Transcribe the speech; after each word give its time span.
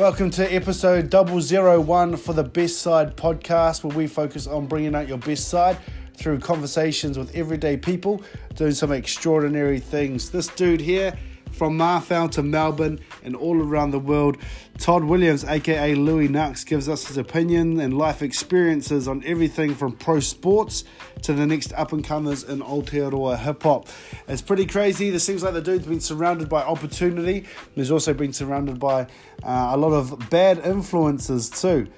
Welcome 0.00 0.30
to 0.30 0.50
episode 0.50 1.12
001 1.12 2.16
for 2.16 2.32
the 2.32 2.42
Best 2.42 2.78
Side 2.78 3.18
podcast, 3.18 3.84
where 3.84 3.94
we 3.94 4.06
focus 4.06 4.46
on 4.46 4.66
bringing 4.66 4.94
out 4.94 5.06
your 5.06 5.18
best 5.18 5.50
side 5.50 5.76
through 6.16 6.38
conversations 6.38 7.18
with 7.18 7.36
everyday 7.36 7.76
people 7.76 8.22
doing 8.54 8.72
some 8.72 8.92
extraordinary 8.92 9.78
things. 9.78 10.30
This 10.30 10.48
dude 10.48 10.80
here, 10.80 11.12
from 11.60 11.76
Marfell 11.76 12.30
to 12.30 12.42
Melbourne 12.42 13.00
and 13.22 13.36
all 13.36 13.60
around 13.60 13.90
the 13.90 13.98
world, 13.98 14.38
Todd 14.78 15.04
Williams, 15.04 15.44
aka 15.44 15.94
Louie 15.94 16.26
Knuxx, 16.26 16.64
gives 16.64 16.88
us 16.88 17.06
his 17.06 17.18
opinion 17.18 17.78
and 17.80 17.98
life 17.98 18.22
experiences 18.22 19.06
on 19.06 19.22
everything 19.26 19.74
from 19.74 19.92
pro 19.92 20.20
sports 20.20 20.84
to 21.20 21.34
the 21.34 21.46
next 21.46 21.74
up 21.74 21.92
and 21.92 22.02
comers 22.02 22.44
in 22.44 22.60
Aotearoa 22.60 23.38
hip 23.38 23.62
hop. 23.62 23.88
It's 24.26 24.40
pretty 24.40 24.64
crazy. 24.64 25.10
This 25.10 25.22
seems 25.22 25.42
like 25.42 25.52
the 25.52 25.60
dude's 25.60 25.86
been 25.86 26.00
surrounded 26.00 26.48
by 26.48 26.62
opportunity. 26.62 27.44
He's 27.74 27.90
also 27.90 28.14
been 28.14 28.32
surrounded 28.32 28.80
by 28.80 29.02
uh, 29.42 29.72
a 29.72 29.76
lot 29.76 29.92
of 29.92 30.30
bad 30.30 30.60
influences 30.60 31.50
too. 31.50 31.88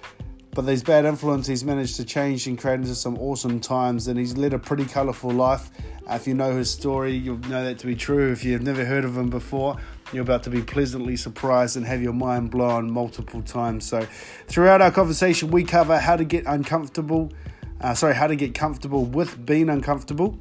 But 0.54 0.66
these 0.66 0.82
bad 0.82 1.06
influences 1.06 1.64
managed 1.64 1.96
to 1.96 2.04
change 2.04 2.46
and 2.46 2.58
create 2.58 2.74
into 2.74 2.94
some 2.94 3.16
awesome 3.18 3.58
times, 3.58 4.06
and 4.06 4.18
he's 4.18 4.36
led 4.36 4.52
a 4.52 4.58
pretty 4.58 4.84
colourful 4.84 5.30
life. 5.30 5.70
Uh, 6.06 6.14
if 6.14 6.26
you 6.26 6.34
know 6.34 6.54
his 6.54 6.70
story, 6.70 7.12
you'll 7.12 7.38
know 7.38 7.64
that 7.64 7.78
to 7.78 7.86
be 7.86 7.96
true. 7.96 8.30
If 8.32 8.44
you've 8.44 8.60
never 8.60 8.84
heard 8.84 9.06
of 9.06 9.16
him 9.16 9.30
before, 9.30 9.78
you're 10.12 10.22
about 10.22 10.42
to 10.42 10.50
be 10.50 10.60
pleasantly 10.60 11.16
surprised 11.16 11.78
and 11.78 11.86
have 11.86 12.02
your 12.02 12.12
mind 12.12 12.50
blown 12.50 12.90
multiple 12.90 13.40
times. 13.40 13.86
So, 13.86 14.06
throughout 14.46 14.82
our 14.82 14.90
conversation, 14.90 15.50
we 15.50 15.64
cover 15.64 15.98
how 15.98 16.16
to 16.16 16.24
get 16.24 16.44
uncomfortable, 16.44 17.32
uh, 17.80 17.94
sorry, 17.94 18.14
how 18.14 18.26
to 18.26 18.36
get 18.36 18.54
comfortable 18.54 19.06
with 19.06 19.46
being 19.46 19.70
uncomfortable, 19.70 20.38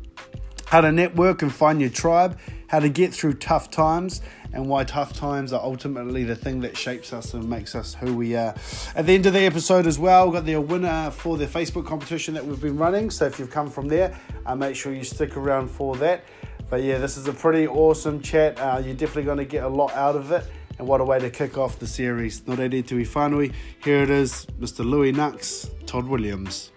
how 0.66 0.82
to 0.82 0.92
network 0.92 1.42
and 1.42 1.54
find 1.54 1.80
your 1.80 1.90
tribe, 1.90 2.38
how 2.68 2.80
to 2.82 2.90
get 2.90 3.14
through 3.14 3.36
tough 3.36 3.72
times, 3.72 4.22
and 4.54 4.68
why 4.68 4.84
tough 4.84 5.14
times 5.14 5.54
are 5.54 5.62
ultimately 5.62 6.24
the 6.24 6.36
thing 6.36 6.62
that 6.62 6.78
shapes 6.78 7.14
us 7.14 7.34
and 7.34 7.50
makes 7.50 7.76
us 7.76 7.94
who 7.94 8.16
we 8.16 8.36
are. 8.36 8.56
At 8.96 9.06
the 9.06 9.14
end 9.14 9.26
of 9.26 9.34
the 9.34 9.42
episode 9.42 9.88
as 9.88 9.98
well, 9.98 10.26
we've 10.26 10.34
got 10.34 10.46
the 10.46 10.58
winner 10.58 11.12
for 11.12 11.38
the 11.38 11.46
Facebook 11.46 11.86
competition 11.86 12.34
that 12.34 12.46
we've 12.46 12.62
been 12.62 12.78
running. 12.78 13.10
So 13.10 13.26
if 13.26 13.40
you've 13.40 13.52
come 13.52 13.70
from 13.70 13.88
there, 13.88 14.18
uh, 14.46 14.56
make 14.56 14.76
sure 14.76 14.94
you 14.94 15.04
stick 15.04 15.38
around 15.38 15.70
for 15.70 15.96
that. 15.98 16.24
But 16.70 16.84
yeah, 16.84 16.98
this 16.98 17.18
is 17.18 17.28
a 17.28 17.34
pretty 17.34 17.68
awesome 17.68 18.22
chat. 18.22 18.60
Uh, 18.60 18.82
you're 18.84 18.94
definitely 18.94 19.24
going 19.24 19.38
to 19.38 19.46
get 19.46 19.64
a 19.64 19.70
lot 19.70 19.94
out 19.94 20.16
of 20.16 20.32
it. 20.32 20.46
And 20.80 20.88
what 20.88 21.02
a 21.02 21.04
way 21.04 21.20
to 21.20 21.30
kick 21.30 21.58
off 21.58 21.80
the 21.80 21.88
series. 21.88 22.42
Nō 22.42 22.88
to 22.88 22.96
be 22.96 23.06
whānui. 23.06 23.54
Here 23.84 24.04
it 24.04 24.10
is, 24.10 24.48
Mr. 24.60 24.86
Louie 24.86 25.12
Knuxx, 25.12 25.70
Todd 25.86 26.08
Williams. 26.08 26.71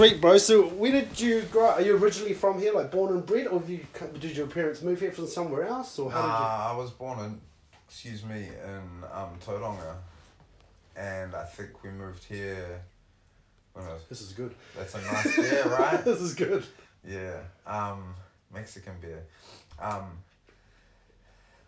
Sweet, 0.00 0.18
bro. 0.18 0.38
So, 0.38 0.62
where 0.62 0.92
did 0.92 1.20
you 1.20 1.42
grow 1.52 1.68
up? 1.68 1.76
Are 1.76 1.82
you 1.82 1.94
originally 1.94 2.32
from 2.32 2.58
here, 2.58 2.72
like 2.72 2.90
born 2.90 3.12
and 3.12 3.26
bred, 3.26 3.48
or 3.48 3.62
you, 3.68 3.80
did 4.18 4.34
your 4.34 4.46
parents 4.46 4.80
move 4.80 4.98
here 4.98 5.12
from 5.12 5.26
somewhere 5.26 5.64
else, 5.64 5.98
or 5.98 6.10
how 6.10 6.22
did 6.22 6.26
you? 6.26 6.32
Uh, 6.32 6.68
I 6.72 6.74
was 6.74 6.90
born 6.90 7.18
in, 7.18 7.38
excuse 7.86 8.24
me, 8.24 8.48
in 8.64 9.04
um, 9.12 9.38
Tauranga, 9.44 9.96
and 10.96 11.34
I 11.34 11.44
think 11.44 11.84
we 11.84 11.90
moved 11.90 12.24
here. 12.24 12.80
When 13.74 13.84
I 13.84 13.92
was, 13.92 14.04
This 14.08 14.22
is 14.22 14.32
good. 14.32 14.54
that's 14.74 14.94
a 14.94 15.02
nice 15.02 15.36
beer, 15.36 15.64
right? 15.68 16.02
this 16.06 16.22
is 16.22 16.32
good. 16.34 16.64
Yeah, 17.06 17.36
um, 17.66 18.14
Mexican 18.54 18.94
beer. 19.02 19.22
Um, 19.78 20.12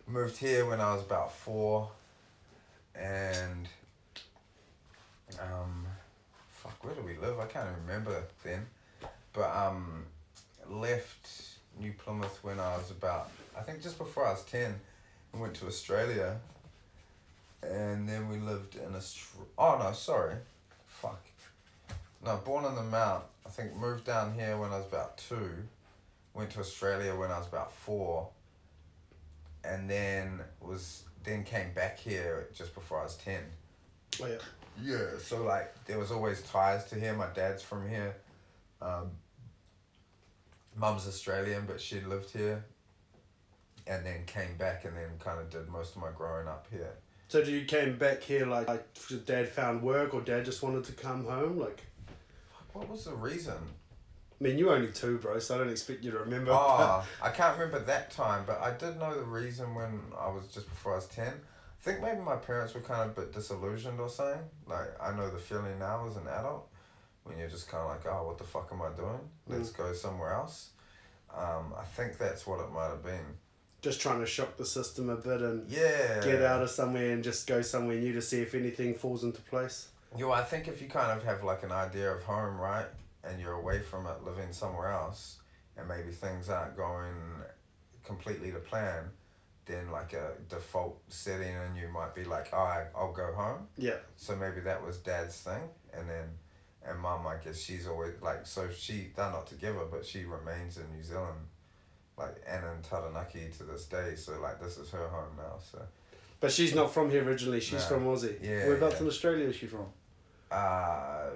moved 0.06 0.38
here 0.38 0.64
when 0.64 0.80
I 0.80 0.94
was 0.94 1.02
about 1.02 1.34
four, 1.34 1.90
and 2.94 3.68
um, 5.38 5.84
fuck, 6.62 6.84
where 6.84 6.94
do 6.94 7.02
we 7.02 7.16
live? 7.16 7.40
I 7.40 7.46
can't 7.46 7.68
remember 7.84 8.22
then, 8.44 8.66
but 9.32 9.54
um, 9.54 10.04
left 10.70 11.28
New 11.80 11.92
Plymouth 11.92 12.38
when 12.42 12.60
I 12.60 12.76
was 12.76 12.90
about, 12.90 13.30
I 13.58 13.62
think 13.62 13.82
just 13.82 13.98
before 13.98 14.26
I 14.26 14.30
was 14.30 14.44
ten, 14.44 14.74
and 15.32 15.42
went 15.42 15.54
to 15.54 15.66
Australia, 15.66 16.38
and 17.62 18.08
then 18.08 18.28
we 18.28 18.38
lived 18.38 18.76
in 18.76 18.94
Australia. 18.94 19.48
Oh 19.58 19.78
no, 19.82 19.92
sorry, 19.92 20.36
fuck. 20.86 21.20
No, 22.24 22.36
born 22.44 22.64
on 22.64 22.76
the 22.76 22.82
Mount. 22.82 23.24
I 23.44 23.48
think 23.48 23.74
moved 23.74 24.04
down 24.04 24.34
here 24.34 24.56
when 24.56 24.70
I 24.70 24.78
was 24.78 24.86
about 24.86 25.18
two. 25.18 25.50
Went 26.34 26.50
to 26.50 26.60
Australia 26.60 27.14
when 27.14 27.32
I 27.32 27.38
was 27.38 27.48
about 27.48 27.72
four. 27.72 28.28
And 29.64 29.90
then 29.90 30.40
was 30.60 31.02
then 31.24 31.44
came 31.44 31.72
back 31.72 31.98
here 31.98 32.48
just 32.54 32.74
before 32.74 33.00
I 33.00 33.04
was 33.04 33.16
ten. 33.16 33.42
Oh, 34.20 34.26
yeah. 34.26 34.36
Yeah, 34.80 35.18
so 35.18 35.42
like 35.44 35.84
there 35.84 35.98
was 35.98 36.10
always 36.10 36.42
ties 36.42 36.84
to 36.86 36.94
here. 36.98 37.14
My 37.14 37.26
dad's 37.34 37.62
from 37.62 37.88
here. 37.88 38.16
Um, 38.80 39.10
Mum's 40.76 41.06
Australian, 41.06 41.64
but 41.66 41.80
she 41.80 42.00
lived 42.00 42.30
here. 42.30 42.64
And 43.86 44.06
then 44.06 44.24
came 44.26 44.56
back 44.56 44.84
and 44.84 44.96
then 44.96 45.08
kind 45.18 45.40
of 45.40 45.50
did 45.50 45.68
most 45.68 45.96
of 45.96 46.02
my 46.02 46.10
growing 46.16 46.46
up 46.46 46.66
here. 46.70 46.92
So, 47.28 47.42
do 47.42 47.50
you 47.50 47.64
came 47.64 47.98
back 47.98 48.22
here 48.22 48.46
like, 48.46 48.68
like 48.68 48.86
dad 49.26 49.48
found 49.48 49.82
work, 49.82 50.14
or 50.14 50.20
dad 50.20 50.44
just 50.44 50.62
wanted 50.62 50.84
to 50.84 50.92
come 50.92 51.24
home? 51.24 51.58
Like, 51.58 51.82
What 52.74 52.88
was 52.88 53.06
the 53.06 53.14
reason? 53.14 53.56
I 54.40 54.44
mean, 54.44 54.58
you're 54.58 54.74
only 54.74 54.92
two, 54.92 55.18
bro, 55.18 55.38
so 55.38 55.54
I 55.54 55.58
don't 55.58 55.70
expect 55.70 56.04
you 56.04 56.10
to 56.10 56.18
remember. 56.18 56.50
Oh, 56.52 57.04
I 57.22 57.30
can't 57.30 57.56
remember 57.58 57.80
that 57.86 58.10
time, 58.10 58.44
but 58.46 58.60
I 58.60 58.72
did 58.76 58.98
know 58.98 59.14
the 59.14 59.24
reason 59.24 59.74
when 59.74 60.00
I 60.18 60.28
was 60.28 60.46
just 60.52 60.68
before 60.68 60.92
I 60.92 60.96
was 60.96 61.06
10. 61.06 61.32
I 61.82 61.84
think 61.84 62.00
maybe 62.00 62.20
my 62.20 62.36
parents 62.36 62.74
were 62.74 62.80
kind 62.80 63.10
of 63.10 63.18
a 63.18 63.20
bit 63.22 63.32
disillusioned 63.32 63.98
or 63.98 64.08
something. 64.08 64.40
Like, 64.68 64.88
I 65.02 65.16
know 65.16 65.28
the 65.28 65.38
feeling 65.38 65.80
now 65.80 66.06
as 66.06 66.16
an 66.16 66.28
adult 66.28 66.68
when 67.24 67.38
you're 67.38 67.48
just 67.48 67.68
kind 67.68 67.82
of 67.82 67.88
like, 67.90 68.06
oh, 68.06 68.26
what 68.28 68.38
the 68.38 68.44
fuck 68.44 68.68
am 68.72 68.82
I 68.82 68.90
doing? 68.96 69.18
Let's 69.48 69.70
go 69.70 69.92
somewhere 69.92 70.32
else. 70.32 70.70
Um, 71.36 71.74
I 71.76 71.82
think 71.84 72.18
that's 72.18 72.46
what 72.46 72.60
it 72.60 72.70
might 72.72 72.88
have 72.90 73.02
been. 73.02 73.24
Just 73.80 74.00
trying 74.00 74.20
to 74.20 74.26
shock 74.26 74.56
the 74.56 74.64
system 74.64 75.08
a 75.08 75.16
bit 75.16 75.40
and 75.40 75.68
Yeah. 75.68 76.20
get 76.22 76.40
out 76.42 76.62
of 76.62 76.70
somewhere 76.70 77.10
and 77.10 77.24
just 77.24 77.48
go 77.48 77.62
somewhere 77.62 77.96
new 77.96 78.12
to 78.12 78.22
see 78.22 78.40
if 78.42 78.54
anything 78.54 78.94
falls 78.94 79.24
into 79.24 79.40
place. 79.40 79.88
Yeah, 80.16 80.26
well, 80.26 80.34
I 80.38 80.44
think 80.44 80.68
if 80.68 80.80
you 80.80 80.88
kind 80.88 81.10
of 81.10 81.24
have 81.24 81.42
like 81.42 81.64
an 81.64 81.72
idea 81.72 82.12
of 82.14 82.22
home, 82.22 82.58
right, 82.60 82.86
and 83.24 83.40
you're 83.40 83.54
away 83.54 83.80
from 83.80 84.06
it, 84.06 84.22
living 84.24 84.52
somewhere 84.52 84.88
else, 84.92 85.38
and 85.76 85.88
maybe 85.88 86.12
things 86.12 86.48
aren't 86.48 86.76
going 86.76 87.14
completely 88.04 88.52
to 88.52 88.58
plan, 88.58 89.10
then 89.66 89.90
like 89.90 90.12
a 90.12 90.32
default 90.48 91.00
setting, 91.08 91.54
and 91.54 91.76
you 91.76 91.88
might 91.88 92.14
be 92.14 92.24
like, 92.24 92.48
oh, 92.52 92.56
I, 92.58 92.86
I'll 92.96 93.12
go 93.12 93.32
home. 93.32 93.68
Yeah. 93.78 93.96
So 94.16 94.34
maybe 94.36 94.60
that 94.60 94.84
was 94.84 94.98
dad's 94.98 95.36
thing, 95.40 95.62
and 95.94 96.08
then, 96.08 96.24
and 96.86 96.98
mum, 96.98 97.26
I 97.26 97.36
guess 97.36 97.60
she's 97.60 97.86
always 97.86 98.14
like, 98.20 98.46
so 98.46 98.68
she, 98.76 99.08
they're 99.14 99.30
not 99.30 99.46
together, 99.46 99.84
but 99.90 100.04
she 100.04 100.24
remains 100.24 100.78
in 100.78 100.84
New 100.94 101.02
Zealand, 101.02 101.38
like, 102.18 102.36
and 102.46 102.64
in 102.64 102.82
Taranaki 102.82 103.50
to 103.58 103.62
this 103.64 103.84
day. 103.84 104.14
So 104.16 104.40
like, 104.40 104.60
this 104.60 104.78
is 104.78 104.90
her 104.90 105.08
home 105.08 105.36
now. 105.36 105.58
So. 105.70 105.80
But 106.40 106.50
she's 106.50 106.74
not 106.74 106.92
from 106.92 107.08
here 107.08 107.22
originally. 107.24 107.60
She's 107.60 107.88
No. 107.88 107.96
from 107.96 108.04
Aussie. 108.06 108.36
Yeah, 108.42 108.66
Whereabouts 108.66 108.94
yeah. 108.96 109.00
in 109.02 109.06
Australia 109.06 109.46
is 109.46 109.54
she 109.56 109.66
from? 109.66 109.86
Uh, 110.50 111.30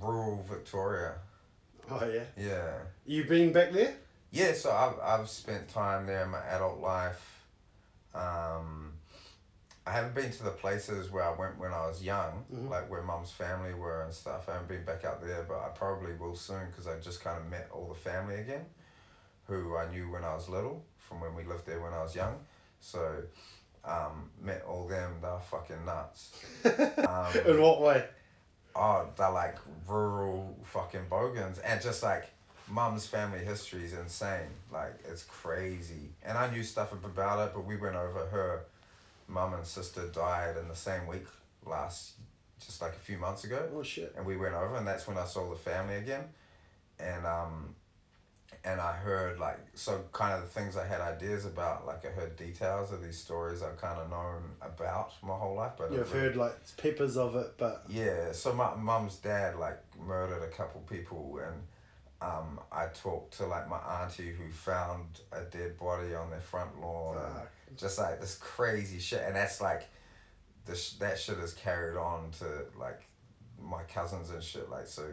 rural 0.00 0.44
Victoria. 0.48 1.14
Oh 1.90 2.04
yeah. 2.12 2.24
Yeah. 2.36 2.72
You 3.06 3.24
been 3.24 3.52
back 3.52 3.72
there? 3.72 3.94
Yeah, 4.30 4.52
so 4.52 4.70
I've, 4.72 5.20
I've 5.20 5.28
spent 5.28 5.68
time 5.68 6.06
there 6.06 6.24
in 6.24 6.30
my 6.30 6.40
adult 6.40 6.80
life. 6.80 7.37
Um, 8.18 8.92
I 9.86 9.92
haven't 9.92 10.14
been 10.14 10.30
to 10.30 10.42
the 10.42 10.50
places 10.50 11.10
where 11.10 11.24
I 11.24 11.34
went 11.34 11.58
when 11.58 11.72
I 11.72 11.86
was 11.86 12.02
young, 12.02 12.44
Mhm. 12.52 12.68
like 12.68 12.90
where 12.90 13.02
mum's 13.02 13.30
family 13.30 13.72
were 13.72 14.02
and 14.02 14.12
stuff. 14.12 14.48
I 14.48 14.52
haven't 14.52 14.68
been 14.68 14.84
back 14.84 15.04
out 15.04 15.22
there, 15.22 15.44
but 15.44 15.60
I 15.60 15.68
probably 15.68 16.12
will 16.14 16.36
soon 16.36 16.66
because 16.70 16.86
I 16.86 16.98
just 16.98 17.22
kind 17.22 17.38
of 17.38 17.46
met 17.46 17.68
all 17.72 17.88
the 17.88 17.94
family 17.94 18.34
again, 18.40 18.66
who 19.46 19.76
I 19.76 19.88
knew 19.88 20.10
when 20.10 20.24
I 20.24 20.34
was 20.34 20.48
little, 20.48 20.84
from 20.98 21.20
when 21.20 21.34
we 21.34 21.44
lived 21.44 21.64
there 21.64 21.80
when 21.80 21.94
I 21.94 22.02
was 22.02 22.14
young. 22.14 22.44
So, 22.80 23.22
um, 23.84 24.30
met 24.40 24.62
all 24.64 24.86
them, 24.86 25.20
they're 25.22 25.40
fucking 25.40 25.84
nuts. 25.86 26.32
Um, 27.08 27.32
In 27.46 27.62
what 27.62 27.80
way? 27.80 28.06
oh, 28.76 29.08
they're 29.16 29.30
like 29.30 29.56
rural 29.86 30.54
fucking 30.64 31.08
bogans, 31.08 31.58
and 31.60 31.80
just 31.80 32.02
like 32.02 32.28
mum's 32.70 33.06
family 33.06 33.38
history 33.44 33.84
is 33.84 33.92
insane. 33.92 34.48
Like 34.72 34.94
it's 35.08 35.24
crazy, 35.24 36.10
and 36.24 36.36
I 36.36 36.50
knew 36.50 36.62
stuff 36.62 36.92
about 36.92 37.46
it, 37.48 37.52
but 37.54 37.64
we 37.64 37.76
went 37.76 37.96
over 37.96 38.26
her 38.26 38.64
mum 39.28 39.54
and 39.54 39.66
sister 39.66 40.06
died 40.08 40.56
in 40.56 40.68
the 40.68 40.76
same 40.76 41.06
week 41.06 41.26
last, 41.66 42.12
just 42.64 42.80
like 42.80 42.92
a 42.92 42.98
few 42.98 43.18
months 43.18 43.44
ago, 43.44 43.68
Oh 43.74 43.82
shit. 43.82 44.14
and 44.16 44.24
we 44.24 44.36
went 44.36 44.54
over, 44.54 44.76
and 44.76 44.86
that's 44.86 45.06
when 45.06 45.18
I 45.18 45.24
saw 45.24 45.48
the 45.50 45.56
family 45.56 45.96
again, 45.96 46.24
and 46.98 47.26
um. 47.26 47.74
And 48.64 48.80
I 48.80 48.92
heard 48.92 49.38
like 49.38 49.58
so 49.74 50.04
kind 50.12 50.34
of 50.34 50.40
the 50.42 50.48
things 50.48 50.76
I 50.76 50.84
had 50.86 51.00
ideas 51.00 51.44
about 51.46 51.86
like 51.86 52.04
I 52.04 52.08
heard 52.08 52.34
details 52.36 52.92
of 52.92 53.02
these 53.02 53.16
stories 53.18 53.62
I've 53.62 53.76
kind 53.80 53.98
of 54.00 54.10
known 54.10 54.42
about 54.60 55.12
my 55.22 55.34
whole 55.34 55.54
life 55.54 55.72
but 55.78 55.92
You've 55.92 56.10
heard 56.10 56.34
like 56.34 56.54
peppers 56.76 57.16
of 57.16 57.36
it, 57.36 57.52
but 57.56 57.84
yeah, 57.88 58.32
so 58.32 58.52
my 58.54 58.74
mum's 58.74 59.16
dad 59.16 59.56
like 59.56 59.78
murdered 60.04 60.42
a 60.42 60.48
couple 60.48 60.80
people, 60.82 61.38
and 61.46 61.62
um, 62.20 62.58
I 62.72 62.86
talked 62.86 63.36
to 63.38 63.46
like 63.46 63.68
my 63.68 63.78
auntie 63.78 64.32
who 64.32 64.50
found 64.50 65.20
a 65.32 65.42
dead 65.42 65.78
body 65.78 66.14
on 66.14 66.30
their 66.30 66.40
front 66.40 66.80
lawn, 66.80 67.16
just 67.76 67.98
like 67.98 68.20
this 68.20 68.34
crazy 68.36 68.98
shit, 68.98 69.22
and 69.26 69.36
that's 69.36 69.60
like, 69.60 69.88
this 70.66 70.92
that 70.94 71.18
shit 71.18 71.38
is 71.38 71.52
carried 71.54 71.96
on 71.96 72.30
to 72.40 72.44
like 72.78 73.02
my 73.60 73.82
cousins 73.84 74.30
and 74.30 74.42
shit. 74.42 74.68
Like 74.68 74.86
so, 74.86 75.04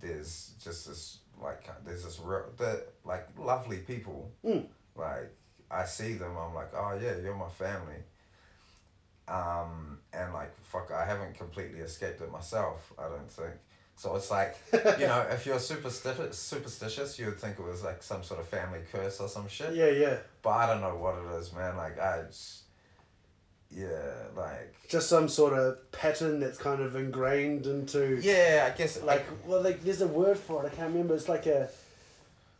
there's 0.00 0.52
just 0.62 0.86
this 0.88 1.18
like 1.42 1.68
there's 1.86 2.04
this 2.04 2.18
real 2.22 2.44
the 2.58 2.84
like 3.04 3.26
lovely 3.38 3.78
people 3.78 4.30
Mm. 4.44 4.66
like 4.94 5.30
I 5.70 5.80
I 5.82 5.84
see 5.86 6.14
them, 6.14 6.36
I'm 6.36 6.54
like, 6.54 6.72
oh 6.74 6.98
yeah, 7.00 7.16
you're 7.22 7.34
my 7.34 7.48
family. 7.48 8.02
Um, 9.28 9.98
and 10.12 10.32
like 10.34 10.52
fuck, 10.64 10.90
I 10.92 11.04
haven't 11.06 11.34
completely 11.36 11.80
escaped 11.80 12.20
it 12.20 12.30
myself. 12.32 12.92
I 12.98 13.08
don't 13.08 13.30
think. 13.30 13.54
So 14.00 14.16
it's 14.16 14.30
like, 14.30 14.56
you 14.72 15.06
know, 15.06 15.26
if 15.30 15.44
you're 15.44 15.58
superstitious, 15.58 16.38
superstitious, 16.38 17.18
you 17.18 17.26
would 17.26 17.38
think 17.38 17.58
it 17.58 17.62
was 17.62 17.84
like 17.84 18.02
some 18.02 18.22
sort 18.24 18.40
of 18.40 18.48
family 18.48 18.78
curse 18.90 19.20
or 19.20 19.28
some 19.28 19.46
shit. 19.46 19.74
Yeah, 19.74 19.90
yeah. 19.90 20.16
But 20.42 20.50
I 20.52 20.66
don't 20.68 20.80
know 20.80 20.96
what 20.96 21.16
it 21.16 21.38
is, 21.38 21.52
man. 21.52 21.76
Like 21.76 22.00
I, 22.00 22.22
just, 22.26 22.62
yeah, 23.70 24.14
like 24.34 24.74
Just 24.88 25.10
some 25.10 25.28
sort 25.28 25.52
of 25.52 25.92
pattern 25.92 26.40
that's 26.40 26.56
kind 26.56 26.80
of 26.80 26.96
ingrained 26.96 27.66
into. 27.66 28.18
yeah, 28.22 28.70
I 28.72 28.78
guess 28.78 29.02
Like, 29.02 29.26
well, 29.44 29.60
like 29.60 29.84
there's 29.84 30.00
a 30.00 30.08
word 30.08 30.38
for 30.38 30.64
it. 30.64 30.72
I 30.72 30.74
can't 30.74 30.92
remember. 30.92 31.14
It's 31.14 31.28
like 31.28 31.44
a. 31.44 31.68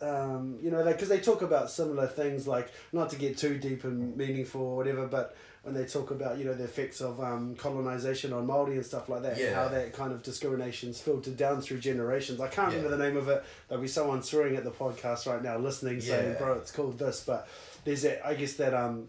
Um, 0.02 0.58
you 0.62 0.70
know, 0.70 0.82
like 0.82 0.96
because 0.96 1.08
they 1.08 1.20
talk 1.20 1.40
about 1.40 1.70
similar 1.70 2.06
things, 2.06 2.46
like 2.46 2.70
not 2.92 3.08
to 3.10 3.16
get 3.16 3.38
too 3.38 3.56
deep 3.56 3.84
and 3.84 4.14
meaningful 4.14 4.60
or 4.60 4.76
whatever, 4.76 5.06
but 5.06 5.34
when 5.62 5.74
they 5.74 5.84
talk 5.84 6.10
about 6.10 6.38
you 6.38 6.44
know 6.44 6.54
the 6.54 6.64
effects 6.64 7.00
of 7.02 7.20
um, 7.20 7.54
colonization 7.56 8.32
on 8.32 8.46
Maori 8.46 8.76
and 8.76 8.84
stuff 8.86 9.08
like 9.08 9.22
that, 9.22 9.38
Yeah. 9.38 9.54
how 9.54 9.68
that 9.68 9.92
kind 9.92 10.12
of 10.12 10.22
discrimination's 10.22 11.00
filtered 11.00 11.36
down 11.36 11.60
through 11.60 11.78
generations. 11.80 12.40
I 12.40 12.48
can't 12.48 12.70
Yeah. 12.72 12.78
remember 12.78 12.96
the 12.96 13.04
name 13.04 13.16
of 13.16 13.28
it. 13.28 13.44
There'll 13.68 13.82
be 13.82 13.88
someone 13.88 14.22
swearing 14.22 14.56
at 14.56 14.64
the 14.64 14.70
podcast 14.70 15.26
right 15.30 15.42
now, 15.42 15.58
listening, 15.58 16.00
saying, 16.00 16.32
Yeah. 16.32 16.38
"Bro, 16.38 16.54
it's 16.54 16.70
called 16.72 16.98
this." 16.98 17.22
But 17.24 17.46
there's 17.84 18.02
that. 18.02 18.24
I 18.26 18.34
guess 18.34 18.54
that 18.54 18.72
um, 18.74 19.08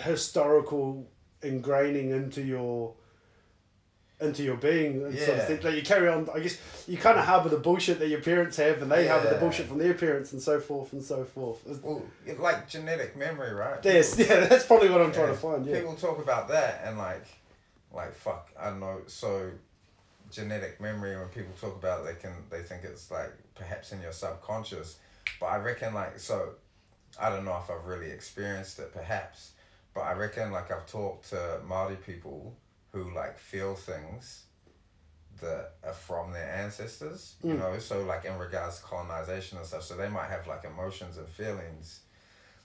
historical 0.00 1.06
ingraining 1.42 2.10
into 2.10 2.42
your 2.42 2.94
into 4.20 4.42
your 4.44 4.56
being 4.56 5.02
and 5.04 5.18
sort 5.18 5.38
of 5.38 5.50
Yeah. 5.50 5.56
Like 5.62 5.74
you 5.76 5.82
carry 5.82 6.08
on. 6.08 6.28
I 6.32 6.38
guess 6.40 6.58
you 6.86 6.96
kind 6.96 7.18
of 7.18 7.24
harbour 7.24 7.48
the 7.48 7.58
bullshit 7.58 7.98
that 7.98 8.08
your 8.08 8.20
parents 8.20 8.56
have, 8.58 8.80
and 8.80 8.90
they 8.90 9.06
harbour 9.08 9.30
the 9.30 9.40
bullshit 9.40 9.66
from 9.66 9.78
their 9.78 9.94
parents, 9.94 10.32
and 10.32 10.40
so 10.40 10.60
forth 10.60 10.92
and 10.92 11.02
so 11.02 11.24
forth. 11.24 11.60
Well, 11.82 12.02
like 12.38 12.68
genetic 12.68 13.16
memory, 13.16 13.52
right? 13.52 13.78
Yes, 13.82 14.14
People- 14.16 14.34
yeah, 14.36 14.46
that's 14.48 14.66
probably 14.66 14.88
what 14.90 15.00
I'm 15.02 15.12
trying 15.12 15.28
to 15.28 15.34
find. 15.34 15.66
Yeah, 15.66 15.80
People 15.80 15.94
talk 15.96 16.18
about 16.22 16.48
that 16.48 16.82
and 16.84 16.96
like, 16.96 17.26
like 17.92 18.14
fuck, 18.14 18.50
I 18.58 18.70
don't 18.70 18.80
know. 18.80 19.00
So, 19.06 19.50
genetic 20.30 20.80
memory. 20.80 21.16
When 21.16 21.28
people 21.28 21.52
talk 21.60 21.76
about 21.76 22.00
it, 22.00 22.04
they 22.14 22.20
can 22.20 22.32
they 22.50 22.62
think 22.62 22.84
it's 22.84 23.10
like 23.10 23.32
perhaps 23.54 23.92
in 23.92 24.00
your 24.00 24.12
subconscious, 24.12 24.96
but 25.40 25.46
I 25.46 25.56
reckon 25.58 25.92
like 25.92 26.18
so, 26.18 26.50
I 27.20 27.30
don't 27.30 27.44
know 27.44 27.58
if 27.62 27.70
I've 27.70 27.84
really 27.84 28.10
experienced 28.10 28.78
it 28.78 28.92
perhaps, 28.94 29.52
but 29.92 30.02
I 30.02 30.12
reckon 30.12 30.52
like 30.52 30.70
I've 30.70 30.86
talked 30.86 31.30
to 31.30 31.60
Maori 31.66 31.96
people 31.96 32.54
who 32.94 33.12
like 33.14 33.38
feel 33.38 33.74
things 33.74 34.44
that 35.40 35.72
are 35.84 35.92
from 35.92 36.32
their 36.32 36.48
ancestors, 36.48 37.34
you 37.42 37.54
Mm. 37.54 37.58
know, 37.58 37.78
so 37.78 38.02
like 38.04 38.24
in 38.24 38.38
regards 38.38 38.78
to 38.78 38.84
colonization 38.84 39.58
and 39.58 39.66
stuff, 39.66 39.82
so 39.82 39.96
they 39.96 40.08
might 40.08 40.28
have 40.30 40.46
like 40.46 40.64
emotions 40.64 41.18
and 41.18 41.28
feelings 41.28 42.00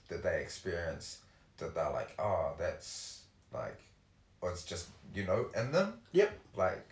that 0.08 0.22
they 0.22 0.40
experience 0.40 1.18
that 1.58 1.74
they're 1.74 1.90
like, 1.90 2.14
oh, 2.18 2.54
that's 2.58 3.22
like, 3.52 3.78
or 4.40 4.52
it's 4.52 4.62
just, 4.64 4.86
you 5.14 5.24
know, 5.24 5.46
in 5.56 5.72
them. 5.72 5.94
Yep. 6.12 6.30
Like, 6.56 6.88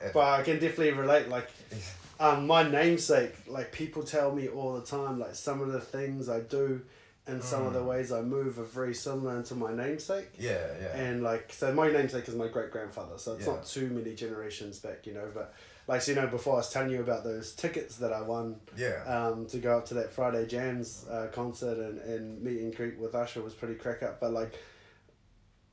it, 0.00 0.12
but 0.12 0.40
I 0.40 0.42
can 0.42 0.58
definitely 0.60 0.92
relate. 0.92 1.28
Like, 1.28 1.48
um, 2.20 2.46
my 2.46 2.62
namesake, 2.62 3.34
like 3.46 3.72
people 3.72 4.02
tell 4.02 4.32
me 4.34 4.48
all 4.48 4.74
the 4.74 4.86
time, 4.86 5.18
like 5.18 5.34
some 5.34 5.62
of 5.62 5.72
the 5.72 5.80
things 5.80 6.28
I 6.28 6.40
do 6.40 6.82
and 7.26 7.42
some 7.42 7.66
of 7.66 7.72
the 7.72 7.80
Mm. 7.80 7.86
ways 7.86 8.10
I 8.12 8.20
move 8.22 8.58
are 8.58 8.64
very 8.64 8.94
similar 8.94 9.42
to 9.44 9.54
my 9.54 9.72
namesake. 9.72 10.30
yeah, 10.38 10.66
yeah. 10.80 10.96
And 10.96 11.22
like, 11.22 11.52
so 11.52 11.72
my 11.72 11.90
namesake 11.90 12.26
is 12.28 12.34
my 12.34 12.48
great 12.48 12.70
grandfather, 12.72 13.16
so 13.18 13.34
it's 13.34 13.46
Yeah. 13.46 13.52
not 13.54 13.64
too 13.66 13.88
many 13.90 14.14
generations 14.14 14.78
back, 14.80 15.06
you 15.06 15.14
know. 15.14 15.28
But 15.32 15.54
like, 15.86 16.02
so, 16.02 16.12
you 16.12 16.16
know, 16.20 16.26
before 16.26 16.54
I 16.54 16.56
was 16.56 16.70
telling 16.70 16.90
you 16.90 17.00
about 17.00 17.22
those 17.24 17.52
tickets 17.54 17.96
that 17.98 18.12
I 18.12 18.22
won 18.22 18.60
yeah. 18.76 19.04
um, 19.04 19.46
to 19.46 19.58
go 19.58 19.78
up 19.78 19.86
to 19.86 19.94
that 19.94 20.12
Friday 20.12 20.46
Jams 20.46 21.06
uh, 21.08 21.28
concert 21.32 21.78
and, 21.78 21.98
and 22.00 22.42
meet 22.42 22.60
and 22.60 22.74
greet 22.74 22.98
with 22.98 23.14
Usher 23.14 23.40
was 23.40 23.54
pretty 23.54 23.74
crack 23.74 24.02
up. 24.02 24.18
But 24.20 24.32
like, 24.32 24.54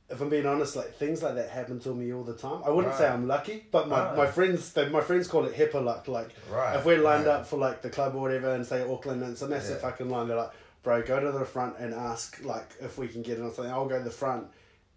if 0.09 0.19
I'm 0.21 0.29
being 0.29 0.47
honest, 0.47 0.75
like 0.75 0.95
things 0.95 1.21
like 1.21 1.35
that 1.35 1.49
happen 1.49 1.79
to 1.81 1.93
me 1.93 2.11
all 2.13 2.23
the 2.23 2.33
time. 2.35 2.61
I 2.65 2.71
wouldn't 2.71 2.95
say 2.95 3.07
I'm 3.07 3.27
lucky, 3.27 3.65
but 3.71 3.87
my, 3.87 4.05
Right. 4.05 4.17
my 4.17 4.27
friends 4.27 4.73
they, 4.73 4.89
my 4.89 5.01
friends 5.01 5.27
call 5.27 5.45
it 5.45 5.53
hipper 5.55 5.83
luck. 5.83 6.07
Like 6.07 6.29
right. 6.51 6.75
if 6.75 6.85
we're 6.85 6.97
lined 7.01 7.27
right. 7.27 7.35
up 7.37 7.45
for 7.47 7.57
like 7.57 7.83
the 7.83 7.89
club 7.91 8.15
or 8.15 8.21
whatever 8.21 8.53
and 8.55 8.65
say 8.65 8.81
Auckland 8.81 9.21
and 9.21 9.33
it's 9.33 9.41
a 9.43 9.47
massive 9.47 9.75
Yeah. 9.77 9.89
fucking 9.89 10.09
line, 10.09 10.27
they're 10.27 10.37
like, 10.37 10.51
bro, 10.83 11.01
go 11.01 11.19
to 11.19 11.31
the 11.37 11.45
front 11.45 11.77
and 11.79 11.93
ask 11.93 12.39
like 12.43 12.69
if 12.81 12.97
we 12.97 13.07
can 13.07 13.21
get 13.21 13.37
in 13.37 13.43
or 13.45 13.51
something. 13.51 13.71
I'll 13.73 13.87
go 13.87 13.97
to 13.97 14.03
the 14.03 14.09
front. 14.11 14.47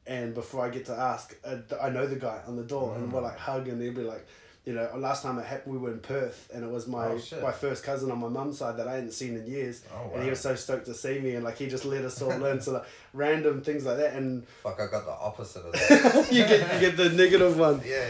And 0.07 0.35
before 0.35 0.65
I 0.65 0.69
get 0.71 0.87
to 0.87 0.93
ask, 0.95 1.37
uh, 1.45 1.59
I 1.81 1.89
know 1.91 2.07
the 2.09 2.17
guy 2.17 2.41
on 2.49 2.57
the 2.57 2.65
door, 2.65 2.95
and 2.97 3.09
Mm. 3.09 3.13
we'll 3.13 3.23
like 3.23 3.39
hug, 3.39 3.69
and 3.69 3.81
he'll 3.81 3.93
be 3.93 4.03
like, 4.03 4.27
you 4.65 4.73
know, 4.73 4.89
last 4.97 5.23
time 5.23 5.39
it 5.39 5.45
happened, 5.45 5.75
we 5.75 5.79
were 5.79 5.93
in 5.93 6.01
Perth, 6.01 6.51
and 6.53 6.65
it 6.65 6.71
was 6.71 6.89
my 6.89 7.07
Oh, 7.07 7.21
my 7.41 7.53
first 7.53 7.85
cousin 7.85 8.11
on 8.11 8.19
my 8.19 8.27
mum's 8.29 8.59
side 8.59 8.77
that 8.79 8.89
I 8.89 8.95
hadn't 8.95 9.13
seen 9.13 9.37
in 9.37 9.47
years, 9.47 9.83
Oh, 9.95 10.11
and 10.15 10.25
he 10.25 10.31
was 10.31 10.41
so 10.41 10.57
stoked 10.57 10.87
to 10.87 10.95
see 10.95 11.21
me, 11.21 11.37
and 11.37 11.45
like 11.45 11.57
he 11.59 11.69
just 11.69 11.85
let 11.85 12.05
us 12.05 12.21
all 12.21 12.37
learn 12.37 12.59
to 12.61 12.73
like 12.73 12.85
random 13.13 13.61
things 13.63 13.85
like 13.85 13.99
that, 13.99 14.15
and 14.15 14.45
Fuck, 14.65 14.81
I 14.81 14.87
got 14.89 15.05
the 15.05 15.13
opposite 15.13 15.67
of 15.67 15.73
that. 15.73 16.27
you 16.33 16.47
get 16.47 16.75
you 16.75 16.81
get 16.81 16.97
the 16.97 17.11
negative 17.11 17.57
one. 17.57 17.81
yeah, 17.87 18.09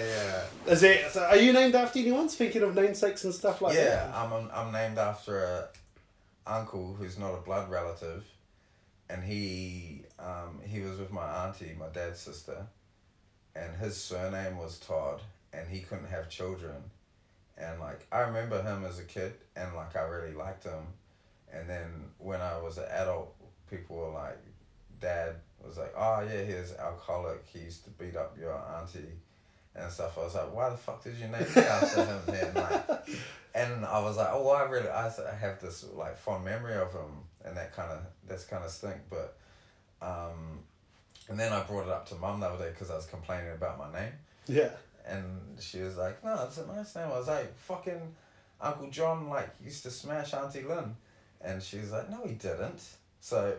yeah. 0.67 0.73
Is 0.73 0.83
it? 0.83 1.11
So 1.13 1.23
are 1.25 1.37
you 1.37 1.53
named 1.53 1.75
after 1.75 1.99
anyone? 1.99 2.31
Speaking 2.31 2.63
of 2.63 2.75
namesakes 2.75 3.25
and 3.25 3.35
stuff 3.35 3.61
like 3.61 3.75
yeah, 3.75 3.85
that. 4.07 4.15
I'm, 4.15 4.49
I'm 4.55 4.73
named 4.73 4.97
after 4.97 5.43
a 5.45 5.69
uncle 6.47 6.95
who's 6.95 7.19
not 7.19 7.35
a 7.35 7.41
blood 7.41 7.71
relative, 7.71 8.25
and 9.09 9.23
he 9.23 10.03
um, 10.19 10.61
he 10.67 10.81
was 10.81 10.99
with 10.99 11.13
my 11.13 11.47
auntie, 11.47 11.75
my 11.79 11.89
dad's 11.89 12.21
sister, 12.21 12.67
and 13.55 13.77
his 13.77 13.97
surname 13.97 14.59
was 14.59 14.79
Todd, 14.79 15.21
and 15.53 15.69
he 15.69 15.81
couldn't 15.81 16.09
have 16.09 16.29
children, 16.29 16.83
and 17.57 17.81
like 17.81 18.07
I 18.13 18.21
remember 18.21 18.63
him 18.63 18.85
as 18.85 18.99
a 18.99 19.05
kid, 19.05 19.35
and 19.57 19.75
like 19.75 19.97
I 19.97 20.03
really 20.03 20.35
liked 20.35 20.65
him, 20.65 20.87
and 21.53 21.69
then 21.69 21.87
when 22.19 22.41
I 22.41 22.59
was 22.59 22.79
an 22.79 22.87
adult, 22.91 23.35
people 23.71 23.97
were 23.97 24.11
like, 24.13 24.39
Dad 25.01 25.37
was 25.65 25.79
like, 25.79 25.93
oh 25.97 26.23
yeah, 26.23 26.45
he's 26.45 26.75
alcoholic. 26.75 27.45
He 27.53 27.61
used 27.61 27.85
to 27.85 27.91
beat 27.91 28.17
up 28.17 28.37
your 28.39 28.55
auntie. 28.55 29.13
And 29.75 29.91
stuff. 29.91 30.19
I 30.19 30.25
was 30.25 30.35
like, 30.35 30.55
why 30.55 30.69
the 30.71 30.77
fuck 30.77 31.03
did 31.03 31.15
you 31.17 31.29
name 31.29 31.47
me 31.57 31.63
after 31.63 32.05
him 32.05 32.21
then? 32.27 32.55
Like, 32.55 33.09
and 33.55 33.85
I 33.87 34.01
was 34.03 34.19
like, 34.19 34.29
oh, 34.33 34.51
I 34.51 34.65
really, 34.65 34.89
I 34.89 35.11
have 35.41 35.61
this 35.61 35.85
like 35.95 36.17
fond 36.19 36.45
memory 36.45 36.75
of 36.75 36.93
him, 36.93 37.11
and 37.45 37.57
that 37.57 37.75
kind 37.75 37.91
of, 37.91 38.01
that's 38.29 38.45
kind 38.45 38.63
of 38.65 38.71
stink. 38.71 38.97
But, 39.09 39.37
um, 40.03 40.61
and 41.29 41.39
then 41.39 41.53
I 41.53 41.63
brought 41.63 41.87
it 41.87 41.91
up 41.93 42.07
to 42.11 42.15
mum 42.17 42.41
the 42.41 42.47
other 42.49 42.65
day 42.67 42.71
because 42.71 42.91
I 42.91 42.97
was 42.97 43.07
complaining 43.07 43.53
about 43.53 43.79
my 43.79 43.91
name, 44.01 44.13
Yeah. 44.47 44.71
and 45.07 45.59
she 45.59 45.81
was 45.81 45.97
like, 45.97 46.23
no, 46.23 46.45
it's 46.47 46.59
a 46.59 46.67
nice 46.67 46.95
name. 46.95 47.07
I 47.07 47.19
was 47.19 47.29
like, 47.29 47.57
fucking 47.57 48.15
Uncle 48.61 48.91
John 48.91 49.29
like 49.31 49.49
used 49.65 49.85
to 49.85 49.91
smash 49.91 50.35
Auntie 50.35 50.63
Lynn, 50.65 50.97
and 51.41 51.63
she 51.63 51.79
was 51.79 51.93
like, 51.93 52.11
no, 52.11 52.25
he 52.27 52.35
didn't. 52.35 52.83
So. 53.21 53.55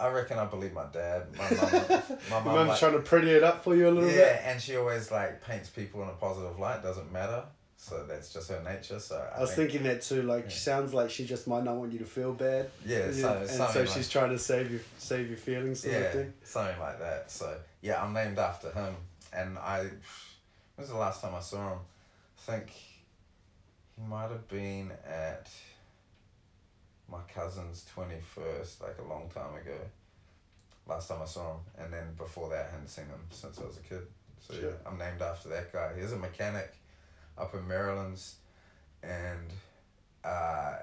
I 0.00 0.08
reckon 0.10 0.38
I 0.38 0.46
believe 0.46 0.72
my 0.72 0.86
dad. 0.92 1.26
My 1.36 1.50
mum, 1.50 2.02
my 2.30 2.52
mum 2.52 2.68
like, 2.68 2.78
trying 2.78 2.92
to 2.92 3.00
pretty 3.00 3.30
it 3.30 3.42
up 3.42 3.62
for 3.62 3.76
you 3.76 3.88
a 3.88 3.90
little 3.90 4.08
yeah, 4.08 4.16
bit. 4.16 4.40
Yeah, 4.42 4.50
and 4.50 4.60
she 4.60 4.76
always 4.76 5.10
like 5.10 5.44
paints 5.44 5.68
people 5.68 6.02
in 6.02 6.08
a 6.08 6.12
positive 6.12 6.58
light. 6.58 6.82
Doesn't 6.82 7.12
matter. 7.12 7.44
So 7.76 8.04
that's 8.06 8.32
just 8.32 8.50
her 8.50 8.62
nature. 8.62 9.00
So 9.00 9.16
I, 9.34 9.38
I 9.38 9.40
was 9.40 9.54
think, 9.54 9.70
thinking 9.70 9.88
that 9.88 10.02
too. 10.02 10.22
Like, 10.22 10.44
Yeah. 10.44 10.50
sounds 10.50 10.92
like 10.92 11.10
she 11.10 11.24
just 11.24 11.46
might 11.46 11.64
not 11.64 11.76
want 11.76 11.92
you 11.92 11.98
to 12.00 12.04
feel 12.04 12.32
bad. 12.32 12.70
yeah, 12.84 13.10
so, 13.10 13.38
and 13.38 13.48
so 13.48 13.84
she's 13.84 13.96
like, 13.96 14.08
trying 14.10 14.30
to 14.30 14.38
save 14.38 14.70
you, 14.70 14.80
save 14.98 15.28
your 15.28 15.38
feelings, 15.38 15.84
yeah, 15.84 16.10
thing. 16.10 16.32
something 16.44 16.78
like 16.78 16.98
that. 16.98 17.30
So 17.30 17.56
yeah, 17.80 18.02
I'm 18.02 18.12
named 18.12 18.38
after 18.38 18.70
him, 18.70 18.94
and 19.32 19.58
I. 19.58 19.80
When 19.80 19.90
was 20.76 20.88
the 20.90 20.96
last 20.96 21.20
time 21.22 21.34
I 21.34 21.40
saw 21.40 21.72
him? 21.72 21.78
I 22.38 22.52
think 22.52 22.70
he 22.70 24.02
might 24.08 24.30
have 24.30 24.48
been 24.48 24.92
at 25.06 25.50
my 27.10 27.20
cousin's 27.32 27.84
twenty 27.92 28.20
first, 28.20 28.80
like 28.82 28.96
a 28.98 29.08
long 29.08 29.28
time 29.34 29.54
ago. 29.54 29.76
Last 30.86 31.08
time 31.08 31.18
I 31.22 31.26
saw 31.26 31.52
him, 31.52 31.60
and 31.78 31.92
then 31.92 32.14
before 32.16 32.48
that, 32.50 32.66
I 32.68 32.70
hadn't 32.72 32.88
seen 32.88 33.06
him 33.06 33.20
since 33.30 33.58
I 33.58 33.64
was 33.64 33.76
a 33.76 33.80
kid. 33.80 34.02
So 34.40 34.54
Sure. 34.54 34.70
yeah, 34.70 34.76
I'm 34.86 34.98
named 34.98 35.20
after 35.22 35.48
that 35.50 35.72
guy. 35.72 35.92
He's 36.00 36.12
a 36.12 36.16
mechanic 36.16 36.72
up 37.38 37.54
in 37.54 37.66
Maryland's, 37.68 38.36
and 39.02 39.52
uh, 40.24 40.76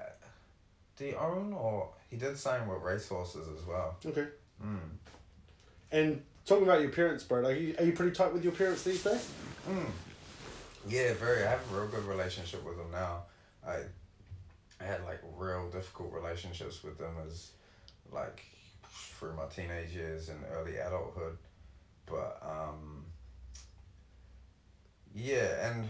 do 0.96 1.04
you 1.06 1.16
own 1.16 1.52
or 1.52 1.90
he 2.10 2.16
did 2.16 2.38
sign 2.38 2.66
with 2.66 2.82
racehorses 2.82 3.48
as 3.48 3.66
well. 3.66 3.96
Okay. 4.04 4.26
Mm. 4.64 4.78
And 5.92 6.22
talking 6.46 6.64
about 6.64 6.80
your 6.80 6.90
parents, 6.90 7.22
bro, 7.24 7.44
are 7.44 7.52
you, 7.52 7.74
are 7.78 7.84
you 7.84 7.92
pretty 7.92 8.12
tight 8.12 8.32
with 8.32 8.42
your 8.42 8.52
parents 8.52 8.82
these 8.82 9.02
days? 9.02 9.30
Mm. 9.68 9.86
Yeah, 10.88 11.12
very. 11.14 11.44
I 11.44 11.50
have 11.50 11.60
a 11.72 11.76
real 11.76 11.88
good 11.88 12.04
relationship 12.04 12.64
with 12.64 12.76
them 12.78 12.90
now. 12.90 13.24
I, 13.66 13.80
I 14.80 14.84
had 14.84 15.04
like 15.04 15.20
real 15.36 15.68
difficult 15.70 16.12
relationships 16.12 16.82
with 16.84 16.98
them 16.98 17.14
as, 17.26 17.50
like, 18.12 18.44
through 18.90 19.34
my 19.34 19.46
teenage 19.46 19.92
years 19.94 20.28
and 20.28 20.38
early 20.52 20.76
adulthood, 20.76 21.36
but 22.06 22.40
um. 22.42 23.04
Yeah, 25.14 25.70
and 25.70 25.88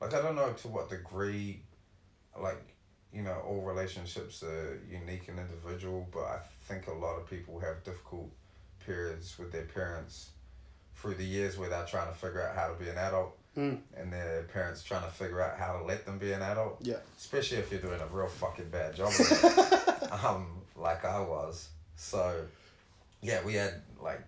like 0.00 0.12
I 0.12 0.20
don't 0.20 0.36
know 0.36 0.52
to 0.52 0.68
what 0.68 0.90
degree, 0.90 1.62
like 2.38 2.74
you 3.12 3.22
know, 3.22 3.40
all 3.46 3.62
relationships 3.62 4.42
are 4.42 4.78
unique 4.88 5.28
and 5.28 5.38
individual, 5.38 6.06
but 6.12 6.24
I 6.24 6.38
think 6.62 6.86
a 6.86 6.92
lot 6.92 7.16
of 7.18 7.28
people 7.28 7.58
have 7.60 7.82
difficult 7.82 8.30
periods 8.84 9.38
with 9.38 9.52
their 9.52 9.64
parents 9.64 10.30
through 10.94 11.14
the 11.14 11.24
years 11.24 11.58
where 11.58 11.68
they're 11.68 11.86
trying 11.86 12.08
to 12.08 12.14
figure 12.14 12.42
out 12.46 12.54
how 12.54 12.68
to 12.68 12.74
be 12.74 12.88
an 12.88 12.98
adult 12.98 13.36
Mm. 13.58 13.78
and 13.96 14.12
their 14.12 14.44
parents 14.44 14.82
trying 14.84 15.02
to 15.02 15.10
figure 15.10 15.42
out 15.42 15.58
how 15.58 15.76
to 15.78 15.84
let 15.84 16.06
them 16.06 16.18
be 16.18 16.30
an 16.32 16.40
adult. 16.40 16.78
Yeah. 16.82 16.98
Especially 17.18 17.58
if 17.58 17.70
you're 17.72 17.80
doing 17.80 18.00
a 18.00 18.06
real 18.06 18.28
fucking 18.28 18.68
bad 18.70 18.94
job 18.94 19.12
um, 20.24 20.46
like 20.76 21.04
I 21.04 21.20
was. 21.20 21.68
So, 21.96 22.44
yeah, 23.20 23.44
we 23.44 23.54
had 23.54 23.74
like 24.00 24.20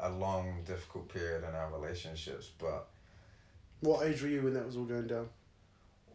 a 0.00 0.10
long, 0.10 0.62
difficult 0.66 1.12
period 1.12 1.44
in 1.46 1.54
our 1.54 1.70
relationships, 1.70 2.48
but 2.58 2.88
What 3.80 4.06
age 4.06 4.22
were 4.22 4.28
you 4.28 4.40
when 4.42 4.54
that 4.54 4.64
was 4.66 4.76
all 4.76 4.84
going 4.84 5.06
down? 5.06 5.28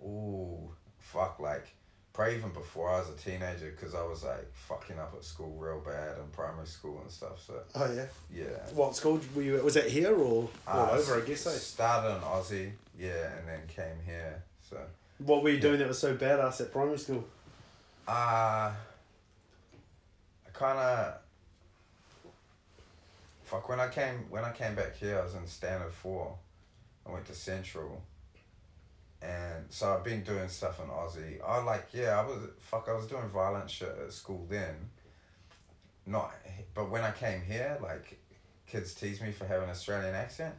ooh, 0.03 0.69
fuck, 0.97 1.39
like 1.39 1.67
probably 2.15 2.37
even 2.37 2.51
before 2.51 2.89
I 2.89 2.99
was 2.99 3.09
a 3.09 3.13
teenager, 3.13 3.69
because 3.75 3.93
I 3.93 4.01
was 4.03 4.23
like 4.23 4.47
fucking 4.53 4.97
up 4.97 5.13
at 5.17 5.23
school 5.25 5.53
real 5.59 5.81
bad 5.81 6.17
in 6.17 6.23
primary 6.31 6.65
school 6.65 6.97
and 7.01 7.11
stuff. 7.11 7.43
So 7.45 7.55
Oh 7.75 7.93
yeah. 7.93 8.05
yeah. 8.33 8.45
What 8.73 8.95
school 8.95 9.19
were 9.35 9.41
you? 9.41 9.57
At? 9.57 9.63
Was 9.65 9.75
it 9.75 9.87
here 9.91 10.15
or 10.15 10.23
all 10.23 10.51
Uh, 10.65 10.91
over? 10.93 11.21
I 11.21 11.25
guess. 11.25 11.45
Eh? 11.45 11.49
Started 11.51 12.15
in 12.15 12.21
Aussie, 12.21 12.71
yeah, 12.97 13.37
and 13.37 13.47
then 13.49 13.59
came 13.67 13.97
here. 14.05 14.41
So, 14.69 14.77
What 15.19 15.43
were 15.43 15.49
you 15.49 15.59
doing 15.59 15.77
that 15.79 15.87
was 15.89 15.99
so 15.99 16.15
badass 16.15 16.61
at 16.61 16.71
primary 16.71 16.97
school? 16.97 17.25
uh, 18.07 18.71
I 18.71 20.49
kind 20.53 20.79
of. 20.79 21.15
Fuck 23.43 23.67
when 23.69 23.79
I 23.79 23.89
came 23.89 24.25
when 24.29 24.43
I 24.43 24.51
came 24.53 24.73
back 24.73 24.95
here, 24.95 25.19
I 25.19 25.23
was 25.23 25.35
in 25.35 25.45
standard 25.47 25.91
four. 25.91 26.35
I 27.07 27.11
went 27.11 27.25
to 27.27 27.35
Central. 27.35 28.01
And 29.21 29.65
so 29.69 29.93
I've 29.93 30.03
been 30.03 30.23
doing 30.23 30.47
stuff 30.49 30.79
in 30.79 30.89
Aussie. 30.89 31.39
I 31.45 31.61
like 31.63 31.87
yeah, 31.93 32.19
I 32.19 32.25
was 32.25 32.37
fuck. 32.59 32.87
I 32.89 32.93
was 32.93 33.07
doing 33.07 33.27
violent 33.29 33.69
shit 33.69 33.95
at 34.03 34.11
school 34.13 34.45
then. 34.49 34.75
Not, 36.07 36.33
but 36.75 36.91
when 36.91 37.01
I 37.01 37.09
came 37.11 37.41
here, 37.41 37.79
like, 37.81 38.19
kids 38.67 38.93
tease 38.93 39.21
me 39.21 39.31
for 39.31 39.45
having 39.45 39.63
an 39.63 39.71
Australian 39.71 40.13
accent, 40.13 40.53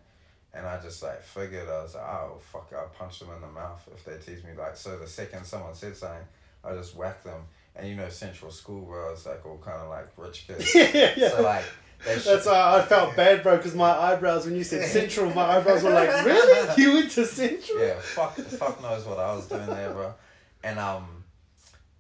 and 0.53 0.67
I 0.67 0.81
just 0.81 1.03
like 1.05 1.23
figured 1.23 1.69
I 1.69 1.83
was 1.83 1.95
like, 1.95 2.03
oh 2.03 2.39
fuck, 2.41 2.73
I'll 2.77 2.89
punch 2.89 3.21
them 3.21 3.29
in 3.35 3.41
the 3.41 3.47
mouth 3.49 3.89
if 3.95 4.05
they 4.05 4.17
tease 4.17 4.43
me. 4.43 4.51
Like, 4.59 4.77
so 4.77 4.99
the 4.99 5.07
second 5.07 5.45
someone 5.45 5.75
said 5.75 5.97
something, 5.97 6.27
I 6.65 6.75
just 6.75 6.97
whack 6.97 7.23
them. 7.23 7.43
And 7.77 7.89
you 7.89 7.95
know, 7.95 8.09
Central 8.09 8.51
School, 8.51 8.87
where 8.87 9.07
I 9.07 9.11
was 9.11 9.27
like 9.27 9.45
all 9.47 9.59
kind 9.59 9.83
of 9.83 9.89
like 9.89 10.09
rich 10.17 10.47
kids. 10.47 10.75
yeah, 10.75 11.13
yeah. 11.17 11.29
So 11.31 11.43
like, 11.43 11.65
they 12.05 12.17
That's 12.17 12.47
why 12.47 12.79
I 12.79 12.83
felt 12.83 13.17
bad, 13.17 13.43
bro, 13.43 13.57
because 13.57 13.75
my 13.75 13.91
eyebrows, 13.91 14.45
when 14.45 14.55
you 14.55 14.65
said 14.65 14.85
Central, 14.91 15.33
my 15.35 15.57
eyebrows 15.57 15.83
were 15.83 15.91
like, 15.91 16.25
really? 16.25 16.83
You 16.83 16.95
went 16.95 17.11
to 17.13 17.25
Central? 17.25 17.81
yeah, 17.81 17.99
fuck, 18.01 18.37
fuck 18.37 18.81
knows 18.83 19.05
what 19.05 19.19
I 19.19 19.35
was 19.35 19.47
doing 19.47 19.67
there, 19.67 19.91
bro. 19.91 20.15
And 20.63 20.79
um, 20.79 21.25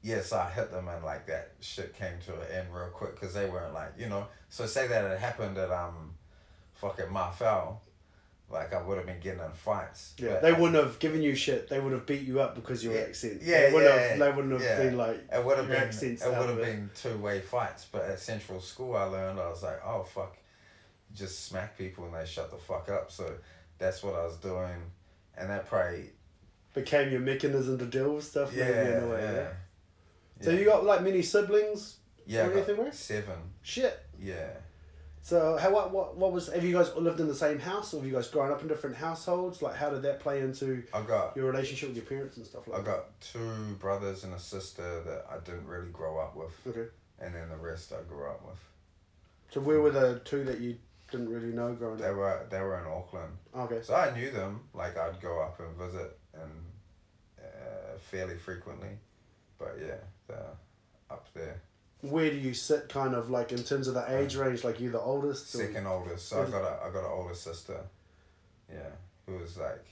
yeah, 0.03 0.21
so 0.21 0.39
I 0.39 0.51
hit 0.51 0.71
them 0.71 0.89
and 0.89 1.05
like 1.05 1.27
that 1.27 1.53
shit 1.61 1.97
came 1.97 2.19
to 2.27 2.35
an 2.35 2.53
end 2.53 2.69
real 2.75 2.89
quick 2.89 3.19
because 3.19 3.35
they 3.35 3.49
weren't 3.49 3.75
like 3.75 3.93
you 3.99 4.09
know. 4.09 4.27
So 4.49 4.67
say 4.67 4.87
that 4.87 5.05
it 5.05 5.19
happened 5.19 5.59
at 5.59 5.71
um, 5.71 6.15
fucking 6.75 7.07
Marfell, 7.07 7.79
like 8.49 8.73
I 8.73 8.81
would 8.83 8.97
have 8.99 9.07
been 9.07 9.21
getting 9.21 9.41
in 9.41 9.53
fights. 9.53 10.15
Yeah, 10.19 10.35
But 10.35 10.43
they 10.43 10.49
I- 10.55 10.59
wouldn't 10.59 10.83
have 10.83 10.99
given 10.99 11.21
you 11.23 11.35
shit. 11.35 11.69
They 11.69 11.81
would 11.81 11.93
have 11.93 12.07
beat 12.07 12.23
you 12.23 12.41
up 12.41 12.55
because 12.55 12.85
of 12.85 12.93
your 12.93 13.01
Yeah, 13.01 13.07
accent. 13.09 13.43
yeah, 13.43 13.61
they 13.67 13.73
wouldn't 13.73 13.95
yeah, 13.95 14.01
have. 14.09 14.19
They 14.19 14.31
wouldn't 14.31 14.53
have 14.53 14.63
yeah. 14.63 14.83
been 14.83 14.97
like. 14.97 15.25
It 15.33 15.45
would 15.45 15.59
have 15.59 15.69
been 15.69 15.89
it 16.13 16.21
would 16.39 16.49
have 16.49 16.57
been 16.61 16.91
two 16.95 17.19
way 17.19 17.41
fights, 17.41 17.87
but 17.91 18.03
at 18.03 18.21
Central 18.21 18.61
School 18.61 18.97
I 18.97 19.05
learned 19.05 19.41
I 19.41 19.49
was 19.49 19.63
like, 19.63 19.81
oh 19.85 20.03
fuck, 20.05 20.37
just 21.15 21.45
smack 21.47 21.77
people 21.77 22.05
and 22.05 22.15
they 22.15 22.25
shut 22.27 22.51
the 22.51 22.57
fuck 22.59 22.89
up. 22.89 23.11
So 23.11 23.33
that's 23.79 24.03
what 24.03 24.15
I 24.15 24.25
was 24.25 24.37
doing, 24.37 24.81
and 25.37 25.51
that 25.51 25.67
probably 25.69 26.11
Became 26.73 27.11
your 27.11 27.21
mechanism 27.21 27.79
to 27.79 27.87
deal 27.87 28.15
with 28.15 28.25
stuff. 28.25 28.53
yeah 28.55 29.05
way, 29.07 29.21
yeah. 29.23 29.33
yeah. 29.33 29.49
So 30.41 30.51
you 30.51 30.67
got 30.67 30.85
like 30.85 31.03
many 31.03 31.23
siblings? 31.23 31.97
yeah 32.27 32.43
I 32.43 32.53
anything, 32.53 32.77
got 32.77 32.95
seven 32.95 33.39
Shit. 33.63 33.99
yeah. 34.21 34.49
So 35.27 35.57
how 35.57 35.73
what, 35.75 35.91
what 35.93 36.17
what 36.17 36.31
was 36.33 36.47
have 36.53 36.63
you 36.63 36.73
guys 36.73 36.95
lived 36.95 37.19
in 37.19 37.27
the 37.27 37.35
same 37.35 37.59
house 37.59 37.93
or 37.93 37.97
have 37.97 38.07
you 38.07 38.13
guys 38.15 38.29
grown 38.29 38.53
up 38.53 38.63
in 38.63 38.69
different 38.69 38.95
households? 38.95 39.61
Like 39.61 39.75
how 39.75 39.91
did 39.91 40.03
that 40.03 40.21
play 40.21 40.39
into 40.41 40.85
I 40.95 41.03
got 41.03 41.37
your 41.37 41.47
relationship 41.51 41.89
with 41.89 41.97
your 41.97 42.07
parents 42.07 42.37
and 42.37 42.47
stuff 42.47 42.69
like 42.69 42.85
that? 42.85 42.89
I 42.89 42.95
got 42.95 43.21
two 43.21 43.75
brothers 43.81 44.23
and 44.23 44.33
a 44.35 44.39
sister 44.39 45.03
that 45.03 45.27
I 45.29 45.39
didn't 45.45 45.67
really 45.67 45.91
grow 45.91 46.19
up 46.21 46.37
with. 46.37 46.53
Okay. 46.69 46.89
and 47.19 47.35
then 47.35 47.49
the 47.49 47.57
rest 47.57 47.93
I 47.93 48.03
grew 48.09 48.25
up 48.27 48.41
with. 48.47 48.61
So 49.51 49.61
where 49.61 49.81
were 49.81 49.91
the 49.91 50.21
two 50.25 50.45
that 50.45 50.61
you 50.61 50.77
didn't 51.11 51.29
really 51.29 51.53
know 51.53 51.73
growing 51.75 51.97
They 51.97 52.05
up? 52.05 52.11
They 52.11 52.15
were 52.17 52.47
they 52.51 52.61
were 52.61 52.79
in 52.79 52.87
Auckland, 52.87 53.33
Okay. 53.53 53.81
so 53.83 53.97
I 53.97 54.15
knew 54.17 54.31
them. 54.31 54.61
Like 54.75 54.97
I'd 54.97 55.21
go 55.21 55.41
up 55.41 55.59
and 55.59 55.77
visit 55.77 56.17
and 56.35 56.53
uh, 57.41 57.99
fairly 57.99 58.37
frequently, 58.37 58.91
but 59.59 59.77
yeah, 59.81 59.97
they're 60.29 60.55
up 61.11 61.27
there. 61.35 61.61
Where 62.03 62.31
do 62.31 62.37
you 62.37 62.55
sit 62.55 62.89
kind 62.89 63.15
of 63.15 63.31
like 63.31 63.53
in 63.53 63.63
terms 63.65 63.89
of 63.89 63.95
the 63.95 64.19
age 64.19 64.37
range? 64.37 64.65
Like 64.65 64.81
you 64.81 64.91
the 64.91 65.01
oldest? 65.01 65.55
or- 65.55 65.59
Second 65.59 65.87
oldest, 65.87 66.29
so 66.29 66.43
I 66.43 66.51
got 66.51 66.63
a 66.63 66.85
I 66.85 66.91
got 66.91 67.01
an 67.05 67.11
older 67.11 67.35
sister, 67.35 67.81
yeah, 68.73 68.91
who 69.27 69.39
was 69.39 69.57
like, 69.57 69.85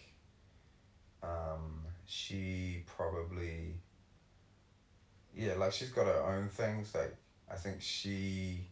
um, 1.23 1.81
she 2.07 2.83
probably, 2.97 3.75
yeah, 5.35 5.55
like 5.55 5.73
she's 5.73 5.91
got 5.91 6.07
her 6.07 6.23
own 6.23 6.49
things. 6.49 6.95
Like 6.95 7.15
I 7.51 7.57
think 7.57 7.81
she 7.81 8.69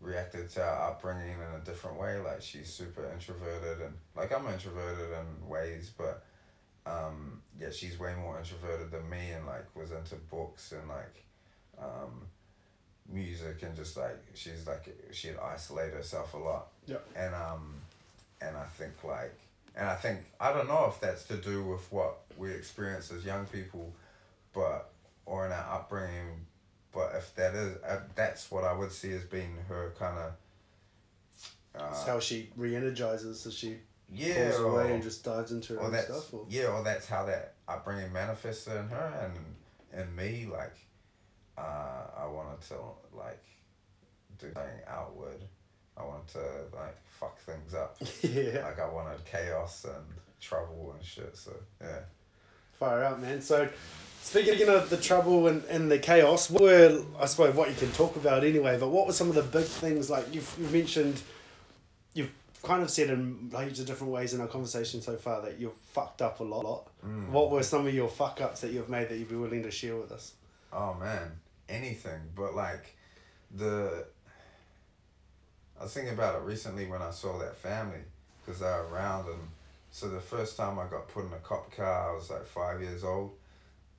reacted 0.00 0.50
to 0.50 0.62
our 0.62 0.90
upbringing 0.90 1.32
in 1.38 1.60
a 1.60 1.64
different 1.64 1.98
way. 1.98 2.18
Like 2.18 2.42
she's 2.42 2.72
super 2.72 3.10
introverted 3.12 3.80
and 3.80 3.94
like 4.14 4.32
I'm 4.38 4.46
introverted 4.52 5.08
in 5.12 5.48
ways, 5.48 5.90
but 5.96 6.24
um, 6.84 7.40
yeah, 7.58 7.70
she's 7.70 7.98
way 7.98 8.14
more 8.14 8.38
introverted 8.38 8.90
than 8.90 9.08
me 9.08 9.30
and 9.34 9.46
like 9.46 9.64
was 9.74 9.90
into 9.92 10.16
books 10.30 10.72
and 10.72 10.86
like 10.88 11.24
um, 11.78 12.26
music 13.08 13.62
and 13.62 13.74
just 13.76 13.96
like 13.96 14.18
she's 14.34 14.66
like 14.66 14.88
she'd 15.12 15.36
isolate 15.42 15.92
herself 15.92 16.34
a 16.34 16.38
lot. 16.38 16.68
Yeah. 16.86 16.96
And 17.14 17.34
um, 17.34 17.74
and 18.40 18.56
I 18.56 18.64
think 18.64 19.02
like 19.04 19.38
and 19.74 19.88
I 19.88 19.94
think 19.94 20.20
I 20.40 20.52
don't 20.52 20.68
know 20.68 20.86
if 20.88 21.00
that's 21.00 21.24
to 21.24 21.36
do 21.36 21.62
with 21.64 21.90
what 21.92 22.18
we 22.36 22.50
experience 22.50 23.10
as 23.10 23.24
young 23.24 23.46
people, 23.46 23.92
but 24.52 24.90
or 25.24 25.46
in 25.46 25.52
our 25.52 25.74
upbringing, 25.74 26.46
but 26.92 27.12
if 27.16 27.34
that 27.36 27.54
is 27.54 27.76
uh, 27.82 28.00
that's 28.14 28.50
what 28.50 28.64
I 28.64 28.72
would 28.72 28.92
see 28.92 29.12
as 29.12 29.24
being 29.24 29.56
her 29.68 29.92
kind 29.98 30.18
of. 30.18 30.32
It's 31.74 32.04
Uh, 32.04 32.12
how 32.12 32.20
she 32.20 32.48
re-energizes 32.56 33.46
as 33.46 33.52
she 33.52 33.76
yeah, 34.10 34.48
pulls 34.48 34.60
or, 34.60 34.80
away 34.80 34.94
and 34.94 35.02
just 35.02 35.22
dives 35.24 35.52
into 35.52 35.74
her 35.74 35.80
or 35.80 35.84
own 35.86 36.02
stuff. 36.02 36.32
Or... 36.32 36.46
yeah, 36.48 36.68
or 36.68 36.82
that's 36.82 37.06
how 37.06 37.26
that 37.26 37.54
upbringing 37.68 38.12
manifested 38.12 38.76
in 38.76 38.88
her 38.88 39.32
and 39.92 40.00
in 40.00 40.16
me. 40.16 40.46
Like, 40.50 40.74
uh, 41.58 42.06
I 42.18 42.26
wanted 42.26 42.60
to 42.68 42.74
like 43.12 43.42
do 44.38 44.46
something 44.52 44.80
outward. 44.86 45.42
I 45.96 46.04
wanted 46.04 46.28
to 46.28 46.76
like 46.76 46.96
fuck 47.08 47.38
things 47.40 47.74
up. 47.74 47.96
yeah. 48.22 48.64
Like 48.64 48.80
I 48.80 48.88
wanted 48.88 49.24
chaos 49.24 49.84
and 49.84 50.04
trouble 50.40 50.94
and 50.96 51.04
shit. 51.04 51.36
So 51.36 51.52
yeah. 51.80 52.00
Fire 52.78 53.04
out, 53.04 53.22
man. 53.22 53.40
So, 53.40 53.68
speaking 54.20 54.68
of 54.68 54.90
the 54.90 54.98
trouble 54.98 55.46
and, 55.46 55.64
and 55.64 55.90
the 55.90 55.98
chaos, 55.98 56.50
what 56.50 56.62
were, 56.62 57.02
I 57.18 57.24
suppose, 57.24 57.54
what 57.54 57.70
you 57.70 57.74
can 57.74 57.90
talk 57.92 58.16
about 58.16 58.44
anyway, 58.44 58.76
but 58.78 58.90
what 58.90 59.06
were 59.06 59.14
some 59.14 59.30
of 59.30 59.34
the 59.34 59.42
big 59.42 59.64
things, 59.64 60.10
like 60.10 60.26
you've, 60.34 60.54
you've 60.58 60.72
mentioned, 60.74 61.22
you've 62.12 62.30
kind 62.62 62.82
of 62.82 62.90
said 62.90 63.08
in 63.08 63.50
heaps 63.58 63.80
of 63.80 63.86
different 63.86 64.12
ways 64.12 64.34
in 64.34 64.42
our 64.42 64.46
conversation 64.46 65.00
so 65.00 65.16
far 65.16 65.40
that 65.40 65.58
you've 65.58 65.72
fucked 65.92 66.20
up 66.20 66.40
a 66.40 66.44
lot. 66.44 66.88
Mm. 67.06 67.30
What 67.30 67.50
were 67.50 67.62
some 67.62 67.86
of 67.86 67.94
your 67.94 68.08
fuck 68.08 68.42
ups 68.42 68.60
that 68.60 68.72
you've 68.72 68.90
made 68.90 69.08
that 69.08 69.16
you'd 69.16 69.30
be 69.30 69.36
willing 69.36 69.62
to 69.62 69.70
share 69.70 69.96
with 69.96 70.12
us? 70.12 70.34
Oh 70.70 70.94
man, 71.00 71.32
anything. 71.68 72.20
But 72.34 72.54
like 72.54 72.96
the. 73.54 74.06
I 75.78 75.84
was 75.84 75.92
thinking 75.92 76.14
about 76.14 76.36
it 76.36 76.42
recently 76.42 76.86
when 76.86 77.02
I 77.02 77.10
saw 77.10 77.38
that 77.38 77.56
family 77.56 78.00
because 78.40 78.60
they 78.60 78.66
were 78.66 78.88
around 78.90 79.28
and 79.28 79.40
so 79.96 80.10
the 80.10 80.20
first 80.20 80.58
time 80.58 80.78
I 80.78 80.84
got 80.88 81.08
put 81.08 81.24
in 81.24 81.32
a 81.32 81.38
cop 81.38 81.74
car, 81.74 82.10
I 82.10 82.14
was 82.14 82.28
like 82.28 82.44
five 82.44 82.82
years 82.82 83.02
old 83.02 83.32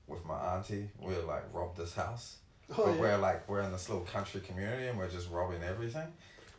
with 0.06 0.24
my 0.24 0.54
auntie. 0.54 0.88
We 1.00 1.12
were 1.12 1.22
like 1.22 1.42
robbed 1.52 1.76
this 1.76 1.92
house. 1.92 2.36
Oh, 2.70 2.84
but 2.84 2.92
yeah. 2.92 3.00
we're 3.00 3.18
like 3.18 3.48
we're 3.48 3.62
in 3.62 3.72
this 3.72 3.88
little 3.88 4.04
country 4.04 4.40
community 4.40 4.86
and 4.86 4.96
we're 4.96 5.08
just 5.08 5.28
robbing 5.28 5.62
everything. 5.64 6.06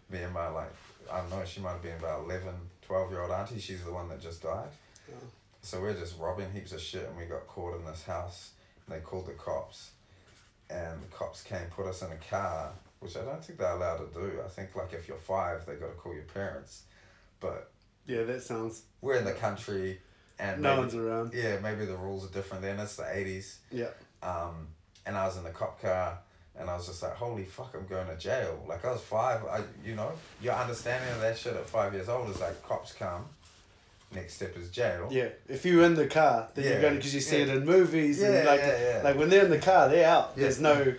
Me 0.10 0.24
and 0.24 0.34
my 0.34 0.50
like 0.50 0.74
I 1.10 1.22
don't 1.22 1.30
know, 1.30 1.46
she 1.46 1.62
might 1.62 1.72
have 1.72 1.82
been 1.82 1.98
about 1.98 2.26
11, 2.26 2.54
12 2.82 3.12
year 3.12 3.22
old 3.22 3.32
auntie. 3.32 3.60
She's 3.60 3.82
the 3.84 3.94
one 3.94 4.10
that 4.10 4.22
just 4.22 4.44
died. 4.44 4.68
Oh. 5.10 5.14
So 5.62 5.80
we're 5.80 5.94
just 5.94 6.20
robbing 6.20 6.52
heaps 6.52 6.74
of 6.74 6.82
shit 6.82 7.08
and 7.08 7.18
we 7.18 7.24
got 7.24 7.48
caught 7.48 7.80
in 7.80 7.86
this 7.86 8.04
house 8.04 8.52
and 8.86 8.94
they 8.94 9.00
called 9.02 9.28
the 9.28 9.34
cops. 9.34 9.92
And 10.70 11.02
the 11.02 11.08
cops 11.08 11.42
came, 11.42 11.66
put 11.76 11.88
us 11.88 12.02
in 12.04 12.12
a 12.12 12.16
car, 12.30 12.72
which 13.00 13.18
I 13.18 13.22
don't 13.22 13.44
think 13.44 13.58
they're 13.60 13.72
allowed 13.76 13.98
to 14.14 14.20
do. 14.20 14.40
I 14.46 14.50
think 14.50 14.76
like 14.76 14.94
if 14.94 15.08
you're 15.08 15.18
five, 15.18 15.66
they 15.66 15.76
got 15.76 15.88
to 15.88 15.94
call 15.94 16.14
your 16.14 16.24
parents. 16.24 16.84
But 17.40 17.72
Yeah, 18.06 18.24
that 18.24 18.44
sounds. 18.44 18.84
we're 19.02 19.16
in 19.16 19.26
the 19.26 19.34
country 19.34 20.00
and 20.38 20.62
No 20.62 20.70
maybe, 20.72 20.80
one's 20.82 20.96
around. 20.96 21.34
yeah, 21.34 21.58
maybe 21.62 21.86
the 21.86 21.96
rules 21.98 22.26
are 22.30 22.34
different 22.34 22.62
then. 22.64 22.80
It's 22.80 22.96
the 22.98 23.04
80s. 23.04 23.58
Yeah. 23.72 23.88
Um, 24.22 24.68
and 25.06 25.18
I 25.18 25.26
was 25.26 25.38
in 25.38 25.44
the 25.44 25.50
cop 25.50 25.82
car 25.82 26.20
and 26.58 26.70
I 26.70 26.76
was 26.76 26.86
just 26.88 27.02
like, 27.02 27.14
holy 27.16 27.46
fuck, 27.46 27.74
I'm 27.74 27.88
going 27.88 28.08
to 28.08 28.18
jail. 28.18 28.64
Like 28.68 28.86
I 28.86 28.92
was 28.92 29.02
five, 29.02 29.44
I 29.46 29.62
you 29.84 29.96
know, 29.96 30.12
your 30.42 30.54
understanding 30.54 31.10
of 31.16 31.22
that 31.22 31.38
shit 31.38 31.56
at 31.56 31.66
five 31.66 31.94
years 31.94 32.10
old 32.10 32.30
is 32.30 32.40
like 32.42 32.62
cops 32.68 32.94
come, 32.94 33.26
next 34.14 34.36
step 34.36 34.58
is 34.58 34.70
jail. 34.70 35.08
Yeah, 35.12 35.30
if 35.48 35.66
you're 35.66 35.84
in 35.84 35.96
the 35.96 36.08
car, 36.08 36.50
then 36.56 36.66
you're 36.66 36.82
going 36.82 36.96
because 36.96 37.14
you 37.14 37.22
see 37.22 37.38
yeah. 37.38 37.44
it 37.44 37.50
in 37.50 37.66
movies 37.66 38.22
Yeah, 38.22 38.28
and 38.30 38.48
like 38.48 38.60
yeah, 38.60 38.96
yeah. 38.96 39.02
like 39.04 39.18
when 39.18 39.30
they're 39.30 39.46
in 39.46 39.52
the 39.52 39.60
car, 39.60 39.90
they're 39.90 40.08
out. 40.08 40.34
Yeah. 40.36 40.44
There's 40.44 40.60
no, 40.60 40.94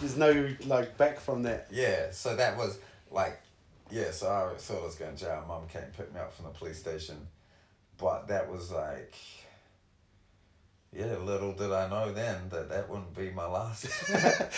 there's 0.00 0.16
no 0.16 0.48
like 0.66 0.96
back 0.96 1.20
from 1.20 1.42
that. 1.44 1.68
Yeah, 1.70 2.10
so 2.10 2.36
that 2.36 2.56
was 2.56 2.78
like, 3.10 3.40
yeah, 3.90 4.10
so 4.10 4.28
I 4.28 4.56
thought 4.58 4.82
I 4.82 4.84
was 4.84 4.94
going 4.96 5.14
to 5.14 5.24
jail. 5.24 5.44
Mum 5.46 5.62
came 5.68 5.82
pick 5.96 6.12
me 6.12 6.20
up 6.20 6.32
from 6.32 6.46
the 6.46 6.50
police 6.52 6.78
station. 6.78 7.28
But 7.98 8.28
that 8.28 8.50
was 8.50 8.70
like, 8.70 9.14
yeah, 10.92 11.16
little 11.16 11.52
did 11.52 11.72
I 11.72 11.88
know 11.88 12.12
then 12.12 12.48
that 12.50 12.68
that 12.68 12.88
wouldn't 12.88 13.14
be 13.14 13.30
my 13.30 13.46
last. 13.46 13.86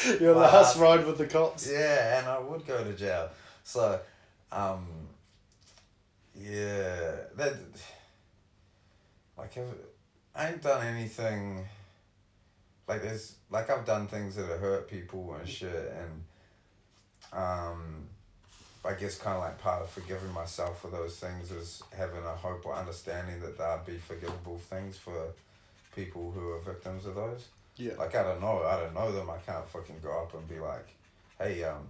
Your 0.20 0.34
my 0.36 0.42
last 0.42 0.76
ride 0.76 1.06
with 1.06 1.18
the 1.18 1.26
cops. 1.26 1.70
Yeah, 1.70 2.18
and 2.18 2.28
I 2.28 2.38
would 2.38 2.66
go 2.66 2.82
to 2.82 2.92
jail. 2.94 3.30
So, 3.62 4.00
um, 4.50 4.86
yeah, 6.40 7.16
that 7.36 7.54
like 9.36 9.56
if, 9.56 9.64
I 10.34 10.50
ain't 10.50 10.62
done 10.62 10.86
anything. 10.86 11.64
Like 12.86 13.02
there's 13.02 13.34
like 13.50 13.70
I've 13.70 13.84
done 13.84 14.06
things 14.06 14.36
that 14.36 14.46
have 14.48 14.60
hurt 14.60 14.88
people 14.88 15.34
and 15.38 15.48
shit, 15.48 15.92
and 15.98 16.24
um, 17.32 18.06
I 18.84 18.94
guess 18.94 19.18
kind 19.18 19.36
of 19.36 19.42
like 19.42 19.58
part 19.60 19.82
of 19.82 19.90
forgiving 19.90 20.32
myself 20.32 20.80
for 20.80 20.88
those 20.88 21.16
things 21.18 21.50
is 21.50 21.82
having 21.96 22.24
a 22.24 22.34
hope 22.34 22.64
or 22.64 22.74
understanding 22.74 23.40
that 23.40 23.58
there'll 23.58 23.84
be 23.84 23.98
forgivable 23.98 24.58
things 24.58 24.96
for 24.96 25.34
people 25.94 26.30
who 26.30 26.50
are 26.50 26.60
victims 26.60 27.04
of 27.04 27.16
those. 27.16 27.48
Yeah. 27.76 27.94
Like 27.98 28.14
I 28.14 28.22
don't 28.22 28.40
know, 28.40 28.62
I 28.64 28.80
don't 28.80 28.94
know 28.94 29.12
them. 29.12 29.28
I 29.28 29.38
can't 29.38 29.66
fucking 29.68 29.96
go 30.02 30.22
up 30.22 30.34
and 30.34 30.48
be 30.48 30.58
like, 30.58 30.88
hey, 31.38 31.64
um, 31.64 31.86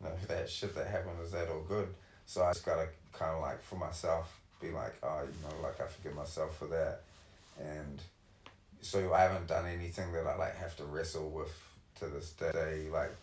you 0.00 0.08
know, 0.08 0.14
that 0.28 0.50
shit 0.50 0.74
that 0.74 0.88
happened 0.88 1.16
is 1.24 1.30
that 1.30 1.48
all 1.48 1.62
good? 1.62 1.88
So 2.26 2.42
I 2.42 2.52
just 2.52 2.66
gotta 2.66 2.88
kind 3.18 3.32
of 3.32 3.40
like 3.40 3.62
for 3.62 3.76
myself 3.76 4.38
be 4.60 4.70
like, 4.70 4.94
oh, 5.02 5.20
you 5.22 5.34
know, 5.42 5.62
like 5.62 5.80
I 5.80 5.86
forgive 5.86 6.14
myself 6.14 6.56
for 6.58 6.66
that, 6.66 7.00
and 7.58 8.00
so 8.80 9.12
I 9.12 9.22
haven't 9.22 9.46
done 9.46 9.66
anything 9.66 10.12
that 10.12 10.26
I 10.26 10.36
like 10.36 10.56
have 10.56 10.76
to 10.76 10.84
wrestle 10.84 11.28
with 11.30 11.52
to 11.98 12.06
this 12.06 12.30
day. 12.30 12.88
Like, 12.90 13.14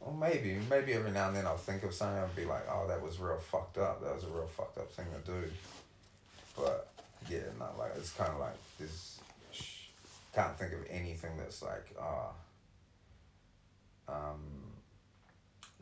well, 0.00 0.14
maybe 0.14 0.58
maybe 0.70 0.92
every 0.92 1.10
now 1.10 1.28
and 1.28 1.36
then 1.36 1.46
I'll 1.46 1.56
think 1.56 1.82
of 1.82 1.94
something 1.94 2.22
and 2.22 2.36
be 2.36 2.44
like, 2.44 2.64
oh, 2.70 2.86
that 2.88 3.02
was 3.02 3.18
real 3.18 3.38
fucked 3.38 3.78
up. 3.78 4.02
That 4.02 4.14
was 4.14 4.24
a 4.24 4.28
real 4.28 4.46
fucked 4.46 4.78
up 4.78 4.90
thing 4.92 5.06
to 5.24 5.30
do. 5.30 5.50
But 6.56 6.88
yeah, 7.28 7.40
not 7.58 7.78
like 7.78 7.92
it's 7.96 8.12
kind 8.12 8.32
of 8.32 8.40
like 8.40 8.56
this. 8.78 9.20
Can't 10.34 10.56
think 10.58 10.74
of 10.74 10.80
anything 10.90 11.30
that's 11.38 11.62
like 11.62 11.96
ah. 11.98 12.30
um, 14.08 14.42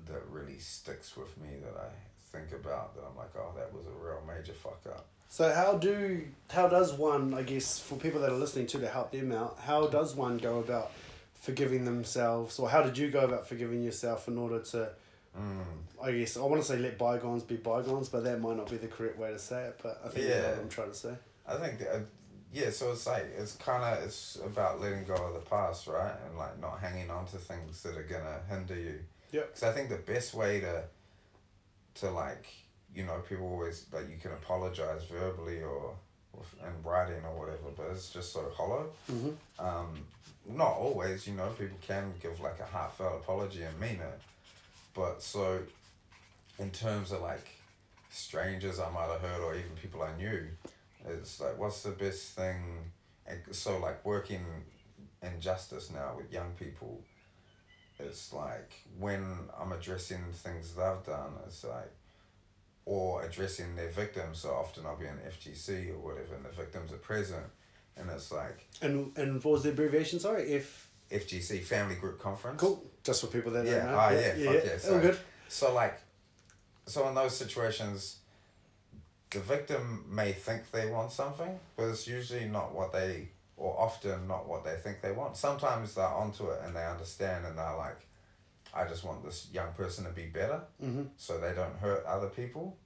that 0.07 0.23
really 0.31 0.59
sticks 0.59 1.17
with 1.17 1.37
me 1.39 1.49
that 1.61 1.77
I 1.77 1.89
think 2.35 2.53
about 2.53 2.95
that 2.95 3.03
I'm 3.09 3.17
like, 3.17 3.31
oh, 3.37 3.53
that 3.57 3.73
was 3.75 3.87
a 3.87 4.05
real 4.05 4.21
major 4.27 4.53
fuck 4.53 4.81
up. 4.87 5.07
So 5.29 5.53
how 5.53 5.79
do 5.79 6.23
how 6.51 6.69
does 6.69 6.93
one 6.93 7.35
I 7.35 7.43
guess 7.43 7.79
for 7.79 7.97
people 7.97 8.21
that 8.21 8.31
are 8.31 8.37
listening 8.37 8.67
to 8.69 8.79
to 8.81 8.89
help 8.89 9.11
them 9.13 9.33
out 9.33 9.59
how 9.65 9.87
does 9.89 10.15
one 10.15 10.39
go 10.39 10.59
about 10.61 10.93
forgiving 11.35 11.85
themselves 11.85 12.59
or 12.59 12.69
how 12.71 12.83
did 12.83 12.97
you 12.97 13.11
go 13.11 13.21
about 13.25 13.49
forgiving 13.49 13.83
yourself 13.83 14.29
in 14.29 14.39
order 14.39 14.61
to 14.61 14.91
Mm. 15.37 15.65
I 16.01 16.13
guess 16.13 16.37
I 16.37 16.43
want 16.43 16.63
to 16.63 16.69
say 16.69 16.77
let 16.79 16.97
bygones 16.97 17.43
be 17.43 17.57
bygones 17.57 18.09
but 18.09 18.23
that 18.23 18.41
might 18.41 18.57
not 18.57 18.71
be 18.71 18.77
the 18.77 18.87
correct 18.87 19.19
way 19.19 19.33
to 19.33 19.39
say 19.39 19.65
it 19.65 19.81
but 19.83 20.01
I 20.05 20.09
think 20.09 20.29
Yeah. 20.29 20.51
what 20.51 20.59
I'm 20.61 20.69
trying 20.69 20.91
to 20.93 20.97
say 20.97 21.15
I 21.45 21.57
think 21.57 21.81
that, 21.81 22.03
yeah, 22.53 22.71
so 22.71 22.93
it's 22.93 23.05
like 23.05 23.27
it's 23.37 23.57
kind 23.57 23.83
of 23.83 24.05
it's 24.05 24.37
about 24.47 24.81
letting 24.81 25.03
go 25.05 25.15
of 25.15 25.35
the 25.35 25.41
past, 25.41 25.89
right, 25.89 26.15
and 26.25 26.39
like 26.39 26.61
not 26.61 26.79
hanging 26.79 27.11
on 27.11 27.27
to 27.27 27.37
things 27.39 27.83
that 27.83 27.97
are 27.97 28.05
gonna 28.05 28.39
hinder 28.49 28.77
you. 28.77 29.01
Yeah. 29.33 29.41
Because 29.41 29.65
I 29.65 29.73
think 29.73 29.89
the 29.89 29.97
best 29.97 30.35
way 30.35 30.61
to, 30.61 30.85
to 31.97 32.11
like 32.11 32.47
you 32.95 33.05
know 33.05 33.23
people 33.29 33.47
always 33.47 33.87
like 33.93 34.09
you 34.11 34.17
can 34.21 34.33
apologize 34.33 35.03
verbally 35.05 35.63
or, 35.63 35.95
in 36.35 36.83
writing 36.83 37.23
or 37.25 37.39
whatever, 37.39 37.71
but 37.77 37.87
it's 37.93 38.11
just 38.11 38.33
so 38.33 38.51
hollow. 38.57 38.87
mm-hmm. 39.11 39.65
Um, 39.65 39.95
not 40.47 40.73
always, 40.73 41.27
you 41.27 41.35
know, 41.35 41.49
people 41.59 41.79
can 41.81 42.13
give 42.21 42.39
like 42.41 42.61
a 42.61 42.67
heartfelt 42.67 43.15
apology 43.23 43.63
and 43.63 43.81
mean 43.81 44.01
it, 44.01 44.21
but 44.95 45.23
so, 45.23 45.61
in 46.59 46.71
terms 46.71 47.13
of 47.13 47.21
like 47.21 47.47
strangers 48.11 48.79
I 48.79 48.91
might 48.91 49.09
have 49.11 49.21
heard 49.21 49.41
or 49.41 49.55
even 49.55 49.71
people 49.81 50.03
I 50.03 50.17
knew, 50.17 50.47
it's 51.07 51.41
like 51.41 51.59
what's 51.59 51.83
the 51.83 51.91
best 51.91 52.33
thing? 52.33 52.91
And 53.27 53.41
so 53.53 53.79
like 53.79 54.05
working 54.05 54.45
in 55.23 55.41
justice 55.41 55.91
now 55.91 56.15
with 56.17 56.33
young 56.33 56.53
people, 56.59 57.01
it's 57.99 58.33
like 58.33 58.73
when 58.99 59.25
I'm 59.59 59.73
addressing 59.73 60.25
things 60.33 60.75
that 60.75 60.85
I've 60.85 61.05
done, 61.05 61.33
it's 61.47 61.65
like, 61.65 61.91
or 62.87 63.23
addressing 63.25 63.77
their 63.77 63.89
victims. 63.91 64.39
So 64.41 64.51
often 64.51 64.85
I'll 64.87 64.97
be 64.97 65.07
in 65.07 65.17
FGC 65.17 65.91
or 65.91 65.99
whatever, 65.99 66.35
and 66.35 66.45
the 66.45 66.51
victims 66.51 66.93
are 66.93 66.97
present, 66.99 67.45
and 67.97 68.11
it's 68.11 68.31
like 68.33 68.67
and 68.83 69.17
and 69.17 69.43
what 69.43 69.53
was 69.53 69.63
the 69.63 69.71
abbreviation 69.71 70.19
sorry 70.21 70.43
if 70.53 70.89
FGC 71.11 71.63
Family 71.63 71.95
Group 71.95 72.19
Conference. 72.21 72.61
cool 72.61 72.83
just 73.03 73.21
for 73.21 73.29
people 73.29 73.53
that 73.53 73.65
Yeah, 73.67 73.79
don't 73.79 73.87
know 73.93 73.99
ah, 73.99 74.11
yeah, 74.11 74.33
fuck 74.33 74.65
yeah, 74.65 74.73
all 74.73 74.79
sorry. 74.79 75.01
good 75.03 75.19
So 75.49 75.73
like, 75.75 76.01
so 76.87 77.07
in 77.09 77.15
those 77.15 77.37
situations, 77.37 78.17
the 79.31 79.41
victim 79.41 80.05
may 80.11 80.33
think 80.33 80.71
they 80.71 80.91
want 80.91 81.13
something, 81.13 81.59
but 81.77 81.85
it's 81.85 82.07
usually 82.09 82.47
not 82.47 82.75
what 82.75 82.93
they, 82.93 83.29
or 83.65 83.75
often 83.81 84.29
not 84.29 84.47
what 84.47 84.63
they 84.63 84.75
think 84.77 85.01
they 85.01 85.11
want. 85.13 85.37
Sometimes 85.39 85.95
they're 85.95 86.05
onto 86.07 86.51
it 86.51 86.61
and 86.65 86.77
they 86.77 86.85
understand 86.85 87.47
and 87.47 87.57
they're 87.57 87.77
like, 87.77 88.01
I 88.75 88.85
just 88.87 89.05
want 89.05 89.25
this 89.25 89.49
young 89.53 89.73
person 89.73 90.05
to 90.05 90.11
be 90.11 90.27
better, 90.27 90.61
mm-hmm. 90.83 91.05
so 91.17 91.39
they 91.41 91.55
don't 91.55 91.77
hurt 91.79 92.05
other 92.05 92.29
people. 92.29 92.77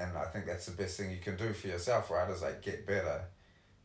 And 0.00 0.16
I 0.18 0.24
think 0.24 0.46
that's 0.46 0.66
the 0.66 0.72
best 0.72 0.96
thing 0.98 1.10
you 1.10 1.18
can 1.18 1.36
do 1.36 1.52
for 1.52 1.68
yourself, 1.68 2.10
right? 2.10 2.28
Is 2.30 2.42
like 2.42 2.62
get 2.62 2.86
better, 2.86 3.20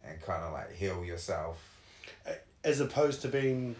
and 0.03 0.19
kind 0.21 0.43
of 0.43 0.53
like 0.53 0.73
heal 0.73 1.03
yourself. 1.05 1.57
as 2.63 2.79
opposed 2.79 3.21
to 3.21 3.27
being 3.27 3.75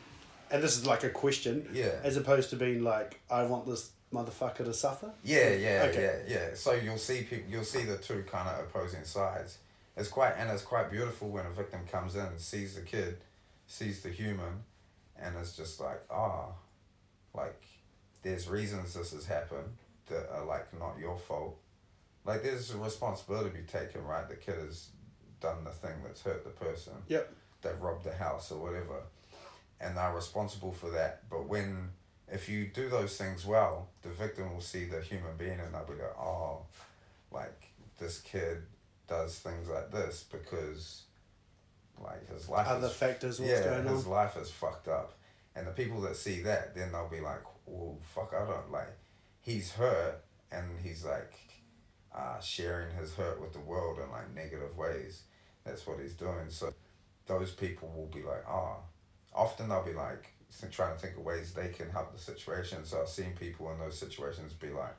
and 0.51 0.62
this 0.62 0.77
is 0.77 0.86
like 0.86 1.03
a 1.03 1.10
question 1.10 1.67
Yeah. 1.73 1.95
as 2.03 2.17
opposed 2.17 2.51
to 2.51 2.55
being 2.55 2.84
like 2.84 3.19
I 3.31 3.43
want 3.45 3.65
this 3.65 3.89
motherfucker 4.13 4.63
to 4.65 4.73
suffer 4.73 5.12
Yeah, 5.23 5.49
yeah, 5.49 5.88
Okay. 5.89 6.21
yeah, 6.27 6.34
yeah. 6.36 6.47
So 6.53 6.73
you'll 6.73 6.99
see 6.99 7.23
people, 7.23 7.49
you'll 7.51 7.63
see 7.63 7.84
the 7.84 7.97
two 7.97 8.23
kind 8.29 8.47
of 8.49 8.60
opposing 8.65 9.03
sides. 9.03 9.58
It's 9.97 10.10
quite 10.10 10.34
and 10.38 10.49
it's 10.49 10.63
quite 10.63 10.91
beautiful 10.91 11.29
when 11.29 11.45
a 11.45 11.51
victim 11.51 11.81
comes 11.89 12.15
in, 12.15 12.25
and 12.25 12.39
sees 12.39 12.75
the 12.75 12.81
kid, 12.81 13.17
sees 13.67 14.01
the 14.01 14.10
human, 14.10 14.63
and 15.17 15.36
it's 15.38 15.55
just 15.55 15.79
like 15.79 16.01
ah, 16.10 16.47
like 17.34 17.62
there's 18.23 18.47
reasons 18.47 18.93
this 18.93 19.12
has 19.12 19.25
happened 19.25 19.77
that 20.08 20.29
are 20.34 20.45
like 20.45 20.77
not 20.77 20.95
your 20.99 21.17
fault. 21.17 21.58
Like 22.25 22.43
there's 22.43 22.73
a 22.73 22.77
responsibility 22.77 23.51
to 23.51 23.55
be 23.55 23.63
taken, 23.63 24.03
right? 24.03 24.27
The 24.27 24.36
kid 24.36 24.55
has 24.55 24.89
done 25.39 25.63
the 25.63 25.71
thing 25.71 25.93
that's 26.03 26.21
hurt 26.21 26.43
the 26.43 26.49
person. 26.49 26.93
Yep. 27.08 27.34
That 27.62 27.81
robbed 27.81 28.03
the 28.03 28.13
house 28.13 28.51
or 28.51 28.62
whatever, 28.62 29.01
and 29.79 29.97
they're 29.97 30.13
responsible 30.13 30.71
for 30.71 30.89
that. 30.91 31.29
But 31.29 31.47
when 31.47 31.89
if 32.31 32.49
you 32.49 32.65
do 32.65 32.89
those 32.89 33.17
things 33.17 33.45
well, 33.45 33.89
the 34.01 34.10
victim 34.10 34.53
will 34.53 34.62
see 34.62 34.86
the 34.86 35.01
human 35.01 35.38
being 35.38 35.60
and 35.60 35.73
they'll 35.73 35.86
be 35.86 35.93
like, 35.93 36.17
oh, 36.17 36.62
like 37.31 37.69
this 37.99 38.19
kid 38.19 38.63
does 39.07 39.37
things 39.39 39.69
like 39.69 39.91
this 39.91 40.25
because 40.31 41.03
like 42.03 42.29
his 42.31 42.49
life 42.49 42.67
other 42.67 42.87
is 42.87 42.93
factors 42.93 43.39
yeah, 43.39 43.81
his 43.83 44.05
on 44.05 44.11
life 44.11 44.37
is 44.37 44.49
fucked 44.49 44.87
up. 44.87 45.13
And 45.55 45.65
the 45.65 45.71
people 45.71 46.01
that 46.01 46.17
see 46.17 46.41
that, 46.41 46.75
then 46.75 46.91
they'll 46.91 47.07
be 47.07 47.21
like, 47.21 47.41
well, 47.65 47.97
fuck, 48.13 48.33
I 48.35 48.45
don't 48.45 48.71
like, 48.71 48.97
he's 49.39 49.71
hurt 49.71 50.21
and 50.51 50.65
he's 50.83 51.05
like 51.05 51.33
uh, 52.13 52.39
sharing 52.41 52.93
his 52.95 53.13
hurt 53.13 53.39
with 53.39 53.53
the 53.53 53.59
world 53.59 53.99
in 53.99 54.11
like 54.11 54.33
negative 54.35 54.77
ways. 54.77 55.23
That's 55.63 55.87
what 55.87 55.99
he's 55.99 56.13
doing. 56.13 56.49
So 56.49 56.73
those 57.25 57.51
people 57.51 57.91
will 57.95 58.07
be 58.07 58.21
like, 58.27 58.43
ah, 58.47 58.77
often 59.33 59.69
they'll 59.69 59.83
be 59.83 59.93
like, 59.93 60.31
trying 60.71 60.95
to 60.95 61.01
think 61.01 61.17
of 61.17 61.23
ways 61.23 61.53
they 61.53 61.69
can 61.69 61.89
help 61.89 62.13
the 62.13 62.19
situation. 62.19 62.85
So 62.85 63.01
I've 63.01 63.09
seen 63.09 63.33
people 63.39 63.71
in 63.71 63.79
those 63.79 63.97
situations 63.97 64.53
be 64.53 64.69
like, 64.69 64.95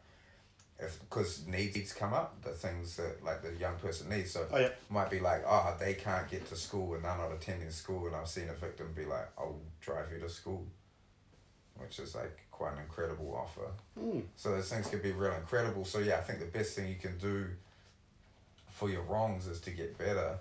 if 0.79 1.01
because 1.01 1.47
needs 1.47 1.93
come 1.93 2.13
up, 2.13 2.43
the 2.43 2.51
things 2.51 2.97
that 2.97 3.25
like 3.25 3.43
the 3.43 3.55
young 3.55 3.77
person 3.77 4.09
needs. 4.11 4.31
So 4.33 4.47
oh 4.53 4.59
yeah 4.59 4.71
might 4.91 5.11
be 5.11 5.21
like, 5.21 5.43
oh, 5.47 5.75
they 5.81 5.95
can't 5.95 6.29
get 6.31 6.47
to 6.49 6.57
school 6.57 6.95
and 6.95 7.05
they're 7.05 7.17
not 7.17 7.33
attending 7.33 7.71
school, 7.71 8.07
and 8.07 8.17
I've 8.17 8.29
seen 8.29 8.49
a 8.49 8.55
victim 8.55 8.93
be 8.95 9.05
like, 9.05 9.29
I'll 9.39 9.61
drive 9.81 10.07
you 10.13 10.21
to 10.21 10.29
school, 10.29 10.65
which 11.77 11.99
is 11.99 12.15
like 12.15 12.41
quite 12.51 12.75
an 12.75 12.79
incredible 12.81 13.35
offer. 13.37 13.71
mm. 13.99 14.23
So 14.37 14.51
those 14.51 14.71
things 14.71 14.87
could 14.89 15.03
be 15.03 15.13
real 15.13 15.33
incredible. 15.33 15.85
So 15.85 15.99
yeah, 15.99 16.17
I 16.17 16.21
think 16.21 16.41
the 16.41 16.47
best 16.47 16.77
thing 16.77 16.89
you 16.89 16.97
can 16.97 17.17
do 17.19 17.47
for 18.69 18.91
your 18.91 19.03
wrongs 19.03 19.47
is 19.47 19.61
to 19.61 19.71
get 19.71 19.97
better, 19.97 20.39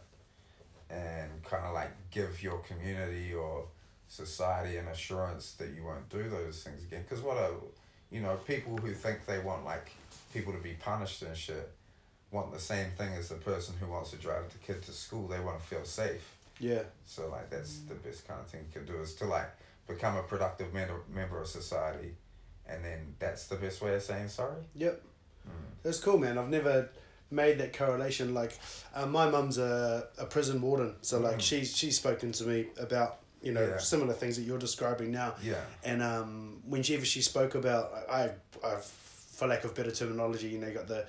and 0.90 1.32
kind 1.44 1.66
of 1.66 1.74
like 1.74 1.92
give 2.12 2.44
your 2.44 2.60
community 2.60 3.34
or 3.34 3.66
society 4.08 4.78
an 4.78 4.88
assurance 4.88 5.54
that 5.54 5.70
you 5.76 5.84
won't 5.84 6.10
do 6.10 6.30
those 6.30 6.64
things 6.64 6.84
again. 6.84 7.04
Because 7.08 7.24
what 7.24 7.38
a, 7.38 7.52
you 8.12 8.22
know, 8.22 8.36
people 8.48 8.78
who 8.78 8.94
think 8.94 9.26
they 9.26 9.40
want 9.40 9.66
like 9.66 9.92
people 10.36 10.54
to 10.54 10.60
be 10.60 10.74
punished 10.90 11.22
and 11.22 11.36
shit 11.36 11.68
want 12.32 12.52
the 12.52 12.60
same 12.74 12.90
thing 12.98 13.12
as 13.20 13.30
the 13.30 13.36
person 13.52 13.74
who 13.80 13.88
wants 13.88 14.10
to 14.12 14.18
drive 14.18 14.46
the 14.52 14.58
kid 14.68 14.82
to 14.84 14.92
school. 14.92 15.28
They 15.28 15.40
want 15.40 15.58
to 15.60 15.66
feel 15.66 15.86
safe. 15.86 16.26
yeah 16.60 16.84
So 17.06 17.22
like 17.36 17.48
that's 17.50 17.74
the 17.92 17.96
best 18.06 18.28
kind 18.28 18.40
of 18.42 18.48
thing 18.48 18.62
you 18.68 18.74
can 18.80 18.86
do 18.94 19.02
is 19.02 19.14
to 19.16 19.26
like 19.38 19.50
become 19.88 20.16
a 20.18 20.24
productive 20.24 20.70
member 20.74 20.98
member 21.22 21.38
of 21.44 21.48
society, 21.48 22.12
and 22.72 22.80
then 22.88 23.00
that's 23.24 23.44
the 23.48 23.56
best 23.66 23.78
way 23.84 23.96
of 23.96 24.04
saying 24.12 24.30
sorry. 24.30 24.62
yep 24.86 25.02
Mm. 25.48 25.52
that's 25.84 26.00
cool 26.06 26.18
man 26.18 26.40
I've 26.40 26.50
never 26.50 26.90
made 27.30 27.56
that 27.62 27.72
correlation 27.82 28.34
like 28.34 28.54
uh, 28.96 29.06
my 29.06 29.26
mum's 29.30 29.58
a, 29.60 30.08
a 30.18 30.26
prison 30.26 30.58
warden 30.68 30.92
so 31.10 31.20
like 31.28 31.38
Mm. 31.38 31.42
she's 31.50 31.70
she's 31.80 31.96
spoken 32.04 32.32
to 32.40 32.44
me 32.52 32.58
about 32.88 33.12
you 33.44 33.52
know 33.56 33.66
Yeah. 33.72 33.78
similar 33.94 34.16
things 34.22 34.36
that 34.38 34.42
you're 34.48 34.64
describing 34.70 35.12
now 35.12 35.30
Yeah. 35.52 35.62
And 35.90 36.02
um, 36.02 36.30
whenever 36.74 37.06
she 37.14 37.22
spoke 37.22 37.54
about, 37.62 37.84
I, 38.20 38.22
I, 38.72 38.74
for 39.36 39.48
lack 39.48 39.64
of 39.64 39.76
better 39.76 39.92
terminology, 39.92 40.48
you 40.48 40.60
know, 40.60 40.68
you 40.68 40.74
got 40.74 40.88
the, 40.88 41.06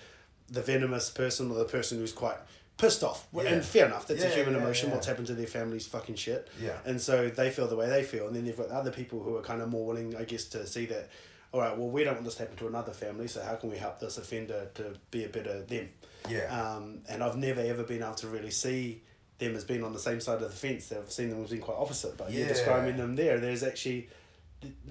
the 0.49 0.63
venomous 0.63 1.11
person 1.11 1.51
or 1.51 1.55
the 1.55 1.65
person 1.65 1.99
who's 1.99 2.13
quite 2.13 2.37
pissed 2.77 3.03
off. 3.03 3.27
Yeah. 3.33 3.43
And 3.43 3.65
fair 3.65 3.87
enough, 3.87 4.07
that's 4.07 4.23
a 4.23 4.29
human 4.29 4.55
yeah, 4.55 4.61
emotion. 4.61 4.89
yeah. 4.89 4.95
What's 4.95 5.07
happened 5.07 5.29
to 5.29 5.35
their 5.35 5.47
family's 5.47 5.87
fucking 5.87 6.17
shit. 6.17 6.49
Yeah. 6.61 6.77
And 6.85 7.01
so 7.01 7.29
they 7.29 7.51
feel 7.51 7.67
the 7.67 7.77
way 7.77 7.89
they 7.89 8.03
feel. 8.03 8.27
And 8.27 8.37
then 8.37 8.45
they've 8.45 8.57
got 8.57 8.69
other 8.71 8.91
people 8.91 9.23
who 9.23 9.37
are 9.37 9.43
kind 9.43 9.63
of 9.63 9.71
more 9.71 9.87
willing, 9.87 10.17
I 10.17 10.25
guess, 10.25 10.45
to 10.47 10.67
see 10.67 10.87
that, 10.87 11.09
all 11.53 11.61
right, 11.61 11.77
well, 11.77 11.89
we 11.89 12.05
don't 12.05 12.15
want 12.15 12.25
this 12.25 12.35
to 12.35 12.43
happen 12.43 12.57
to 12.59 12.67
another 12.67 12.93
family, 12.93 13.29
so 13.29 13.43
how 13.43 13.55
can 13.55 13.71
we 13.71 13.79
help 13.79 13.99
this 13.99 14.19
offender 14.19 14.69
to 14.75 14.95
be 15.11 15.25
a 15.25 15.29
better 15.29 15.63
them? 15.63 15.89
Yeah. 16.29 16.45
Um, 16.45 17.01
and 17.09 17.23
I've 17.23 17.37
never 17.37 17.61
ever 17.61 17.85
been 17.85 18.03
able 18.03 18.15
to 18.15 18.27
really 18.27 18.51
see 18.51 19.03
them 19.39 19.55
as 19.55 19.65
being 19.65 19.85
on 19.85 19.93
the 19.93 19.99
same 19.99 20.21
side 20.21 20.43
of 20.43 20.51
the 20.51 20.57
fence. 20.57 20.93
I've 20.93 21.11
seen 21.11 21.31
them 21.31 21.43
as 21.43 21.51
being 21.51 21.63
quite 21.63 21.77
opposite. 21.79 22.17
But 22.17 22.33
you're 22.33 22.49
describing 22.49 22.97
them 22.97 23.17
there. 23.17 23.39
There's 23.39 23.63
actually, 23.63 24.09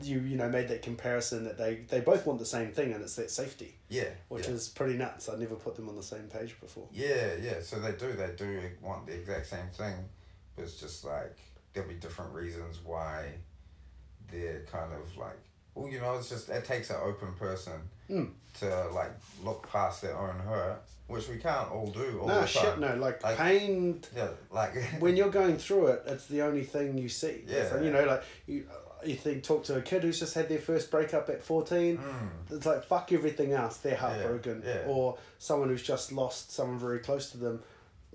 you 0.02 0.20
you 0.20 0.38
know, 0.38 0.48
made 0.50 0.68
that 0.70 0.82
comparison 0.82 1.44
that 1.46 1.58
they, 1.58 1.82
they 1.90 2.00
both 2.00 2.26
want 2.26 2.40
the 2.40 2.46
same 2.46 2.72
thing, 2.72 2.94
and 2.94 3.02
it's 3.02 3.16
that 3.16 3.32
safety, 3.32 3.76
yeah. 3.90 4.10
which 4.30 4.48
yeah. 4.48 4.54
is 4.54 4.70
pretty 4.70 4.96
nuts. 4.98 5.28
I 5.30 5.36
never 5.38 5.56
put 5.56 5.76
them 5.76 5.90
on 5.90 5.96
the 5.96 6.04
same 6.04 6.24
page 6.28 6.60
before. 6.62 6.88
Yeah, 6.94 7.34
yeah. 7.42 7.62
So 7.62 7.80
they 7.80 7.92
do. 7.94 8.14
They 8.14 8.32
do 8.38 8.62
want 8.82 9.08
the 9.08 9.14
exact 9.14 9.48
same 9.48 9.68
thing, 9.74 9.96
but 10.56 10.64
it's 10.64 10.80
just 10.80 11.04
like 11.04 11.36
there'll 11.74 11.90
be 11.90 11.96
different 11.96 12.34
reasons 12.34 12.80
why 12.84 13.26
they're 14.32 14.62
kind 14.72 14.94
of 14.94 15.18
like. 15.18 15.40
Well, 15.74 15.90
you 15.90 16.00
know, 16.00 16.16
it's 16.16 16.30
just 16.30 16.48
it 16.50 16.64
takes 16.66 16.90
an 16.90 16.98
open 17.04 17.34
person 17.34 17.74
Mm. 18.10 18.30
to 18.60 18.88
like 18.94 19.12
look 19.44 19.68
past 19.72 20.04
their 20.04 20.16
own 20.16 20.38
hurt, 20.40 20.80
which 21.08 21.28
we 21.28 21.38
can't 21.38 21.72
all 21.72 21.88
do 21.88 22.20
all 22.22 22.28
No 22.28 22.42
the 22.42 22.46
shit, 22.46 22.62
time. 22.62 22.80
no. 22.82 22.96
Like, 22.98 23.24
Like- 23.24 23.36
pain. 23.38 24.00
Yeah, 24.16 24.28
like 24.52 24.76
When 25.00 25.18
you're 25.18 25.32
going 25.32 25.58
through 25.58 25.88
it, 25.88 26.04
it's 26.06 26.28
the 26.28 26.44
only 26.44 26.64
thing 26.64 27.00
you 27.00 27.10
see. 27.10 27.44
Yeah. 27.48 27.68
So, 27.68 27.82
you 27.82 27.90
know, 27.90 28.04
like 28.06 28.24
you, 28.46 28.68
you 29.08 29.16
think 29.16 29.44
talk 29.44 29.64
to 29.66 29.76
a 29.78 29.82
kid 29.82 30.04
who's 30.04 30.20
just 30.20 30.34
had 30.34 30.50
their 30.50 30.60
first 30.60 30.90
breakup 30.92 31.30
at 31.30 31.44
fourteen. 31.44 31.98
Mm, 31.98 32.30
It's 32.56 32.66
like 32.66 32.84
fuck 32.84 33.12
everything 33.12 33.54
else. 33.54 33.78
They're 33.78 33.96
heartbroken, 33.96 34.64
yeah. 34.66 34.84
or 34.88 35.18
someone 35.40 35.70
who's 35.70 35.84
just 35.84 36.12
lost 36.12 36.52
someone 36.52 36.80
very 36.80 37.00
close 37.00 37.32
to 37.32 37.38
them. 37.38 37.62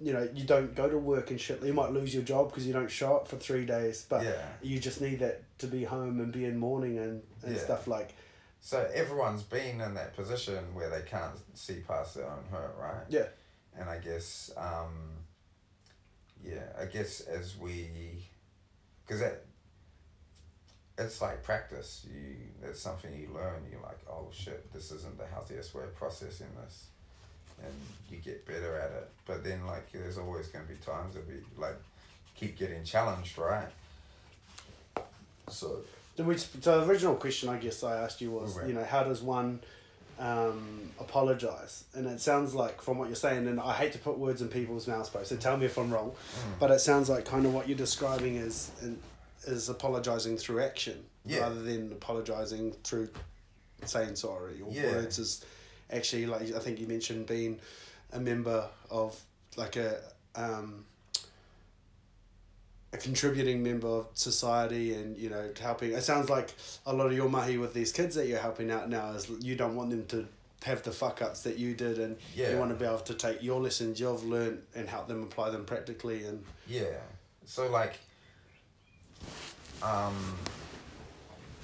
You 0.02 0.14
know, 0.14 0.28
you 0.34 0.44
don't 0.44 0.74
go 0.74 0.88
to 0.88 0.96
work 0.96 1.30
and 1.30 1.38
shit. 1.40 1.62
You 1.62 1.74
might 1.74 1.92
lose 1.92 2.14
your 2.14 2.22
job 2.22 2.48
because 2.48 2.66
you 2.66 2.72
don't 2.72 2.90
show 2.90 3.16
up 3.16 3.28
for 3.28 3.36
three 3.36 3.66
days, 3.66 4.06
but 4.08 4.24
yeah. 4.24 4.46
you 4.62 4.78
just 4.78 5.00
need 5.02 5.18
that 5.20 5.42
to 5.58 5.66
be 5.66 5.84
home 5.84 6.20
and 6.20 6.32
be 6.32 6.46
in 6.46 6.56
mourning 6.56 6.96
and, 6.98 7.22
and 7.42 7.54
Yeah. 7.54 7.60
stuff 7.62 7.86
like 7.86 8.14
So 8.60 8.88
everyone's 8.94 9.42
been 9.42 9.80
in 9.80 9.92
that 9.94 10.16
position 10.16 10.74
where 10.74 10.88
they 10.88 11.02
can't 11.02 11.34
see 11.52 11.80
past 11.86 12.14
their 12.14 12.24
own 12.26 12.44
hurt, 12.50 12.74
right? 12.80 13.04
yeah, 13.10 13.26
and 13.78 13.90
I 13.90 13.98
guess 13.98 14.50
um, 14.56 15.18
yeah, 16.42 16.64
I 16.80 16.86
guess 16.86 17.20
as 17.20 17.56
we, 17.58 17.90
because 19.06 19.20
that, 19.20 19.44
it's 21.00 21.20
like 21.20 21.42
practice. 21.42 22.06
You 22.12 22.36
that's 22.62 22.80
something 22.80 23.12
you 23.14 23.28
learn. 23.34 23.62
You're 23.70 23.82
like, 23.82 23.98
oh 24.08 24.28
shit, 24.32 24.72
this 24.72 24.92
isn't 24.92 25.18
the 25.18 25.26
healthiest 25.26 25.74
way 25.74 25.84
of 25.84 25.94
processing 25.96 26.46
this, 26.62 26.86
and 27.64 27.72
you 28.10 28.18
get 28.18 28.46
better 28.46 28.76
at 28.78 28.90
it. 28.92 29.08
But 29.26 29.42
then 29.44 29.66
like, 29.66 29.90
there's 29.92 30.18
always 30.18 30.48
gonna 30.48 30.64
be 30.66 30.74
times 30.76 31.14
that 31.14 31.26
we 31.28 31.34
like 31.56 31.76
keep 32.36 32.56
getting 32.58 32.84
challenged, 32.84 33.36
right? 33.38 33.68
So 35.48 35.80
Which, 36.16 36.40
so 36.60 36.80
the 36.80 36.86
original 36.86 37.14
question 37.16 37.48
I 37.48 37.56
guess 37.58 37.82
I 37.82 38.02
asked 38.02 38.20
you 38.20 38.30
was, 38.30 38.56
Right. 38.56 38.68
you 38.68 38.74
know, 38.74 38.84
how 38.84 39.02
does 39.02 39.22
one 39.22 39.60
um, 40.18 40.90
apologize? 41.00 41.84
And 41.94 42.06
it 42.06 42.20
sounds 42.20 42.54
like 42.54 42.80
from 42.82 42.98
what 42.98 43.08
you're 43.08 43.16
saying, 43.16 43.48
and 43.48 43.58
I 43.58 43.72
hate 43.72 43.92
to 43.92 43.98
put 43.98 44.18
words 44.18 44.42
in 44.42 44.48
people's 44.48 44.86
mouths, 44.86 45.08
bro. 45.08 45.22
So 45.24 45.36
tell 45.36 45.56
me 45.56 45.66
if 45.66 45.76
I'm 45.78 45.92
wrong, 45.92 46.10
Mm. 46.12 46.58
but 46.60 46.70
it 46.70 46.78
sounds 46.80 47.08
like 47.08 47.24
kind 47.24 47.46
of 47.46 47.54
what 47.54 47.68
you're 47.68 47.78
describing 47.78 48.36
is 48.36 48.70
is 49.46 49.68
apologizing 49.68 50.36
through 50.36 50.62
action 50.62 51.04
Yeah. 51.24 51.40
rather 51.40 51.62
than 51.62 51.92
apologizing 51.92 52.72
through 52.84 53.10
saying 53.84 54.16
sorry 54.16 54.60
or 54.60 54.70
Yeah. 54.72 54.92
words. 54.92 55.18
Is 55.18 55.44
actually 55.90 56.26
like 56.26 56.52
I 56.52 56.58
think 56.58 56.78
you 56.78 56.86
mentioned 56.86 57.26
being 57.26 57.60
a 58.12 58.20
member 58.20 58.68
of 58.90 59.18
like 59.56 59.76
a. 59.76 60.00
Um, 60.34 60.84
a 62.92 62.96
contributing 62.96 63.62
member 63.62 63.86
of 63.86 64.08
society 64.14 64.94
and 64.94 65.16
you 65.16 65.30
know 65.30 65.48
helping 65.60 65.92
it 65.92 66.02
sounds 66.02 66.28
like 66.28 66.52
a 66.86 66.92
lot 66.92 67.06
of 67.06 67.12
your 67.12 67.28
mahi 67.28 67.56
with 67.56 67.72
these 67.72 67.92
kids 67.92 68.16
that 68.16 68.26
you're 68.26 68.40
helping 68.40 68.68
out 68.68 68.88
now 68.90 69.12
is 69.12 69.30
you 69.40 69.54
don't 69.54 69.76
want 69.76 69.90
them 69.90 70.04
to 70.06 70.26
have 70.64 70.82
the 70.82 70.90
fuck 70.90 71.22
ups 71.22 71.42
that 71.42 71.56
you 71.56 71.72
did 71.72 72.00
and 72.00 72.16
Yeah. 72.34 72.50
you 72.50 72.58
want 72.58 72.72
to 72.72 72.76
be 72.76 72.84
able 72.84 72.98
to 72.98 73.14
take 73.14 73.44
your 73.44 73.60
lessons 73.60 74.00
you've 74.00 74.24
learned 74.24 74.62
and 74.74 74.88
help 74.88 75.06
them 75.06 75.22
apply 75.22 75.50
them 75.50 75.64
practically 75.66 76.24
and 76.24 76.44
Yeah. 76.66 76.98
So 77.46 77.70
like 77.70 78.00
um 79.82 80.36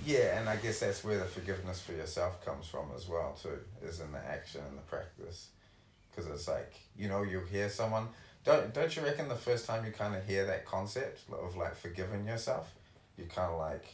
yeah, 0.04 0.38
and 0.38 0.48
I 0.48 0.56
guess 0.56 0.80
that's 0.80 1.02
where 1.02 1.18
the 1.18 1.24
forgiveness 1.24 1.80
for 1.80 1.92
yourself 1.92 2.44
comes 2.44 2.66
from 2.66 2.86
as 2.94 3.08
well 3.08 3.36
too, 3.40 3.58
is 3.82 4.00
in 4.00 4.12
the 4.12 4.18
action 4.24 4.60
and 4.68 4.78
the 4.78 4.82
practice. 4.82 5.48
Cuz 6.14 6.26
it's 6.26 6.48
like, 6.48 6.72
you 6.96 7.08
know, 7.08 7.22
you'll 7.22 7.44
hear 7.44 7.68
someone 7.68 8.08
don't 8.44 8.72
don't 8.72 8.94
you 8.94 9.02
reckon 9.02 9.28
the 9.28 9.34
first 9.34 9.66
time 9.66 9.84
you 9.84 9.90
kind 9.92 10.14
of 10.14 10.24
hear 10.24 10.46
that 10.46 10.64
concept 10.64 11.28
of 11.32 11.56
like 11.56 11.74
forgiving 11.74 12.26
yourself, 12.26 12.72
you 13.16 13.24
kind 13.26 13.50
of 13.52 13.58
like 13.58 13.84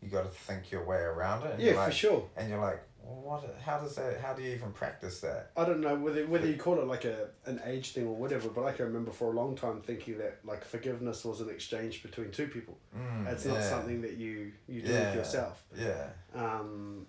you 0.00 0.08
got 0.08 0.22
to 0.22 0.30
think 0.30 0.70
your 0.70 0.84
way 0.84 0.98
around 0.98 1.44
it. 1.46 1.52
And 1.52 1.60
yeah 1.62 1.72
you're 1.72 1.84
for 1.84 1.92
sure 1.92 2.28
And 2.36 2.48
you're 2.48 2.60
like, 2.60 2.82
what? 3.06 3.56
How 3.64 3.78
does 3.78 3.94
that? 3.96 4.20
How 4.20 4.32
do 4.34 4.42
you 4.42 4.52
even 4.54 4.72
practice 4.72 5.20
that? 5.20 5.50
I 5.56 5.64
don't 5.64 5.80
know 5.80 5.94
whether 5.94 6.26
whether 6.26 6.46
you 6.46 6.56
call 6.56 6.78
it 6.80 6.86
like 6.86 7.04
a 7.04 7.28
an 7.46 7.60
age 7.64 7.92
thing 7.92 8.06
or 8.06 8.14
whatever, 8.16 8.48
but 8.48 8.64
I 8.64 8.72
can 8.72 8.86
remember 8.86 9.10
for 9.12 9.32
a 9.32 9.36
long 9.36 9.54
time 9.56 9.80
thinking 9.80 10.18
that 10.18 10.38
like 10.44 10.64
forgiveness 10.64 11.24
was 11.24 11.40
an 11.40 11.48
exchange 11.50 12.02
between 12.02 12.30
two 12.30 12.48
people. 12.48 12.76
Mm, 12.96 13.26
It's 13.32 13.44
not 13.44 13.54
yeah. 13.58 13.68
something 13.70 14.02
that 14.02 14.16
you 14.16 14.52
you 14.68 14.82
do 14.82 14.92
Yeah. 14.92 15.06
with 15.06 15.14
yourself. 15.16 15.62
Yeah. 15.76 16.08
Um, 16.34 17.06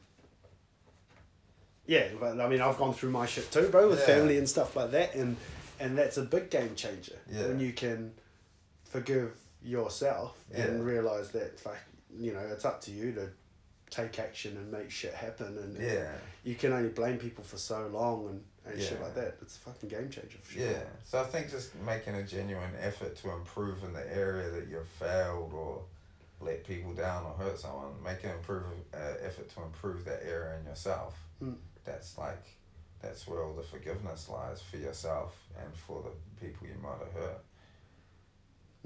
yeah, 1.86 2.10
but 2.20 2.40
I 2.40 2.48
mean, 2.50 2.62
I've 2.62 2.78
gone 2.78 2.94
through 2.94 3.12
my 3.12 3.26
shit 3.26 3.50
too, 3.52 3.70
bro, 3.70 3.90
with 3.90 4.00
Yeah. 4.00 4.06
family 4.06 4.38
and 4.38 4.48
stuff 4.48 4.76
like 4.76 4.92
that, 4.92 5.16
and 5.16 5.38
and 5.80 5.98
that's 5.98 6.18
a 6.18 6.24
big 6.24 6.50
game 6.50 6.76
changer 6.76 7.18
Yeah. 7.32 7.48
when 7.48 7.60
you 7.60 7.72
can 7.72 8.14
forgive 8.84 9.36
yourself 9.62 10.38
and 10.54 10.84
realize 10.86 11.30
that, 11.32 11.64
like, 11.66 11.78
you 12.18 12.34
know, 12.34 12.40
it's 12.40 12.66
up 12.66 12.82
to 12.82 12.92
you 12.92 13.12
to 13.14 13.30
take 13.90 14.20
action 14.20 14.58
and 14.58 14.72
make 14.72 14.92
shit 14.92 15.14
happen, 15.14 15.58
and 15.58 15.78
Yeah. 15.78 16.12
you 16.44 16.56
can 16.56 16.74
only 16.74 16.90
blame 16.90 17.18
people 17.18 17.44
for 17.44 17.58
so 17.58 17.88
long 17.88 18.28
and, 18.30 18.44
and 18.74 18.82
shit 18.82 19.02
like 19.02 19.16
that. 19.16 19.38
It's 19.42 19.56
a 19.58 19.60
fucking 19.60 19.90
game 19.90 20.10
changer 20.10 20.38
for 20.42 20.52
sure. 20.54 20.70
Yeah. 20.72 20.84
So 21.04 21.22
I 21.22 21.24
think 21.24 21.50
just 21.50 21.74
making 21.76 22.16
a 22.16 22.24
genuine 22.24 22.72
effort 22.80 23.16
to 23.18 23.32
improve 23.32 23.84
in 23.84 23.94
the 23.94 24.16
area 24.16 24.50
that 24.50 24.68
you've 24.68 24.88
failed 24.88 25.54
or 25.54 25.84
let 26.40 26.66
people 26.66 26.94
down 26.94 27.26
or 27.26 27.34
hurt 27.34 27.60
someone, 27.60 27.92
make 28.04 28.24
an 28.24 28.32
improve 28.32 28.64
uh, 28.94 28.98
effort 29.26 29.50
to 29.56 29.64
improve 29.64 30.06
that 30.06 30.22
area 30.24 30.60
in 30.60 30.66
yourself. 30.66 31.16
Mm. 31.44 31.56
That's 31.84 32.18
like 32.18 32.44
that's 33.02 33.28
where 33.28 33.44
all 33.44 33.54
the 33.54 33.64
forgiveness 33.64 34.28
lies 34.30 34.62
for 34.62 34.78
yourself 34.78 35.40
and 35.64 35.76
for 35.76 36.04
the 36.04 36.46
people 36.46 36.68
you 36.68 36.74
might 36.82 36.98
have 37.00 37.14
hurt. 37.14 37.40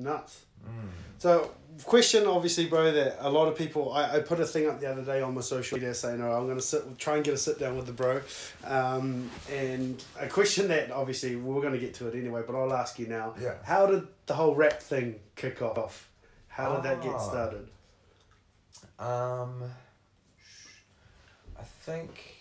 Nuts. 0.04 0.46
Mm. 0.66 0.90
So, 1.18 1.52
question 1.86 2.26
obviously, 2.28 2.68
bro, 2.68 2.92
that 2.92 3.18
a 3.20 3.30
lot 3.30 3.48
of 3.48 3.56
people. 3.58 3.94
I, 3.94 4.18
I 4.18 4.20
put 4.20 4.40
a 4.40 4.46
thing 4.46 4.68
up 4.68 4.80
the 4.80 4.90
other 4.92 5.04
day 5.04 5.22
on 5.22 5.34
my 5.34 5.42
social 5.42 5.78
media 5.78 5.94
saying, 5.94 6.22
"Oh, 6.22 6.32
I'm 6.32 6.48
gonna 6.48 6.62
sit, 6.62 6.98
try 6.98 7.16
and 7.16 7.24
get 7.24 7.34
a 7.34 7.38
sit 7.38 7.60
down 7.60 7.76
with 7.78 7.86
the 7.88 7.94
bro," 7.94 8.22
um, 8.66 9.30
and 9.52 10.04
a 10.20 10.28
question 10.28 10.68
that 10.70 10.92
obviously 10.92 11.36
we're 11.36 11.62
gonna 11.62 11.78
get 11.78 11.94
to 11.96 12.08
it 12.08 12.16
anyway, 12.16 12.44
but 12.46 12.56
I'll 12.56 12.74
ask 12.74 13.00
you 13.00 13.08
now. 13.08 13.34
Yeah. 13.40 13.56
How 13.64 13.86
did 13.88 14.08
the 14.26 14.34
whole 14.34 14.56
rap 14.56 14.82
thing 14.82 15.20
kick 15.36 15.62
off? 15.62 16.10
How 16.48 16.76
did 16.76 16.84
that 16.84 17.02
get 17.02 17.14
Ah. 17.14 17.18
started? 17.18 17.68
Um, 19.00 19.64
I 21.60 21.64
think. 21.64 22.36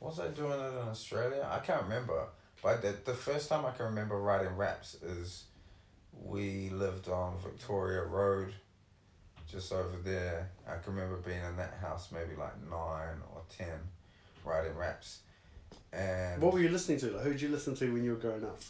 Was 0.00 0.20
I 0.20 0.28
doing 0.28 0.52
it 0.52 0.82
in 0.82 0.88
Australia? 0.88 1.48
I 1.50 1.58
can't 1.58 1.82
remember. 1.82 2.26
But 2.62 2.82
the, 2.82 2.94
the 3.04 3.14
first 3.14 3.48
time 3.48 3.64
I 3.64 3.70
can 3.72 3.86
remember 3.86 4.20
writing 4.20 4.54
raps 4.56 4.94
is 5.02 5.44
we 6.22 6.70
lived 6.70 7.08
on 7.08 7.36
Victoria 7.38 8.02
Road, 8.02 8.52
just 9.50 9.72
over 9.72 9.96
there. 10.02 10.50
I 10.68 10.76
can 10.82 10.94
remember 10.94 11.16
being 11.18 11.42
in 11.42 11.56
that 11.56 11.74
house 11.80 12.08
maybe 12.12 12.34
like 12.38 12.60
nine 12.70 13.20
or 13.34 13.42
ten, 13.56 13.78
writing 14.44 14.74
raps. 14.76 15.20
And 15.92 16.42
What 16.42 16.52
were 16.52 16.60
you 16.60 16.68
listening 16.68 16.98
to? 17.00 17.10
Like, 17.12 17.22
who 17.24 17.32
did 17.32 17.40
you 17.42 17.48
listen 17.48 17.74
to 17.76 17.92
when 17.92 18.04
you 18.04 18.10
were 18.12 18.16
growing 18.16 18.44
up? 18.44 18.60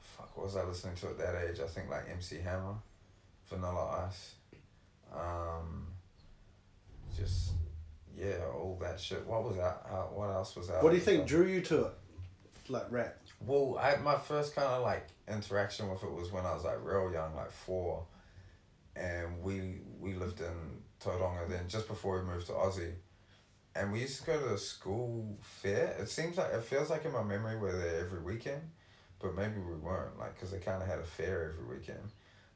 fuck, 0.00 0.36
what 0.36 0.46
was 0.46 0.56
I 0.56 0.64
listening 0.64 0.94
to 0.96 1.06
at 1.08 1.18
that 1.18 1.34
age? 1.48 1.60
I 1.60 1.66
think 1.66 1.90
like 1.90 2.08
MC 2.10 2.38
Hammer, 2.38 2.74
Vanilla 3.48 4.06
Ice, 4.08 4.34
um, 5.12 5.86
just 7.16 7.52
yeah, 8.16 8.36
all 8.52 8.78
that 8.80 9.00
shit. 9.00 9.26
What 9.26 9.44
was 9.44 9.56
that? 9.56 9.82
Uh, 9.90 10.04
what 10.12 10.30
else 10.30 10.54
was 10.56 10.68
that? 10.68 10.82
What 10.82 10.90
do 10.90 10.96
you 10.96 11.02
think 11.02 11.26
drew 11.26 11.46
you 11.46 11.60
to 11.62 11.86
it? 11.86 11.92
Like 12.68 12.86
rap. 12.90 13.16
Well, 13.46 13.78
I 13.80 13.96
my 13.96 14.16
first 14.16 14.54
kind 14.54 14.68
of 14.68 14.82
like 14.82 15.06
interaction 15.28 15.90
with 15.90 16.02
it 16.02 16.10
was 16.12 16.32
when 16.32 16.46
I 16.46 16.54
was 16.54 16.64
like 16.64 16.82
real 16.82 17.12
young, 17.12 17.34
like 17.34 17.50
four, 17.50 18.04
and 18.96 19.42
we 19.42 19.80
we 20.00 20.14
lived 20.14 20.40
in 20.40 20.82
Tauranga 21.00 21.48
then 21.48 21.68
just 21.68 21.88
before 21.88 22.20
we 22.20 22.26
moved 22.26 22.46
to 22.48 22.52
Aussie, 22.52 22.94
and 23.76 23.92
we 23.92 24.00
used 24.02 24.20
to 24.20 24.26
go 24.26 24.40
to 24.40 24.48
the 24.50 24.58
school 24.58 25.38
fair. 25.42 25.96
It 26.00 26.08
seems 26.10 26.38
like 26.38 26.52
it 26.52 26.64
feels 26.64 26.90
like 26.90 27.04
in 27.04 27.12
my 27.12 27.22
memory 27.24 27.58
we're 27.58 27.78
there 27.78 28.00
every 28.06 28.20
weekend, 28.20 28.62
but 29.20 29.34
maybe 29.36 29.60
we 29.60 29.76
weren't 29.76 30.18
like 30.18 30.34
because 30.34 30.52
they 30.52 30.58
kind 30.58 30.82
of 30.82 30.88
had 30.88 31.00
a 31.00 31.04
fair 31.04 31.54
every 31.54 31.76
weekend, 31.78 32.12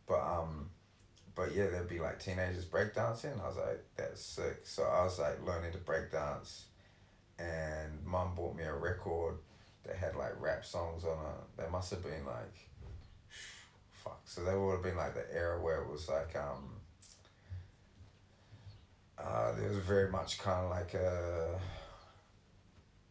but 0.07 0.20
um. 0.20 0.70
But 1.37 1.55
yeah, 1.55 1.68
there'd 1.68 1.88
be 1.88 2.01
like 2.01 2.18
teenagers 2.18 2.64
breakdancing. 2.64 3.40
I 3.42 3.48
was 3.48 3.57
like, 3.57 3.85
that's 3.96 4.22
sick. 4.22 4.61
So 4.64 4.85
I 4.85 5.05
was 5.05 5.18
like 5.18 5.44
learning 5.46 5.72
to 5.72 5.79
breakdance, 5.79 6.62
and 7.38 8.05
mum 8.05 8.35
bought 8.35 8.57
me 8.57 8.64
a 8.64 8.74
record 8.74 9.37
that 9.88 9.96
had 9.96 10.14
like 10.14 10.40
rap 10.40 10.64
songs 10.64 11.05
on 11.05 11.11
it. 11.18 11.57
They 11.62 11.68
must 11.70 11.90
have 11.90 12.03
been 12.03 12.24
like, 12.24 12.55
fuck. 13.90 14.20
So 14.24 14.44
they 14.44 14.55
would 14.57 14.72
have 14.74 14.83
been 14.83 14.96
like 14.96 15.14
the 15.14 15.24
era 15.35 15.61
where 15.61 15.83
it 15.83 15.90
was 15.90 16.09
like 16.09 16.37
um. 16.37 16.74
Uh, 19.18 19.53
there 19.57 19.68
was 19.68 19.79
very 19.79 20.09
much 20.12 20.38
kind 20.38 20.64
of 20.64 20.70
like 20.70 20.94
a, 20.94 21.59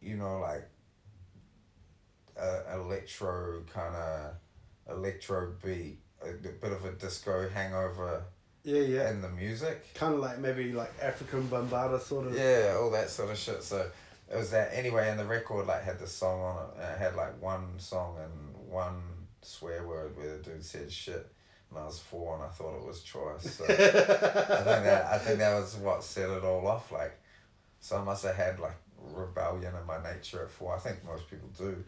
you 0.00 0.16
know, 0.16 0.38
like 0.38 0.66
a 2.40 2.76
electro 2.76 3.62
kind 3.74 3.94
of 3.94 4.32
electro 4.88 5.52
beat, 5.62 5.98
a, 6.22 6.32
bit 6.32 6.72
of 6.72 6.82
a 6.86 6.92
disco 6.92 7.46
hangover 7.50 8.22
Yeah, 8.64 8.80
yeah. 8.80 9.10
in 9.10 9.20
the 9.20 9.28
music. 9.28 9.92
kind 9.92 10.14
of 10.14 10.20
like 10.20 10.38
maybe 10.38 10.72
like 10.72 10.98
Afrika 10.98 11.42
Bambaataa 11.46 12.00
sort 12.00 12.28
of. 12.28 12.34
Yeah, 12.38 12.78
all 12.80 12.90
that 12.92 13.10
sort 13.10 13.30
of 13.30 13.36
shit. 13.36 13.62
So 13.62 13.90
it 14.30 14.36
was 14.36 14.50
that 14.50 14.70
anyway, 14.72 15.08
and 15.08 15.18
the 15.18 15.24
record 15.24 15.66
like 15.66 15.84
had 15.84 15.98
this 15.98 16.12
song 16.12 16.40
on 16.40 16.56
it, 16.64 16.82
and 16.82 16.92
it 16.94 16.98
had 16.98 17.14
like 17.16 17.40
one 17.42 17.78
song 17.78 18.16
and 18.22 18.70
one 18.70 19.02
swear 19.42 19.86
word 19.86 20.16
where 20.16 20.36
the 20.36 20.42
dude 20.42 20.64
said 20.64 20.90
shit. 20.92 21.26
And 21.70 21.78
I 21.78 21.84
was 21.84 21.98
four, 21.98 22.34
and 22.36 22.44
I 22.44 22.48
thought 22.48 22.76
it 22.76 22.86
was 22.86 23.02
choice. 23.02 23.54
So 23.56 23.64
I 23.68 23.68
think 23.68 24.84
that 24.84 25.06
I 25.12 25.18
think 25.18 25.38
that 25.38 25.54
was 25.60 25.76
what 25.76 26.02
set 26.02 26.30
it 26.30 26.42
all 26.44 26.66
off. 26.66 26.90
Like, 26.90 27.18
so 27.80 27.98
I 27.98 28.02
must 28.04 28.24
have 28.24 28.36
had 28.36 28.58
like 28.58 28.76
rebellion 28.98 29.74
in 29.74 29.86
my 29.86 30.02
nature 30.02 30.42
at 30.42 30.50
four. 30.50 30.74
I 30.74 30.78
think 30.78 31.04
most 31.04 31.28
people 31.30 31.48
do. 31.56 31.84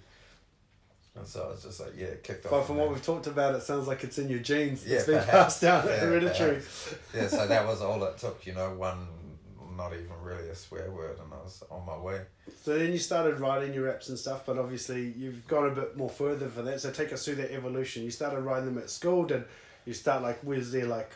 And 1.17 1.27
so 1.27 1.45
I 1.45 1.49
was 1.49 1.63
just 1.65 1.81
like, 1.81 1.93
yeah, 1.97 2.07
it 2.07 2.23
kicked 2.23 2.45
off. 2.47 2.53
But 2.53 2.63
from 2.67 2.77
what 2.77 2.85
there. 2.85 2.93
we've 2.95 3.05
talked 3.05 3.27
about, 3.27 3.55
it 3.57 3.63
sounds 3.63 3.89
like 3.89 4.05
it's 4.05 4.19
in 4.19 4.29
your 4.29 4.39
genes. 4.39 4.87
Yeah, 4.87 4.99
it's 4.99 5.07
been 5.07 5.17
perhaps. 5.19 5.31
passed 5.59 5.61
down, 5.63 5.85
Yeah, 5.87 5.97
hereditary. 5.97 6.63
yeah, 7.15 7.27
so 7.27 7.47
that 7.49 7.67
was 7.67 7.83
all 7.83 8.03
it 8.05 8.17
took, 8.17 8.47
you 8.47 8.53
know, 8.55 8.73
one, 8.75 9.09
not 9.81 9.93
even 9.95 10.13
really 10.23 10.49
a 10.51 10.55
swear 10.55 10.91
word, 10.91 11.19
and 11.23 11.33
I 11.33 11.37
was 11.37 11.63
on 11.71 11.87
my 11.87 11.97
way. 11.97 12.21
So 12.63 12.79
then 12.79 12.93
you 12.93 12.99
started 12.99 13.41
writing 13.41 13.73
your 13.73 13.85
raps 13.85 14.11
and 14.11 14.19
stuff, 14.19 14.45
but 14.45 14.59
obviously 14.59 15.15
you've 15.17 15.47
gone 15.49 15.69
a 15.69 15.71
bit 15.71 15.97
more 15.97 16.11
further 16.11 16.49
for 16.49 16.61
that. 16.63 16.81
So 16.83 16.91
take 16.91 17.13
us 17.15 17.25
through 17.25 17.37
that 17.37 17.51
evolution. 17.55 18.05
You 18.05 18.11
started 18.11 18.41
writing 18.41 18.67
them 18.67 18.79
at 18.79 18.91
school. 18.91 19.25
Did 19.25 19.45
you 19.87 19.95
start 19.95 20.23
like 20.23 20.45
was 20.45 20.71
there 20.73 20.85
like 20.87 21.11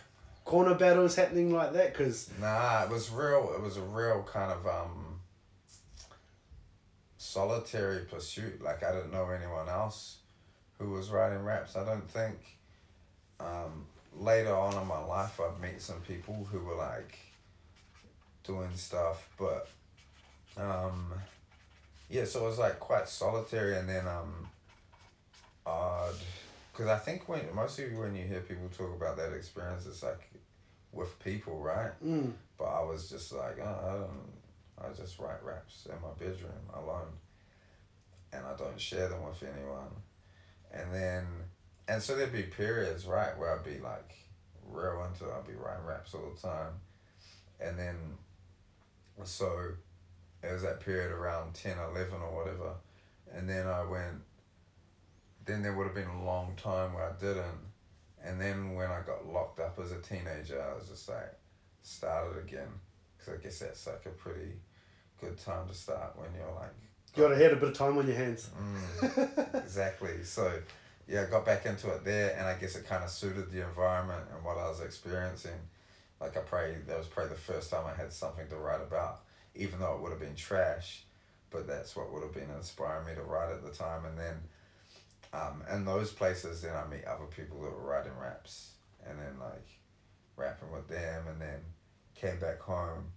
corner 0.46 0.74
battles 0.74 1.14
happening 1.14 1.52
like 1.52 1.74
that? 1.74 1.92
Because 1.92 2.30
Nah, 2.40 2.84
it 2.84 2.90
was 2.90 3.10
real. 3.10 3.52
It 3.54 3.62
was 3.62 3.76
a 3.76 3.82
real 3.82 4.22
kind 4.22 4.50
of 4.50 4.66
um. 4.66 5.20
Solitary 7.18 8.04
pursuit. 8.04 8.62
Like 8.62 8.82
I 8.82 8.92
didn't 8.92 9.12
know 9.12 9.28
anyone 9.28 9.68
else, 9.68 10.18
who 10.78 10.90
was 10.90 11.10
writing 11.10 11.42
raps. 11.44 11.76
I 11.76 11.84
don't 11.84 12.08
think. 12.08 12.36
Um, 13.40 13.86
later 14.16 14.54
on 14.54 14.80
in 14.80 14.86
my 14.86 15.04
life, 15.04 15.40
I'd 15.40 15.60
meet 15.60 15.82
some 15.82 16.00
people 16.00 16.48
who 16.50 16.60
were 16.60 16.76
like. 16.76 17.18
Doing 18.46 18.74
stuff, 18.74 19.28
but, 19.38 19.68
um, 20.56 21.12
yeah. 22.10 22.24
So 22.24 22.44
it 22.44 22.48
was 22.48 22.58
like 22.58 22.78
quite 22.78 23.08
solitary, 23.08 23.76
and 23.76 23.88
then 23.88 24.06
um. 24.06 24.48
Odd, 25.66 26.12
because 26.70 26.88
I 26.88 26.98
think 26.98 27.26
when 27.26 27.40
mostly 27.54 27.86
when 27.94 28.14
you 28.14 28.24
hear 28.26 28.40
people 28.40 28.68
talk 28.68 28.94
about 28.94 29.16
that 29.16 29.32
experience, 29.32 29.86
it's 29.86 30.02
like 30.02 30.28
with 30.92 31.18
people, 31.20 31.58
right? 31.58 31.92
mm, 32.04 32.32
But 32.58 32.64
I 32.66 32.82
was 32.82 33.08
just 33.08 33.32
like, 33.32 33.58
oh, 33.62 33.64
I 33.64 34.82
don't, 34.82 34.90
I 34.90 34.94
just 34.94 35.18
write 35.18 35.42
raps 35.42 35.86
in 35.86 35.94
my 36.02 36.12
bedroom 36.18 36.52
alone. 36.74 37.08
And 38.30 38.44
I 38.44 38.54
don't 38.58 38.78
share 38.78 39.08
them 39.08 39.24
with 39.24 39.42
anyone. 39.42 39.88
And 40.70 40.92
then, 40.92 41.24
and 41.88 42.02
so 42.02 42.14
there'd 42.14 42.30
be 42.30 42.42
periods, 42.42 43.06
right, 43.06 43.36
where 43.38 43.56
I'd 43.56 43.64
be 43.64 43.78
like 43.82 44.14
real 44.70 45.02
into 45.10 45.24
it. 45.24 45.34
I'd 45.34 45.46
be 45.46 45.54
writing 45.54 45.86
raps 45.86 46.12
all 46.12 46.30
the 46.34 46.46
time. 46.46 46.72
And 47.58 47.78
then, 47.78 47.96
so 49.22 49.68
it 50.42 50.52
was 50.52 50.62
that 50.62 50.80
period 50.80 51.10
around 51.10 51.54
10, 51.54 51.76
11 51.78 52.14
or 52.14 52.44
whatever. 52.44 52.74
And 53.32 53.48
then 53.48 53.66
I 53.66 53.84
went, 53.84 54.22
then 55.44 55.62
there 55.62 55.74
would 55.74 55.86
have 55.86 55.94
been 55.94 56.08
a 56.08 56.24
long 56.24 56.54
time 56.56 56.94
where 56.94 57.04
I 57.04 57.12
didn't. 57.20 57.72
And 58.22 58.40
then 58.40 58.74
when 58.74 58.90
I 58.90 59.00
got 59.06 59.26
locked 59.26 59.60
up 59.60 59.78
as 59.82 59.92
a 59.92 60.00
teenager, 60.00 60.60
I 60.60 60.74
was 60.74 60.88
just 60.88 61.08
like, 61.08 61.34
started 61.82 62.38
again. 62.38 62.68
Because 63.16 63.34
I 63.34 63.42
guess 63.42 63.58
that's 63.60 63.86
like 63.86 64.06
a 64.06 64.10
pretty 64.10 64.52
good 65.20 65.38
time 65.38 65.68
to 65.68 65.74
start 65.74 66.16
when 66.16 66.28
you're 66.36 66.54
like. 66.54 66.72
you 67.14 67.22
gotta 67.22 67.36
had 67.36 67.52
a 67.52 67.56
bit 67.56 67.68
of 67.68 67.74
time 67.74 67.98
on 67.98 68.06
your 68.06 68.16
hands. 68.16 68.50
Mm, 68.58 69.62
exactly. 69.62 70.24
So, 70.24 70.50
yeah, 71.06 71.22
I 71.22 71.30
got 71.30 71.44
back 71.44 71.66
into 71.66 71.90
it 71.90 72.04
there, 72.04 72.34
and 72.36 72.46
I 72.46 72.54
guess 72.54 72.76
it 72.76 72.86
kind 72.86 73.04
of 73.04 73.10
suited 73.10 73.50
the 73.50 73.62
environment 73.62 74.22
and 74.34 74.44
what 74.44 74.56
I 74.56 74.68
was 74.68 74.80
experiencing. 74.80 75.52
Like, 76.24 76.38
I 76.38 76.40
probably, 76.40 76.76
that 76.86 76.96
was 76.96 77.06
probably 77.06 77.34
the 77.34 77.40
first 77.40 77.70
time 77.70 77.84
I 77.86 77.94
had 77.94 78.10
something 78.10 78.48
to 78.48 78.56
write 78.56 78.80
about, 78.80 79.20
even 79.54 79.78
though 79.78 79.94
it 79.94 80.00
would 80.00 80.10
have 80.10 80.20
been 80.20 80.34
trash, 80.34 81.04
but 81.50 81.66
that's 81.66 81.94
what 81.94 82.10
would 82.10 82.22
have 82.22 82.32
been 82.32 82.48
inspiring 82.56 83.06
me 83.06 83.14
to 83.14 83.20
write 83.20 83.52
at 83.52 83.62
the 83.62 83.70
time. 83.70 84.06
And 84.06 84.18
then, 84.18 84.36
um, 85.34 85.62
in 85.70 85.84
those 85.84 86.12
places, 86.12 86.62
then 86.62 86.74
I 86.74 86.86
meet 86.88 87.04
other 87.04 87.26
people 87.26 87.60
that 87.60 87.72
were 87.72 87.90
writing 87.90 88.16
raps, 88.18 88.70
and 89.06 89.18
then, 89.18 89.38
like, 89.38 89.68
rapping 90.34 90.72
with 90.72 90.88
them, 90.88 91.24
and 91.28 91.38
then 91.38 91.60
came 92.14 92.40
back 92.40 92.60
home, 92.60 93.12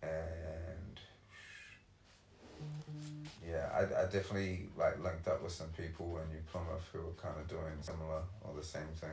and 0.00 1.00
yeah, 3.44 3.68
I, 3.74 4.02
I 4.02 4.04
definitely 4.04 4.68
like 4.76 5.02
linked 5.02 5.26
up 5.26 5.42
with 5.42 5.52
some 5.52 5.68
people 5.68 6.18
in 6.18 6.28
New 6.30 6.42
Plymouth 6.52 6.88
who 6.92 7.00
were 7.00 7.20
kind 7.20 7.34
of 7.40 7.48
doing 7.48 7.80
similar 7.80 8.22
or 8.42 8.54
the 8.54 8.64
same 8.64 8.88
thing. 8.94 9.10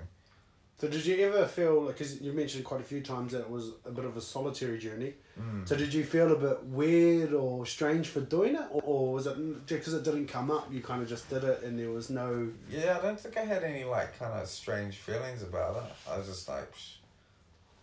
So 0.83 0.89
did 0.89 1.05
you 1.05 1.15
ever 1.25 1.45
feel 1.47 1.83
like 1.83 1.97
because 1.97 2.19
you 2.19 2.33
mentioned 2.33 2.65
quite 2.65 2.81
a 2.81 2.83
few 2.83 2.99
times 2.99 3.31
that 3.31 3.39
it 3.39 3.49
was 3.49 3.71
a 3.85 3.91
bit 3.91 4.03
of 4.03 4.17
a 4.17 4.21
solitary 4.21 4.77
journey? 4.77 5.13
Mm. 5.39 5.65
So 5.65 5.77
did 5.77 5.93
you 5.93 6.03
feel 6.03 6.29
a 6.33 6.35
bit 6.35 6.61
weird 6.65 7.31
or 7.31 7.65
strange 7.65 8.09
for 8.09 8.19
doing 8.19 8.55
it, 8.55 8.65
or, 8.69 8.81
or 8.83 9.13
was 9.13 9.25
it 9.25 9.65
because 9.65 9.93
it 9.93 10.03
didn't 10.03 10.27
come 10.27 10.51
up? 10.51 10.67
You 10.73 10.81
kind 10.81 11.01
of 11.01 11.07
just 11.07 11.29
did 11.29 11.45
it, 11.45 11.63
and 11.63 11.79
there 11.79 11.89
was 11.89 12.09
no. 12.09 12.49
Yeah, 12.69 12.97
I 12.99 13.01
don't 13.01 13.17
think 13.17 13.37
I 13.37 13.45
had 13.45 13.63
any 13.63 13.85
like 13.85 14.19
kind 14.19 14.33
of 14.33 14.45
strange 14.45 14.97
feelings 14.97 15.41
about 15.41 15.77
it. 15.77 16.11
I 16.11 16.17
was 16.17 16.27
just 16.27 16.49
like, 16.49 16.73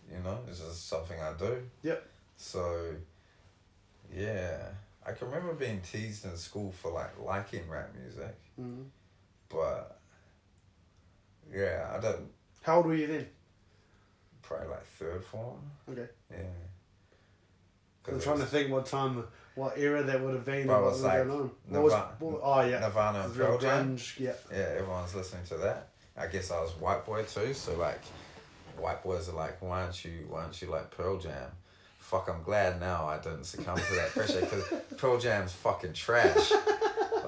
you 0.07 0.19
know, 0.23 0.37
it's 0.47 0.59
just 0.59 0.87
something 0.87 1.19
I 1.19 1.33
do. 1.33 1.57
Yep. 1.81 2.07
So, 2.37 2.93
yeah, 4.15 4.57
I 5.03 5.13
can 5.13 5.27
remember 5.27 5.55
being 5.55 5.81
teased 5.81 6.23
in 6.25 6.37
school 6.37 6.71
for 6.71 6.91
like 6.91 7.19
liking 7.19 7.67
rap 7.67 7.95
music, 7.99 8.37
Mm. 8.61 8.85
but 9.49 9.97
yeah, 11.51 11.91
I 11.97 11.99
don't 11.99 12.29
How 12.61 12.77
old 12.77 12.85
were 12.85 12.95
you 12.95 13.07
then? 13.07 13.27
probably 14.51 14.67
like 14.67 14.85
third 14.85 15.23
form. 15.23 15.59
Okay. 15.89 16.07
Yeah. 16.29 16.37
I'm 18.07 18.19
trying 18.19 18.39
to 18.39 18.45
think 18.45 18.71
what 18.71 18.85
time, 18.85 19.23
what 19.55 19.77
era 19.77 20.03
that 20.03 20.21
would 20.21 20.33
have 20.33 20.45
been. 20.45 20.61
And 20.61 20.69
what 20.69 20.83
was 20.83 20.93
was 20.93 21.03
like 21.03 21.27
going 21.27 21.29
on. 21.29 21.51
What 21.69 21.83
was, 21.83 21.93
oh 22.41 22.61
yeah. 22.61 22.79
Nirvana 22.79 23.21
and 23.21 23.35
Pearl 23.35 23.57
Jam. 23.59 23.97
Yeah. 24.17 24.33
Yeah, 24.51 24.57
everyone's 24.77 25.15
listening 25.15 25.45
to 25.49 25.57
that. 25.57 25.89
I 26.17 26.27
guess 26.27 26.51
I 26.51 26.59
was 26.59 26.71
white 26.71 27.05
boy 27.05 27.23
too, 27.23 27.53
so 27.53 27.77
like, 27.77 28.01
white 28.77 29.03
boys 29.03 29.29
are 29.29 29.35
like, 29.35 29.61
why 29.61 29.83
aren't 29.83 30.03
you, 30.03 30.25
why 30.29 30.41
aren't 30.41 30.61
you 30.61 30.69
like 30.69 30.91
Pearl 30.91 31.17
Jam? 31.17 31.51
Fuck, 31.99 32.29
I'm 32.29 32.43
glad 32.43 32.79
now 32.79 33.05
I 33.05 33.17
didn't 33.19 33.45
succumb 33.45 33.77
to 33.77 33.95
that 33.95 34.09
pressure 34.09 34.41
because 34.41 34.63
Pearl 34.97 35.17
Jam's 35.19 35.53
fucking 35.53 35.93
trash. 35.93 36.51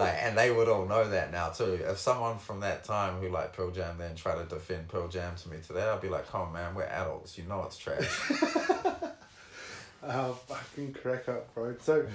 Like, 0.03 0.15
and 0.21 0.37
they 0.37 0.51
would 0.51 0.67
all 0.69 0.85
know 0.85 1.09
that 1.09 1.31
now 1.31 1.49
too. 1.49 1.79
If 1.83 1.97
someone 1.97 2.37
from 2.37 2.59
that 2.61 2.83
time 2.83 3.19
who 3.19 3.29
liked 3.29 3.55
Pearl 3.55 3.71
Jam 3.71 3.97
then 3.97 4.15
try 4.15 4.35
to 4.35 4.43
defend 4.43 4.87
Pearl 4.87 5.07
Jam 5.07 5.35
to 5.35 5.49
me 5.49 5.57
today, 5.65 5.83
I'd 5.83 6.01
be 6.01 6.09
like, 6.09 6.27
come 6.29 6.41
on, 6.41 6.53
man, 6.53 6.75
we're 6.75 6.83
adults. 6.83 7.37
You 7.37 7.45
know 7.45 7.63
it's 7.63 7.77
trash. 7.77 8.07
Oh, 10.05 10.33
fucking 10.47 10.93
crack 10.93 11.29
up, 11.29 11.53
bro. 11.53 11.75
So, 11.81 12.05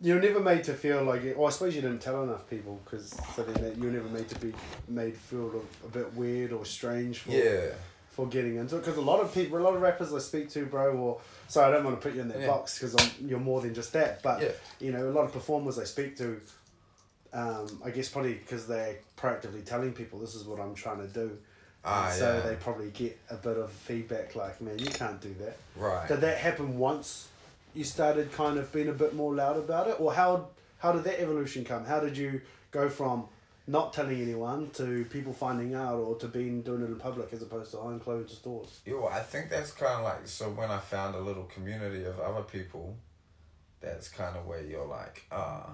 you 0.00 0.14
were 0.14 0.20
never 0.20 0.40
made 0.40 0.62
to 0.64 0.74
feel 0.74 1.02
like 1.02 1.24
it. 1.24 1.36
Well, 1.36 1.48
I 1.48 1.50
suppose 1.50 1.74
you 1.74 1.82
didn't 1.82 2.00
tell 2.00 2.22
enough 2.22 2.48
people 2.48 2.80
because 2.84 3.08
so 3.34 3.42
then 3.42 3.62
that 3.64 3.76
you 3.76 3.84
were 3.84 3.90
never 3.90 4.08
made 4.08 4.28
to 4.28 4.38
be 4.38 4.52
made 4.86 5.16
feel 5.16 5.50
a, 5.82 5.86
a 5.86 5.90
bit 5.90 6.14
weird 6.14 6.52
or 6.52 6.64
strange 6.64 7.18
for 7.18 7.32
yeah. 7.32 7.70
for 8.10 8.26
getting 8.28 8.56
into 8.56 8.76
it. 8.76 8.80
Because 8.84 8.96
a 8.96 9.00
lot 9.02 9.18
of 9.18 9.34
people, 9.34 9.58
a 9.58 9.60
lot 9.60 9.74
of 9.74 9.82
rappers 9.82 10.14
I 10.14 10.20
speak 10.20 10.50
to, 10.50 10.66
bro, 10.66 10.92
or 10.96 11.20
sorry, 11.48 11.72
I 11.72 11.76
don't 11.76 11.84
want 11.84 12.00
to 12.00 12.08
put 12.08 12.14
you 12.14 12.20
in 12.22 12.28
that 12.28 12.40
Yeah. 12.40 12.46
box 12.46 12.78
because 12.78 13.10
you're 13.20 13.40
more 13.40 13.60
than 13.60 13.74
just 13.74 13.92
that. 13.94 14.22
But 14.22 14.40
Yeah. 14.40 14.50
you 14.78 14.92
know, 14.92 15.08
a 15.08 15.10
lot 15.10 15.24
of 15.24 15.32
performers 15.32 15.80
I 15.80 15.84
speak 15.84 16.16
to, 16.18 16.40
um, 17.32 17.82
I 17.84 17.90
guess 17.90 18.08
probably 18.08 18.34
because 18.34 18.66
they're 18.66 18.98
proactively 19.16 19.64
telling 19.64 19.92
people 19.92 20.18
this 20.18 20.34
is 20.34 20.44
what 20.44 20.60
I'm 20.60 20.74
trying 20.74 20.98
to 20.98 21.08
do. 21.08 21.38
Ah, 21.84 22.10
so 22.10 22.34
yeah. 22.34 22.40
they 22.40 22.56
probably 22.56 22.90
get 22.90 23.18
a 23.30 23.36
bit 23.36 23.56
of 23.56 23.70
feedback 23.70 24.34
like, 24.34 24.60
man, 24.60 24.78
you 24.78 24.86
can't 24.86 25.20
do 25.20 25.34
that. 25.40 25.56
Right. 25.76 26.08
Did 26.08 26.20
that 26.22 26.38
happen 26.38 26.78
once 26.78 27.28
you 27.74 27.84
started 27.84 28.32
kind 28.32 28.58
of 28.58 28.72
being 28.72 28.88
a 28.88 28.92
bit 28.92 29.14
more 29.14 29.34
loud 29.34 29.56
about 29.56 29.88
it? 29.88 30.00
Or 30.00 30.12
how, 30.12 30.48
how 30.78 30.92
did 30.92 31.04
that 31.04 31.20
evolution 31.20 31.64
come? 31.64 31.84
How 31.84 32.00
did 32.00 32.16
you 32.16 32.40
go 32.72 32.88
from 32.88 33.28
not 33.66 33.92
telling 33.92 34.20
anyone 34.20 34.70
to 34.70 35.04
people 35.06 35.32
finding 35.32 35.74
out 35.74 35.98
or 35.98 36.16
to 36.16 36.26
being 36.26 36.62
doing 36.62 36.82
it 36.82 36.86
in 36.86 36.96
public 36.96 37.32
as 37.32 37.42
opposed 37.42 37.70
to 37.70 37.76
behind 37.76 38.02
closed 38.02 38.42
doors? 38.42 38.80
Yo, 38.84 39.06
I 39.06 39.20
think 39.20 39.50
that's 39.50 39.70
kind 39.70 39.98
of 39.98 40.04
like 40.04 40.26
so 40.26 40.50
when 40.50 40.70
I 40.70 40.78
found 40.78 41.14
a 41.14 41.20
little 41.20 41.44
community 41.44 42.04
of 42.04 42.18
other 42.18 42.42
people, 42.42 42.96
that's 43.80 44.08
kind 44.08 44.36
of 44.36 44.46
where 44.46 44.62
you're 44.62 44.86
like, 44.86 45.24
ah, 45.30 45.70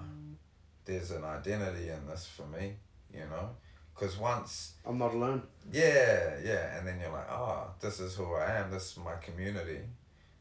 there's 0.85 1.11
an 1.11 1.23
identity 1.23 1.89
in 1.89 2.07
this 2.07 2.25
for 2.27 2.45
me, 2.47 2.73
you 3.13 3.21
know? 3.21 3.49
Because 3.93 4.17
once, 4.17 4.73
I'm 4.85 4.97
not 4.97 5.13
alone. 5.13 5.43
yeah, 5.71 6.35
yeah, 6.43 6.77
and 6.77 6.85
then 6.87 6.99
you're 6.99 7.11
like, 7.11 7.29
oh, 7.31 7.67
this 7.79 7.99
is 7.99 8.15
who 8.15 8.33
I 8.35 8.51
am, 8.59 8.69
this 8.71 8.91
is 8.91 8.97
my 8.97 9.15
community. 9.15 9.79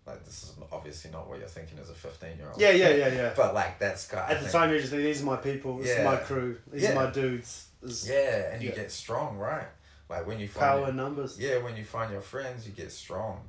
like 0.07 0.25
this 0.25 0.43
is 0.43 0.53
obviously 0.73 1.11
not 1.13 1.29
what 1.29 1.39
you're 1.39 1.49
thinking 1.49 1.79
as 1.79 1.89
a 1.89 1.95
fifteen 1.95 2.37
year 2.37 2.49
old. 2.51 2.61
Yeah, 2.61 2.71
yeah, 2.73 2.91
yeah, 2.91 3.09
yeah. 3.15 3.33
But 3.37 3.55
like 3.55 3.79
that's 3.79 4.07
got 4.09 4.29
At 4.31 4.43
the 4.43 4.51
time, 4.51 4.71
you're 4.71 4.79
just 4.81 4.91
think 4.91 5.03
these 5.05 5.23
are 5.23 5.27
my 5.27 5.37
people. 5.37 5.79
This 5.79 5.97
is 5.99 6.05
my 6.05 6.17
crew. 6.17 6.59
These 6.73 6.83
Yeah. 6.83 6.93
are 6.93 7.07
my 7.07 7.11
dudes. 7.11 7.69
This 7.81 8.07
Yeah, 8.09 8.53
and 8.53 8.63
you 8.63 8.69
Yeah. 8.71 8.75
get 8.75 8.91
strong, 8.93 9.39
right? 9.39 9.69
Like 10.11 10.27
when 10.27 10.39
you 10.41 10.49
find 10.49 10.61
power 10.67 10.81
your- 10.81 10.93
numbers. 10.93 11.39
Yeah, 11.39 11.59
when 11.59 11.77
you 11.77 11.85
find 11.85 12.11
your 12.13 12.21
friends, 12.21 12.67
you 12.67 12.73
get 12.75 12.91
strong, 12.93 13.49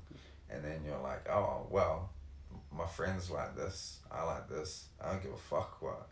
and 0.49 0.63
then 0.63 0.83
you're 0.85 0.99
like, 1.01 1.27
oh 1.29 1.67
well, 1.69 2.11
my 2.71 2.85
friends 2.87 3.29
like 3.31 3.55
this. 3.57 3.99
I 4.11 4.23
like 4.23 4.47
this. 4.47 4.85
I 5.01 5.11
don't 5.11 5.23
give 5.23 5.33
a 5.33 5.37
fuck 5.37 5.81
what. 5.81 6.07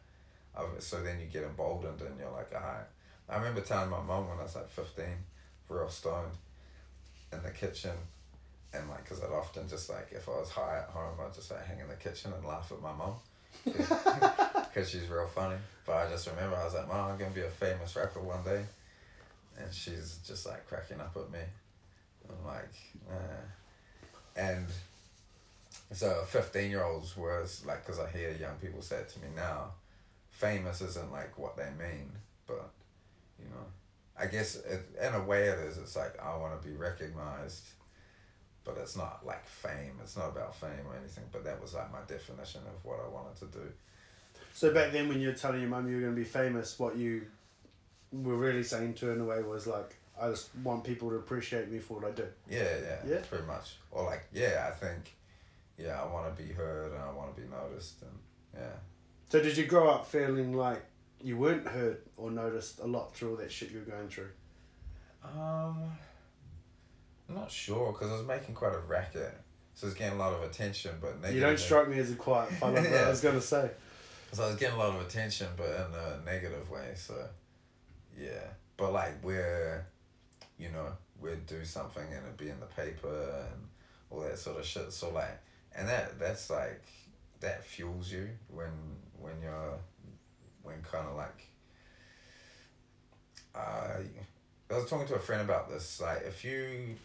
So 0.80 1.02
then 1.02 1.20
you 1.20 1.28
get 1.28 1.44
emboldened, 1.44 2.02
and 2.02 2.20
you're 2.20 2.32
like, 2.32 2.54
alright. 2.54 2.86
I 3.30 3.38
remember 3.38 3.62
telling 3.62 3.90
my 3.90 4.02
mum 4.02 4.28
when 4.28 4.40
I 4.40 4.44
was 4.44 4.56
like 4.56 4.70
fifteen, 4.70 5.26
real 5.70 5.90
stoned, 5.90 6.34
in 7.32 7.42
the 7.44 7.52
kitchen, 7.52 7.96
and 8.74 8.90
like, 8.90 9.08
cause 9.08 9.22
I'd 9.24 9.32
often 9.32 9.68
just 9.68 9.90
like, 9.90 10.10
if 10.12 10.28
I 10.28 10.32
was 10.32 10.50
high 10.50 10.80
at 10.80 10.90
home, 10.90 11.18
I'd 11.26 11.34
just 11.34 11.52
like 11.52 11.66
hang 11.66 11.80
in 11.80 11.88
the 11.88 11.96
kitchen 11.96 12.32
and 12.36 12.46
laugh 12.46 12.72
at 12.72 12.82
my 12.82 12.94
mum. 12.94 13.16
Because 14.74 14.90
she's 14.90 15.08
real 15.08 15.28
funny. 15.28 15.58
But 15.86 15.94
I 15.98 16.10
just 16.10 16.28
remember 16.28 16.56
I 16.56 16.66
was 16.66 16.74
like, 16.74 16.88
Mom, 16.88 17.12
I'm 17.12 17.18
going 17.20 17.30
to 17.32 17.40
be 17.40 17.46
a 17.46 17.50
famous 17.50 17.96
rapper 17.96 18.20
one 18.20 18.44
day. 18.44 18.64
And 19.60 19.72
she's 19.72 20.18
just 20.26 20.48
like 20.48 20.68
cracking 20.68 21.00
up 21.00 21.16
at 21.16 21.32
me. 21.32 21.46
I'm 22.28 22.44
like, 22.48 22.74
uh. 23.12 24.40
And 24.40 24.66
so 25.92 26.24
15 26.28 26.72
year 26.72 26.84
olds 26.84 27.16
was 27.16 27.64
like, 27.68 27.86
because 27.86 28.00
I 28.00 28.10
hear 28.10 28.32
young 28.32 28.56
people 28.56 28.82
say 28.82 28.96
it 28.96 29.10
to 29.10 29.20
me 29.20 29.28
now, 29.36 29.74
famous 30.34 30.82
isn't 30.82 31.12
like 31.12 31.38
what 31.38 31.56
they 31.56 31.70
mean, 31.80 32.12
but 32.48 32.72
you 33.40 33.46
know, 33.46 33.66
I 34.20 34.26
guess 34.26 34.56
it, 34.56 34.82
in 35.02 35.14
a 35.14 35.24
way 35.24 35.44
it 35.46 35.60
is. 35.60 35.78
It's 35.78 35.96
like, 35.96 36.20
I 36.22 36.36
want 36.38 36.60
to 36.62 36.68
be 36.68 36.76
recognized, 36.76 37.64
but 38.66 38.78
it's 38.78 38.98
not 38.98 39.26
like 39.26 39.46
fame. 39.48 39.94
It's 40.02 40.18
not 40.18 40.30
about 40.30 40.56
fame 40.56 40.86
or 40.88 40.96
anything, 40.98 41.24
but 41.32 41.44
that 41.46 41.62
was 41.62 41.74
like 41.74 41.92
my 41.92 42.00
definition 42.08 42.62
of 42.68 42.84
what 42.84 43.00
I 43.00 43.08
wanted 43.08 43.36
to 43.40 43.46
do. 43.60 43.72
So 44.54 44.74
back 44.74 44.92
then, 44.92 45.08
when 45.08 45.22
you 45.22 45.28
were 45.30 45.34
telling 45.34 45.62
your 45.62 45.70
mum 45.70 45.88
you 45.88 45.96
were 45.96 46.02
going 46.02 46.14
to 46.16 46.20
be 46.20 46.26
famous, 46.28 46.78
what 46.78 46.98
you 46.98 47.28
were 48.12 48.36
really 48.36 48.64
saying 48.64 48.96
to 48.96 49.08
her 49.08 49.14
in 49.14 49.22
a 49.22 49.26
way 49.26 49.42
was 49.42 49.66
like, 49.68 49.96
I 50.20 50.30
just 50.30 50.50
want 50.64 50.84
people 50.84 51.10
to 51.10 51.16
appreciate 51.16 51.72
me 51.72 51.80
for 51.80 52.00
what 52.00 52.06
I 52.06 52.12
do. 52.12 52.26
Yeah, 52.50 52.64
yeah, 52.84 53.14
Yeah? 53.16 53.22
pretty 53.30 53.46
much. 53.48 53.78
Or 53.92 54.04
like, 54.04 54.26
yeah, 54.32 54.68
I 54.68 54.72
think, 54.72 55.16
yeah, 55.78 56.00
I 56.00 56.06
want 56.12 56.36
to 56.36 56.44
be 56.44 56.52
heard 56.54 56.92
and 56.92 57.02
I 57.02 57.12
want 57.12 57.36
to 57.36 57.42
be 57.42 57.48
noticed, 57.48 58.02
and 58.04 58.12
yeah. 58.54 58.76
So 59.34 59.42
did 59.42 59.58
you 59.58 59.66
grow 59.66 59.90
up 59.90 60.06
feeling 60.06 60.54
like 60.54 60.86
you 61.20 61.38
weren't 61.38 61.68
heard 61.68 62.04
or 62.18 62.30
noticed 62.30 62.78
a 62.78 62.86
lot 62.86 63.16
through 63.16 63.32
all 63.32 63.36
that 63.38 63.52
shit 63.52 63.72
you 63.72 63.80
were 63.80 63.92
going 63.92 64.08
through? 64.08 64.30
Um, 65.24 65.90
I'm 67.28 67.34
not 67.34 67.50
sure 67.50 67.94
because 67.94 68.12
I 68.12 68.14
was 68.14 68.28
making 68.28 68.54
quite 68.54 68.76
a 68.76 68.78
racket, 68.78 69.34
so 69.74 69.88
I 69.88 69.90
was 69.90 69.96
getting 69.96 70.20
a 70.20 70.22
lot 70.22 70.34
of 70.34 70.44
attention, 70.44 70.92
but 71.02 71.34
You 71.34 71.42
don't 71.42 71.58
strike 71.58 71.90
me 71.90 71.98
as 71.98 72.12
a 72.12 72.16
quiet 72.16 72.52
fella, 72.60 72.74
but 72.74 72.94
I 72.94 73.10
was 73.10 73.22
going 73.22 73.34
to 73.34 73.42
say. 73.42 73.72
So 74.34 74.44
I 74.44 74.48
was 74.50 74.56
getting 74.58 74.76
a 74.76 74.80
lot 74.80 74.94
of 74.94 75.02
attention, 75.02 75.48
but 75.58 75.66
in 75.66 75.96
a 75.96 76.24
negative 76.24 76.70
way. 76.70 76.92
So, 76.96 77.16
yeah. 78.16 78.52
But 78.78 78.94
like 78.94 79.24
we're, 79.24 79.84
you 80.60 80.70
know, 80.70 80.90
we'd 81.20 81.48
do 81.48 81.66
something 81.66 82.04
and 82.04 82.24
it'd 82.24 82.38
be 82.38 82.50
in 82.50 82.60
the 82.60 82.68
paper 82.68 83.48
and 83.52 83.68
all 84.12 84.20
that 84.20 84.38
sort 84.38 84.60
of 84.60 84.66
shit. 84.66 84.94
So 84.94 85.10
like, 85.10 85.42
and 85.76 85.90
that 85.90 86.20
that's 86.20 86.52
like, 86.52 86.84
that 87.40 87.66
fuels 87.66 88.12
you 88.12 88.30
when 88.48 88.70
when 89.24 89.34
you're, 89.42 89.78
when 90.62 90.76
kind 90.84 91.08
of 91.08 91.16
like. 91.16 91.48
Uh, 93.56 94.02
I 94.72 94.76
was 94.76 94.90
talking 94.90 95.08
to 95.08 95.16
a 95.16 95.20
friend 95.20 95.42
about 95.42 95.70
this. 95.70 96.02
Like, 96.02 96.24
if 96.28 96.44
you, 96.44 96.96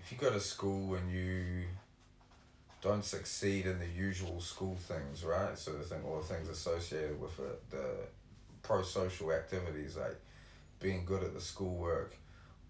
if 0.00 0.10
you 0.10 0.18
go 0.18 0.30
to 0.30 0.40
school 0.40 0.94
and 0.94 1.10
you 1.10 1.64
don't 2.80 3.04
succeed 3.04 3.66
in 3.66 3.78
the 3.78 3.88
usual 3.88 4.40
school 4.40 4.76
things, 4.76 5.24
right? 5.24 5.58
So 5.58 5.72
the 5.72 5.84
thing, 5.84 6.02
all 6.06 6.18
the 6.18 6.34
things 6.34 6.48
associated 6.48 7.20
with 7.20 7.38
it, 7.40 7.70
the 7.70 7.86
pro-social 8.62 9.32
activities 9.32 9.96
like 9.96 10.20
being 10.80 11.04
good 11.04 11.22
at 11.22 11.34
the 11.34 11.40
schoolwork, 11.40 12.14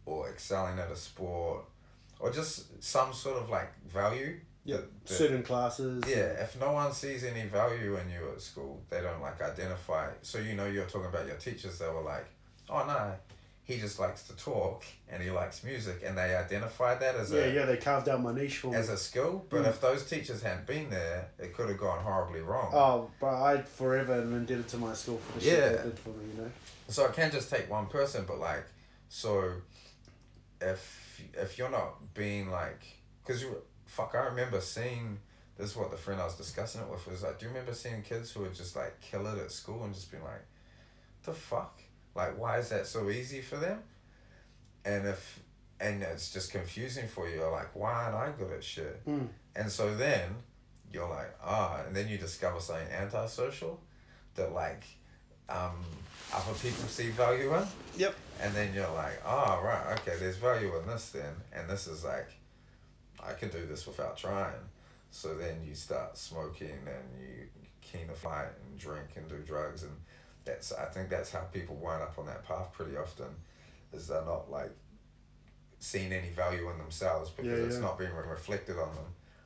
or 0.07 0.29
excelling 0.29 0.79
at 0.79 0.91
a 0.91 0.97
sport, 0.97 1.65
or 2.21 2.31
just 2.31 2.83
some 2.83 3.13
sort 3.13 3.39
of 3.39 3.51
like 3.51 3.73
value. 3.89 4.37
Yeah, 4.65 4.79
certain 5.05 5.43
classes. 5.43 6.03
yeah, 6.09 6.43
if 6.43 6.59
no 6.59 6.73
one 6.73 6.93
sees 6.93 7.23
any 7.25 7.43
value 7.45 7.97
in 7.97 8.09
you 8.11 8.31
at 8.33 8.41
school, 8.41 8.83
they 8.89 9.01
don't 9.03 9.21
like 9.21 9.43
identify. 9.43 10.09
So 10.23 10.39
you 10.39 10.55
know, 10.55 10.67
you're 10.67 10.87
talking 10.87 11.09
about 11.09 11.27
your 11.27 11.37
teachers. 11.37 11.79
They 11.79 11.87
were 11.89 12.01
like, 12.01 12.27
"Oh 12.71 12.85
no, 12.87 13.13
he 13.65 13.79
just 13.79 13.99
likes 13.99 14.23
to 14.29 14.37
talk 14.37 14.83
and 15.11 15.23
he 15.23 15.31
likes 15.31 15.65
music," 15.65 16.03
and 16.07 16.17
they 16.17 16.35
identified 16.35 16.99
that 17.01 17.15
as 17.15 17.31
Yeah, 17.31 17.41
a 17.41 17.47
yeah, 17.49 17.53
yeah, 17.61 17.65
they 17.67 17.77
carved 17.77 18.09
out 18.09 18.23
my 18.23 18.33
niche 18.33 18.57
for 18.59 18.69
me. 18.69 18.77
as 18.77 18.89
a 18.89 18.97
skill. 18.97 19.45
But 19.51 19.65
Mm. 19.65 19.69
if 19.69 19.81
those 19.83 20.07
teachers 20.09 20.43
hadn't 20.43 20.67
been 20.67 20.89
there, 20.89 21.29
it 21.39 21.53
could 21.55 21.69
have 21.69 21.79
gone 21.79 22.03
horribly 22.03 22.41
wrong. 22.41 22.71
Oh, 22.75 23.11
but 23.21 23.35
I 23.43 23.61
forever 23.63 24.15
am 24.15 24.33
indebted 24.35 24.69
to 24.69 24.79
my 24.79 24.95
school 24.95 25.19
for 25.19 25.39
the 25.39 25.45
shit 25.45 25.59
Yeah. 25.59 25.69
they 25.77 25.83
did 25.91 25.99
for 25.99 26.09
me, 26.11 26.25
you 26.35 26.41
know? 26.43 26.51
So 26.89 27.05
it 27.05 27.13
can't 27.13 27.33
just 27.33 27.51
take 27.51 27.69
one 27.71 27.87
person, 27.87 28.25
but 28.27 28.39
like, 28.39 28.65
so 29.11 29.53
if 30.61 31.21
if 31.35 31.59
you're 31.59 31.71
not 31.71 32.15
being 32.15 32.51
like, 32.51 32.81
cause 33.27 33.43
you 33.43 33.63
fuck, 33.95 34.15
I 34.15 34.25
remember 34.27 34.61
seeing 34.61 35.21
this 35.57 35.71
is 35.71 35.77
what 35.77 35.91
the 35.93 35.97
friend 35.97 36.21
I 36.21 36.25
was 36.25 36.35
discussing 36.35 36.81
it 36.81 36.89
with 36.91 37.07
was 37.07 37.23
like, 37.23 37.39
do 37.39 37.47
you 37.47 37.51
remember 37.53 37.73
seeing 37.73 38.03
kids 38.03 38.33
who 38.33 38.41
would 38.41 38.55
just 38.55 38.75
like 38.75 39.01
kill 39.01 39.27
it 39.29 39.39
at 39.39 39.53
school 39.53 39.85
and 39.85 39.95
just 39.95 40.11
being 40.11 40.25
like, 40.25 40.45
the 41.23 41.33
fuck, 41.33 41.81
like 42.15 42.39
why 42.39 42.59
is 42.59 42.71
that 42.71 42.87
so 42.87 43.09
easy 43.09 43.41
for 43.41 43.57
them? 43.57 43.79
And 44.85 45.07
if 45.07 45.41
and 45.81 46.03
it's 46.03 46.33
just 46.33 46.51
confusing 46.51 47.07
for 47.07 47.29
you, 47.29 47.37
you're 47.37 47.53
like, 47.53 47.75
why 47.75 47.93
aren't 47.93 48.17
I 48.17 48.31
good 48.37 48.53
at 48.53 48.65
shit? 48.65 49.07
Mm. 49.07 49.29
And 49.55 49.71
so 49.71 49.95
then 49.95 50.35
you're 50.93 51.09
like, 51.09 51.33
ah, 51.43 51.83
and 51.87 51.95
then 51.95 52.09
you 52.09 52.19
discover 52.19 52.59
something 52.61 52.89
antisocial 52.93 53.81
that 54.35 54.53
like 54.53 54.83
um, 55.49 55.85
other 56.33 56.55
people 56.55 56.89
see 56.89 57.11
value 57.11 57.55
in. 57.55 57.65
Yep. 57.97 58.15
And 58.41 58.55
then 58.55 58.75
you're 58.75 58.91
like, 58.91 59.23
oh, 59.25 59.61
right, 59.63 59.97
okay, 60.01 60.19
there's 60.19 60.37
value 60.37 60.77
in 60.79 60.87
this 60.89 61.11
then. 61.11 61.35
And 61.53 61.69
this 61.69 61.87
is 61.87 62.05
like, 62.05 62.31
I 63.27 63.33
can 63.33 63.49
do 63.49 63.67
this 63.67 63.87
without 63.87 64.17
trying. 64.17 64.71
So 65.11 65.35
then 65.37 65.63
you 65.67 65.75
start 65.75 66.17
smoking 66.17 66.79
and 66.87 67.21
you 67.21 67.47
keen 67.81 68.09
to 68.09 68.15
fight 68.15 68.49
and 68.67 68.79
drink 68.79 69.09
and 69.17 69.29
do 69.29 69.39
drugs. 69.39 69.83
And 69.83 69.93
that's, 70.45 70.73
I 70.73 70.87
think 70.87 71.09
that's 71.09 71.31
how 71.33 71.41
people 71.53 71.77
wind 71.77 72.03
up 72.03 72.19
on 72.19 72.27
that 72.27 72.45
path 72.45 72.73
pretty 72.73 72.97
often, 72.97 73.27
is 73.93 74.09
they're 74.09 74.25
not 74.25 74.51
like 74.51 74.73
seeing 75.79 76.13
any 76.13 76.31
value 76.31 76.69
in 76.71 76.79
themselves 76.79 77.31
because 77.31 77.59
Yeah, 77.59 77.67
it's 77.67 77.79
not 77.79 77.99
being 77.99 78.13
re- 78.13 78.29
reflected 78.29 78.79
on 78.79 78.95
them. 78.95 79.05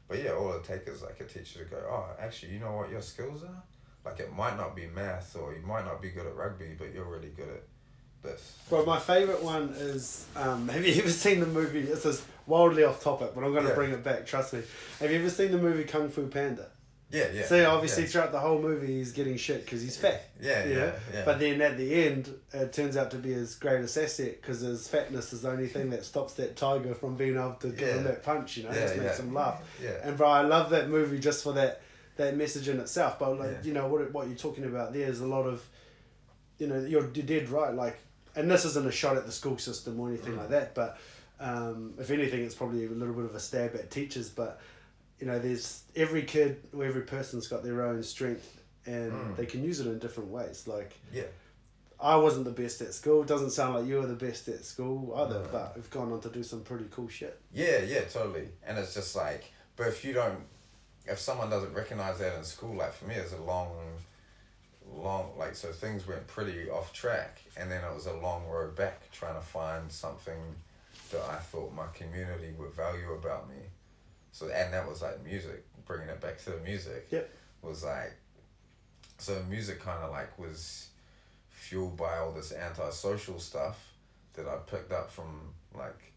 But 0.08 0.22
yeah, 0.22 0.30
all 0.32 0.52
it 0.54 0.64
takes 0.64 0.88
is 0.88 1.02
like 1.02 1.20
a 1.20 1.24
teacher 1.24 1.64
to 1.64 1.70
go, 1.70 1.76
oh, 1.90 2.06
actually, 2.18 2.52
you 2.54 2.60
know 2.60 2.72
what 2.72 2.90
your 2.90 3.02
skills 3.02 3.42
are? 3.42 3.62
Like 4.04 4.20
it 4.20 4.32
might 4.34 4.56
not 4.56 4.74
be 4.74 4.86
math 4.86 5.36
or 5.36 5.52
you 5.52 5.60
might 5.66 5.84
not 5.84 6.00
be 6.00 6.08
good 6.10 6.26
at 6.26 6.34
rugby, 6.34 6.74
but 6.78 6.94
you're 6.94 7.04
really 7.04 7.28
good 7.28 7.48
at 7.48 7.62
this. 8.22 8.57
Well, 8.70 8.85
my 8.85 8.98
favourite 8.98 9.42
one 9.42 9.70
is 9.76 10.26
um, 10.37 10.68
have 10.70 10.87
you 10.87 11.00
ever 11.02 11.11
seen 11.11 11.40
the 11.40 11.46
movie? 11.46 11.83
This 11.83 12.04
is 12.04 12.24
wildly 12.46 12.85
off 12.85 13.02
topic, 13.02 13.33
but 13.35 13.44
I'm 13.44 13.52
going 13.52 13.64
to 13.64 13.70
Yeah. 13.70 13.74
bring 13.74 13.90
it 13.92 14.02
back, 14.04 14.26
trust 14.26 14.52
me. 14.54 14.62
Have 15.00 15.11
you 15.11 15.18
ever 15.18 15.31
seen 15.31 15.52
the 15.52 15.59
movie 15.59 15.85
Kung 15.85 16.09
Fu 16.09 16.26
Panda? 16.28 16.68
Yeah, 17.11 17.28
yeah. 17.33 17.46
See, 17.46 17.64
obviously, 17.64 18.02
yeah. 18.02 18.09
throughout 18.11 18.33
the 18.33 18.38
whole 18.40 18.61
movie, 18.61 18.98
he's 18.98 19.12
getting 19.12 19.38
shit 19.38 19.64
because 19.64 19.81
he's 19.81 19.96
fat. 19.96 20.28
Yeah, 20.42 20.64
you 20.66 20.74
yeah, 20.78 20.92
yeah. 21.14 21.24
But 21.24 21.38
then 21.40 21.62
at 21.62 21.78
the 21.78 22.07
end, 22.07 22.28
it 22.52 22.70
turns 22.74 22.98
out 22.98 23.11
to 23.12 23.16
be 23.16 23.33
his 23.33 23.54
greatest 23.54 23.96
asset 23.96 24.42
because 24.42 24.61
his 24.61 24.87
fatness 24.88 25.33
is 25.33 25.40
the 25.40 25.50
only 25.50 25.68
thing 25.68 25.88
that 25.90 26.04
stops 26.04 26.35
that 26.35 26.54
tiger 26.57 26.94
from 26.94 27.16
being 27.16 27.37
able 27.37 27.54
to 27.61 27.68
give 27.70 27.88
him 27.96 28.04
that 28.04 28.22
punch, 28.22 28.59
you 28.59 28.64
know? 28.64 28.72
Yeah, 28.72 28.81
just 28.83 28.96
makes 28.98 29.18
yeah. 29.18 29.24
him 29.24 29.33
laugh. 29.33 29.62
Yeah. 29.83 29.90
And 30.04 30.18
bro, 30.18 30.28
I 30.28 30.42
love 30.42 30.68
that 30.68 30.90
movie 30.90 31.18
just 31.18 31.42
for 31.44 31.54
that 31.54 31.81
that 32.16 32.37
message 32.37 32.68
in 32.68 32.78
itself. 32.78 33.18
But 33.18 33.38
like 33.38 33.50
Yeah. 33.52 33.57
you 33.62 33.72
know 33.72 33.87
what 33.88 34.12
what 34.12 34.26
you're 34.26 34.37
talking 34.37 34.64
about 34.64 34.92
there 34.92 35.09
is 35.09 35.20
a 35.20 35.26
lot 35.26 35.46
of, 35.46 35.66
you 36.59 36.66
know, 36.66 36.78
you're 36.81 37.09
you 37.14 37.22
did 37.22 37.48
right. 37.48 37.72
Like, 37.72 37.98
and 38.38 38.51
this 38.51 38.64
isn't 38.64 38.87
a 38.87 38.92
shot 38.92 39.16
at 39.16 39.27
the 39.27 39.33
school 39.33 39.59
system 39.59 39.98
or 40.01 40.09
anything 40.09 40.35
Mm. 40.35 40.38
like 40.38 40.48
that. 40.51 40.74
But 40.74 40.98
um, 41.40 41.94
if 41.98 42.11
anything, 42.11 42.42
it's 42.44 42.55
probably 42.55 42.85
a 42.87 42.88
little 42.90 43.14
bit 43.14 43.24
of 43.24 43.35
a 43.35 43.40
stab 43.40 43.74
at 43.74 43.90
teachers. 43.90 44.29
But 44.31 44.61
you 45.20 45.27
know, 45.27 45.38
there's 45.38 45.83
every 45.96 46.22
kid 46.22 46.62
or 46.72 46.85
every 46.85 47.03
person's 47.03 47.48
got 47.48 47.62
their 47.64 47.83
own 47.83 48.03
strength, 48.03 48.61
and 48.87 49.12
Mm. 49.12 49.37
they 49.37 49.46
can 49.46 49.62
use 49.64 49.81
it 49.81 49.87
in 49.87 49.98
different 49.98 50.31
ways. 50.31 50.66
Like. 50.66 50.92
Yeah. 51.12 51.25
I 52.00 52.15
wasn't 52.15 52.44
the 52.44 52.52
best 52.52 52.81
at 52.81 52.94
school. 52.94 53.25
Doesn't 53.25 53.50
sound 53.50 53.75
like 53.75 53.87
you 53.87 53.96
were 53.96 54.06
the 54.06 54.15
best 54.15 54.46
at 54.46 54.65
school 54.65 55.12
either, 55.17 55.40
No. 55.40 55.48
but 55.50 55.75
we've 55.75 55.90
gone 55.90 56.12
on 56.12 56.21
to 56.21 56.29
do 56.29 56.44
some 56.44 56.60
pretty 56.62 56.85
cool 56.92 57.08
shit. 57.08 57.37
Yeah, 57.52 57.79
yeah, 57.83 58.02
totally. 58.02 58.50
And 58.65 58.79
it's 58.79 58.94
just 58.94 59.17
like, 59.17 59.50
but 59.75 59.88
if 59.88 60.04
you 60.04 60.12
don't, 60.12 60.38
if 61.06 61.19
someone 61.19 61.50
doesn't 61.50 61.75
recognize 61.75 62.21
that 62.21 62.37
in 62.38 62.44
school, 62.44 62.77
like 62.77 62.92
for 62.92 63.06
me, 63.06 63.17
it's 63.17 63.33
a 63.33 63.38
long, 63.42 63.75
long, 65.03 65.31
like, 65.38 65.55
so 65.55 65.73
things 65.73 66.07
went 66.07 66.27
pretty 66.27 66.69
off 66.69 66.92
track. 66.92 67.42
And 67.57 67.71
then 67.71 67.83
it 67.85 67.94
was 67.94 68.07
a 68.07 68.15
long 68.15 68.46
road 68.46 68.77
back 68.77 69.11
trying 69.13 69.35
to 69.35 69.40
find 69.40 69.90
something 69.90 70.57
that 71.11 71.23
I 71.23 71.37
thought 71.37 71.75
my 71.75 71.87
community 71.94 72.53
would 72.59 72.73
value 72.73 73.13
about 73.13 73.49
me. 73.49 73.63
So, 74.33 74.46
and 74.46 74.73
that 74.73 74.88
was 74.88 75.03
like 75.03 75.25
music, 75.25 75.65
bringing 75.87 76.09
it 76.09 76.21
back 76.21 76.38
to 76.44 76.51
the 76.51 76.59
music. 76.59 77.09
Yep. 77.11 77.31
Was 77.63 77.85
like, 77.85 78.15
so 79.19 79.42
music 79.49 79.81
kind 79.81 80.05
of 80.05 80.11
like 80.11 80.38
was 80.38 80.88
fueled 81.49 81.96
by 81.96 82.19
all 82.19 82.33
this 82.33 82.53
antisocial 82.53 83.40
stuff 83.40 83.92
that 84.35 84.46
I 84.46 84.57
picked 84.57 84.92
up 84.92 85.11
from 85.11 85.55
like 85.77 86.13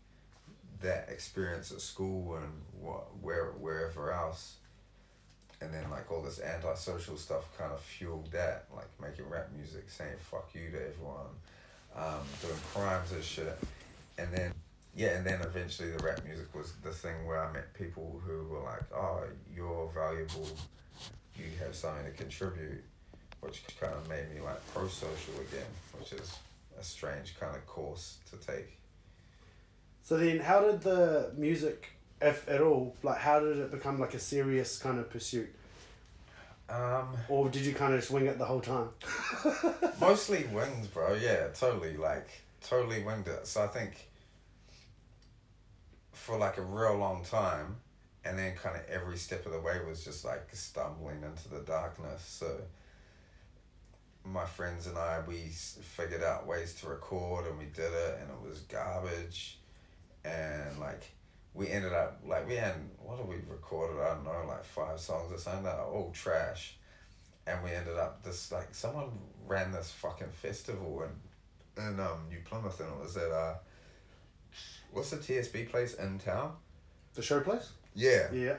that 0.82 1.10
experience 1.10 1.72
at 1.72 1.82
school 1.82 2.36
and 2.36 2.52
what 2.80 3.18
where 3.22 3.52
wherever 3.52 4.12
else 4.12 4.58
and 5.62 5.74
then 5.74 5.90
like 5.90 6.12
all 6.12 6.22
this 6.22 6.40
antisocial 6.40 7.18
stuff 7.18 7.56
kind 7.58 7.72
of 7.72 7.80
fueled 7.80 8.32
that 8.32 8.66
like 8.76 8.90
making 9.02 9.30
rap 9.30 9.50
music 9.56 9.90
saying 9.90 10.16
fuck 10.20 10.50
you 10.54 10.70
to 10.72 10.78
everyone 10.78 11.32
um, 11.96 12.26
doing 12.42 12.60
crimes 12.74 13.12
and 13.12 13.24
shit. 13.24 13.58
And 14.18 14.32
then 14.34 14.54
yeah 14.96 15.18
and 15.18 15.26
then 15.26 15.40
eventually 15.42 15.90
the 15.92 16.04
rap 16.04 16.22
music 16.26 16.54
was 16.54 16.74
the 16.84 16.92
thing 16.92 17.26
where 17.26 17.42
i 17.42 17.50
met 17.54 17.74
people 17.74 18.22
who 18.26 18.44
were 18.54 18.62
like 18.62 18.84
oh 18.94 19.22
you're 19.56 19.90
valuable. 19.94 20.50
You 21.38 21.46
have 21.64 21.74
something 21.76 22.06
to 22.06 22.12
contribute 22.12 22.84
which 23.40 23.64
kind 23.80 23.94
of 23.94 24.08
made 24.10 24.30
me 24.34 24.42
like 24.42 24.60
pro-social 24.74 25.36
again 25.50 25.72
which 25.98 26.14
is 26.14 26.36
a 26.80 26.84
strange 26.84 27.40
kind 27.40 27.56
of 27.56 27.66
course 27.68 28.18
to 28.30 28.38
take. 28.38 28.78
So 30.04 30.18
then, 30.18 30.40
how 30.40 30.62
did 30.62 30.82
the 30.82 31.32
music, 31.38 31.90
if 32.22 32.48
at 32.50 32.62
all, 32.62 32.96
like 33.04 33.18
how 33.20 33.40
did 33.40 33.58
it 33.58 33.72
become 33.72 34.00
like 34.00 34.14
a 34.14 34.20
serious 34.20 34.78
kind 34.78 35.00
of 35.00 35.10
pursuit, 35.10 35.54
um 36.70 37.10
or 37.30 37.50
did 37.50 37.66
you 37.66 37.74
kind 37.74 37.94
of 37.94 38.00
just 38.00 38.12
wing 38.12 38.26
it 38.26 38.38
the 38.38 38.46
whole 38.46 38.62
time? 38.62 38.90
Mostly 40.00 40.46
wings, 40.54 40.88
bro. 40.88 41.16
Yeah, 41.16 41.48
totally. 41.54 41.98
Like, 41.98 42.28
totally 42.62 43.04
winged 43.04 43.28
it. 43.28 43.48
So 43.48 43.64
I 43.64 43.68
think 43.68 44.08
for 46.14 46.38
like 46.38 46.58
a 46.58 46.62
real 46.62 46.98
long 46.98 47.24
time, 47.24 47.78
and 48.24 48.38
then 48.38 48.56
kind 48.56 48.76
of 48.76 48.84
every 48.88 49.18
step 49.18 49.46
of 49.46 49.52
the 49.52 49.60
way 49.60 49.80
was 49.88 50.04
just 50.04 50.24
like 50.24 50.48
stumbling 50.54 51.24
into 51.24 51.50
the 51.50 51.62
darkness. 51.62 52.24
So 52.24 52.62
my 54.24 54.46
friends 54.46 54.86
and 54.88 54.98
I, 54.98 55.22
we 55.28 55.38
figured 55.50 56.24
out 56.24 56.46
ways 56.46 56.76
to 56.76 56.88
record 56.90 57.48
and 57.48 57.58
we 57.58 57.66
did 57.66 57.92
it, 57.92 58.20
and 58.22 58.30
it 58.30 58.48
was 58.48 58.60
garbage. 58.62 59.58
And 60.24 60.80
like, 60.80 61.12
we 61.54 61.70
ended 61.70 61.94
up, 61.94 62.22
like, 62.26 62.48
we 62.48 62.56
had, 62.56 62.76
what 62.98 63.18
did 63.18 63.28
we 63.28 63.36
recorded? 63.48 64.02
I 64.02 64.16
don't 64.16 64.24
know, 64.24 64.44
like 64.48 64.64
five 64.64 65.00
songs 65.00 65.32
or 65.32 65.38
something 65.38 65.64
that 65.64 65.80
are 65.80 65.88
all 65.88 66.12
trash 66.12 66.76
and 67.48 67.64
we 67.64 67.72
ended 67.72 67.98
up 67.98 68.24
this 68.24 68.52
like 68.52 68.74
someone 68.74 69.10
ran 69.48 69.72
this 69.72 69.92
fucking 69.92 70.30
festival 70.30 71.04
in 71.04 71.84
in 71.84 72.00
um 72.00 72.28
New 72.30 72.40
Plymouth 72.46 72.80
and 72.80 72.90
it 72.90 73.00
was 73.00 73.18
at 73.18 73.32
uh 73.32 73.56
what's 74.92 75.10
the 75.10 75.18
TSB 75.18 75.70
place 75.70 75.94
in 75.96 76.20
town? 76.20 76.54
The 77.14 77.22
show 77.22 77.40
place. 77.40 77.72
Yeah. 77.96 78.32
Yeah. 78.32 78.58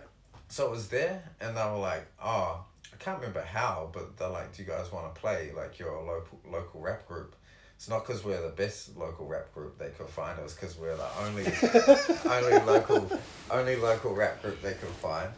So 0.49 0.67
it 0.67 0.71
was 0.71 0.89
there 0.89 1.23
and 1.41 1.57
they 1.57 1.65
were 1.65 1.79
like, 1.79 2.07
oh, 2.23 2.65
I 2.93 2.97
can't 2.99 3.19
remember 3.19 3.43
how, 3.43 3.91
but 3.93 4.17
they're 4.17 4.29
like, 4.29 4.55
Do 4.55 4.63
you 4.63 4.69
guys 4.69 4.91
wanna 4.93 5.11
play? 5.11 5.53
Like 5.55 5.79
you're 5.79 5.93
local 6.03 6.41
local 6.51 6.81
rap 6.81 7.07
group. 7.07 7.37
It's 7.83 7.89
not 7.89 8.07
because 8.07 8.23
we're 8.25 8.41
the 8.41 8.55
best 8.55 8.97
local 8.97 9.27
rap 9.27 9.53
group 9.53 9.77
they 9.77 9.89
could 9.89 10.07
find. 10.07 10.39
It 10.39 10.45
was 10.45 10.55
because 10.55 10.79
we're 10.79 10.97
the 10.97 11.09
only, 11.19 11.45
only 12.31 12.65
local, 12.65 13.21
only 13.51 13.75
local 13.75 14.15
rap 14.15 14.41
group 14.41 14.63
they 14.63 14.75
could 14.75 14.89
find. 14.89 15.29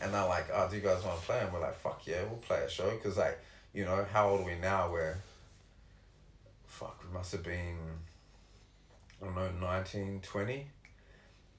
And 0.00 0.14
they're 0.14 0.26
like, 0.26 0.46
oh, 0.50 0.66
do 0.70 0.76
you 0.76 0.82
guys 0.82 1.04
want 1.04 1.20
to 1.20 1.26
play? 1.26 1.40
And 1.40 1.52
we're 1.52 1.60
like, 1.60 1.74
fuck 1.74 2.00
yeah, 2.06 2.22
we'll 2.22 2.38
play 2.38 2.62
a 2.62 2.70
show. 2.70 2.90
Because, 2.90 3.18
like, 3.18 3.38
you 3.74 3.84
know, 3.84 4.06
how 4.10 4.30
old 4.30 4.40
are 4.40 4.44
we 4.44 4.54
now? 4.54 4.90
We're, 4.90 5.18
fuck, 6.66 7.04
we 7.06 7.12
must 7.12 7.32
have 7.32 7.42
been, 7.42 7.76
I 9.20 9.26
don't 9.26 9.34
know, 9.34 9.50
19, 9.60 10.20
20. 10.22 10.68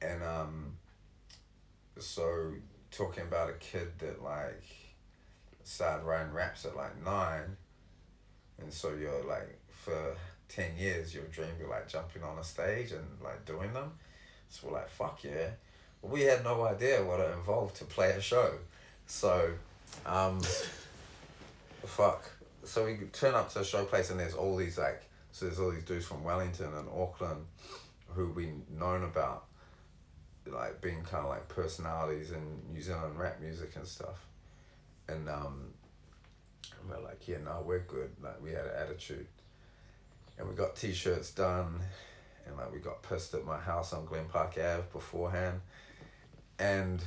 And 0.01 0.23
um, 0.23 0.71
so 1.99 2.53
talking 2.89 3.25
about 3.25 3.51
a 3.51 3.53
kid 3.59 3.89
that, 3.99 4.23
like, 4.23 4.63
started 5.63 6.03
writing 6.03 6.33
raps 6.33 6.65
at, 6.65 6.75
like, 6.75 6.99
nine. 7.05 7.57
And 8.59 8.73
so 8.73 8.95
you're, 8.99 9.23
like, 9.23 9.59
for 9.69 10.15
10 10.51 10.77
years, 10.77 11.13
your 11.13 11.23
dream 11.25 11.49
be, 11.59 11.65
like, 11.65 11.87
jumping 11.87 12.23
on 12.23 12.37
a 12.37 12.43
stage 12.43 12.91
and, 12.91 13.05
like, 13.23 13.45
doing 13.45 13.73
them. 13.73 13.91
So 14.49 14.67
we're 14.67 14.73
like, 14.73 14.89
fuck 14.89 15.23
yeah 15.23 15.51
we 16.01 16.21
had 16.21 16.43
no 16.43 16.65
idea 16.65 17.03
what 17.03 17.19
it 17.19 17.31
involved 17.33 17.75
to 17.77 17.85
play 17.85 18.11
a 18.11 18.21
show. 18.21 18.53
So, 19.05 19.53
um, 20.05 20.41
fuck. 21.85 22.29
So 22.63 22.85
we 22.85 22.97
turn 23.11 23.33
up 23.33 23.51
to 23.53 23.59
a 23.61 23.65
show 23.65 23.85
place 23.85 24.09
and 24.09 24.19
there's 24.19 24.33
all 24.33 24.55
these 24.55 24.77
like, 24.77 25.03
so 25.31 25.45
there's 25.45 25.59
all 25.59 25.71
these 25.71 25.83
dudes 25.83 26.05
from 26.05 26.23
Wellington 26.23 26.73
and 26.75 26.87
Auckland 26.89 27.45
who 28.09 28.29
we 28.31 28.51
known 28.77 29.03
about, 29.03 29.45
like 30.45 30.81
being 30.81 31.01
kind 31.03 31.23
of 31.23 31.29
like 31.29 31.47
personalities 31.47 32.31
in 32.31 32.73
New 32.73 32.81
Zealand 32.81 33.17
rap 33.17 33.39
music 33.39 33.75
and 33.75 33.87
stuff. 33.87 34.25
And 35.07 35.29
um, 35.29 35.73
we're 36.89 37.01
like, 37.01 37.27
yeah, 37.27 37.37
no, 37.43 37.63
we're 37.65 37.79
good. 37.79 38.11
Like 38.21 38.41
we 38.43 38.51
had 38.51 38.65
an 38.65 38.73
attitude. 38.77 39.27
And 40.37 40.47
we 40.49 40.55
got 40.55 40.75
t-shirts 40.75 41.31
done 41.31 41.79
and 42.47 42.57
like 42.57 42.71
we 42.73 42.79
got 42.79 43.03
pissed 43.03 43.33
at 43.33 43.45
my 43.45 43.57
house 43.59 43.93
on 43.93 44.05
Glen 44.05 44.25
Park 44.25 44.53
Ave 44.57 44.83
beforehand 44.91 45.61
and 46.59 47.03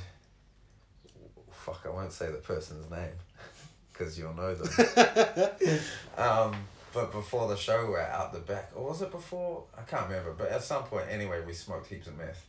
fuck, 1.51 1.81
I 1.85 1.89
won't 1.89 2.11
say 2.11 2.27
the 2.31 2.37
person's 2.37 2.89
name 2.89 3.13
because 3.93 4.17
you'll 4.19 4.33
know 4.33 4.53
them. 4.55 5.49
um, 6.17 6.55
but 6.93 7.11
before 7.11 7.47
the 7.47 7.57
show, 7.57 7.87
we're 7.89 7.99
out 7.99 8.31
the 8.33 8.39
back, 8.39 8.71
or 8.75 8.85
was 8.89 9.01
it 9.01 9.11
before? 9.11 9.63
I 9.77 9.81
can't 9.81 10.07
remember. 10.07 10.33
But 10.37 10.49
at 10.49 10.63
some 10.63 10.83
point, 10.83 11.07
anyway, 11.09 11.41
we 11.45 11.53
smoked 11.53 11.87
heaps 11.87 12.07
of 12.07 12.17
meth, 12.17 12.45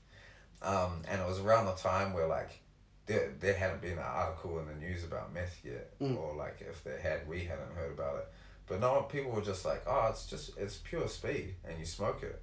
um, 0.62 1.02
and 1.08 1.20
it 1.20 1.26
was 1.26 1.40
around 1.40 1.66
the 1.66 1.72
time 1.74 2.12
where 2.12 2.26
like 2.28 2.60
there 3.06 3.32
there 3.40 3.54
hadn't 3.54 3.80
been 3.82 3.92
an 3.92 3.98
article 4.04 4.58
in 4.60 4.66
the 4.66 4.74
news 4.74 5.04
about 5.04 5.32
meth 5.34 5.58
yet, 5.64 5.98
Mm. 6.00 6.16
or 6.16 6.36
like 6.36 6.58
if 6.60 6.84
they 6.84 7.00
had, 7.00 7.26
we 7.28 7.40
hadn't 7.40 7.74
heard 7.74 7.92
about 7.92 8.16
it. 8.18 8.28
But 8.68 8.80
no, 8.80 9.02
people 9.02 9.30
were 9.30 9.42
just 9.42 9.64
like, 9.64 9.82
oh, 9.86 10.08
it's 10.10 10.26
just 10.26 10.56
it's 10.58 10.76
pure 10.76 11.06
speed, 11.08 11.54
and 11.68 11.78
you 11.78 11.84
smoke 11.84 12.22
it. 12.22 12.40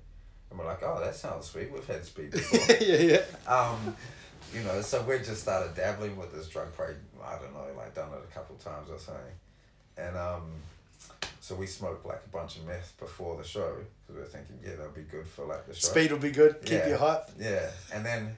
And 0.49 0.59
we're 0.59 0.65
like, 0.65 0.83
oh, 0.83 0.99
that 1.03 1.15
sounds 1.15 1.47
sweet. 1.47 1.71
We've 1.71 1.85
had 1.85 2.05
speed 2.05 2.31
before. 2.31 2.75
yeah, 2.79 2.97
yeah. 3.47 3.51
um, 3.51 3.95
you 4.53 4.61
know, 4.63 4.81
so 4.81 5.01
we 5.01 5.17
just 5.17 5.41
started 5.41 5.75
dabbling 5.75 6.15
with 6.15 6.31
this 6.33 6.47
drug. 6.47 6.73
Probably, 6.75 6.95
I 7.25 7.35
don't 7.39 7.53
know, 7.53 7.65
like 7.75 7.93
done 7.95 8.09
it 8.13 8.23
a 8.29 8.33
couple 8.33 8.55
times 8.57 8.89
or 8.89 8.99
something. 8.99 9.23
And 9.97 10.15
um, 10.15 10.43
so 11.41 11.55
we 11.55 11.65
smoked 11.65 12.05
like 12.05 12.21
a 12.25 12.29
bunch 12.29 12.57
of 12.57 12.65
meth 12.65 12.93
before 12.99 13.35
the 13.35 13.43
show 13.43 13.75
because 14.01 14.15
we 14.15 14.21
were 14.21 14.27
thinking, 14.27 14.59
yeah, 14.63 14.75
that'll 14.77 14.91
be 14.91 15.01
good 15.01 15.27
for 15.27 15.45
like 15.45 15.67
the 15.67 15.73
show. 15.73 15.87
Speed 15.89 16.11
will 16.11 16.19
be 16.19 16.31
good. 16.31 16.61
Keep 16.61 16.71
Yeah. 16.79 16.87
you 16.89 16.95
hyped. 16.95 17.31
Yeah, 17.39 17.69
and 17.93 18.05
then. 18.05 18.37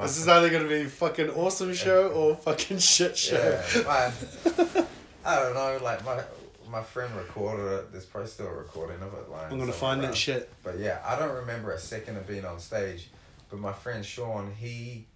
This 0.00 0.16
is 0.16 0.26
either 0.26 0.48
gonna 0.48 0.68
be 0.68 0.84
fucking 0.84 1.30
awesome 1.30 1.74
show 1.74 2.08
or 2.08 2.34
fucking 2.36 2.78
shit 2.78 3.16
show. 3.18 3.60
Yeah. 3.74 4.10
I 5.24 5.34
don't 5.40 5.54
know. 5.54 5.78
Like 5.82 6.02
my 6.04 6.22
my 6.70 6.82
friend 6.82 7.14
recorded 7.16 7.72
it. 7.72 7.92
There's 7.92 8.04
probably 8.04 8.28
still 8.28 8.46
a 8.46 8.52
recording 8.54 8.96
of 9.02 9.14
it. 9.14 9.30
lying 9.30 9.52
I'm 9.52 9.58
gonna 9.58 9.72
find 9.72 10.02
that 10.02 10.16
shit. 10.16 10.50
But 10.62 10.78
yeah, 10.78 11.00
I 11.04 11.18
don't 11.18 11.34
remember 11.34 11.72
a 11.72 11.78
second 11.78 12.16
of 12.16 12.26
being 12.26 12.44
on 12.44 12.58
stage. 12.60 13.08
But 13.50 13.60
my 13.60 13.72
friend 13.72 14.04
Sean, 14.04 14.52
he 14.58 15.06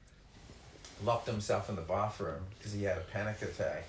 locked 1.05 1.27
himself 1.27 1.69
in 1.69 1.77
the 1.77 1.83
bathroom 1.83 2.43
because 2.59 2.73
he 2.73 2.85
had 2.85 2.99
a 2.99 3.03
panic 3.13 3.43
attack. 3.43 3.85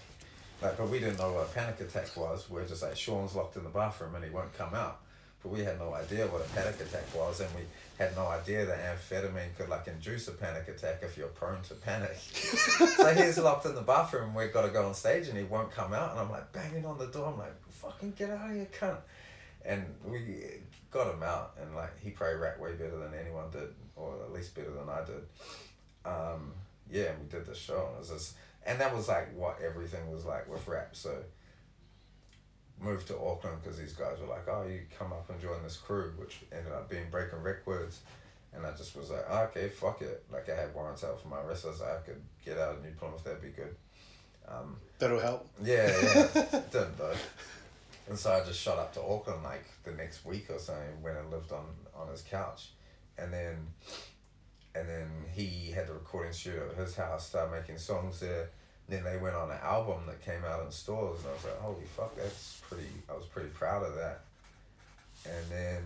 Like, 0.62 0.78
but 0.78 0.90
we 0.90 1.00
didn't 1.00 1.18
know 1.18 1.34
what 1.34 1.48
a 1.48 1.50
panic 1.54 1.80
attack 1.82 2.16
was. 2.16 2.50
We're 2.50 2.66
just 2.66 2.84
like 2.84 2.96
Sean's 2.96 3.36
locked 3.36 3.58
in 3.58 3.64
the 3.64 3.70
bathroom 3.70 4.16
and 4.16 4.24
he 4.24 4.30
won't 4.30 4.54
come 4.58 4.74
out. 4.74 5.00
But 5.44 5.52
we 5.52 5.64
had 5.64 5.80
no 5.80 5.94
idea 5.94 6.28
what 6.28 6.42
a 6.42 6.50
panic 6.54 6.80
attack 6.80 7.16
was, 7.16 7.40
and 7.40 7.50
we 7.56 7.62
had 7.98 8.16
no 8.16 8.28
idea 8.28 8.66
that 8.66 8.78
amphetamine 8.80 9.56
could 9.58 9.70
like 9.70 9.88
induce 9.88 10.28
a 10.28 10.32
panic 10.32 10.68
attack 10.68 11.00
if 11.02 11.18
you're 11.18 11.28
prone 11.28 11.62
to 11.64 11.74
panic. 11.76 12.16
so 12.18 13.14
he's 13.14 13.38
locked 13.38 13.66
in 13.66 13.76
the 13.76 13.82
bathroom. 13.82 14.36
We've 14.36 14.54
got 14.54 14.64
to 14.64 14.70
go 14.70 14.88
on 14.88 14.94
stage, 14.94 15.28
and 15.28 15.38
he 15.38 15.44
won't 15.44 15.72
come 15.72 15.94
out. 15.94 16.12
And 16.12 16.20
I'm 16.20 16.30
like 16.30 16.52
banging 16.52 16.86
on 16.86 16.98
the 16.98 17.08
door. 17.08 17.32
I'm 17.34 17.40
like, 17.40 17.56
"Fucking 17.70 18.14
get 18.18 18.30
out 18.30 18.50
of 18.50 18.56
here, 18.56 18.68
cunt!" 18.80 18.98
And 19.66 19.86
we 20.06 20.46
got 20.92 21.14
him 21.14 21.24
out, 21.24 21.54
and 21.62 21.76
like 21.76 22.00
he 22.02 22.12
probably 22.12 22.38
rapped 22.38 22.60
way 22.60 22.74
better 22.74 22.98
than 22.98 23.14
anyone 23.14 23.50
did, 23.52 23.70
or 23.96 24.16
at 24.24 24.32
least 24.32 24.54
better 24.56 24.72
than 24.72 24.90
I 24.90 25.04
did. 25.06 25.24
Um, 26.06 26.54
yeah, 26.92 27.12
and 27.12 27.22
we 27.22 27.30
did 27.30 27.46
the 27.46 27.56
show, 27.56 27.88
and 27.88 27.96
it 27.96 28.00
was 28.00 28.10
just, 28.10 28.36
and 28.66 28.80
that 28.80 28.96
was 28.96 29.08
like 29.08 29.36
what 29.36 29.60
everything 29.64 30.12
was 30.12 30.26
like 30.26 30.48
with 30.52 30.68
rap. 30.68 30.90
So 30.96 31.16
moved 32.82 33.08
to 33.08 33.16
Auckland 33.20 33.58
because 33.64 33.78
these 33.78 33.94
guys 33.94 34.20
were 34.20 34.28
like, 34.28 34.48
"Oh, 34.48 34.66
you 34.68 34.82
come 34.98 35.14
up 35.14 35.30
and 35.30 35.40
join 35.40 35.62
this 35.64 35.78
crew," 35.78 36.14
which 36.18 36.42
ended 36.52 36.74
up 36.74 36.90
being 36.90 37.10
Breaking 37.10 37.42
Records. 37.42 38.02
And 38.54 38.66
I 38.66 38.72
just 38.72 38.98
was 38.98 39.10
like, 39.10 39.24
oh, 39.30 39.44
okay, 39.44 39.70
fuck 39.70 40.02
it. 40.02 40.26
Like 40.30 40.50
I 40.50 40.56
had 40.56 40.76
warrants 40.76 41.06
out 41.06 41.22
for 41.22 41.30
my 41.30 41.40
arrest. 41.40 41.64
I 41.66 41.70
was 41.70 41.80
like, 41.80 41.90
I 41.90 41.98
could 42.06 42.22
get 42.44 42.58
out 42.58 42.76
of 42.76 42.84
New 42.84 42.92
Plymouth. 42.92 43.24
That'd 43.24 43.42
be 43.42 43.48
good. 43.48 43.74
Um, 44.46 44.76
That'll 45.00 45.22
help. 45.22 45.48
yeah, 45.64 45.88
yeah. 45.88 46.28
Didn't 46.72 46.98
though. 46.98 47.14
And 48.10 48.20
so 48.20 48.34
I 48.34 48.44
just 48.44 48.60
shot 48.60 48.78
up 48.78 48.94
to 48.96 49.02
Auckland 49.02 49.44
like 49.44 49.64
the 49.86 49.92
next 49.92 50.26
week 50.26 50.50
or 50.50 50.60
something. 50.60 51.02
Went 51.02 51.18
and 51.18 51.32
lived 51.32 51.54
on 51.54 51.64
on 51.96 52.10
his 52.10 52.24
couch, 52.24 52.72
and 53.18 53.32
then, 53.32 53.56
and 54.76 54.90
then 54.90 55.08
he 55.34 55.72
had 55.72 55.88
the 55.88 55.94
recording 55.94 56.34
studio 56.34 56.70
at 56.72 56.78
his 56.78 56.96
house. 56.96 57.28
Started 57.28 57.54
making 57.58 57.78
songs 57.78 58.20
there. 58.20 58.50
Then 58.92 59.04
they 59.04 59.18
went 59.18 59.36
on 59.36 59.50
an 59.50 59.58
album 59.64 60.02
that 60.08 60.22
came 60.22 60.44
out 60.46 60.64
in 60.64 60.72
stores, 60.72 61.20
and 61.20 61.30
I 61.30 61.34
was 61.34 61.44
like, 61.46 61.60
holy 61.60 61.86
fuck, 61.86 62.16
that's 62.16 62.62
pretty. 62.68 62.90
I 63.10 63.14
was 63.14 63.26
pretty 63.26 63.50
proud 63.50 63.84
of 63.84 63.96
that. 63.96 64.22
And 65.26 65.50
then, 65.50 65.84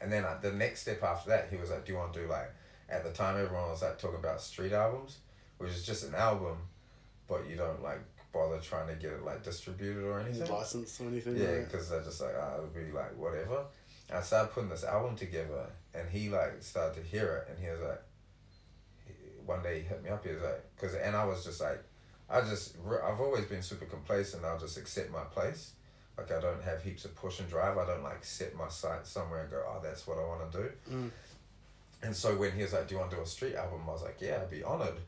and 0.00 0.12
then 0.12 0.24
uh, 0.24 0.38
the 0.42 0.52
next 0.52 0.82
step 0.82 1.02
after 1.02 1.30
that, 1.30 1.48
he 1.50 1.56
was 1.56 1.70
like, 1.70 1.84
do 1.84 1.92
you 1.92 1.98
want 1.98 2.12
to 2.14 2.20
do 2.20 2.28
like? 2.28 2.52
At 2.88 3.02
the 3.04 3.10
time, 3.10 3.34
everyone 3.36 3.70
was 3.70 3.82
like 3.82 3.98
talking 3.98 4.18
about 4.18 4.40
street 4.40 4.72
albums, 4.72 5.18
which 5.58 5.70
is 5.70 5.84
just 5.84 6.04
an 6.04 6.14
album 6.14 6.58
but 7.28 7.48
you 7.48 7.56
don't 7.56 7.82
like 7.82 8.00
bother 8.32 8.58
trying 8.58 8.88
to 8.88 8.94
get 8.94 9.12
it 9.12 9.24
like 9.24 9.42
distributed 9.42 10.04
or 10.04 10.20
anything. 10.20 10.48
License 10.50 11.00
or 11.00 11.08
anything. 11.08 11.36
Yeah, 11.36 11.50
like 11.50 11.70
because 11.70 11.88
they're 11.88 12.02
just 12.02 12.20
like, 12.20 12.34
ah, 12.38 12.54
it'll 12.54 12.66
be 12.66 12.92
like 12.92 13.16
whatever. 13.16 13.64
And 14.08 14.18
I 14.18 14.22
started 14.22 14.52
putting 14.52 14.70
this 14.70 14.84
album 14.84 15.16
together, 15.16 15.66
and 15.94 16.08
he 16.08 16.28
like 16.28 16.62
started 16.62 17.02
to 17.02 17.08
hear 17.08 17.44
it, 17.46 17.52
and 17.52 17.64
he 17.64 17.70
was 17.70 17.80
like, 17.80 18.02
one 19.46 19.62
day 19.62 19.80
he 19.80 19.86
hit 19.86 20.02
me 20.02 20.10
up. 20.10 20.24
He 20.24 20.32
was 20.32 20.42
like, 20.42 20.64
cause 20.76 20.94
and 20.94 21.16
I 21.16 21.24
was 21.24 21.44
just 21.44 21.60
like, 21.60 21.82
I 22.28 22.40
just 22.40 22.76
I've 23.04 23.20
always 23.20 23.44
been 23.44 23.62
super 23.62 23.86
complacent. 23.86 24.44
I'll 24.44 24.58
just 24.58 24.76
accept 24.76 25.10
my 25.10 25.24
place. 25.24 25.72
Like 26.18 26.32
I 26.32 26.40
don't 26.40 26.62
have 26.62 26.82
heaps 26.82 27.04
of 27.04 27.14
push 27.14 27.40
and 27.40 27.48
drive. 27.48 27.78
I 27.78 27.86
don't 27.86 28.02
like 28.02 28.24
set 28.24 28.54
my 28.56 28.68
sights 28.68 29.10
somewhere 29.10 29.42
and 29.42 29.50
go, 29.50 29.62
oh, 29.66 29.80
that's 29.82 30.06
what 30.06 30.18
I 30.18 30.22
want 30.22 30.52
to 30.52 30.58
do. 30.58 30.70
Mm. 30.90 31.10
And 32.02 32.16
so 32.16 32.36
when 32.36 32.52
he 32.52 32.62
was 32.62 32.72
like, 32.72 32.88
do 32.88 32.94
you 32.94 32.98
want 33.00 33.10
to 33.10 33.16
do 33.16 33.22
a 33.22 33.26
street 33.26 33.54
album? 33.54 33.80
I 33.88 33.92
was 33.92 34.02
like, 34.02 34.18
yeah, 34.20 34.38
I'd 34.42 34.50
be 34.50 34.62
honored. 34.62 34.98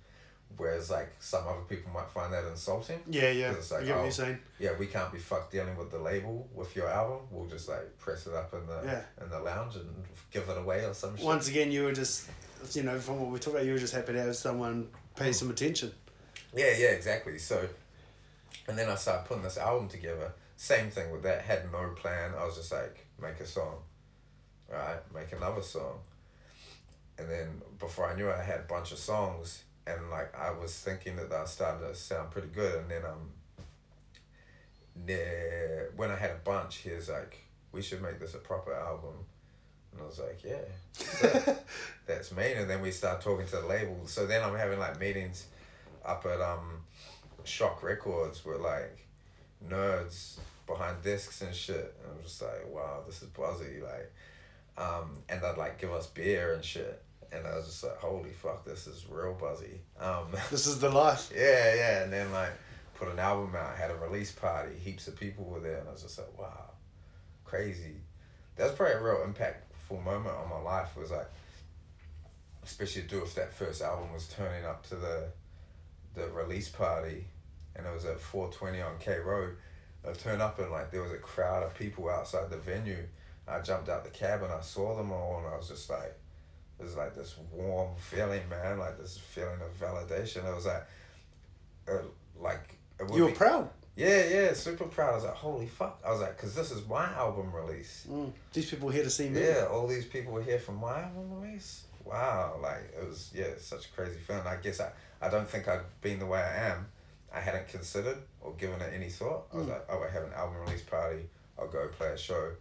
Whereas 0.57 0.91
like 0.91 1.11
some 1.19 1.47
other 1.47 1.61
people 1.69 1.93
might 1.93 2.09
find 2.09 2.33
that 2.33 2.45
insulting. 2.45 3.01
Yeah, 3.09 3.31
yeah. 3.31 3.53
It's 3.53 3.71
like, 3.71 3.83
I 3.83 3.85
get 3.85 3.95
what 3.95 4.01
oh, 4.01 4.05
you're 4.05 4.13
saying. 4.13 4.39
Yeah, 4.59 4.71
we 4.79 4.87
can't 4.87 5.13
be 5.13 5.19
fucked 5.19 5.53
dealing 5.53 5.77
with 5.77 5.91
the 5.91 5.99
label 5.99 6.49
with 6.55 6.75
your 6.75 6.89
album. 6.89 7.19
We'll 7.31 7.47
just 7.47 7.69
like 7.69 7.99
press 7.99 8.27
it 8.27 8.35
up 8.35 8.53
in 8.55 8.67
the 8.67 8.81
Yeah. 8.85 9.03
in 9.23 9.31
the 9.31 9.41
lounge 9.41 9.77
and 9.77 10.05
give 10.31 10.49
it 10.49 10.57
away 10.57 10.85
or 10.85 10.95
some 10.95 11.17
shit. 11.17 11.25
Once 11.25 11.49
again, 11.49 11.71
you 11.71 11.85
were 11.85 11.93
just, 11.93 12.29
you 12.73 12.83
know, 12.83 12.99
from 12.99 13.21
what 13.21 13.31
we 13.31 13.39
talked 13.39 13.57
about, 13.57 13.67
you 13.67 13.73
were 13.73 13.79
just 13.79 13.95
happy 13.95 14.13
to 14.13 14.21
have 14.21 14.37
someone 14.37 14.89
pay 15.17 15.33
some 15.33 15.51
attention. 15.51 15.93
Yeah, 16.55 16.75
yeah, 16.79 16.89
exactly. 16.89 17.39
So, 17.39 17.69
and 18.67 18.79
then 18.79 18.89
I 18.89 18.95
started 18.95 19.27
putting 19.27 19.43
this 19.43 19.59
album 19.59 19.89
together. 19.89 20.33
Same 20.57 20.91
thing 20.91 21.11
with 21.11 21.23
that. 21.23 21.43
Had 21.43 21.71
no 21.71 21.95
plan. 21.97 22.33
I 22.39 22.45
was 22.45 22.57
just 22.57 22.73
like, 22.73 23.07
make 23.21 23.39
a 23.41 23.47
song, 23.47 23.77
right? 24.73 24.99
Make 25.15 25.33
another 25.33 25.63
song, 25.63 25.99
and 27.19 27.29
then 27.31 27.63
before 27.79 28.11
I 28.11 28.17
knew 28.17 28.29
it, 28.29 28.37
I 28.39 28.43
had 28.43 28.61
a 28.61 28.69
bunch 28.69 28.93
of 28.93 28.99
songs, 28.99 29.65
and 29.87 30.11
like 30.11 30.35
I 30.37 30.51
was 30.51 30.75
thinking 30.79 31.17
that 31.17 31.31
that 31.31 31.49
started 31.49 31.87
to 31.87 31.95
sound 31.95 32.31
pretty 32.31 32.49
good, 32.49 32.81
and 32.81 32.91
then 32.91 33.05
um. 33.05 33.33
When 35.95 36.11
I 36.11 36.17
had 36.17 36.33
a 36.33 36.41
bunch, 36.45 36.79
he 36.79 36.91
was 36.91 37.09
like, 37.09 37.39
"We 37.71 37.83
should 37.83 38.03
make 38.03 38.19
this 38.19 38.35
a 38.35 38.39
proper 38.39 38.75
album," 38.75 39.27
and 39.93 40.01
I 40.03 40.05
was 40.05 40.19
like, 40.19 40.41
"Yeah, 40.45 40.59
that's, 41.23 41.61
that's 42.07 42.33
me." 42.33 42.53
And 42.55 42.69
then 42.69 42.81
we 42.81 42.91
start 42.91 43.21
talking 43.21 43.47
to 43.47 43.57
the 43.57 43.67
label. 43.67 44.07
So 44.07 44.27
then 44.27 44.43
I'm 44.43 44.57
having 44.57 44.79
like 44.79 44.99
meetings 45.01 45.47
up 46.05 46.25
at 46.27 46.41
um 46.41 46.83
Shock 47.45 47.83
Records 47.83 48.45
with 48.45 48.61
like 48.61 49.07
nerds 49.67 50.39
behind 50.67 51.03
discs 51.03 51.41
and 51.41 51.55
shit. 51.55 51.95
And 52.03 52.13
I'm 52.13 52.23
just 52.23 52.41
like, 52.43 52.67
wow, 52.69 53.01
this 53.07 53.23
is 53.23 53.29
buzzy. 53.29 53.81
Like, 53.83 54.13
um, 54.77 55.19
and 55.29 55.41
they'd 55.43 55.57
like 55.57 55.81
give 55.81 55.93
us 55.93 56.07
beer 56.07 56.55
and 56.55 56.65
shit. 56.65 57.03
And 57.33 57.47
I 57.47 57.57
was 57.57 57.67
just 57.67 57.85
like, 57.85 57.97
holy 57.99 58.31
fuck, 58.31 58.65
this 58.65 58.87
is 58.87 59.07
real 59.11 59.35
buzzy. 59.35 59.81
Um, 60.01 60.27
This 60.51 60.67
is 60.67 60.79
the 60.81 60.91
life. 60.91 61.31
yeah, 61.35 61.75
yeah. 61.75 62.03
And 62.05 62.13
then 62.13 62.31
like 62.33 62.53
put 62.95 63.09
an 63.09 63.19
album 63.19 63.55
out, 63.57 63.77
had 63.77 63.91
a 63.91 63.97
release 63.97 64.33
party, 64.33 64.77
heaps 64.79 65.09
of 65.09 65.17
people 65.17 65.45
were 65.45 65.61
there, 65.61 65.79
and 65.79 65.89
I 65.89 65.93
was 65.93 66.03
just 66.03 66.19
like, 66.19 66.39
wow, 66.39 66.71
crazy. 67.45 67.97
That's 68.57 68.75
probably 68.75 68.95
a 68.95 69.03
real 69.03 69.25
impactful 69.91 70.05
moment 70.05 70.35
on 70.37 70.49
my 70.51 70.61
life. 70.61 70.97
Was 70.97 71.11
like, 71.11 71.29
especially 72.63 73.03
to 73.03 73.09
do 73.09 73.21
with 73.21 73.35
that 73.35 73.53
first 73.53 73.83
album 73.83 74.13
was 74.13 74.29
turning 74.29 74.65
up 74.65 74.87
to 74.89 74.97
the, 74.97 75.29
the 76.15 76.29
release 76.29 76.69
party, 76.69 77.27
and 77.77 77.87
it 77.87 77.93
was 77.93 78.05
at 78.05 78.21
four 78.21 78.51
twenty 78.51 78.81
on 78.81 78.99
K 78.99 79.19
Road. 79.19 79.57
I 80.09 80.13
turned 80.13 80.41
up 80.41 80.59
and 80.59 80.71
like 80.71 80.91
there 80.91 81.03
was 81.03 81.13
a 81.13 81.19
crowd 81.19 81.63
of 81.65 81.75
people 81.75 82.09
outside 82.09 82.51
the 82.51 82.57
venue. 82.57 83.05
I 83.47 83.61
jumped 83.61 83.89
out 83.89 84.05
the 84.05 84.11
cab 84.11 84.43
and 84.43 84.53
I 84.53 84.61
saw 84.61 84.97
them 84.97 85.11
all, 85.11 85.39
and 85.39 85.47
I 85.47 85.57
was 85.57 85.69
just 85.69 85.89
like, 85.91 86.15
it 86.79 86.83
was 86.83 86.97
like 86.97 87.15
this 87.15 87.35
warm 87.53 87.97
feeling, 87.97 88.49
man, 88.49 88.79
like 88.79 88.99
this 88.99 89.17
feeling 89.19 89.59
of 89.61 89.79
validation. 89.81 90.49
It 90.49 90.55
was 90.55 90.67
like, 90.67 90.87
uh, 91.91 92.03
like 92.39 92.79
it 93.01 93.13
You 93.15 93.25
were 93.25 93.31
be- 93.31 93.35
proud. 93.37 93.71
Yeah, 93.99 94.25
yeah, 94.29 94.53
super 94.53 94.85
proud. 94.85 95.11
I 95.11 95.15
was 95.17 95.25
like, 95.25 95.35
holy 95.35 95.67
fuck. 95.67 96.01
I 96.07 96.11
was 96.13 96.21
like, 96.21 96.37
because 96.37 96.55
this 96.55 96.71
is 96.71 96.87
my 96.87 97.05
album 97.15 97.53
release. 97.53 98.07
Mm. 98.11 98.33
These 98.53 98.71
people 98.71 98.89
here 98.91 99.03
to 99.05 99.11
see 99.11 99.29
me. 99.29 99.41
Yeah, 99.41 99.67
all 99.71 99.87
these 99.87 100.05
people 100.07 100.33
were 100.33 100.43
here 100.43 100.59
for 100.61 100.73
my 100.73 101.01
album 101.03 101.41
release. 101.41 101.85
Wow, 102.05 102.59
like 102.63 102.93
it 102.99 103.07
was, 103.07 103.31
yeah, 103.35 103.49
such 103.59 103.87
a 103.87 103.89
crazy 103.91 104.19
feeling. 104.19 104.47
I 104.47 104.57
guess 104.57 104.81
I, 104.81 104.91
I 105.21 105.29
don't 105.29 105.49
think 105.49 105.69
I'd 105.69 105.81
been 106.01 106.19
the 106.21 106.27
way 106.27 106.41
I 106.41 106.71
am. 106.71 106.87
I 107.35 107.41
hadn't 107.41 107.69
considered 107.69 108.19
or 108.41 108.55
given 108.55 108.81
it 108.81 108.93
any 108.95 109.11
thought. 109.11 109.47
I 109.53 109.57
was 109.59 109.67
Mm. 109.67 109.71
like, 109.71 109.87
oh, 109.91 110.03
I 110.03 110.09
have 110.11 110.23
an 110.23 110.33
album 110.33 110.59
release 110.65 110.83
party. 110.83 111.29
I'll 111.59 111.69
go 111.69 111.89
play 111.89 112.09
a 112.09 112.17
show. 112.17 112.53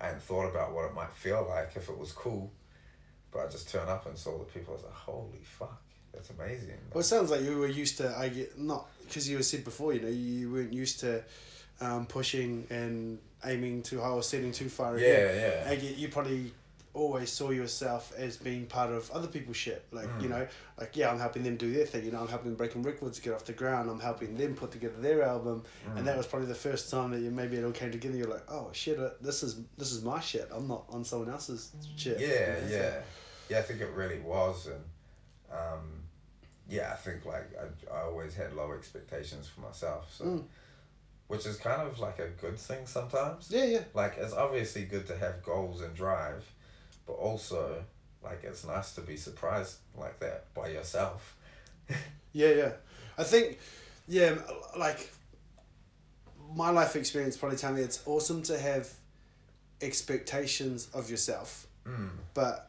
I 0.00 0.06
hadn't 0.06 0.22
thought 0.22 0.48
about 0.48 0.72
what 0.72 0.84
it 0.86 0.94
might 0.94 1.12
feel 1.12 1.44
like 1.48 1.72
if 1.76 1.88
it 1.88 1.98
was 1.98 2.12
cool. 2.12 2.52
But 3.32 3.40
I 3.40 3.48
just 3.48 3.68
turned 3.68 3.90
up 3.90 4.06
and 4.06 4.16
saw 4.16 4.38
the 4.38 4.44
people. 4.44 4.72
I 4.72 4.76
was 4.76 4.84
like, 4.84 4.94
holy 4.94 5.42
fuck, 5.42 5.82
that's 6.12 6.30
amazing. 6.30 6.78
Well, 6.92 7.00
it 7.00 7.04
sounds 7.04 7.30
like 7.30 7.42
you 7.42 7.58
were 7.58 7.68
used 7.68 7.98
to, 7.98 8.14
I 8.16 8.28
get, 8.28 8.58
not, 8.58 8.88
because 9.06 9.28
you 9.28 9.36
were 9.36 9.42
said 9.42 9.64
before, 9.64 9.92
you 9.92 10.00
know, 10.00 10.08
you 10.08 10.50
weren't 10.52 10.72
used 10.72 11.00
to 11.00 11.22
um, 11.80 12.06
pushing 12.06 12.66
and 12.70 13.18
aiming 13.44 13.82
too 13.82 14.00
high 14.00 14.08
or 14.08 14.22
setting 14.22 14.52
too 14.52 14.68
far 14.68 14.96
ahead. 14.96 15.34
yeah, 15.36 15.64
yeah. 15.66 15.70
I 15.70 15.76
get, 15.76 15.96
you 15.96 16.08
probably 16.08 16.52
always 16.94 17.30
saw 17.30 17.50
yourself 17.50 18.12
as 18.18 18.36
being 18.36 18.66
part 18.66 18.90
of 18.90 19.08
other 19.12 19.28
people's 19.28 19.56
shit. 19.56 19.84
Like, 19.92 20.08
you 20.20 20.26
Mm. 20.26 20.30
know, 20.30 20.46
like, 20.80 20.96
yeah, 20.96 21.10
I'm 21.12 21.18
helping 21.20 21.44
them 21.44 21.56
do 21.56 21.72
their 21.72 21.86
thing. 21.86 22.04
You 22.04 22.10
know, 22.10 22.20
I'm 22.20 22.26
helping 22.26 22.54
Breaking 22.56 22.82
Records 22.82 23.20
get 23.20 23.34
off 23.34 23.44
the 23.44 23.52
ground. 23.52 23.88
I'm 23.88 24.00
helping 24.00 24.36
them 24.36 24.54
put 24.56 24.72
together 24.72 24.96
their 25.00 25.22
album. 25.22 25.62
Mm. 25.88 25.98
And 25.98 26.06
that 26.08 26.16
was 26.16 26.26
probably 26.26 26.48
the 26.48 26.54
first 26.56 26.90
time 26.90 27.12
that 27.12 27.20
you 27.20 27.30
maybe 27.30 27.56
it 27.56 27.64
all 27.64 27.70
came 27.70 27.92
together. 27.92 28.16
You're 28.16 28.26
like, 28.26 28.50
oh, 28.50 28.70
shit, 28.72 28.98
uh, 28.98 29.10
this 29.20 29.44
is 29.44 29.60
this 29.76 29.92
is 29.92 30.02
my 30.02 30.18
shit. 30.18 30.48
I'm 30.52 30.66
not 30.66 30.86
on 30.88 31.04
someone 31.04 31.28
else's 31.30 31.70
shit. 31.96 32.18
Yeah, 32.18 32.26
You 32.26 32.62
know, 32.62 32.68
so- 32.68 32.74
yeah, 32.74 33.00
yeah. 33.50 33.58
I 33.58 33.62
think 33.62 33.80
it 33.80 33.90
really 33.94 34.18
was, 34.18 34.66
and 34.66 34.80
um, 35.52 36.02
yeah, 36.68 36.90
I 36.92 36.96
think 36.96 37.24
like 37.24 37.50
I, 37.58 37.94
I 37.94 38.02
always 38.02 38.34
had 38.34 38.54
low 38.54 38.72
expectations 38.72 39.48
for 39.48 39.60
myself, 39.62 40.12
so 40.14 40.24
Mm. 40.24 40.44
which 41.28 41.46
is 41.46 41.56
kind 41.56 41.82
of 41.82 41.98
like 41.98 42.18
a 42.18 42.28
good 42.28 42.58
thing 42.58 42.86
sometimes. 42.86 43.48
Yeah, 43.50 43.64
yeah. 43.64 43.84
Like 43.94 44.14
it's 44.18 44.34
obviously 44.34 44.84
good 44.84 45.06
to 45.08 45.16
have 45.16 45.42
goals 45.42 45.80
and 45.80 45.94
drive, 45.94 46.44
but 47.06 47.14
also 47.14 47.84
like 48.22 48.40
it's 48.44 48.64
nice 48.66 48.94
to 48.96 49.00
be 49.00 49.16
surprised 49.16 49.76
like 49.96 50.18
that 50.20 50.52
by 50.54 50.68
yourself. 50.68 51.36
Yeah, 52.34 52.50
yeah. 52.50 52.72
I 53.16 53.24
think, 53.24 53.58
yeah, 54.06 54.36
like 54.78 55.10
my 56.54 56.68
life 56.70 56.94
experience 56.94 57.36
probably 57.38 57.56
tell 57.56 57.72
me 57.72 57.80
it's 57.80 58.02
awesome 58.06 58.42
to 58.42 58.58
have 58.58 58.92
expectations 59.80 60.88
of 60.94 61.10
yourself, 61.10 61.66
Mm. 61.86 62.10
but 62.34 62.67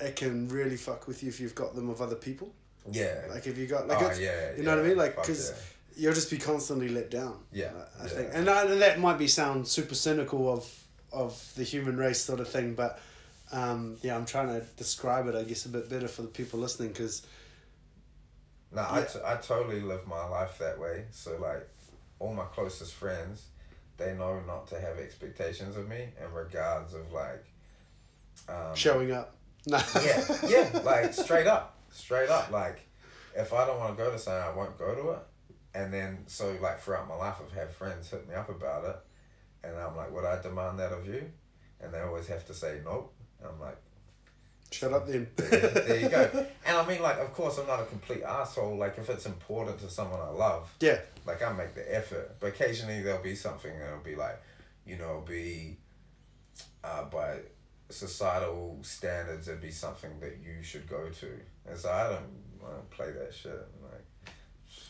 it 0.00 0.16
can 0.16 0.48
really 0.48 0.76
fuck 0.76 1.06
with 1.06 1.22
you 1.22 1.28
if 1.28 1.40
you've 1.40 1.54
got 1.54 1.74
them 1.74 1.88
of 1.88 2.00
other 2.02 2.16
people. 2.16 2.52
Yeah. 2.90 3.22
Like 3.30 3.46
if 3.46 3.56
you 3.56 3.66
got 3.66 3.88
like 3.88 4.02
oh 4.02 4.06
it's, 4.08 4.20
yeah. 4.20 4.56
you 4.56 4.62
know 4.62 4.76
what 4.76 4.84
I 4.84 4.88
mean? 4.88 4.96
Like, 4.96 5.16
because. 5.16 5.50
yeah. 5.50 5.56
you'll 5.96 6.14
just 6.14 6.30
be 6.30 6.38
constantly 6.38 6.88
let 6.88 7.10
down. 7.10 7.38
Yeah, 7.52 7.70
I 8.00 8.02
yeah. 8.04 8.08
think, 8.08 8.30
and 8.32 8.46
that, 8.48 8.68
that 8.80 8.98
might 9.00 9.16
be 9.18 9.28
sound 9.28 9.66
super 9.68 9.94
cynical 9.94 10.52
of 10.52 10.84
of 11.12 11.52
the 11.56 11.62
human 11.62 11.96
race 11.96 12.20
sort 12.20 12.40
of 12.40 12.48
thing, 12.48 12.74
but 12.74 12.98
um, 13.52 13.96
yeah, 14.02 14.16
I'm 14.16 14.26
trying 14.26 14.48
to 14.48 14.66
describe 14.76 15.28
it, 15.28 15.34
I 15.36 15.44
guess, 15.44 15.64
a 15.64 15.68
bit 15.68 15.88
better 15.88 16.08
for 16.08 16.22
the 16.22 16.28
people 16.28 16.58
listening 16.58 16.88
because 16.88 17.22
No, 18.72 18.82
I, 18.82 18.98
Yeah. 19.00 19.04
t- 19.04 19.18
I 19.24 19.36
totally 19.36 19.80
live 19.80 20.06
my 20.06 20.24
life 20.26 20.58
that 20.58 20.78
way. 20.78 21.04
So 21.12 21.36
like, 21.36 21.68
all 22.18 22.34
my 22.34 22.46
closest 22.46 22.94
friends, 22.94 23.44
they 23.96 24.14
know 24.14 24.40
not 24.40 24.66
to 24.68 24.80
have 24.80 24.98
expectations 24.98 25.76
of 25.76 25.88
me 25.88 26.08
in 26.20 26.32
regards 26.32 26.94
of 26.94 27.12
like. 27.12 27.44
Um, 28.48 28.74
showing 28.74 29.12
up. 29.12 29.36
No. 29.66 29.80
Yeah, 30.02 30.24
yeah, 30.48 30.80
like 30.84 31.14
straight 31.14 31.46
up, 31.46 31.76
straight 31.90 32.28
up. 32.28 32.50
Like, 32.50 32.86
if 33.36 33.52
I 33.52 33.66
don't 33.66 33.78
want 33.78 33.96
to 33.96 34.02
go 34.04 34.10
to 34.10 34.18
something, 34.18 34.42
I 34.42 34.54
won't 34.54 34.78
go 34.78 34.94
to 34.94 35.10
it. 35.12 35.18
And 35.74 35.92
then 35.92 36.24
so 36.26 36.56
like 36.60 36.80
throughout 36.80 37.08
my 37.08 37.16
life, 37.16 37.36
I've 37.44 37.52
had 37.52 37.70
friends 37.70 38.10
hit 38.10 38.28
me 38.28 38.34
up 38.34 38.48
about 38.48 38.84
it, 38.84 38.96
and 39.66 39.76
I'm 39.76 39.96
like, 39.96 40.12
would 40.12 40.24
I 40.24 40.40
demand 40.42 40.78
that 40.78 40.92
of 40.92 41.06
you? 41.06 41.30
And 41.80 41.92
they 41.92 42.00
always 42.00 42.26
have 42.28 42.46
to 42.46 42.54
say 42.54 42.80
nope. 42.84 43.12
And 43.40 43.48
I'm 43.52 43.60
like. 43.60 43.76
Shut 44.70 44.92
up 44.92 45.06
then. 45.06 45.28
there, 45.36 45.60
there 45.60 46.00
you 46.00 46.08
go. 46.08 46.46
And 46.66 46.76
I 46.76 46.84
mean, 46.88 47.00
like, 47.00 47.20
of 47.20 47.32
course, 47.32 47.58
I'm 47.58 47.66
not 47.68 47.80
a 47.80 47.84
complete 47.84 48.24
asshole. 48.24 48.76
Like, 48.76 48.98
if 48.98 49.08
it's 49.08 49.24
important 49.24 49.78
to 49.80 49.88
someone 49.90 50.18
I 50.20 50.30
love, 50.30 50.68
Yeah. 50.80 50.98
like, 51.24 51.44
I 51.44 51.52
make 51.52 51.76
the 51.76 51.94
effort. 51.94 52.34
But 52.40 52.48
occasionally 52.48 53.00
there'll 53.00 53.22
be 53.22 53.36
something 53.36 53.70
that'll 53.78 54.00
be 54.02 54.16
like, 54.16 54.42
you 54.84 54.96
know, 54.96 55.22
be 55.24 55.76
uh, 56.82 57.04
by 57.04 57.36
societal 57.90 58.78
standards, 58.82 59.48
it'd 59.48 59.60
be 59.60 59.70
something 59.70 60.18
that 60.20 60.38
you 60.44 60.62
should 60.62 60.88
go 60.88 61.08
to. 61.08 61.28
And 61.66 61.78
so 61.78 61.90
I 61.90 62.04
don't, 62.08 62.26
I 62.66 62.70
don't 62.72 62.90
play 62.90 63.10
that 63.10 63.32
shit. 63.34 63.52
Like, 63.82 64.32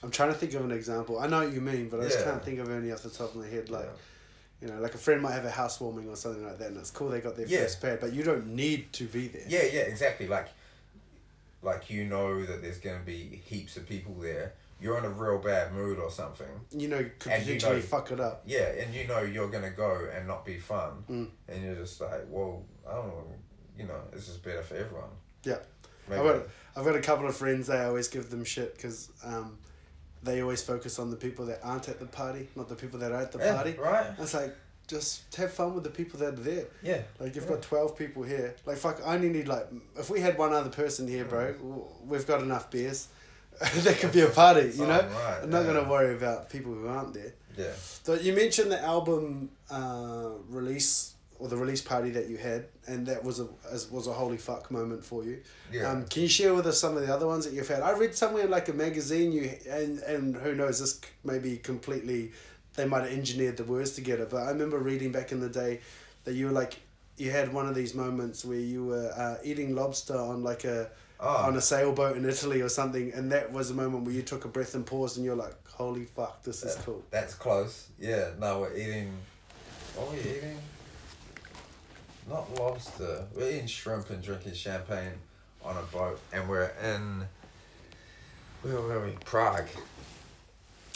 I'm 0.02 0.10
trying 0.10 0.32
to 0.32 0.38
think 0.38 0.54
of 0.54 0.64
an 0.64 0.70
example. 0.70 1.18
I 1.18 1.26
know 1.26 1.44
what 1.44 1.52
you 1.52 1.60
mean, 1.60 1.88
but 1.88 2.00
I 2.00 2.04
just 2.04 2.18
Yeah. 2.20 2.24
can't 2.32 2.44
think 2.44 2.58
of 2.60 2.70
any 2.70 2.92
off 2.92 3.02
the 3.02 3.10
top 3.10 3.30
of 3.30 3.36
my 3.36 3.46
head. 3.46 3.68
Like, 3.70 3.84
yeah. 3.86 4.68
you 4.68 4.74
know, 4.74 4.80
like 4.80 4.94
a 4.94 4.98
friend 4.98 5.20
might 5.22 5.32
have 5.32 5.44
a 5.44 5.50
housewarming 5.50 6.08
or 6.08 6.16
something 6.16 6.44
like 6.44 6.58
that, 6.58 6.68
and 6.68 6.76
it's 6.78 6.90
cool 6.90 7.08
they 7.08 7.20
got 7.20 7.36
their 7.36 7.46
Yeah. 7.46 7.60
first 7.60 7.80
pad, 7.82 8.00
but 8.00 8.12
you 8.12 8.22
don't 8.22 8.48
need 8.48 8.92
to 8.94 9.04
be 9.06 9.28
there. 9.28 9.44
yeah, 9.48 9.62
yeah, 9.64 9.80
exactly. 9.82 10.26
Like, 10.28 10.48
like 11.62 11.88
you 11.90 12.04
know 12.04 12.44
that 12.44 12.60
there's 12.62 12.78
gonna 12.78 13.02
be 13.04 13.42
heaps 13.46 13.76
of 13.76 13.86
people 13.88 14.14
there. 14.14 14.52
You're 14.80 14.98
in 14.98 15.04
a 15.04 15.10
real 15.10 15.38
bad 15.38 15.72
mood 15.72 15.98
or 15.98 16.10
something. 16.10 16.46
You 16.70 16.88
know, 16.88 17.08
could 17.18 17.32
And 17.32 17.46
you 17.46 17.58
know- 17.58 17.80
fuck 17.80 18.10
it 18.10 18.20
up. 18.20 18.42
Yeah, 18.44 18.66
and 18.68 18.94
you 18.94 19.06
know 19.06 19.20
you're 19.20 19.48
gonna 19.48 19.70
go 19.70 20.08
and 20.14 20.26
not 20.26 20.44
be 20.44 20.58
fun, 20.58 21.04
Mm. 21.08 21.30
and 21.48 21.64
you're 21.64 21.76
just 21.76 22.00
like, 22.00 22.22
well, 22.28 22.64
I 22.88 22.94
don't 22.94 23.08
know, 23.08 23.24
you 23.78 23.84
know, 23.86 24.00
it's 24.12 24.26
just 24.26 24.42
better 24.42 24.62
for 24.62 24.76
everyone. 24.76 25.08
Yeah. 25.44 25.58
Maybe. 26.08 26.20
I've 26.20 26.26
got, 26.26 26.42
I've 26.76 26.84
got 26.84 26.96
a 26.96 27.00
couple 27.00 27.26
of 27.26 27.36
friends, 27.36 27.66
they 27.68 27.78
always 27.80 28.08
give 28.08 28.30
them 28.30 28.44
shit 28.44 28.74
because 28.76 29.10
um, 29.24 29.58
they 30.22 30.42
always 30.42 30.62
focus 30.62 30.98
on 30.98 31.10
the 31.10 31.16
people 31.16 31.46
that 31.46 31.60
aren't 31.62 31.88
at 31.88 31.98
the 31.98 32.06
party, 32.06 32.48
not 32.56 32.68
the 32.68 32.74
people 32.74 32.98
that 33.00 33.10
are 33.12 33.20
at 33.22 33.32
the 33.32 33.38
Yeah, 33.38 33.54
party. 33.54 33.72
right? 33.78 34.06
It's 34.18 34.34
like, 34.34 34.54
just 34.86 35.34
have 35.36 35.50
fun 35.50 35.74
with 35.74 35.82
the 35.82 35.88
people 35.90 36.18
that 36.20 36.34
are 36.34 36.42
there. 36.42 36.66
Yeah. 36.82 37.00
Like 37.18 37.34
you've 37.34 37.44
Yeah. 37.44 37.52
got 37.52 37.62
twelve 37.62 37.96
people 37.96 38.22
here. 38.22 38.54
Like 38.66 38.76
fuck, 38.76 39.00
I 39.02 39.14
only 39.14 39.30
need 39.30 39.48
like 39.48 39.66
if 39.96 40.10
we 40.10 40.20
had 40.20 40.36
one 40.36 40.52
other 40.52 40.68
person 40.68 41.08
here, 41.08 41.24
bro, 41.24 41.54
Mm. 41.54 42.06
we've 42.06 42.26
got 42.26 42.42
enough 42.42 42.70
beers. 42.70 43.08
that 43.60 43.96
could 43.98 44.12
be 44.12 44.20
a 44.20 44.28
party, 44.28 44.72
you 44.74 44.84
know. 44.86 45.00
Oh, 45.10 45.24
right, 45.24 45.38
I'm 45.44 45.48
not 45.48 45.64
yeah. 45.64 45.72
gonna 45.72 45.88
worry 45.88 46.14
about 46.14 46.50
people 46.50 46.74
who 46.74 46.86
aren't 46.86 47.14
there. 47.14 47.32
Yeah. 47.56 47.72
So 48.02 48.12
you 48.12 48.34
mentioned 48.34 48.72
the 48.72 48.82
album 48.82 49.48
uh, 49.70 50.32
release 50.50 51.13
or 51.38 51.48
the 51.48 51.56
release 51.56 51.80
party 51.80 52.10
that 52.10 52.28
you 52.28 52.36
had, 52.36 52.66
and 52.86 53.06
that 53.06 53.24
was 53.24 53.40
a 53.40 53.48
as, 53.70 53.90
was 53.90 54.06
a 54.06 54.12
holy 54.12 54.36
fuck 54.36 54.70
moment 54.70 55.04
for 55.04 55.24
you. 55.24 55.40
Yeah. 55.72 55.90
Um, 55.90 56.04
can 56.06 56.22
you 56.22 56.28
share 56.28 56.54
with 56.54 56.66
us 56.66 56.78
some 56.78 56.96
of 56.96 57.06
the 57.06 57.12
other 57.14 57.26
ones 57.26 57.44
that 57.44 57.52
you've 57.54 57.68
had? 57.68 57.82
I 57.82 57.92
read 57.92 58.14
somewhere 58.14 58.44
in 58.44 58.50
like 58.50 58.68
a 58.68 58.72
magazine 58.72 59.32
you 59.32 59.50
and 59.68 59.98
and 60.00 60.36
who 60.36 60.54
knows 60.54 60.80
this 60.80 61.00
may 61.24 61.38
be 61.38 61.56
completely 61.56 62.32
they 62.74 62.84
might 62.86 63.02
have 63.04 63.12
engineered 63.12 63.56
the 63.56 63.64
words 63.64 63.92
together, 63.92 64.26
but 64.26 64.38
I 64.42 64.50
remember 64.50 64.78
reading 64.78 65.12
back 65.12 65.30
in 65.32 65.40
the 65.40 65.48
day 65.48 65.80
that 66.24 66.34
you 66.34 66.46
were 66.46 66.52
like 66.52 66.78
you 67.16 67.30
had 67.30 67.52
one 67.52 67.68
of 67.68 67.74
these 67.74 67.94
moments 67.94 68.44
where 68.44 68.58
you 68.58 68.84
were 68.86 69.10
uh, 69.16 69.36
eating 69.44 69.74
lobster 69.74 70.16
on 70.18 70.42
like 70.42 70.64
a 70.64 70.88
Oh. 71.20 71.46
on 71.46 71.56
a 71.56 71.60
sailboat 71.60 72.16
in 72.16 72.24
Italy 72.24 72.60
or 72.60 72.68
something, 72.68 73.12
and 73.14 73.30
that 73.30 73.52
was 73.52 73.70
a 73.70 73.74
moment 73.74 74.04
where 74.04 74.12
you 74.12 74.20
took 74.22 74.44
a 74.44 74.48
breath 74.48 74.74
and 74.74 74.84
paused, 74.84 75.16
and 75.16 75.24
you're 75.24 75.36
like, 75.36 75.54
"Holy 75.68 76.04
fuck, 76.06 76.42
this 76.42 76.64
is 76.64 76.74
cool." 76.84 77.02
That's 77.10 77.34
close. 77.34 77.86
Yeah. 78.00 78.30
No, 78.38 78.58
we're 78.60 78.76
eating. 78.76 79.12
What 79.94 80.08
are 80.08 80.12
we 80.12 80.18
eating? 80.18 80.58
Not 82.28 82.54
lobster. 82.58 83.24
We're 83.34 83.50
eating 83.50 83.66
shrimp 83.66 84.10
and 84.10 84.22
drinking 84.22 84.54
champagne 84.54 85.12
on 85.62 85.76
a 85.76 85.82
boat, 85.82 86.20
and 86.32 86.48
we're 86.48 86.72
in. 86.82 87.24
Where 88.62 88.80
were 88.80 89.04
we? 89.06 89.12
Prague. 89.24 89.68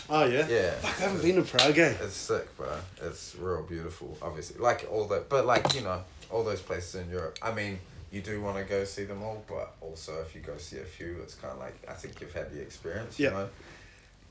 Oh 0.08 0.24
yeah. 0.24 0.46
Yeah. 0.48 0.70
Fuck, 0.72 0.98
I 0.98 1.02
haven't 1.02 1.22
been 1.22 1.36
to 1.36 1.42
Prague. 1.42 1.76
Eh? 1.78 1.94
It's 2.00 2.14
sick, 2.14 2.56
bro. 2.56 2.68
It's 3.02 3.36
real 3.36 3.62
beautiful, 3.62 4.16
obviously. 4.22 4.58
Like 4.58 4.86
all 4.90 5.06
the, 5.06 5.22
but 5.28 5.44
like 5.44 5.74
you 5.74 5.82
know, 5.82 6.02
all 6.30 6.44
those 6.44 6.62
places 6.62 6.94
in 7.02 7.10
Europe. 7.10 7.38
I 7.42 7.52
mean, 7.52 7.78
you 8.10 8.22
do 8.22 8.40
want 8.40 8.56
to 8.56 8.64
go 8.64 8.84
see 8.84 9.04
them 9.04 9.22
all, 9.22 9.44
but 9.46 9.74
also 9.82 10.20
if 10.22 10.34
you 10.34 10.40
go 10.40 10.56
see 10.56 10.78
a 10.78 10.84
few, 10.84 11.18
it's 11.22 11.34
kind 11.34 11.52
of 11.52 11.58
like 11.60 11.76
I 11.86 11.92
think 11.92 12.20
you've 12.22 12.32
had 12.32 12.50
the 12.50 12.60
experience. 12.62 13.18
You 13.18 13.26
Yeah. 13.26 13.32
know. 13.32 13.48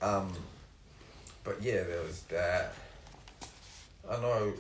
Um. 0.02 0.32
But 1.43 1.62
yeah, 1.62 1.84
there 1.84 2.02
was 2.02 2.22
that. 2.24 2.74
I 4.10 4.16
know. 4.20 4.54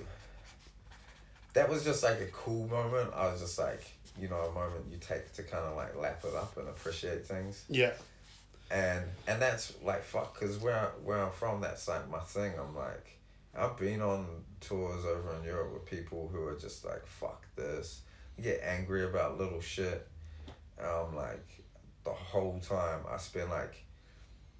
That 1.57 1.69
was 1.69 1.83
just 1.83 2.03
like 2.03 2.19
a 2.21 2.27
cool 2.27 2.67
moment. 2.67 3.09
I 3.15 3.31
was 3.31 3.41
just 3.41 3.57
like, 3.57 3.83
you 4.21 4.27
know, 4.27 4.35
a 4.35 4.51
moment 4.53 4.85
you 4.91 4.97
take 4.99 5.33
to 5.33 5.43
kind 5.43 5.65
of 5.65 5.75
like 5.75 5.95
lap 5.97 6.21
it 6.23 6.35
up 6.35 6.55
and 6.57 6.67
appreciate 6.69 7.25
things. 7.25 7.65
Yeah. 7.67 7.93
and 8.69 9.03
and 9.27 9.41
that's 9.41 9.73
like 9.83 10.03
fuck 10.03 10.33
because 10.39 10.57
where 10.59 10.91
where 11.03 11.17
I'm 11.25 11.31
from 11.31 11.61
that's 11.61 11.87
like 11.87 12.09
my 12.09 12.19
thing. 12.19 12.53
I'm 12.59 12.75
like 12.75 13.17
I've 13.57 13.75
been 13.77 14.01
on 14.01 14.27
tours 14.61 15.03
over 15.05 15.35
in 15.37 15.43
Europe 15.45 15.73
with 15.73 15.85
people 15.85 16.29
who 16.31 16.43
are 16.45 16.55
just 16.55 16.85
like 16.85 17.05
fuck 17.07 17.45
this. 17.55 18.01
You 18.37 18.43
get 18.43 18.61
angry 18.63 19.03
about 19.05 19.37
little 19.39 19.61
shit. 19.61 20.07
Um 20.79 21.15
like 21.15 21.47
the 22.03 22.11
whole 22.11 22.59
time 22.59 23.01
I 23.11 23.17
spend 23.17 23.49
like 23.49 23.83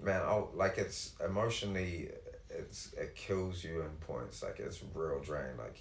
man 0.01 0.21
I'll 0.21 0.49
like 0.55 0.77
it's 0.77 1.13
emotionally 1.23 2.09
it's 2.49 2.93
it 2.93 3.15
kills 3.15 3.63
you 3.63 3.81
in 3.81 3.89
points. 4.01 4.41
Like 4.41 4.59
it's 4.59 4.79
real 4.95 5.19
drain 5.21 5.57
like 5.59 5.79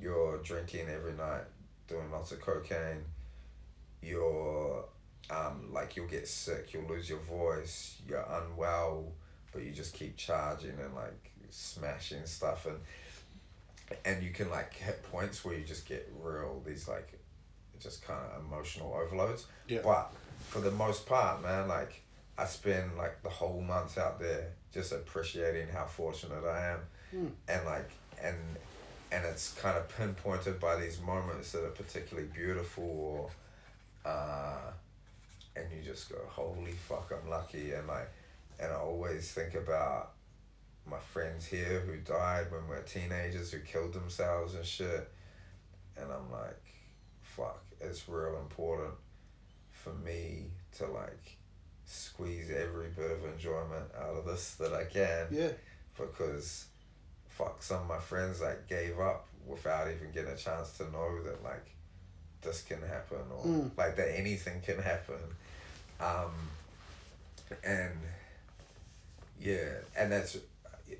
you're 0.00 0.38
drinking 0.38 0.88
every 0.88 1.12
night 1.12 1.44
doing 1.88 2.10
lots 2.10 2.32
of 2.32 2.40
cocaine 2.40 3.04
you're 4.02 4.84
um, 5.30 5.72
like 5.72 5.96
you'll 5.96 6.06
get 6.06 6.28
sick, 6.28 6.72
you'll 6.72 6.84
lose 6.86 7.08
your 7.10 7.18
voice, 7.18 7.96
you're 8.08 8.24
unwell, 8.30 9.12
but 9.52 9.62
you 9.64 9.72
just 9.72 9.94
keep 9.94 10.16
charging 10.16 10.78
and 10.78 10.94
like 10.94 11.32
smashing 11.50 12.24
stuff 12.26 12.66
and 12.66 12.78
and 14.04 14.22
you 14.22 14.30
can 14.30 14.50
like 14.50 14.74
hit 14.74 15.02
points 15.10 15.44
where 15.44 15.56
you 15.56 15.64
just 15.64 15.86
get 15.88 16.12
real 16.20 16.62
these 16.66 16.86
like 16.88 17.18
just 17.80 18.04
kind 18.06 18.20
of 18.32 18.44
emotional 18.44 18.92
overloads. 18.94 19.46
Yeah. 19.68 19.80
But 19.82 20.12
for 20.40 20.60
the 20.60 20.70
most 20.70 21.06
part, 21.06 21.42
man, 21.42 21.66
like 21.68 22.02
I 22.38 22.44
spend 22.46 22.96
like 22.96 23.22
the 23.22 23.28
whole 23.30 23.60
month 23.60 23.98
out 23.98 24.20
there 24.20 24.52
just 24.72 24.92
appreciating 24.92 25.68
how 25.72 25.86
fortunate 25.86 26.44
I 26.44 26.72
am, 26.72 26.80
Mm. 27.14 27.30
and 27.48 27.64
like 27.64 27.90
and 28.22 28.36
and 29.12 29.24
it's 29.24 29.54
kind 29.54 29.76
of 29.76 29.88
pinpointed 29.96 30.58
by 30.60 30.76
these 30.76 31.00
moments 31.00 31.52
that 31.52 31.64
are 31.64 31.70
particularly 31.70 32.28
beautiful 32.34 32.84
or 32.84 33.30
uh, 34.10 34.70
and 35.56 35.64
you 35.74 35.82
just 35.82 36.10
go, 36.10 36.18
holy 36.28 36.72
fuck, 36.72 37.10
I'm 37.12 37.28
lucky. 37.30 37.72
And 37.72 37.86
like, 37.88 38.08
and 38.60 38.70
I 38.72 38.76
always 38.76 39.32
think 39.32 39.54
about 39.54 40.12
my 40.88 40.98
friends 40.98 41.46
here 41.46 41.80
who 41.86 41.96
died 41.96 42.50
when 42.52 42.62
we 42.68 42.76
were 42.76 42.82
teenagers 42.82 43.50
who 43.52 43.58
killed 43.60 43.92
themselves 43.94 44.54
and 44.54 44.64
shit. 44.64 45.10
And 45.96 46.06
I'm 46.12 46.30
like, 46.30 46.62
fuck, 47.22 47.64
it's 47.80 48.08
real 48.08 48.36
important 48.38 48.94
for 49.72 49.92
me 49.94 50.50
to 50.78 50.86
like 50.86 51.36
squeeze 51.86 52.50
every 52.50 52.88
bit 52.88 53.10
of 53.10 53.24
enjoyment 53.24 53.84
out 53.98 54.16
of 54.16 54.26
this 54.26 54.54
that 54.56 54.72
I 54.72 54.84
can 54.84 55.26
Yeah. 55.30 55.52
because 55.96 56.66
fuck 57.36 57.62
some 57.62 57.82
of 57.82 57.88
my 57.88 57.98
friends 57.98 58.40
like 58.40 58.66
gave 58.68 58.98
up 58.98 59.26
without 59.46 59.86
even 59.88 60.10
getting 60.12 60.32
a 60.32 60.36
chance 60.36 60.72
to 60.78 60.84
know 60.90 61.22
that 61.22 61.42
like 61.44 61.66
this 62.42 62.62
can 62.62 62.80
happen 62.82 63.18
or 63.36 63.44
Mm. 63.44 63.70
like 63.76 63.96
that 63.96 64.18
anything 64.18 64.60
can 64.62 64.78
happen 64.78 65.18
um 66.00 66.30
and 67.64 67.92
yeah 69.40 69.68
and 69.98 70.10
that's 70.12 70.36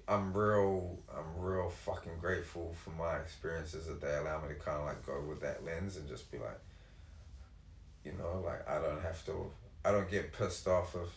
i'm 0.08 0.32
real 0.32 0.98
i'm 1.16 1.42
real 1.44 1.68
fucking 1.70 2.12
grateful 2.20 2.74
for 2.84 2.90
my 2.90 3.16
experiences 3.16 3.86
that 3.86 4.00
they 4.00 4.14
allow 4.16 4.40
me 4.42 4.48
to 4.48 4.54
kind 4.54 4.78
of 4.78 4.84
like 4.86 5.04
go 5.06 5.20
with 5.28 5.40
that 5.40 5.64
lens 5.64 5.96
and 5.96 6.08
just 6.08 6.30
be 6.30 6.38
like 6.38 6.60
you 8.04 8.12
know 8.18 8.42
like 8.44 8.68
i 8.68 8.78
don't 8.80 9.00
have 9.02 9.24
to 9.24 9.50
i 9.84 9.90
don't 9.90 10.10
get 10.10 10.32
pissed 10.32 10.66
off 10.68 10.94
if 10.94 11.08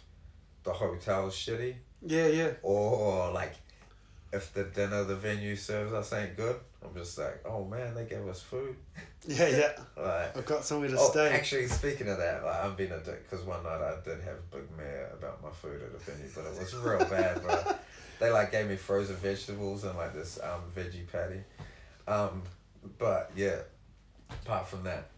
the 0.64 0.72
hotel's 0.74 1.36
shitty 1.36 1.76
Yeah. 2.06 2.28
Yeah. 2.28 2.52
or 2.64 3.32
like 3.32 3.56
if 4.32 4.54
the 4.54 4.64
dinner 4.64 5.04
the 5.04 5.16
venue 5.16 5.56
serves 5.56 5.94
us 5.94 6.14
ain't 6.14 6.38
good, 6.38 6.56
I'm 6.84 6.94
just 6.94 7.18
like, 7.18 7.44
oh 7.46 7.66
man, 7.66 7.96
they 7.96 8.06
gave 8.06 8.28
us 8.28 8.42
food. 8.42 8.76
Yeah. 9.28 9.50
Yeah. 9.50 9.72
Like, 10.02 10.38
I've 10.38 10.46
got 10.46 10.64
somewhere 10.64 10.88
to 10.88 10.98
oh, 10.98 11.12
stay. 11.12 11.30
actually, 11.30 11.68
speaking 11.68 12.08
of 12.08 12.18
that, 12.20 12.42
like 12.42 12.64
I'm 12.64 12.76
being 12.76 12.94
a 12.94 13.00
dick 13.00 13.30
because 13.30 13.46
one 13.46 13.62
night 13.64 13.82
I 13.82 13.96
did 14.02 14.22
have 14.22 14.38
a 14.38 14.56
big 14.56 14.78
mare 14.78 15.12
about 15.14 15.44
my 15.44 15.50
food 15.50 15.82
at 15.82 15.94
a 15.94 16.00
venue, 16.00 16.30
but 16.34 16.46
it 16.46 16.58
was 16.58 16.74
real 16.74 17.00
bad. 17.00 17.42
But 17.46 17.84
they 18.22 18.32
like 18.32 18.50
gave 18.54 18.70
me 18.70 18.78
frozen 18.78 19.18
vegetables 19.18 19.84
and 19.84 19.98
like 19.98 20.14
this 20.14 20.40
um 20.42 20.62
veggie 20.74 21.06
patty, 21.12 21.42
um, 22.08 22.44
but 22.98 23.32
yeah, 23.36 23.58
apart 24.46 24.68
from 24.68 24.84
that. 24.84 25.10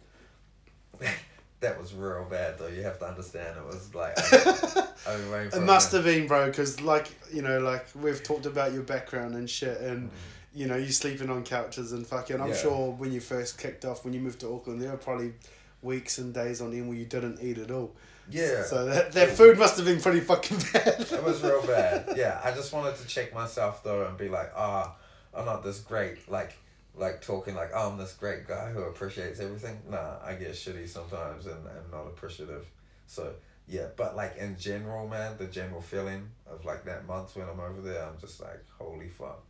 That 1.62 1.80
was 1.80 1.94
real 1.94 2.26
bad 2.30 2.58
though. 2.58 2.68
You 2.68 2.84
have 2.84 3.00
to 3.00 3.06
understand. 3.08 3.56
It 3.58 3.66
was 3.66 3.94
like 3.96 4.14
I, 4.18 4.88
It 5.54 5.62
must 5.62 5.92
have 5.94 6.04
been, 6.04 6.28
bro, 6.28 6.48
because 6.48 6.82
like 6.82 7.08
you 7.34 7.42
know, 7.42 7.60
like 7.60 7.86
we've 7.96 8.22
talked 8.24 8.46
about 8.46 8.74
your 8.74 8.84
background 8.84 9.36
and 9.36 9.50
shit, 9.50 9.80
and 9.80 10.10
you 10.54 10.68
know, 10.68 10.76
you 10.76 10.92
sleeping 10.92 11.30
on 11.30 11.44
couches 11.44 11.92
and 11.94 12.06
fucking. 12.06 12.42
I'm 12.42 12.50
Yeah. 12.50 12.56
sure 12.56 12.92
when 12.92 13.12
you 13.12 13.22
first 13.22 13.58
kicked 13.60 13.86
off, 13.86 14.04
when 14.04 14.14
you 14.14 14.20
moved 14.20 14.40
to 14.42 14.52
Auckland, 14.54 14.82
there 14.82 14.90
were 14.92 14.98
probably 14.98 15.34
weeks 15.82 16.18
and 16.18 16.34
days 16.34 16.62
on 16.62 16.74
end 16.74 16.88
where 16.90 16.98
you 16.98 17.06
didn't 17.06 17.40
eat 17.42 17.58
at 17.58 17.72
all. 17.72 17.96
Yeah. 18.30 18.64
So 18.64 18.86
that 18.86 19.12
that 19.14 19.30
food 19.30 19.58
must 19.60 19.78
have 19.78 19.86
been 19.86 20.02
pretty 20.02 20.20
fucking 20.22 20.58
bad. 20.74 21.00
It 21.00 21.24
was 21.24 21.42
real 21.44 21.62
bad. 21.66 22.14
Yeah, 22.18 22.42
I 22.44 22.52
just 22.52 22.74
wanted 22.74 22.96
to 22.98 23.08
check 23.08 23.34
myself 23.34 23.84
though 23.84 24.06
and 24.06 24.18
be 24.18 24.30
like, 24.30 24.52
ah, 24.56 24.96
I'm 25.34 25.46
not 25.46 25.64
this 25.64 25.80
great. 25.80 26.28
Like, 26.30 26.54
like 26.96 27.22
talking 27.22 27.56
like, 27.56 27.72
oh, 27.74 27.90
I'm 27.92 27.98
this 27.98 28.14
great 28.14 28.48
guy 28.48 28.72
who 28.72 28.82
appreciates 28.82 29.40
everything. 29.40 29.80
Nah, 29.90 30.18
I 30.24 30.34
get 30.34 30.52
shitty 30.52 30.88
sometimes 30.90 31.46
and 31.46 31.56
I'm 31.68 31.92
not 31.92 32.08
appreciative. 32.08 32.70
So 33.08 33.34
yeah, 33.68 33.88
but 33.96 34.16
like 34.16 34.38
in 34.38 34.58
general, 34.58 35.08
man, 35.08 35.38
the 35.38 35.46
general 35.46 35.82
feeling 35.82 36.30
of 36.50 36.66
like 36.66 36.86
that 36.86 37.08
month 37.08 37.36
when 37.36 37.48
I'm 37.48 37.60
over 37.60 37.82
there, 37.82 38.04
I'm 38.04 38.20
just 38.20 38.42
like, 38.42 38.64
holy 38.78 39.08
fuck, 39.08 39.42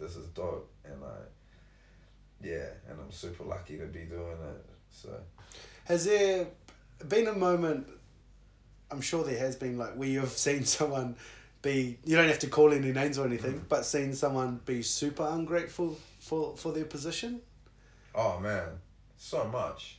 this 0.00 0.16
is 0.16 0.26
dope, 0.28 0.70
and 0.84 1.00
like, 1.02 1.30
yeah, 2.42 2.68
and 2.88 2.98
I'm 3.00 3.12
super 3.12 3.44
lucky 3.44 3.76
to 3.78 3.86
be 3.86 4.00
doing 4.00 4.32
it. 4.32 4.64
So 4.90 5.10
Has 5.84 6.06
there 6.06 6.46
been 7.06 7.28
a 7.28 7.34
moment? 7.34 7.86
I'm 8.90 9.02
sure 9.02 9.22
there 9.22 9.38
has 9.38 9.56
been 9.56 9.76
like 9.76 9.94
where 9.96 10.08
you've 10.08 10.28
seen 10.38 10.64
someone 10.64 11.16
be. 11.60 11.98
You 12.04 12.16
don't 12.16 12.28
have 12.28 12.38
to 12.40 12.46
call 12.46 12.72
any 12.72 12.92
names 12.92 13.18
or 13.18 13.26
anything, 13.26 13.54
mm-hmm. 13.54 13.68
but 13.68 13.84
seen 13.84 14.14
someone 14.14 14.60
be 14.64 14.80
super 14.82 15.28
ungrateful 15.30 15.98
for 16.28 16.56
for 16.56 16.72
their 16.72 16.84
position. 16.84 17.40
oh 18.14 18.38
man, 18.40 18.68
so 19.16 19.44
much. 19.48 19.98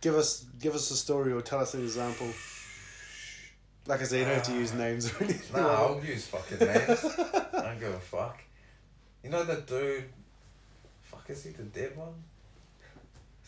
Give 0.00 0.14
us 0.14 0.46
give 0.64 0.74
us 0.74 0.90
a 0.90 0.96
story 0.96 1.32
or 1.32 1.42
tell 1.42 1.60
us 1.60 1.74
an 1.74 1.82
example. 1.82 2.28
Like 3.86 4.00
I 4.00 4.04
say, 4.04 4.18
you 4.20 4.24
don't 4.26 4.34
have 4.34 4.44
to 4.44 4.54
use 4.54 4.72
uh, 4.72 4.76
names 4.84 5.12
or 5.12 5.24
anything. 5.24 5.56
Nah, 5.60 5.66
like 5.66 5.76
that. 5.76 5.80
I'll 5.80 6.04
use 6.14 6.26
fucking 6.26 6.58
names. 6.58 7.04
I 7.54 7.60
don't 7.66 7.80
give 7.80 7.94
a 7.94 8.00
fuck. 8.00 8.38
You 9.24 9.30
know 9.30 9.44
that 9.44 9.66
dude? 9.66 10.04
Fuck, 11.00 11.28
is 11.30 11.42
he 11.44 11.50
the 11.50 11.64
dead 11.64 11.96
one? 11.96 12.14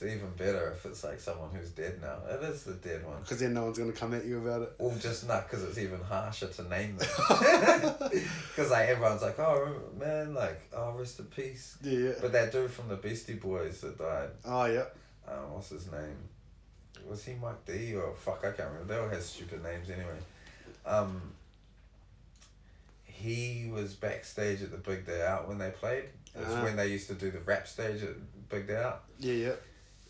Even 0.07 0.31
better 0.37 0.71
if 0.71 0.85
it's 0.87 1.03
like 1.05 1.19
someone 1.21 1.51
who's 1.55 1.71
dead 1.71 2.01
now. 2.03 2.19
It 2.29 2.43
is 2.45 2.65
the 2.65 2.75
dead 2.75 3.05
one. 3.07 3.21
Because 3.21 3.41
then 3.41 3.55
no 3.55 3.65
one's 3.65 3.79
gonna 3.79 3.93
come 3.93 4.15
at 4.15 4.25
you 4.25 4.39
about 4.39 4.63
it. 4.63 4.73
Or 4.79 4.93
just 4.95 5.27
not 5.27 5.49
because 5.49 5.65
it's 5.65 5.79
even 5.79 6.01
harsher 6.01 6.49
to 6.49 6.63
name 6.69 6.97
them. 6.99 7.09
Because 8.55 8.71
like 8.71 8.89
everyone's 8.89 9.23
like, 9.23 9.39
oh 9.39 9.75
man, 9.99 10.35
like 10.35 10.61
oh 10.73 10.93
rest 10.93 11.19
in 11.19 11.25
peace. 11.27 11.77
Yeah. 11.83 11.99
yeah. 11.99 12.13
But 12.21 12.33
that 12.33 12.53
dude 12.53 12.71
from 12.71 12.89
the 12.89 12.97
Beastie 12.97 13.35
Boys 13.35 13.81
that 13.81 13.99
died, 13.99 14.29
Oh 14.45 14.65
yeah. 14.67 14.85
um, 15.29 15.53
what's 15.53 15.71
his 15.71 15.91
name? 15.91 16.17
Was 17.09 17.25
he 17.25 17.35
Mike 17.35 17.65
D 17.67 17.95
or 17.95 18.15
fuck? 18.15 18.39
I 18.45 18.53
can't 18.53 18.71
remember. 18.71 18.95
They 18.95 19.01
all 19.01 19.09
had 19.09 19.23
stupid 19.23 19.63
names 19.63 19.91
anyway. 19.91 20.19
Um, 20.87 21.21
he 23.05 23.71
was 23.73 23.95
backstage 23.95 24.63
at 24.63 24.71
the 24.71 24.77
Big 24.79 25.07
Day 25.07 25.25
Out 25.27 25.49
when 25.49 25.59
they 25.59 25.71
played. 25.71 26.05
It 26.35 26.41
was 26.45 26.55
Ah. 26.55 26.63
when 26.65 26.77
they 26.77 26.89
used 26.89 27.09
to 27.09 27.15
do 27.15 27.31
the 27.31 27.39
rap 27.41 27.67
stage 27.69 28.03
at 28.03 28.49
Big 28.49 28.67
Day 28.67 28.77
Out. 28.77 29.03
Yeah, 29.19 29.35
yeah. 29.35 29.53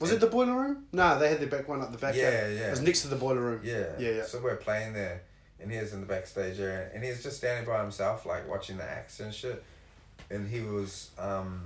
Was 0.01 0.13
it 0.13 0.21
the 0.21 0.27
boiler 0.27 0.55
room? 0.55 0.87
No, 0.93 1.19
they 1.19 1.29
had 1.29 1.41
the 1.41 1.47
back 1.47 1.69
one 1.69 1.81
at 1.81 1.93
the 1.93 1.99
back. 1.99 2.15
Yeah, 2.15 2.49
yeah. 2.49 2.67
It 2.67 2.71
was 2.71 2.83
next 2.83 3.03
to 3.03 3.09
the 3.09 3.17
boiler 3.17 3.41
room. 3.41 3.61
Yeah. 3.65 3.93
Yeah, 3.99 4.11
yeah. 4.11 4.25
So 4.25 4.41
we're 4.41 4.57
playing 4.57 4.93
there, 4.93 5.23
and 5.61 5.71
he 5.71 5.79
was 5.79 5.93
in 5.93 6.01
the 6.01 6.07
backstage 6.07 6.59
area, 6.59 6.91
and 6.93 7.03
he 7.03 7.11
was 7.11 7.23
just 7.23 7.39
standing 7.39 7.65
by 7.65 7.81
himself, 7.81 8.27
like 8.27 8.49
watching 8.49 8.77
the 8.77 8.85
acts 8.85 9.21
and 9.21 9.33
shit. 9.33 9.63
And 10.31 10.49
he 10.49 10.61
was 10.61 11.11
um, 11.19 11.63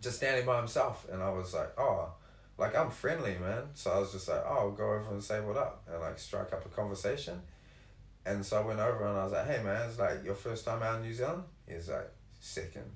just 0.00 0.16
standing 0.16 0.44
by 0.44 0.58
himself, 0.58 1.06
and 1.10 1.22
I 1.22 1.30
was 1.30 1.54
like, 1.54 1.78
oh, 1.78 2.12
like 2.58 2.76
I'm 2.76 2.90
friendly, 2.90 3.36
man. 3.38 3.64
So 3.74 3.90
I 3.90 3.98
was 3.98 4.12
just 4.12 4.28
like, 4.28 4.42
oh, 4.46 4.58
I'll 4.58 4.70
go 4.72 4.92
over 4.92 5.12
and 5.12 5.22
say 5.22 5.40
what 5.40 5.56
up, 5.56 5.82
and 5.90 6.00
like 6.00 6.18
strike 6.18 6.52
up 6.52 6.66
a 6.66 6.68
conversation. 6.68 7.40
And 8.24 8.44
so 8.44 8.58
I 8.58 8.64
went 8.64 8.78
over 8.78 9.06
and 9.06 9.18
I 9.18 9.24
was 9.24 9.32
like, 9.32 9.46
hey 9.46 9.62
man, 9.62 9.88
it's 9.88 9.98
like 9.98 10.24
your 10.24 10.34
first 10.34 10.64
time 10.64 10.82
out 10.82 10.96
in 10.96 11.02
New 11.02 11.12
Zealand? 11.12 11.42
He's 11.66 11.88
like, 11.88 12.10
second. 12.38 12.90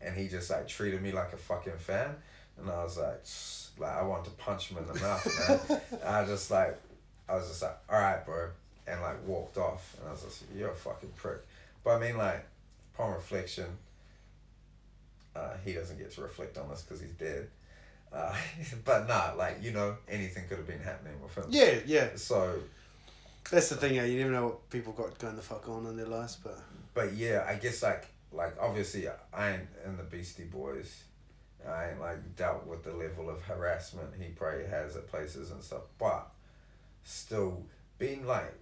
And 0.00 0.16
he 0.16 0.28
just 0.28 0.50
like 0.50 0.66
treated 0.66 1.02
me 1.02 1.12
like 1.12 1.32
a 1.32 1.36
fucking 1.36 1.78
fan. 1.78 2.16
And 2.58 2.70
I 2.70 2.84
was 2.84 2.96
like, 2.98 3.22
like 3.78 3.96
I 3.96 4.02
wanted 4.02 4.24
to 4.26 4.30
punch 4.32 4.68
him 4.70 4.78
in 4.78 4.86
the 4.86 5.00
mouth, 5.00 5.68
man. 5.70 5.80
And 6.02 6.16
I 6.16 6.24
just 6.24 6.50
like, 6.50 6.78
I 7.28 7.34
was 7.36 7.48
just 7.48 7.62
like, 7.62 7.76
all 7.88 7.98
right, 7.98 8.24
bro, 8.24 8.48
and 8.86 9.00
like 9.00 9.26
walked 9.26 9.56
off. 9.58 9.96
And 9.98 10.08
I 10.08 10.12
was 10.12 10.22
just, 10.22 10.44
you're 10.54 10.70
a 10.70 10.74
fucking 10.74 11.10
prick. 11.16 11.38
But 11.84 11.96
I 11.96 12.00
mean, 12.00 12.16
like, 12.16 12.44
upon 12.94 13.12
reflection, 13.12 13.66
uh, 15.34 15.54
he 15.64 15.72
doesn't 15.72 15.98
get 15.98 16.12
to 16.12 16.22
reflect 16.22 16.56
on 16.58 16.68
this 16.70 16.82
because 16.82 17.00
he's 17.00 17.12
dead. 17.12 17.48
Uh, 18.12 18.34
but 18.84 19.06
nah, 19.08 19.32
like 19.36 19.58
you 19.62 19.72
know, 19.72 19.96
anything 20.08 20.44
could 20.48 20.58
have 20.58 20.66
been 20.66 20.80
happening 20.80 21.20
with 21.22 21.34
him. 21.34 21.44
Yeah, 21.50 21.78
yeah. 21.86 22.08
So, 22.16 22.58
That's 23.50 23.68
the 23.68 23.76
thing. 23.76 23.94
Yeah, 23.94 24.04
you 24.04 24.18
never 24.18 24.32
know 24.32 24.44
what 24.46 24.70
people 24.70 24.92
got 24.92 25.18
going 25.18 25.36
the 25.36 25.42
fuck 25.42 25.68
on 25.68 25.86
in 25.86 25.96
their 25.96 26.06
lives, 26.06 26.36
but 26.42 26.58
but 26.94 27.12
yeah, 27.12 27.44
I 27.48 27.56
guess 27.56 27.82
like 27.82 28.06
like 28.32 28.56
obviously 28.60 29.08
I 29.32 29.50
ain't 29.50 29.68
in 29.84 29.96
the 29.96 30.02
Beastie 30.02 30.44
Boys. 30.44 31.04
I 31.68 31.90
ain't 31.90 32.00
like 32.00 32.36
dealt 32.36 32.66
with 32.66 32.82
the 32.84 32.92
level 32.92 33.28
of 33.30 33.42
harassment 33.42 34.08
he 34.20 34.28
probably 34.28 34.66
has 34.66 34.96
at 34.96 35.08
places 35.08 35.50
and 35.50 35.62
stuff. 35.62 35.82
But 35.98 36.28
still 37.04 37.64
being 37.98 38.26
like 38.26 38.54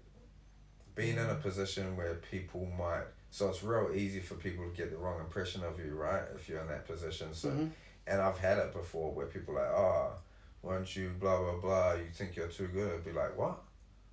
being 0.95 1.17
in 1.19 1.27
a 1.29 1.35
position 1.35 1.97
where 1.97 2.15
people 2.15 2.67
might 2.79 3.05
so 3.31 3.49
it's 3.49 3.65
real 3.65 3.91
easy 3.93 4.21
for 4.21 4.35
people 4.35 4.65
to 4.65 4.77
get 4.77 4.93
the 4.93 4.97
wrong 4.97 5.19
impression 5.19 5.65
of 5.65 5.79
you, 5.85 5.93
right? 5.95 6.23
If 6.37 6.49
you're 6.49 6.61
in 6.61 6.69
that 6.69 6.87
position. 6.87 7.35
So 7.35 7.49
Mhm. 7.49 7.71
and 8.07 8.21
I've 8.23 8.39
had 8.39 8.59
it 8.59 8.73
before 8.73 9.13
where 9.13 9.27
people 9.27 9.59
are 9.59 9.63
like, 9.63 9.73
oh, 9.75 10.13
weren't 10.63 10.95
you 10.95 11.11
blah 11.19 11.39
blah 11.41 11.57
blah, 11.61 11.93
you 11.95 12.11
think 12.13 12.37
you're 12.37 12.47
too 12.49 12.69
good. 12.69 12.95
I'd 12.95 13.05
be 13.05 13.13
like, 13.13 13.37
What? 13.37 13.61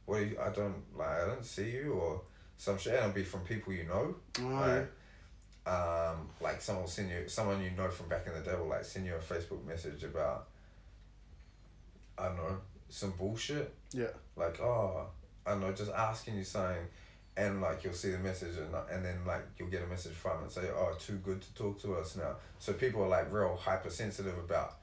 What 0.06 0.22
are 0.22 0.26
you 0.26 0.39
I 0.39 0.50
don't 0.50 0.84
like 0.98 1.08
I 1.10 1.26
don't 1.28 1.46
see 1.46 1.70
you 1.72 1.94
or 1.94 2.22
some 2.58 2.78
shit 2.80 2.94
and 2.94 3.04
it'll 3.04 3.14
be 3.14 3.24
from 3.24 3.42
people 3.42 3.74
you 3.74 3.84
know. 3.84 4.16
oh, 4.39 4.44
Like, 4.48 4.89
um, 5.66 6.30
like 6.39 6.62
someone 6.62 6.84
will 6.84 6.89
send 6.89 7.09
you 7.09 7.28
someone 7.28 7.62
you 7.62 7.72
know 7.72 7.89
from 7.89 8.07
back 8.09 8.26
in 8.28 8.34
the 8.34 8.39
day 8.39 8.55
will 8.57 8.68
like 8.68 8.84
send 8.84 9.05
you 9.05 9.14
a 9.16 9.20
Facebook 9.20 9.64
message 9.66 10.03
about 10.03 10.47
I 12.18 12.28
don't 12.28 12.38
know, 12.38 12.57
some 12.89 13.12
bullshit. 13.12 13.74
yeah, 13.93 14.07
Like, 14.36 14.59
oh, 14.59 15.07
I 15.45 15.51
don't 15.51 15.62
know, 15.62 15.72
just 15.72 15.91
asking 15.91 16.38
you 16.38 16.43
something 16.43 16.86
and 17.38 17.62
like 17.62 17.84
you'll 17.84 17.93
see 17.93 18.12
the 18.12 18.18
message 18.20 18.57
and 18.57 18.76
and 18.91 19.05
then 19.05 19.20
like 19.26 19.43
you'll 19.57 19.70
get 19.70 19.82
a 19.82 19.88
message 19.88 20.12
from 20.14 20.43
and 20.43 20.51
say, 20.51 20.64
Oh, 20.70 20.93
too 20.99 21.16
good 21.24 21.41
to 21.41 21.53
talk 21.53 21.82
to 21.82 21.95
us 21.95 22.16
now. 22.18 22.36
So 22.59 22.74
people 22.74 23.03
are 23.03 23.07
like 23.07 23.32
real 23.32 23.55
hypersensitive 23.59 24.38
about 24.38 24.76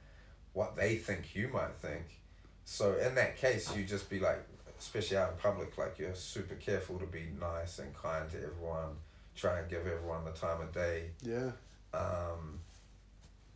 what 0.53 0.75
they 0.75 0.95
think 0.95 1.35
you 1.35 1.47
might 1.49 1.75
think. 1.75 2.19
So 2.65 2.95
in 2.97 3.15
that 3.15 3.37
case 3.37 3.75
you 3.75 3.83
just 3.83 4.09
be 4.09 4.19
like 4.19 4.43
especially 4.79 5.17
out 5.17 5.31
in 5.31 5.37
public, 5.37 5.77
like 5.77 5.99
you're 5.99 6.15
super 6.15 6.55
careful 6.55 6.97
to 6.99 7.05
be 7.05 7.27
nice 7.39 7.79
and 7.79 7.93
kind 7.93 8.29
to 8.31 8.37
everyone, 8.37 8.95
try 9.39 9.59
and 9.59 9.69
give 9.69 9.87
everyone 9.87 10.25
the 10.25 10.31
time 10.31 10.61
of 10.61 10.73
day. 10.73 11.11
yeah, 11.23 11.51
Um, 11.93 12.59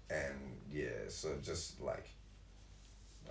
and 0.09 0.57
yeah, 0.71 1.07
so 1.09 1.35
just 1.43 1.81
like, 1.81 2.07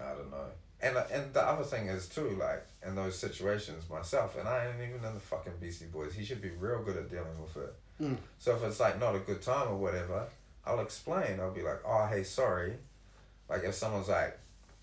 I 0.01 0.11
don't 0.11 0.31
know. 0.31 0.47
And, 0.81 0.97
and 1.13 1.33
the 1.33 1.43
other 1.43 1.63
thing 1.63 1.87
is 1.87 2.09
too, 2.09 2.37
like, 2.41 2.67
in 2.85 2.97
those 2.97 3.17
situations, 3.17 3.89
myself, 3.89 4.37
and 4.37 4.49
I 4.49 4.67
ain't 4.67 4.77
even 4.77 5.05
in 5.05 5.15
the 5.15 5.21
fucking 5.21 5.55
Beastie 5.61 5.87
Boys, 5.87 6.13
he 6.13 6.25
should 6.25 6.43
be 6.43 6.51
real 6.51 6.83
good 6.83 6.97
at 6.97 7.09
dealing 7.09 7.41
with 7.41 7.57
it. 7.57 7.75
Mm. 8.03 8.17
So 8.39 8.57
if 8.57 8.65
it's 8.65 8.81
like 8.81 8.99
not 8.99 9.15
a 9.15 9.21
good 9.21 9.41
time 9.41 9.69
or 9.69 9.77
whatever, 9.77 10.27
I'll 10.67 10.81
explain. 10.81 11.39
I'll 11.41 11.53
be 11.53 11.63
like, 11.63 11.81
oh, 11.87 12.07
hey, 12.07 12.25
sorry. 12.25 12.75
Like 13.49 13.65
if 13.65 13.75
someone's 13.75 14.09
like, 14.09 14.39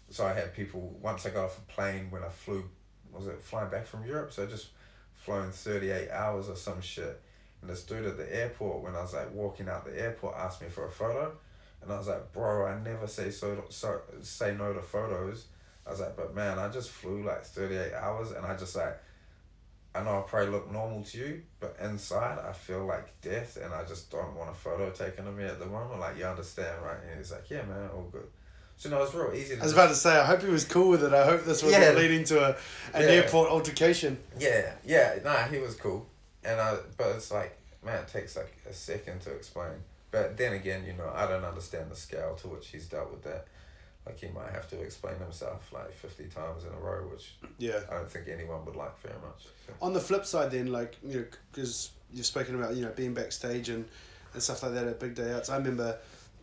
so 0.09 0.26
I 0.26 0.34
had 0.34 0.55
people, 0.55 0.97
once 1.01 1.26
I 1.26 1.30
got 1.32 1.45
off 1.45 1.57
a 1.57 1.72
plane 1.72 2.07
when 2.09 2.24
I 2.24 2.30
flew, 2.30 2.63
was 3.11 3.28
it 3.28 3.41
flying 3.41 3.70
back 3.70 3.86
from 3.86 4.05
Europe? 4.05 4.32
So 4.32 4.43
I 4.43 4.45
just 4.45 4.70
flown 5.15 5.51
38 5.51 6.09
hours 6.11 6.49
or 6.49 6.55
some 6.55 6.82
shit. 6.82 7.22
And 7.62 7.70
this 7.70 7.84
dude 7.84 8.05
at 8.05 8.18
the 8.18 8.34
airport, 8.36 8.82
when 8.84 8.95
I 8.95 9.01
was 9.01 9.14
like 9.14 9.34
walking 9.34 9.68
out 9.68 9.86
the 9.86 9.99
airport, 9.99 10.36
asked 10.38 10.62
me 10.62 10.70
for 10.70 10.86
a 10.86 10.91
photo. 10.91 11.34
And 11.82 11.91
I 11.91 11.97
was 11.97 12.07
like, 12.07 12.32
bro, 12.34 12.66
I 12.68 12.80
never 12.80 13.07
say 13.07 13.32
so, 13.32 13.64
so 13.70 14.01
say 14.22 14.55
no 14.55 14.74
to 14.74 14.82
photos. 14.82 15.45
I 15.88 15.91
was 15.91 15.99
like, 16.01 16.16
but 16.16 16.36
man, 16.36 16.60
I 16.60 16.70
just 16.70 16.89
flew 16.89 17.24
like 17.24 17.43
38 17.45 17.93
hours 17.93 18.32
and 18.32 18.45
I 18.45 18.55
just 18.55 18.76
like, 18.76 18.97
I 19.95 20.03
know 20.03 20.20
I 20.20 20.22
probably 20.22 20.51
look 20.51 20.72
normal 20.72 21.03
to 21.03 21.18
you, 21.18 21.41
but 21.60 21.76
inside 21.82 22.38
I 22.47 22.53
feel 22.53 22.86
like 22.86 23.20
death 23.22 23.57
and 23.62 23.74
I 23.74 23.84
just 23.86 24.12
don't 24.12 24.36
want 24.36 24.51
a 24.51 24.53
photo 24.53 24.91
taken 24.91 25.26
of 25.28 25.36
me 25.36 25.45
at 25.45 25.60
the 25.60 25.66
moment. 25.66 25.99
Like, 25.99 26.18
you 26.18 26.26
understand, 26.26 26.84
right? 26.84 26.97
And 27.10 27.18
he's 27.18 27.32
like, 27.32 27.49
yeah, 27.49 27.64
man, 27.64 27.89
all 27.95 28.07
good. 28.12 28.28
So, 28.78 28.89
no, 28.89 29.01
it's 29.03 29.14
real 29.14 29.34
easy 29.34 29.55
to 29.55 29.62
I 29.62 29.64
was 29.64 29.74
about 29.74 29.89
to 29.89 29.95
say. 29.95 30.12
I 30.18 30.24
hope 30.26 30.41
he 30.43 30.47
was 30.49 30.64
cool 30.64 30.89
with 30.89 31.03
it. 31.03 31.12
I 31.14 31.26
hope 31.26 31.43
this 31.43 31.64
wasn't 31.64 31.84
Yeah. 31.84 31.91
leading 31.93 32.24
to 32.26 32.39
a 32.39 32.49
an 32.93 33.01
Yeah. 33.03 33.10
airport 33.10 33.49
altercation. 33.49 34.20
Yeah, 34.38 34.74
yeah, 34.86 35.16
nah, 35.24 35.43
he 35.47 35.57
was 35.57 35.76
cool, 35.76 36.07
and 36.44 36.60
I, 36.60 36.78
but 36.98 37.16
it's 37.16 37.32
like, 37.32 37.58
man, 37.84 38.00
it 38.04 38.08
takes 38.08 38.36
like 38.36 38.56
a 38.70 38.74
second 38.74 39.22
to 39.22 39.32
explain. 39.36 39.72
But 40.12 40.38
then 40.38 40.54
again, 40.54 40.86
you 40.86 40.94
know, 40.94 41.12
I 41.14 41.28
don't 41.28 41.44
understand 41.44 41.92
the 41.92 41.96
scale 41.96 42.36
to 42.42 42.48
which 42.48 42.70
he's 42.70 42.88
dealt 42.88 43.12
with 43.12 43.24
that. 43.24 43.48
Like 44.06 44.20
he 44.20 44.28
might 44.30 44.52
have 44.52 44.68
to 44.72 44.82
explain 44.82 45.18
himself 45.18 45.72
like 45.72 45.92
fifty 45.94 46.26
times 46.26 46.64
in 46.64 46.72
a 46.74 46.78
row, 46.80 47.02
which 47.12 47.36
Yeah. 47.60 47.80
I 47.92 47.96
don't 47.96 48.10
think 48.10 48.28
anyone 48.28 48.66
would 48.66 48.76
like 48.76 49.00
very 49.02 49.20
much. 49.22 49.44
So. 49.68 49.74
On 49.82 49.94
the 49.94 50.00
flip 50.00 50.26
side, 50.26 50.52
then, 50.52 50.68
like 50.72 50.98
you 51.08 51.20
know, 51.20 51.26
because 51.52 51.92
you've 52.12 52.26
spoken 52.26 52.56
about 52.56 52.76
you 52.76 52.84
know 52.86 52.92
being 52.96 53.14
backstage 53.14 53.70
and, 53.70 53.86
and 54.34 54.42
stuff 54.42 54.64
like 54.64 54.74
that 54.74 54.88
at 54.88 55.00
big 55.00 55.14
day 55.16 55.32
outs. 55.34 55.50
I 55.50 55.58
remember 55.58 56.00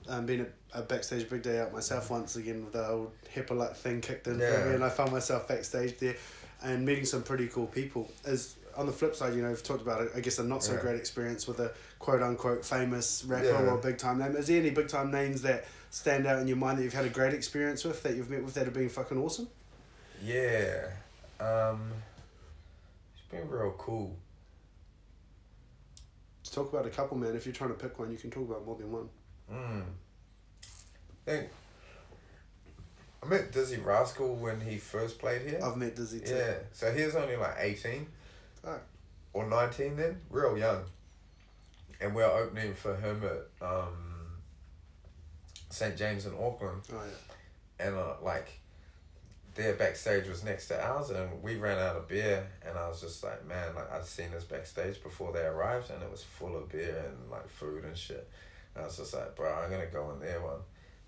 um, 0.09 0.27
being 0.27 0.47
a, 0.75 0.79
a 0.79 0.83
backstage 0.83 1.29
big 1.29 1.43
day 1.43 1.59
out 1.59 1.73
myself 1.73 2.09
once 2.11 2.37
again 2.37 2.63
with 2.63 2.75
the 2.75 2.87
old 2.89 3.11
HIPAA 3.35 3.75
thing 3.75 4.01
kicked 4.01 4.29
in 4.29 4.39
for 4.39 4.45
Yeah. 4.45 4.65
me, 4.67 4.75
and 4.75 4.85
I 4.85 4.89
found 4.91 5.11
myself 5.11 5.49
backstage 5.49 5.99
there, 5.99 6.15
and 6.63 6.85
meeting 6.87 7.05
some 7.07 7.23
pretty 7.25 7.49
cool 7.49 7.67
people. 7.67 8.09
As 8.25 8.55
on 8.77 8.87
the 8.87 8.93
flip 8.93 9.15
side, 9.17 9.35
you 9.35 9.43
know, 9.43 9.49
we've 9.49 9.63
talked 9.63 9.83
about 9.83 10.09
I 10.15 10.21
guess 10.21 10.39
a 10.39 10.45
not 10.45 10.63
so 10.63 10.75
Yeah. 10.75 10.81
great 10.81 10.97
experience 10.97 11.47
with 11.49 11.61
a 11.61 11.73
quote 11.99 12.23
unquote 12.23 12.65
famous 12.65 13.25
rapper 13.25 13.47
Yeah. 13.47 13.71
or 13.71 13.79
big 13.79 13.99
time 13.99 14.19
name. 14.19 14.37
Is 14.37 14.47
there 14.49 14.59
any 14.61 14.71
big 14.71 14.89
time 14.89 15.11
names 15.11 15.43
that 15.43 15.65
stand 15.91 16.27
out 16.27 16.41
in 16.41 16.49
your 16.49 16.57
mind 16.57 16.79
that 16.79 16.83
you've 16.85 16.93
had 16.93 17.05
a 17.07 17.11
great 17.11 17.33
experience 17.35 17.85
with 17.85 18.03
that 18.03 18.17
you've 18.17 18.31
met 18.31 18.43
with 18.45 18.55
that 18.55 18.65
have 18.65 18.75
been 18.75 18.89
fucking 18.89 19.19
awesome? 19.19 19.49
Yeah, 20.23 20.91
um, 21.41 21.93
it's 23.15 23.27
been 23.31 23.49
real 23.49 23.73
cool. 23.79 24.17
Let's 26.41 26.55
talk 26.55 26.73
about 26.73 26.87
a 26.87 26.91
couple, 26.91 27.17
man. 27.17 27.35
If 27.37 27.45
you're 27.47 27.55
trying 27.55 27.71
to 27.71 27.77
pick 27.77 27.99
one, 27.99 28.11
you 28.11 28.19
can 28.19 28.31
talk 28.31 28.49
about 28.49 28.65
more 28.65 28.77
than 28.77 28.91
one. 28.93 29.09
Mm. 29.53 29.83
I 30.63 31.31
think 31.31 31.49
I 33.23 33.27
met 33.27 33.53
Dizzee 33.53 33.85
Rascal 33.85 34.37
when 34.37 34.61
he 34.61 34.79
first 34.79 35.19
played 35.19 35.43
here. 35.43 35.61
I've 35.63 35.77
met 35.77 35.97
Dizzee 35.97 36.25
too. 36.25 36.35
Yeah, 36.35 36.55
so 36.73 36.93
he 36.93 37.05
was 37.05 37.17
only 37.17 37.37
like 37.37 37.57
18 37.59 38.07
Fuck. 38.67 38.83
or 39.33 39.49
19 39.49 39.97
then, 39.97 40.21
real 40.29 40.59
young. 40.59 40.83
And 42.01 42.15
we're 42.15 42.25
opening 42.25 42.75
for 42.75 42.97
him 42.97 43.23
at 43.23 43.67
um, 43.67 44.41
St. 45.71 45.97
James 45.97 46.27
in 46.27 46.33
Auckland. 46.35 46.83
Oh 46.93 46.97
yeah. 46.97 47.87
And 47.87 47.95
uh, 47.95 48.15
like, 48.23 48.61
their 49.55 49.75
backstage 49.75 50.29
was 50.29 50.45
next 50.45 50.69
to 50.69 50.85
ours, 50.85 51.11
and 51.11 51.43
we 51.43 51.57
ran 51.57 51.79
out 51.79 51.97
of 51.97 52.09
beer. 52.09 52.47
And 52.67 52.77
I 52.77 52.89
was 52.89 53.01
just 53.01 53.23
like, 53.23 53.47
man, 53.47 53.75
like 53.75 53.91
I'd 53.93 54.05
seen 54.05 54.31
this 54.33 54.45
backstage 54.45 55.03
before 55.03 55.33
they 55.33 55.43
arrived, 55.43 55.91
and 55.91 56.03
it 56.03 56.11
was 56.11 56.23
full 56.23 56.57
of 56.57 56.69
beer 56.69 57.05
and 57.07 57.31
like 57.31 57.49
food 57.49 57.85
and 57.85 57.97
shit. 57.97 58.29
And 58.75 58.83
I 58.83 58.87
was 58.87 58.97
just 58.97 59.15
like, 59.15 59.37
bro, 59.37 59.55
I'm 59.55 59.71
gonna 59.71 59.87
go 59.87 60.11
in 60.11 60.21
there 60.21 60.41
one 60.43 60.61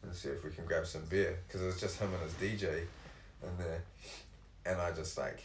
and 0.03 0.15
see 0.15 0.29
if 0.29 0.45
we 0.45 0.51
can 0.51 0.65
grab 0.65 0.87
some 0.87 1.03
beer, 1.11 1.39
because 1.47 1.61
it 1.61 1.67
was 1.67 1.81
just 1.81 1.99
him 1.99 2.09
and 2.15 2.23
his 2.23 2.35
DJ 2.35 2.85
in 3.43 3.59
there. 3.59 3.83
And 4.65 4.81
I 4.81 4.93
just 4.93 5.19
like, 5.19 5.43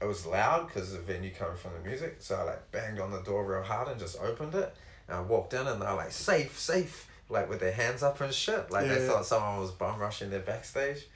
it 0.00 0.04
was 0.04 0.26
loud 0.26 0.68
because 0.68 0.92
the 0.92 0.98
venue 0.98 1.32
coming 1.32 1.56
from 1.56 1.72
the 1.74 1.88
music, 1.88 2.16
so 2.20 2.36
I 2.36 2.42
like 2.42 2.70
banged 2.70 3.00
on 3.00 3.10
the 3.10 3.20
door 3.22 3.44
real 3.44 3.62
hard 3.62 3.88
and 3.88 3.98
just 3.98 4.18
opened 4.20 4.54
it. 4.54 4.74
And 5.08 5.16
I 5.16 5.20
walked 5.20 5.54
in, 5.54 5.66
and 5.66 5.80
they're 5.80 5.94
like, 5.94 6.12
safe, 6.12 6.58
safe. 6.58 7.08
like 7.28 7.48
with 7.48 7.60
their 7.60 7.72
hands 7.72 8.02
up 8.02 8.20
and 8.20 8.32
shit. 8.32 8.70
Like 8.70 8.88
they 8.88 9.06
thought 9.06 9.26
someone 9.26 9.60
was 9.60 9.70
bum 9.70 9.98
rushing 9.98 10.30
their 10.30 10.40
backstage. 10.40 11.06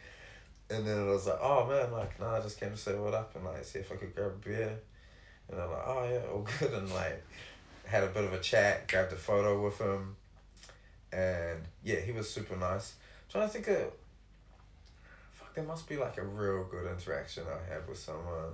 And 0.70 0.87
then 0.87 1.07
it 1.07 1.11
was 1.11 1.26
like, 1.26 1.39
oh 1.41 1.66
man, 1.66 1.93
like, 1.93 2.18
no, 2.18 2.28
I 2.28 2.41
just 2.41 2.59
came 2.59 2.70
to 2.70 2.76
say 2.76 2.95
what 2.95 3.14
up 3.14 3.35
and 3.35 3.45
like 3.45 3.64
see 3.64 3.80
if 3.80 3.93
I 3.93 3.97
could 3.97 4.14
grab 4.14 4.33
a 4.33 4.49
beer. 4.49 4.78
And 5.51 5.61
I'm 5.61 5.70
like, 5.70 5.83
oh 5.87 6.09
yeah, 6.11 6.33
all 6.33 6.47
good. 6.59 6.72
And 6.72 6.91
like, 6.93 7.22
had 7.87 8.05
a 8.05 8.09
bit 8.09 8.24
of 8.24 8.33
a 8.33 8.41
chat, 8.41 8.89
grabbed 8.89 9.12
a 9.12 9.16
photo 9.16 9.62
with 9.62 9.78
him. 9.78 10.16
And 11.12 11.61
yeah, 11.85 12.01
he 12.01 12.12
was 12.12 12.30
super 12.30 12.57
nice. 12.57 12.95
trying 13.30 13.47
to 13.47 13.53
think 13.53 13.68
of, 13.68 13.93
fuck, 15.33 15.55
there 15.55 15.64
must 15.64 15.89
be 15.89 15.97
like 15.97 16.16
a 16.16 16.22
real 16.24 16.64
good 16.64 16.91
interaction 16.91 17.45
I 17.47 17.72
had 17.72 17.87
with 17.87 17.99
someone. 17.99 18.53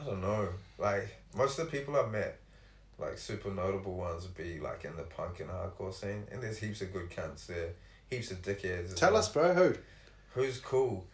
I 0.00 0.04
don't 0.04 0.20
know. 0.20 0.48
Like, 0.78 1.08
most 1.36 1.58
of 1.58 1.70
the 1.70 1.76
people 1.76 1.96
I've 1.96 2.10
met, 2.10 2.38
like 2.98 3.18
super 3.18 3.50
notable 3.50 3.94
ones 3.94 4.22
would 4.24 4.36
be 4.36 4.60
like 4.60 4.84
in 4.84 4.96
the 4.96 5.02
punk 5.02 5.40
and 5.40 5.50
hardcore 5.50 5.92
scene. 5.92 6.24
And 6.30 6.42
there's 6.42 6.58
heaps 6.58 6.80
of 6.82 6.92
good 6.92 7.10
cunts 7.10 7.46
there. 7.46 7.70
Heaps 8.10 8.30
of 8.30 8.42
dickheads. 8.42 8.94
Tell 8.94 9.12
well. 9.12 9.20
us, 9.20 9.28
bro. 9.28 9.54
Who? 9.54 9.74
Who's 10.34 10.60
cool? 10.60 11.06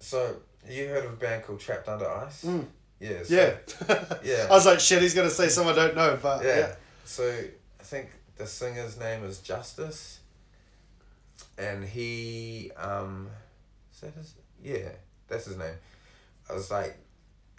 So 0.00 0.36
you 0.68 0.86
heard 0.88 1.04
of 1.04 1.12
a 1.12 1.16
band 1.16 1.44
called 1.44 1.60
Trapped 1.60 1.88
Under 1.88 2.08
Ice? 2.08 2.44
Mm. 2.44 2.66
Yeah. 3.00 3.22
So, 3.24 3.34
Yeah. 3.34 4.04
Yeah. 4.24 4.46
I 4.48 4.52
was 4.52 4.66
like, 4.66 4.80
shit, 4.80 5.02
he's 5.02 5.14
gonna 5.14 5.30
say 5.30 5.48
something 5.48 5.72
I 5.72 5.76
don't 5.76 5.96
know, 5.96 6.18
but 6.20 6.44
yeah. 6.44 6.58
yeah. 6.58 6.74
So 7.04 7.24
I 7.80 7.82
think 7.82 8.10
the 8.36 8.46
singer's 8.46 8.98
name 8.98 9.24
is 9.24 9.38
Justice, 9.40 10.20
and 11.56 11.84
he 11.84 12.70
um, 12.76 13.28
is 13.92 14.00
that 14.00 14.14
his? 14.14 14.34
Yeah, 14.62 14.90
that's 15.28 15.46
his 15.46 15.56
name. 15.56 15.74
I 16.50 16.54
was 16.54 16.70
like 16.70 16.98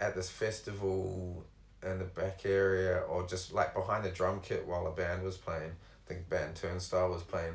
at 0.00 0.14
this 0.14 0.30
festival 0.30 1.44
in 1.82 1.98
the 1.98 2.04
back 2.04 2.42
area, 2.44 2.98
or 3.08 3.26
just 3.26 3.52
like 3.52 3.74
behind 3.74 4.04
the 4.04 4.10
drum 4.10 4.40
kit 4.42 4.66
while 4.66 4.86
a 4.86 4.90
band 4.90 5.22
was 5.22 5.36
playing. 5.36 5.72
I 5.72 6.08
think 6.08 6.28
band 6.28 6.56
Turnstile 6.56 7.10
was 7.10 7.22
playing, 7.22 7.54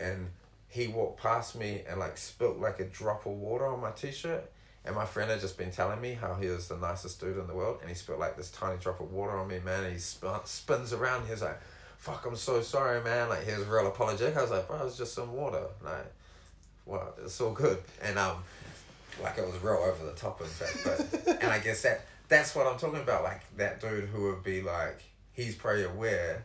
and 0.00 0.28
he 0.68 0.86
walked 0.88 1.20
past 1.20 1.56
me 1.56 1.82
and 1.88 1.98
like 1.98 2.16
spilt 2.16 2.58
like 2.58 2.80
a 2.80 2.84
drop 2.84 3.26
of 3.26 3.32
water 3.32 3.66
on 3.66 3.80
my 3.80 3.90
t 3.90 4.12
shirt. 4.12 4.50
And 4.84 4.94
my 4.94 5.04
friend 5.04 5.30
had 5.30 5.40
just 5.40 5.58
been 5.58 5.70
telling 5.70 6.00
me 6.00 6.14
how 6.14 6.34
he 6.34 6.46
was 6.46 6.68
the 6.68 6.76
nicest 6.76 7.20
dude 7.20 7.36
in 7.36 7.46
the 7.46 7.54
world, 7.54 7.78
and 7.80 7.90
he 7.90 7.94
spilt 7.94 8.18
like 8.18 8.36
this 8.36 8.50
tiny 8.50 8.78
drop 8.78 9.00
of 9.00 9.12
water 9.12 9.36
on 9.36 9.48
me, 9.48 9.58
man. 9.64 9.84
And 9.84 9.92
he 9.92 9.98
spun, 9.98 10.40
spins 10.44 10.92
around. 10.92 11.26
He's 11.28 11.42
like, 11.42 11.60
"Fuck, 11.98 12.24
I'm 12.26 12.36
so 12.36 12.62
sorry, 12.62 13.02
man." 13.02 13.28
Like 13.28 13.46
he 13.46 13.52
was 13.52 13.66
real 13.66 13.86
apologetic. 13.86 14.36
I 14.36 14.42
was 14.42 14.50
like, 14.50 14.66
"Bro, 14.66 14.86
it's 14.86 14.96
just 14.96 15.14
some 15.14 15.32
water." 15.32 15.66
Like, 15.82 16.12
what? 16.84 17.18
It's 17.22 17.40
all 17.40 17.52
good. 17.52 17.78
And 18.02 18.18
um, 18.18 18.42
like 19.22 19.38
it 19.38 19.46
was 19.46 19.60
real 19.62 19.74
over 19.74 20.04
the 20.04 20.12
top, 20.12 20.40
in 20.40 20.46
fact. 20.46 20.80
But 20.84 21.38
and 21.42 21.52
I 21.52 21.58
guess 21.58 21.82
that 21.82 22.04
that's 22.28 22.54
what 22.54 22.66
I'm 22.66 22.78
talking 22.78 23.00
about. 23.00 23.22
Like 23.22 23.42
that 23.56 23.80
dude 23.80 24.08
who 24.08 24.24
would 24.24 24.42
be 24.42 24.62
like, 24.62 25.02
he's 25.32 25.54
pretty 25.54 25.84
aware 25.84 26.44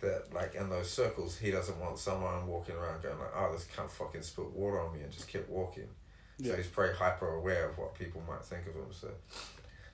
that 0.00 0.32
like 0.34 0.54
in 0.54 0.68
those 0.68 0.90
circles, 0.90 1.38
he 1.38 1.50
doesn't 1.50 1.78
want 1.80 1.98
someone 1.98 2.46
walking 2.46 2.76
around 2.76 3.02
going 3.02 3.18
like, 3.18 3.32
"Oh, 3.34 3.52
this 3.52 3.66
cunt 3.76 3.90
fucking 3.90 4.22
spilled 4.22 4.54
water 4.54 4.80
on 4.80 4.94
me," 4.94 5.02
and 5.02 5.12
just 5.12 5.28
kept 5.28 5.48
walking. 5.48 5.88
Yeah. 6.38 6.52
So 6.52 6.56
he's 6.58 6.66
pretty 6.66 6.94
hyper 6.94 7.28
aware 7.34 7.70
of 7.70 7.78
what 7.78 7.94
people 7.94 8.22
might 8.28 8.44
think 8.44 8.66
of 8.66 8.74
him. 8.74 8.88
So, 8.90 9.08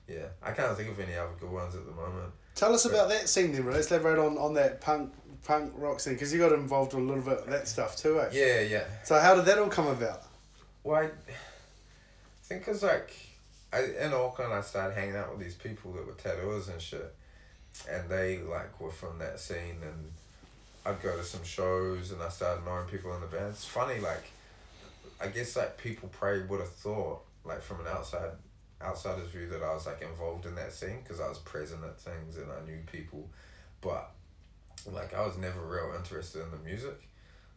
yeah, 0.07 0.25
I 0.41 0.51
can't 0.51 0.75
think 0.75 0.89
of 0.89 0.99
any 0.99 1.15
other 1.15 1.31
good 1.39 1.49
ones 1.51 1.75
at 1.75 1.85
the 1.85 1.93
moment. 1.93 2.33
Tell 2.55 2.73
us 2.73 2.85
about 2.85 3.09
that 3.09 3.29
scene 3.29 3.53
then. 3.53 3.65
Let's 3.65 3.89
elaborate 3.89 4.19
on, 4.19 4.37
on 4.37 4.53
that 4.55 4.81
punk 4.81 5.13
punk 5.43 5.73
rock 5.75 5.99
scene 5.99 6.13
because 6.13 6.33
you 6.33 6.39
got 6.39 6.51
involved 6.51 6.93
with 6.93 7.03
a 7.03 7.07
little 7.07 7.23
bit 7.23 7.39
of 7.39 7.47
that 7.47 7.67
stuff 7.67 7.95
too, 7.95 8.19
eh? 8.19 8.29
Yeah, 8.31 8.61
yeah. 8.61 8.83
So 9.03 9.19
how 9.19 9.35
did 9.35 9.45
that 9.45 9.57
all 9.57 9.69
come 9.69 9.87
about? 9.87 10.23
Well, 10.83 10.97
I 10.97 11.09
think 12.59 12.83
like 12.83 13.13
I 13.71 14.05
in 14.05 14.13
Auckland 14.13 14.53
I 14.53 14.61
started 14.61 14.95
hanging 14.95 15.15
out 15.15 15.31
with 15.31 15.39
these 15.39 15.55
people 15.55 15.93
that 15.93 16.05
were 16.05 16.13
tattooers 16.13 16.67
and 16.67 16.81
shit, 16.81 17.13
and 17.89 18.09
they 18.09 18.39
like 18.39 18.79
were 18.79 18.91
from 18.91 19.19
that 19.19 19.39
scene 19.39 19.77
and 19.81 20.11
I'd 20.85 21.01
go 21.01 21.15
to 21.15 21.23
some 21.23 21.43
shows 21.43 22.11
and 22.11 22.21
I 22.21 22.29
started 22.29 22.65
knowing 22.65 22.87
people 22.87 23.13
in 23.15 23.21
the 23.21 23.27
band. 23.27 23.49
It's 23.49 23.65
funny 23.65 23.99
like 23.99 24.31
I 25.21 25.27
guess 25.27 25.55
like 25.55 25.77
people 25.77 26.09
probably 26.09 26.43
would 26.43 26.59
have 26.59 26.73
thought 26.73 27.21
like 27.45 27.61
from 27.61 27.79
an 27.81 27.87
outside 27.87 28.31
outsider's 28.81 29.29
view 29.29 29.47
that 29.47 29.63
I 29.63 29.73
was 29.73 29.85
like 29.85 30.01
involved 30.01 30.45
in 30.45 30.55
that 30.55 30.73
scene 30.73 30.99
because 31.01 31.21
I 31.21 31.29
was 31.29 31.37
present 31.39 31.83
at 31.83 31.99
things 31.99 32.37
and 32.37 32.47
I 32.51 32.65
knew 32.65 32.79
people, 32.91 33.29
but 33.81 34.11
like 34.91 35.13
I 35.13 35.25
was 35.25 35.37
never 35.37 35.61
real 35.61 35.93
interested 35.97 36.41
in 36.41 36.51
the 36.51 36.57
music. 36.57 37.07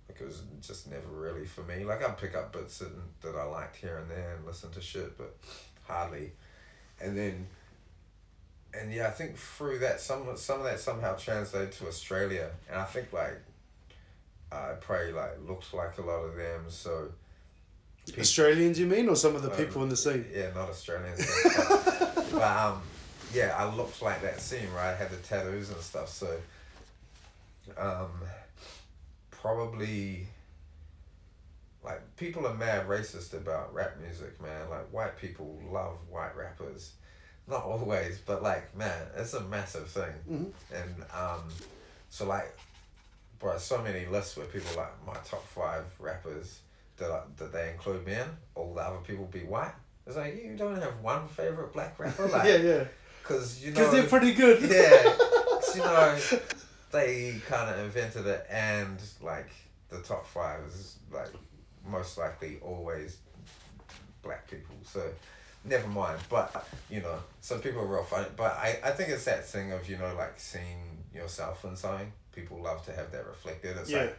Like 0.08 0.20
it 0.20 0.24
was 0.24 0.42
just 0.60 0.88
never 0.90 1.08
really 1.08 1.46
for 1.46 1.62
me. 1.62 1.84
Like 1.84 2.04
I'd 2.06 2.18
pick 2.18 2.34
up 2.36 2.52
bits 2.52 2.80
and, 2.80 2.92
that 3.22 3.34
I 3.34 3.44
liked 3.44 3.76
here 3.76 3.98
and 3.98 4.10
there 4.10 4.34
and 4.36 4.46
listen 4.46 4.70
to 4.72 4.80
shit, 4.80 5.16
but 5.18 5.36
hardly. 5.86 6.32
And 7.00 7.16
then, 7.16 7.46
and 8.72 8.92
yeah, 8.92 9.08
I 9.08 9.10
think 9.10 9.36
through 9.36 9.80
that 9.80 10.00
some 10.00 10.24
some 10.36 10.58
of 10.60 10.64
that 10.64 10.80
somehow 10.80 11.14
translated 11.16 11.72
to 11.72 11.88
Australia, 11.88 12.50
and 12.70 12.78
I 12.78 12.84
think 12.84 13.12
like 13.12 13.40
I 14.52 14.72
probably 14.80 15.12
like 15.12 15.32
looked 15.46 15.74
like 15.74 15.98
a 15.98 16.02
lot 16.02 16.20
of 16.20 16.36
them. 16.36 16.64
So 16.68 17.08
Pe- 18.12 18.20
Australians, 18.20 18.78
you 18.78 18.86
mean, 18.86 19.08
or 19.08 19.16
some 19.16 19.34
of 19.34 19.42
the 19.42 19.50
Uh, 19.50 19.56
people 19.56 19.82
in 19.82 19.88
the 19.88 19.96
scene? 19.96 20.24
yeah, 20.32 20.50
not 20.54 20.68
Australians, 20.68 21.26
but, 21.42 22.28
but 22.32 22.42
um, 22.42 22.80
yeah, 23.34 23.54
I 23.58 23.74
looked 23.74 24.00
like 24.00 24.22
that 24.22 24.40
scene, 24.40 24.70
right? 24.72 24.92
I 24.92 24.94
had 24.94 25.10
the 25.10 25.16
tattoos 25.16 25.70
and 25.70 25.80
stuff, 25.80 26.08
so 26.08 26.38
um, 27.76 28.10
probably 29.46 30.26
like 31.84 32.00
people 32.16 32.44
are 32.48 32.54
mad 32.54 32.88
racist 32.88 33.32
about 33.32 33.72
rap 33.72 33.92
music, 34.02 34.40
man. 34.42 34.68
Like 34.68 34.92
white 34.92 35.16
people 35.20 35.60
love 35.70 35.96
white 36.10 36.36
rappers, 36.36 36.92
not 37.46 37.62
always, 37.62 38.18
but 38.18 38.42
like 38.42 38.76
man, 38.76 39.06
it's 39.16 39.34
a 39.34 39.40
massive 39.42 39.88
thing, 39.88 40.12
Mhm. 40.28 40.52
and 40.74 40.94
um, 41.14 41.44
so 42.10 42.26
like, 42.26 42.56
bro, 43.38 43.56
so 43.58 43.80
many 43.82 44.06
lists 44.06 44.36
where 44.36 44.46
people 44.46 44.70
like 44.76 44.92
my 45.06 45.14
top 45.24 45.46
five 45.46 45.84
rappers 46.00 46.58
that 46.96 47.10
I, 47.12 47.20
that 47.36 47.52
they 47.52 47.70
include 47.70 48.04
me 48.04 48.14
in, 48.14 48.28
all 48.56 48.74
the 48.74 48.80
other 48.80 48.98
people 49.06 49.26
be 49.26 49.44
white. 49.44 49.74
It's 50.08 50.16
like 50.16 50.42
you 50.42 50.56
don't 50.56 50.80
have 50.82 51.00
one 51.02 51.28
favorite 51.28 51.72
black 51.72 52.00
rapper, 52.00 52.26
like, 52.26 52.48
yeah, 52.48 52.56
yeah. 52.56 52.84
cause 53.22 53.62
you 53.62 53.70
know, 53.70 53.74
Because 53.78 53.92
they're 53.92 54.08
pretty 54.08 54.32
good. 54.34 54.60
Yeah, 54.62 55.14
you 55.76 55.82
know, 55.82 56.18
they 56.92 57.40
kind 57.46 57.70
of 57.74 57.78
invented 57.84 58.26
it, 58.26 58.46
and 58.50 59.00
like 59.22 59.50
the 59.88 59.98
top 60.00 60.26
five 60.26 60.60
is 60.64 60.96
like 61.12 61.28
most 61.86 62.18
likely 62.18 62.58
always 62.62 63.18
black 64.22 64.50
people. 64.50 64.74
So 64.84 65.02
never 65.64 65.86
mind. 65.88 66.18
But 66.28 66.66
you 66.90 67.00
know, 67.00 67.18
some 67.40 67.60
people 67.60 67.82
are 67.82 67.86
real 67.86 68.04
funny. 68.04 68.28
But 68.36 68.52
I, 68.56 68.78
I 68.84 68.90
think 68.92 69.10
it's 69.10 69.24
that 69.24 69.46
thing 69.46 69.72
of 69.72 69.88
you 69.88 69.98
know 69.98 70.14
like 70.16 70.38
seeing 70.38 71.04
yourself 71.14 71.64
in 71.64 71.76
something. 71.76 72.12
People 72.32 72.60
love 72.62 72.84
to 72.86 72.92
have 72.92 73.12
that 73.12 73.26
reflected. 73.26 73.76
It's 73.78 73.90
Yeah. 73.90 73.98
like 74.00 74.16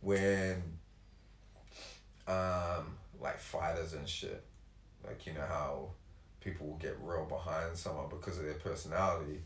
when 0.00 0.62
um 2.28 2.96
like 3.20 3.38
fighters 3.38 3.92
and 3.92 4.08
shit. 4.08 4.42
Like 5.06 5.26
you 5.26 5.32
know 5.34 5.46
how 5.46 5.88
people 6.40 6.66
will 6.66 6.76
get 6.76 6.96
real 7.02 7.24
behind 7.24 7.76
someone 7.76 8.08
because 8.08 8.38
of 8.38 8.44
their 8.44 8.54
personality 8.54 9.40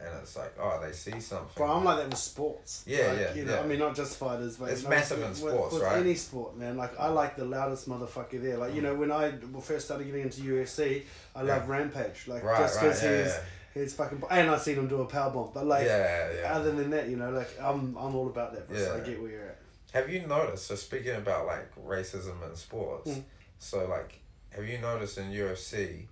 and 0.00 0.10
it's 0.22 0.36
like, 0.36 0.54
oh, 0.60 0.78
they 0.84 0.92
see 0.92 1.18
something. 1.20 1.48
Bro, 1.56 1.70
I'm 1.72 1.84
like 1.84 1.96
that 1.98 2.08
with 2.10 2.18
sports. 2.18 2.84
Yeah, 2.86 3.08
Like, 3.08 3.18
yeah, 3.18 3.34
You 3.34 3.44
know, 3.46 3.54
yeah. 3.54 3.60
I 3.60 3.66
mean, 3.66 3.78
not 3.78 3.94
just 3.96 4.18
fighters, 4.18 4.56
but 4.56 4.70
It's 4.70 4.82
know, 4.84 4.90
massive 4.90 5.20
in 5.22 5.28
with- 5.28 5.38
sports, 5.38 5.74
with 5.74 5.82
right? 5.82 5.98
Any 6.00 6.14
sport, 6.14 6.56
man. 6.56 6.76
Like 6.76 6.98
I 6.98 7.08
like 7.08 7.36
the 7.36 7.44
loudest 7.46 7.88
motherfucker 7.88 8.42
there. 8.42 8.58
Like 8.58 8.74
you 8.74 8.82
know, 8.82 8.94
when 8.94 9.10
I 9.10 9.32
first 9.62 9.86
started 9.86 10.04
getting 10.04 10.22
into 10.22 10.42
UFC, 10.42 11.04
I 11.34 11.42
Yeah. 11.42 11.56
love 11.56 11.68
Rampage. 11.68 12.28
Like 12.28 12.42
Right, 12.44 12.58
just 12.60 12.76
right, 12.76 12.82
because 12.82 13.02
yeah, 13.02 13.22
he's 13.24 13.26
yeah. 13.32 13.82
he's 13.82 13.94
fucking. 13.94 14.22
And 14.30 14.50
I've 14.50 14.60
seen 14.62 14.76
him 14.76 14.88
do 14.88 15.00
a 15.00 15.06
power 15.06 15.30
bomb, 15.30 15.50
but 15.54 15.64
like 15.66 15.86
yeah, 15.86 16.30
yeah. 16.42 16.52
other 16.54 16.72
than 16.72 16.90
that, 16.90 17.08
you 17.08 17.16
know, 17.16 17.30
like 17.30 17.48
I'm 17.60 17.96
I'm 17.96 18.14
all 18.14 18.28
about 18.28 18.52
that. 18.54 18.68
Bro, 18.68 18.76
so 18.78 18.96
I 18.96 19.00
get 19.06 19.20
where 19.20 19.30
you're 19.30 19.42
at. 19.48 19.58
Have 19.94 20.10
you 20.10 20.26
noticed? 20.26 20.66
So 20.66 20.74
speaking 20.74 21.14
about 21.14 21.46
like 21.46 21.68
racism 21.86 22.46
in 22.46 22.54
sports, 22.56 23.10
Mm. 23.10 23.22
so 23.58 23.86
like, 23.86 24.18
have 24.50 24.66
you 24.68 24.76
noticed 24.78 25.16
in 25.16 25.30
UFC? 25.30 26.06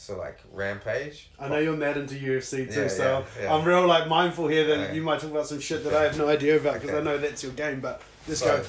So 0.00 0.16
like 0.16 0.38
Rampage. 0.50 1.28
I 1.38 1.48
know 1.48 1.58
you're 1.58 1.76
mad 1.76 1.98
into 1.98 2.14
UFC 2.14 2.72
too, 2.72 2.80
Yeah, 2.80 2.88
so 2.88 3.02
yeah, 3.36 3.42
yeah. 3.44 3.54
I'm 3.54 3.66
real 3.66 3.86
like 3.86 4.08
mindful 4.08 4.48
here 4.48 4.66
that 4.68 4.94
you 4.94 5.02
might 5.02 5.20
talk 5.20 5.30
about 5.30 5.46
some 5.46 5.60
shit 5.60 5.84
that 5.84 5.92
I 5.92 6.04
have 6.04 6.16
no 6.16 6.26
idea 6.26 6.56
about 6.56 6.80
because 6.80 6.94
I 6.94 7.02
know 7.02 7.18
that's 7.18 7.42
your 7.42 7.52
game. 7.52 7.80
But 7.80 8.00
let's 8.26 8.40
so, 8.40 8.46
go. 8.62 8.64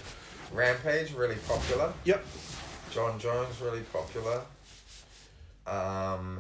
Rampage 0.51 1.13
really 1.13 1.38
popular. 1.47 1.93
Yep. 2.03 2.25
Jon 2.91 3.17
Jones 3.17 3.61
really 3.61 3.79
popular. 3.93 4.41
Um, 5.65 6.39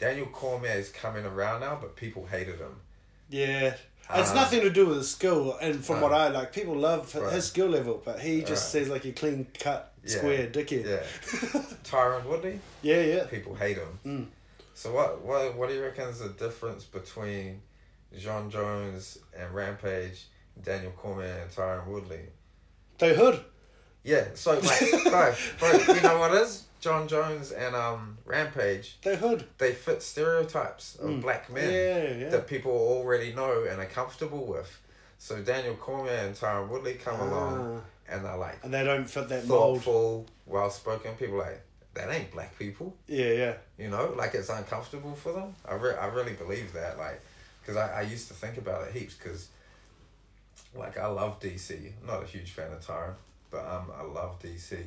Daniel 0.00 0.26
Cormier 0.26 0.72
is 0.72 0.88
coming 0.88 1.24
around 1.24 1.60
now, 1.60 1.78
but 1.80 1.94
people 1.94 2.26
hated 2.26 2.58
him. 2.58 2.74
Yeah. 3.30 3.76
It's 4.12 4.30
Um, 4.30 4.34
nothing 4.36 4.60
to 4.62 4.70
do 4.70 4.86
with 4.86 4.96
his 4.98 5.10
skill, 5.12 5.56
and 5.62 5.84
from 5.84 5.96
no. 6.00 6.02
what 6.02 6.12
I 6.12 6.28
like, 6.28 6.52
people 6.52 6.74
love 6.74 7.14
Right. 7.14 7.32
his 7.32 7.46
skill 7.46 7.68
level, 7.68 8.02
but 8.04 8.18
he 8.20 8.40
just 8.40 8.74
Right. 8.74 8.82
says 8.82 8.88
like 8.88 9.04
a 9.04 9.12
clean 9.12 9.46
cut, 9.58 9.93
Yeah. 10.06 10.16
square 10.16 10.46
dickhead. 10.48 10.84
Yeah. 10.86 11.60
Tyron 11.84 12.24
Woodley, 12.26 12.60
Yeah, 12.82 13.00
yeah. 13.02 13.24
people 13.24 13.54
hate 13.54 13.78
him. 13.78 13.98
Mm. 14.04 14.26
So 14.74 14.92
what 14.92 15.22
what 15.22 15.56
what 15.56 15.68
do 15.68 15.74
you 15.74 15.82
reckon 15.82 16.08
is 16.08 16.18
the 16.20 16.28
difference 16.30 16.84
between 16.84 17.62
Jon 18.18 18.50
Jones 18.50 19.18
and 19.38 19.54
Rampage, 19.54 20.26
Daniel 20.62 20.92
Cormier 20.92 21.38
and 21.42 21.50
Tyron 21.50 21.86
Woodley? 21.86 22.20
They 22.98 23.14
hood. 23.14 23.40
Yeah, 24.02 24.26
so 24.34 24.58
like 24.58 24.90
bro, 25.04 25.34
bro, 25.58 25.94
you 25.94 26.00
know 26.02 26.18
what 26.18 26.34
it 26.34 26.42
is? 26.42 26.64
Jon 26.80 27.08
Jones 27.08 27.50
and 27.52 27.74
um 27.74 28.18
Rampage, 28.26 28.98
They 29.02 29.16
hood. 29.16 29.46
they 29.58 29.72
fit 29.72 30.02
stereotypes 30.02 30.96
of 30.96 31.08
Mm. 31.08 31.22
black 31.22 31.50
men 31.50 31.72
Yeah, 31.72 32.12
yeah. 32.24 32.28
that 32.30 32.46
people 32.46 32.72
already 32.72 33.32
know 33.32 33.64
and 33.64 33.80
are 33.80 33.86
comfortable 33.86 34.44
with. 34.44 34.80
So 35.18 35.40
Daniel 35.40 35.76
Cormier 35.76 36.12
and 36.26 36.34
Tyron 36.34 36.68
Woodley 36.68 36.94
come 36.94 37.18
along, 37.20 37.80
Ah. 37.82 37.88
And 38.08 38.24
they're 38.24 38.36
like 38.36 38.58
and 38.62 38.72
they 38.72 38.84
don't 38.84 39.08
fit 39.08 39.28
that 39.28 39.46
mold. 39.46 39.82
thoughtful, 39.82 40.26
well 40.46 40.70
spoken. 40.70 41.14
People 41.14 41.38
like 41.38 41.62
that 41.94 42.10
ain't 42.10 42.30
black 42.32 42.58
people. 42.58 42.96
Yeah, 43.06 43.32
yeah. 43.32 43.54
You 43.78 43.88
know, 43.88 44.14
like 44.16 44.34
it's 44.34 44.48
uncomfortable 44.48 45.14
for 45.14 45.32
them. 45.32 45.54
I 45.66 45.74
re- 45.74 45.96
I 45.96 46.06
really 46.06 46.32
believe 46.34 46.72
that, 46.72 46.98
like, 46.98 47.20
because 47.60 47.76
I, 47.76 48.00
I 48.00 48.02
used 48.02 48.28
to 48.28 48.34
think 48.34 48.58
about 48.58 48.86
it 48.88 48.94
heaps. 48.94 49.14
Because, 49.14 49.48
like, 50.74 50.98
I 50.98 51.06
love 51.06 51.40
DC. 51.40 51.92
I'm 52.00 52.06
not 52.06 52.22
a 52.22 52.26
huge 52.26 52.50
fan 52.50 52.72
of 52.72 52.84
Tyron, 52.84 53.14
but 53.50 53.64
um, 53.64 53.90
I 53.96 54.02
love 54.02 54.40
DC, 54.42 54.78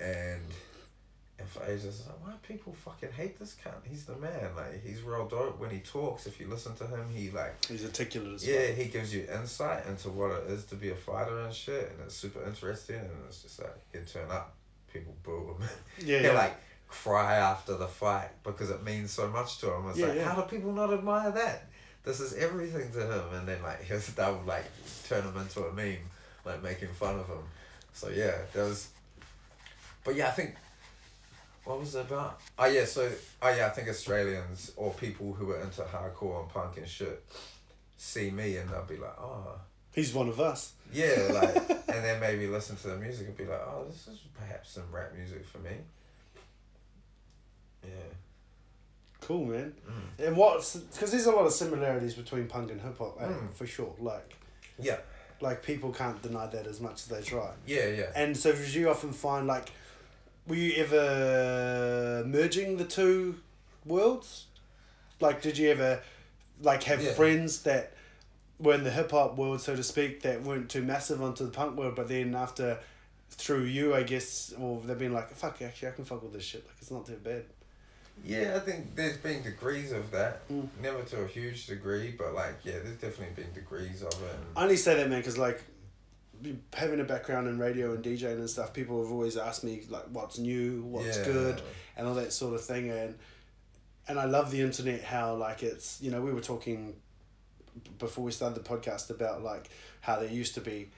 and. 0.00 0.42
And 1.38 1.46
for 1.46 1.62
ages, 1.64 1.84
I 1.84 1.88
was 1.88 2.06
like, 2.06 2.26
why 2.26 2.32
people 2.48 2.72
fucking 2.72 3.12
hate 3.12 3.38
this 3.38 3.56
cunt? 3.62 3.74
He's 3.84 4.06
the 4.06 4.16
man. 4.16 4.56
Like, 4.56 4.82
he's 4.82 5.02
real 5.02 5.26
dope 5.28 5.60
when 5.60 5.68
he 5.68 5.80
talks. 5.80 6.26
If 6.26 6.40
you 6.40 6.48
listen 6.48 6.74
to 6.76 6.86
him, 6.86 7.10
he, 7.14 7.30
like, 7.30 7.62
He's 7.66 7.84
articulate 7.84 8.36
as 8.36 8.48
yeah, 8.48 8.68
he 8.68 8.86
gives 8.86 9.14
you 9.14 9.26
insight 9.32 9.84
into 9.86 10.08
what 10.08 10.30
it 10.30 10.50
is 10.50 10.64
to 10.66 10.76
be 10.76 10.90
a 10.90 10.94
fighter 10.94 11.38
and 11.40 11.52
shit, 11.54 11.90
and 11.92 12.00
it's 12.06 12.16
super 12.16 12.42
interesting. 12.46 12.96
And 12.96 13.10
it's 13.28 13.42
just 13.42 13.60
like 13.60 13.76
he'd 13.92 14.06
turn 14.06 14.30
up, 14.30 14.54
people 14.90 15.14
boo 15.22 15.56
him. 15.58 15.68
Yeah, 16.06 16.20
yeah. 16.22 16.32
like 16.32 16.56
cry 16.88 17.34
after 17.36 17.76
the 17.76 17.86
fight 17.88 18.30
because 18.42 18.70
it 18.70 18.82
means 18.82 19.10
so 19.10 19.28
much 19.28 19.58
to 19.58 19.74
him. 19.74 19.90
It's 19.90 19.98
Yeah, 19.98 20.06
like, 20.06 20.16
yeah. 20.16 20.24
how 20.32 20.40
do 20.40 20.48
people 20.48 20.72
not 20.72 20.90
admire 20.92 21.32
that? 21.32 21.68
This 22.02 22.20
is 22.20 22.32
everything 22.34 22.90
to 22.92 23.00
him. 23.00 23.34
And 23.34 23.46
then 23.48 23.60
like 23.62 23.82
he'll 23.88 23.98
that 23.98 24.32
would 24.32 24.46
like 24.46 24.64
turn 25.06 25.22
him 25.24 25.36
into 25.36 25.64
a 25.64 25.72
meme, 25.72 25.98
like 26.46 26.62
making 26.62 26.88
fun 26.94 27.18
of 27.18 27.26
him. 27.26 27.42
So 27.92 28.08
yeah, 28.08 28.36
there 28.54 28.64
was. 28.64 28.88
But 30.02 30.14
yeah, 30.14 30.28
I 30.28 30.30
think. 30.30 30.54
What 31.66 31.80
was 31.80 31.94
it 31.94 32.00
about? 32.06 32.40
Oh 32.58 32.64
yeah, 32.66 32.84
so 32.86 33.10
oh 33.42 33.50
yeah, 33.54 33.66
I 33.66 33.70
think 33.70 33.88
Australians 33.88 34.72
or 34.76 34.92
people 34.94 35.32
who 35.34 35.50
are 35.50 35.60
into 35.60 35.82
hardcore 35.82 36.40
and 36.42 36.48
punk 36.48 36.76
and 36.78 36.88
shit 36.88 37.22
see 37.98 38.30
me 38.30 38.56
and 38.56 38.70
they'll 38.70 38.84
be 38.84 38.96
like, 38.96 39.18
oh, 39.20 39.58
He's 39.92 40.12
one 40.14 40.28
of 40.28 40.38
us. 40.40 40.72
yeah, 40.92 41.28
like, 41.32 41.56
and 41.88 42.04
then 42.04 42.20
maybe 42.20 42.46
listen 42.46 42.76
to 42.76 42.88
the 42.88 42.96
music 42.96 43.26
and 43.28 43.36
be 43.36 43.44
like, 43.46 43.60
oh, 43.66 43.84
this 43.88 44.06
is 44.08 44.20
perhaps 44.38 44.70
some 44.72 44.84
rap 44.92 45.12
music 45.16 45.44
for 45.46 45.58
me. 45.58 45.70
Yeah. 47.82 47.90
Cool, 49.20 49.46
man. 49.46 49.72
Mm. 50.18 50.26
And 50.28 50.36
what's 50.36 50.76
because 50.76 51.10
there's 51.10 51.26
a 51.26 51.32
lot 51.32 51.46
of 51.46 51.52
similarities 51.52 52.14
between 52.14 52.46
punk 52.46 52.70
and 52.70 52.80
hip 52.80 52.98
hop, 52.98 53.16
eh, 53.20 53.26
Mm. 53.26 53.52
for 53.52 53.66
sure. 53.66 53.94
Like, 53.98 54.36
Yeah. 54.78 54.98
like 55.40 55.62
people 55.62 55.92
can't 55.92 56.20
deny 56.22 56.46
that 56.46 56.66
as 56.66 56.80
much 56.80 56.94
as 57.02 57.06
they 57.06 57.22
try. 57.22 57.50
Yeah, 57.66 57.86
yeah. 57.88 58.12
And 58.14 58.36
so, 58.36 58.52
did 58.52 58.72
you 58.74 58.88
often 58.90 59.12
find 59.12 59.46
like, 59.46 59.70
were 60.46 60.54
you 60.56 60.74
ever 60.76 62.24
merging 62.26 62.76
the 62.76 62.84
two 62.84 63.36
worlds? 63.84 64.46
Like, 65.20 65.42
did 65.42 65.58
you 65.58 65.70
ever 65.70 66.02
like 66.62 66.84
have 66.84 67.02
Yeah. 67.02 67.12
friends 67.14 67.62
that 67.62 67.92
were 68.58 68.74
in 68.74 68.84
the 68.84 68.90
hip 68.90 69.10
hop 69.10 69.36
world, 69.36 69.60
so 69.60 69.76
to 69.76 69.82
speak, 69.82 70.22
that 70.22 70.42
weren't 70.42 70.70
too 70.70 70.82
massive 70.82 71.22
onto 71.22 71.44
the 71.44 71.50
punk 71.50 71.76
world, 71.76 71.94
but 71.94 72.08
then 72.08 72.34
after 72.34 72.78
through 73.30 73.64
you, 73.64 73.94
I 73.94 74.02
guess, 74.02 74.54
or 74.58 74.80
they've 74.80 74.98
been 74.98 75.12
like, 75.12 75.30
fuck, 75.34 75.60
actually, 75.60 75.88
I 75.88 75.90
can 75.92 76.04
fuck 76.04 76.22
with 76.22 76.32
this 76.32 76.44
shit. 76.44 76.64
Like, 76.66 76.76
it's 76.80 76.90
not 76.90 77.04
too 77.06 77.20
bad. 77.22 77.44
Yeah, 78.24 78.54
I 78.56 78.60
think 78.60 78.94
there's 78.96 79.18
been 79.18 79.42
degrees 79.42 79.92
of 79.92 80.10
that. 80.12 80.48
Mm. 80.48 80.68
Never 80.80 81.02
to 81.02 81.22
a 81.22 81.26
huge 81.26 81.66
degree, 81.66 82.14
but 82.16 82.34
like, 82.34 82.54
yeah, 82.64 82.74
there's 82.82 82.96
definitely 82.96 83.42
been 83.42 83.52
degrees 83.52 84.00
of 84.02 84.14
it. 84.22 84.36
I 84.56 84.62
only 84.62 84.76
say 84.76 84.94
that 84.96 85.10
man 85.10 85.18
because 85.20 85.36
like 85.36 85.62
having 86.72 87.00
a 87.00 87.04
background 87.04 87.48
in 87.48 87.58
radio 87.58 87.92
and 87.94 88.04
DJing 88.04 88.34
and 88.38 88.48
stuff, 88.50 88.72
people 88.72 89.02
have 89.02 89.12
always 89.12 89.36
asked 89.36 89.64
me 89.64 89.82
like 89.88 90.04
what's 90.12 90.38
new, 90.38 90.82
what's 90.82 91.18
Yeah. 91.18 91.24
good, 91.24 91.62
and 91.96 92.06
all 92.06 92.14
that 92.14 92.32
sort 92.32 92.54
of 92.54 92.62
thing. 92.64 92.90
And 92.90 93.14
and 94.08 94.18
I 94.18 94.24
love 94.26 94.50
the 94.50 94.60
internet. 94.60 95.02
How 95.02 95.34
like 95.34 95.62
it's 95.62 96.00
you 96.00 96.10
know 96.10 96.20
we 96.20 96.32
were 96.32 96.40
talking 96.40 96.96
before 97.98 98.24
we 98.24 98.32
started 98.32 98.62
the 98.62 98.68
podcast 98.68 99.10
about 99.10 99.42
like 99.42 99.68
how 100.00 100.18
there 100.18 100.30
used 100.30 100.54
to 100.54 100.60
be 100.60 100.88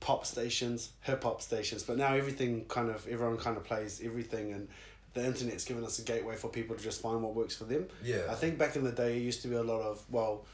pop 0.00 0.24
stations, 0.26 0.90
hip 1.02 1.22
hop 1.24 1.42
stations, 1.42 1.82
but 1.82 1.96
now 1.98 2.14
everything 2.14 2.64
kind 2.66 2.88
of 2.90 3.06
everyone 3.08 3.36
kind 3.36 3.56
of 3.56 3.64
plays 3.64 4.00
everything 4.04 4.52
and. 4.52 4.68
The 5.14 5.24
internet's 5.24 5.64
given 5.64 5.84
us 5.84 5.98
a 5.98 6.02
gateway 6.02 6.36
for 6.36 6.48
people 6.48 6.76
to 6.76 6.82
just 6.82 7.00
find 7.00 7.22
what 7.22 7.34
works 7.34 7.56
for 7.56 7.64
them. 7.64 7.88
Yeah. 8.04 8.20
I 8.30 8.34
think 8.34 8.56
back 8.58 8.76
in 8.76 8.84
the 8.84 8.92
day, 8.92 9.16
it 9.16 9.22
used 9.22 9.40
to 9.42 9.48
be 9.48 9.56
a 9.56 9.62
lot 9.62 9.80
of, 9.80 10.00
well, 10.10 10.44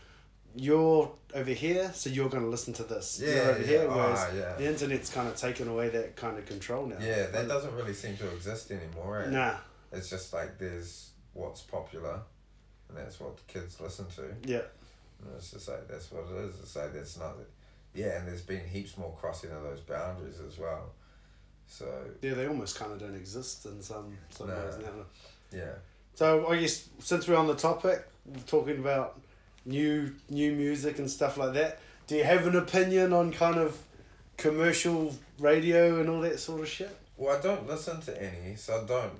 you're 0.55 1.13
over 1.35 1.51
here, 1.51 1.91
so 1.95 2.11
you're 2.11 2.29
going 2.29 2.45
to 2.45 2.49
listen 2.49 2.73
to 2.75 2.85
this. 2.85 3.21
Yeah, 3.23 3.35
you're 3.35 3.45
over 3.51 3.61
yeah. 3.61 3.67
here, 3.67 3.89
whereas 3.89 4.19
Ah, 4.21 4.31
yeah. 4.37 4.55
the 4.57 4.67
internet's 4.69 5.11
kind 5.11 5.29
of 5.29 5.37
taken 5.37 5.69
away 5.69 5.89
that 5.91 6.17
kind 6.17 6.39
of 6.39 6.47
control 6.47 6.87
now. 6.87 6.97
Yeah, 7.01 7.27
that 7.27 7.49
doesn't 7.49 7.75
really 7.75 7.95
seem 7.95 8.17
to 8.19 8.29
exist 8.33 8.71
anymore. 8.71 9.23
Eh? 9.23 9.31
Nah, 9.31 9.57
It's 9.93 10.09
just 10.11 10.33
like 10.33 10.59
there's 10.59 11.11
what's 11.33 11.61
popular, 11.63 12.21
and 12.89 12.97
that's 12.99 13.19
what 13.21 13.37
the 13.37 13.43
kids 13.53 13.81
listen 13.81 14.07
to. 14.17 14.23
yeah, 14.45 14.63
And 15.23 15.35
it's 15.37 15.51
just 15.51 15.69
like 15.69 15.89
that's 15.89 16.11
what 16.13 16.25
it 16.31 16.45
is. 16.49 16.55
It's 16.61 16.77
like 16.77 16.95
it's 16.95 17.19
not. 17.19 17.35
Yeah, 17.95 18.19
and 18.19 18.27
there's 18.29 18.43
been 18.43 18.67
heaps 18.67 18.97
more 18.99 19.17
crossing 19.21 19.51
of 19.53 19.63
those 19.63 19.81
boundaries 19.81 20.41
as 20.41 20.59
well. 20.59 20.93
So 21.67 21.87
yeah, 22.23 22.35
they 22.35 22.47
almost 22.47 22.77
kind 22.79 22.93
of 22.93 22.99
don't 23.01 23.15
exist 23.15 23.67
in 23.67 23.83
some 23.83 24.17
some 24.31 24.49
Nah. 24.49 24.55
ways 24.65 24.75
now. 24.79 25.05
yeah, 25.53 25.73
So 26.15 26.47
I 26.49 26.59
guess 26.61 26.89
since 27.01 27.27
we're 27.29 27.37
on 27.37 27.47
the 27.47 27.55
topic, 27.55 28.05
we're 28.27 28.41
talking 28.43 28.79
about 28.79 29.21
new 29.65 30.15
new 30.29 30.53
music 30.53 30.99
and 30.99 31.11
stuff 31.11 31.37
like 31.37 31.55
that. 31.55 31.79
Do 32.07 32.17
you 32.17 32.25
have 32.25 32.47
an 32.47 32.57
opinion 32.57 33.13
on 33.13 33.33
kind 33.33 33.57
of 33.57 33.79
commercial 34.37 35.15
radio 35.39 36.01
and 36.01 36.09
all 36.09 36.21
that 36.21 36.39
sort 36.39 36.61
of 36.61 36.69
shit? 36.69 36.95
Well, 37.17 37.37
I 37.37 37.41
don't 37.41 37.67
listen 37.67 38.01
to 38.03 38.23
any, 38.23 38.57
so 38.57 38.83
I 38.83 38.87
don't. 38.87 39.13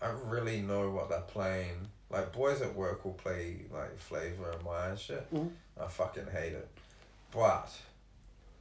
I 0.00 0.08
really 0.24 0.60
know 0.60 0.90
what 0.90 1.08
they're 1.08 1.20
playing. 1.20 1.88
Like 2.10 2.32
boys 2.32 2.62
at 2.62 2.74
work 2.74 3.04
will 3.04 3.12
play 3.14 3.56
like 3.72 3.98
Flava 3.98 4.52
and 4.58 4.66
and 4.90 4.98
shit. 4.98 5.34
Mhm. 5.34 5.50
I 5.80 5.86
fucking 5.86 6.26
hate 6.32 6.52
it, 6.52 6.68
but 7.32 7.70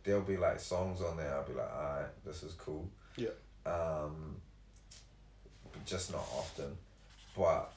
there'll 0.04 0.22
be 0.22 0.38
like 0.38 0.60
songs 0.60 1.02
on 1.02 1.18
there. 1.18 1.34
I'll 1.36 1.44
be 1.44 1.54
like, 1.54 1.72
alright, 1.72 2.26
this 2.26 2.44
is 2.44 2.54
cool. 2.54 2.88
Yeah. 3.18 3.30
Um. 3.66 4.36
Just 5.86 6.12
not 6.12 6.26
often, 6.36 6.78
but 7.38 7.72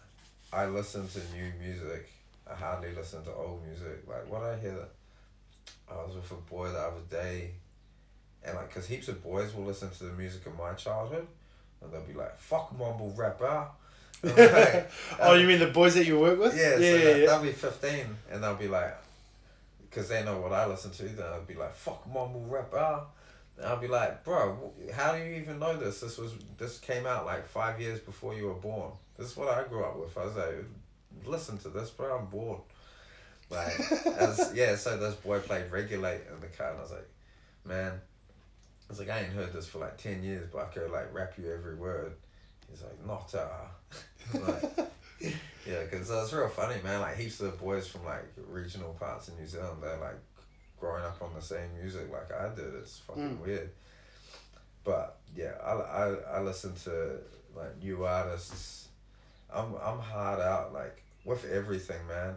I 0.52 0.66
listen 0.66 1.08
to 1.08 1.18
new 1.34 1.52
music. 1.60 2.08
I 2.50 2.54
hardly 2.54 2.92
listen 2.94 3.22
to 3.24 3.32
old 3.32 3.64
music. 3.66 4.04
Like 4.06 4.30
what 4.30 4.42
I 4.42 4.58
hear, 4.58 4.78
I 5.90 5.94
was 5.94 6.16
with 6.16 6.30
a 6.30 6.34
boy 6.34 6.68
the 6.68 6.78
other 6.78 7.00
day 7.10 7.52
and 8.44 8.56
like, 8.56 8.72
cause 8.72 8.86
heaps 8.86 9.08
of 9.08 9.22
boys 9.22 9.54
will 9.54 9.64
listen 9.64 9.90
to 9.90 10.04
the 10.04 10.12
music 10.12 10.46
of 10.46 10.56
my 10.56 10.72
childhood, 10.74 11.26
and 11.80 11.92
they'll 11.92 12.00
be 12.02 12.14
like, 12.14 12.38
"Fuck 12.38 12.76
mumble 12.78 13.12
rap, 13.16 13.40
ah." 13.42 13.70
Like, 14.22 14.90
oh, 15.20 15.34
you 15.34 15.46
mean 15.46 15.60
the 15.60 15.68
boys 15.68 15.94
that 15.94 16.04
you 16.04 16.18
work 16.18 16.38
with? 16.40 16.56
yeah, 16.56 16.74
so 16.74 16.80
yeah, 16.80 16.92
that, 16.92 17.04
yeah, 17.04 17.16
yeah. 17.16 17.26
they'll 17.26 17.42
be 17.42 17.52
fifteen, 17.52 18.06
and 18.30 18.42
they'll 18.42 18.56
be 18.56 18.68
like, 18.68 18.96
cause 19.90 20.08
they 20.08 20.24
know 20.24 20.38
what 20.38 20.52
I 20.52 20.66
listen 20.66 20.90
to. 20.90 21.04
Then 21.04 21.26
I'll 21.26 21.42
be 21.42 21.54
like, 21.54 21.72
"Fuck 21.72 22.06
mumble 22.06 22.44
rap, 22.48 22.72
ah." 22.74 23.06
And 23.56 23.66
I'll 23.66 23.80
be 23.80 23.88
like, 23.88 24.24
"Bro, 24.24 24.72
how 24.94 25.12
do 25.12 25.18
you 25.18 25.34
even 25.34 25.58
know 25.58 25.76
this? 25.76 26.00
This 26.00 26.18
was 26.18 26.32
this 26.56 26.78
came 26.78 27.06
out 27.06 27.26
like 27.26 27.46
five 27.46 27.80
years 27.80 28.00
before 28.00 28.34
you 28.34 28.46
were 28.46 28.54
born. 28.54 28.92
This 29.16 29.32
is 29.32 29.36
what 29.36 29.48
I 29.48 29.64
grew 29.64 29.84
up 29.84 29.98
with." 29.98 30.16
I 30.16 30.24
was 30.24 30.36
like, 30.36 30.64
"Listen 31.24 31.58
to 31.58 31.68
this, 31.68 31.90
bro. 31.90 32.18
I'm 32.18 32.26
bored." 32.26 32.60
Like, 33.50 33.78
as, 34.06 34.52
yeah. 34.54 34.76
So 34.76 34.96
this 34.98 35.14
boy 35.16 35.40
played 35.40 35.70
regulate 35.70 36.22
in 36.32 36.40
the 36.40 36.46
car, 36.48 36.70
and 36.70 36.78
I 36.78 36.82
was 36.82 36.92
like, 36.92 37.08
"Man." 37.64 37.92
I 37.92 38.92
was 38.92 39.00
like, 39.00 39.10
I 39.10 39.18
ain't 39.20 39.34
heard 39.34 39.52
this 39.52 39.66
for 39.66 39.80
like 39.80 39.98
10 39.98 40.22
years, 40.22 40.48
but 40.50 40.60
I 40.62 40.64
could 40.72 40.90
like 40.90 41.12
rap 41.12 41.34
you 41.36 41.52
every 41.52 41.74
word. 41.74 42.12
He's 42.70 42.80
like, 42.82 43.06
not 43.06 43.34
uh. 43.34 43.66
Like, 44.34 44.88
yeah, 45.66 45.82
because 45.82 46.10
uh, 46.10 46.22
it's 46.24 46.32
real 46.32 46.48
funny, 46.48 46.76
man. 46.82 47.00
Like, 47.02 47.18
heaps 47.18 47.38
of 47.40 47.52
the 47.52 47.58
boys 47.58 47.86
from 47.86 48.06
like 48.06 48.24
regional 48.48 48.94
parts 48.94 49.28
of 49.28 49.38
New 49.38 49.46
Zealand, 49.46 49.82
they're 49.82 49.98
like 49.98 50.16
growing 50.80 51.04
up 51.04 51.20
on 51.20 51.34
the 51.34 51.42
same 51.42 51.68
music 51.78 52.10
like 52.10 52.32
I 52.32 52.48
did. 52.54 52.72
It's 52.76 52.96
fucking 53.00 53.36
Mm. 53.36 53.40
weird. 53.44 53.70
But 54.84 55.18
yeah, 55.36 55.52
I, 55.62 55.72
I, 55.72 56.14
I 56.36 56.40
listen 56.40 56.74
to 56.84 57.18
like 57.54 57.82
new 57.82 58.06
artists. 58.06 58.87
I'm, 59.54 59.74
I'm 59.82 59.98
hard 59.98 60.40
out, 60.40 60.72
like, 60.72 61.02
with 61.24 61.44
everything, 61.50 62.06
man. 62.06 62.34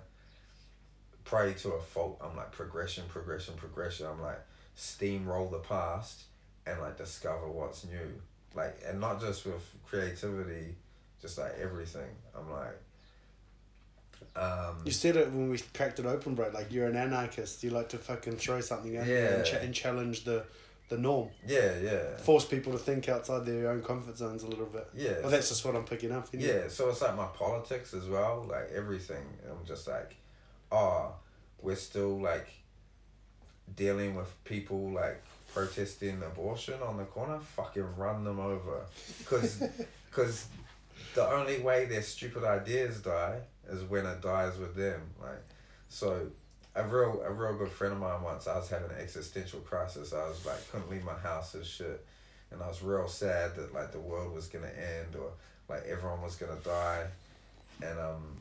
Pray 1.24 1.54
to 1.54 1.70
a 1.74 1.82
fault. 1.82 2.20
I'm 2.24 2.36
like, 2.36 2.52
progression, 2.52 3.04
progression, 3.08 3.54
progression. 3.56 4.08
I'm 4.08 4.22
like, 4.22 4.40
steamroll 4.78 5.52
the 5.52 5.60
past 5.60 6.24
and 6.66 6.80
like 6.80 6.98
discover 6.98 7.48
what's 7.50 7.84
new 7.86 8.22
like 8.56 8.80
and 8.88 9.00
not 9.02 9.20
just 9.20 9.46
with 9.46 9.62
creativity 9.86 10.76
just 11.22 11.38
like 11.38 11.54
everything 11.60 12.08
i'm 12.38 12.50
like 12.52 12.78
um 14.36 14.78
You 14.86 14.92
said 14.92 15.18
it 15.18 15.30
when 15.32 15.50
we 15.50 15.58
cracked 15.74 16.00
it 16.00 16.06
open, 16.06 16.36
bro. 16.36 16.50
Like 16.54 16.72
you're 16.72 16.88
an 16.88 16.96
anarchist. 16.96 17.64
You 17.64 17.72
like 17.72 17.90
to 17.90 17.98
fucking 17.98 18.38
throw 18.38 18.62
something 18.62 18.96
out 18.98 19.06
there 19.06 19.38
and, 19.40 19.48
Yeah. 19.48 19.56
and 19.58 19.74
challenge 19.74 20.24
the, 20.24 20.44
the 20.92 20.98
norm. 20.98 21.30
yeah 21.48 21.72
yeah 21.82 22.16
Force 22.18 22.46
people 22.46 22.72
to 22.74 22.78
think 22.78 23.10
outside 23.10 23.46
their 23.46 23.70
own 23.72 23.82
comfort 23.82 24.16
zones 24.18 24.44
a 24.44 24.48
little 24.48 24.68
bit. 24.68 24.88
yeah 24.96 25.20
Well, 25.22 25.32
that's 25.32 25.50
just 25.50 25.66
what 25.66 25.76
I'm 25.76 25.86
picking 25.86 26.12
up. 26.12 26.28
isn't 26.34 26.40
it? 26.42 26.46
yeah 26.64 26.68
so 26.70 26.90
it's 26.90 27.02
like 27.02 27.16
my 27.18 27.26
politics 27.28 27.94
as 27.96 28.08
well 28.08 28.46
like 28.48 28.70
everything 28.76 29.24
i'm 29.50 29.66
just 29.66 29.88
like 29.88 30.16
oh 30.72 31.14
we're 31.62 31.76
still 31.76 32.20
like 32.22 32.48
dealing 33.76 34.16
with 34.16 34.32
people 34.44 34.92
like 34.92 35.24
protesting 35.54 36.22
abortion 36.24 36.76
on 36.82 36.98
the 36.98 37.04
corner 37.06 37.40
fucking 37.40 37.96
run 37.98 38.24
them 38.24 38.40
over 38.40 38.82
because 39.20 39.64
because 40.10 40.48
the 41.16 41.26
only 41.28 41.60
way 41.60 41.86
their 41.86 42.02
stupid 42.02 42.44
ideas 42.44 43.00
die 43.02 43.40
is 43.70 43.84
when 43.84 44.06
it 44.06 44.22
dies 44.22 44.58
with 44.58 44.76
them 44.76 45.02
like 45.22 45.42
so 45.90 46.28
a 46.76 46.84
real 46.84 47.22
a 47.26 47.32
real 47.32 47.56
good 47.58 47.72
friend 47.72 47.94
of 47.94 48.00
mine 48.00 48.22
once. 48.22 48.48
I 48.48 48.58
was 48.58 48.70
having 48.70 48.90
an 48.92 48.98
existential 49.00 49.60
crisis. 49.62 50.14
I 50.14 50.28
was 50.28 50.46
like 50.46 50.72
couldn't 50.72 50.90
leave 50.90 51.04
my 51.04 51.14
house 51.18 51.54
and 51.54 51.66
shit, 51.66 52.06
and 52.52 52.62
I 52.62 52.68
was 52.68 52.82
real 52.82 53.08
sad 53.08 53.56
that 53.56 53.74
like 53.74 53.92
the 53.92 54.00
world 54.00 54.34
was 54.34 54.48
gonna 54.48 54.68
end 54.68 55.16
or 55.16 55.32
like 55.70 55.84
everyone 55.86 56.22
was 56.22 56.36
gonna 56.36 56.60
die, 56.64 57.06
and 57.82 58.00
um. 58.00 58.38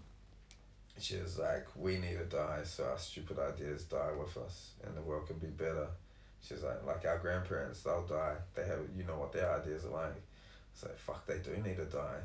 She 0.99 1.17
was 1.17 1.39
like, 1.39 1.67
"We 1.77 1.97
need 1.97 2.19
to 2.19 2.27
die, 2.27 2.61
so 2.65 2.85
our 2.85 2.99
stupid 2.99 3.39
ideas 3.39 3.85
die 3.85 4.13
with 4.13 4.37
us, 4.37 4.73
and 4.85 4.95
the 4.95 5.01
world 5.01 5.27
can 5.29 5.39
be 5.39 5.47
better." 5.47 5.87
She's 6.43 6.63
like, 6.63 6.85
"Like 6.85 7.07
our 7.07 7.17
grandparents, 7.17 7.83
they'll 7.83 8.07
die. 8.07 8.37
They 8.55 8.67
have, 8.67 8.81
you 8.95 9.05
know, 9.05 9.17
what 9.17 9.33
their 9.33 9.51
ideas 9.51 9.87
are 9.87 9.93
like." 9.93 10.13
It's 10.75 10.83
like, 10.83 10.99
"Fuck, 10.99 11.27
they 11.27 11.39
do 11.39 11.57
need 11.57 11.79
to 11.79 11.87
die." 11.87 12.21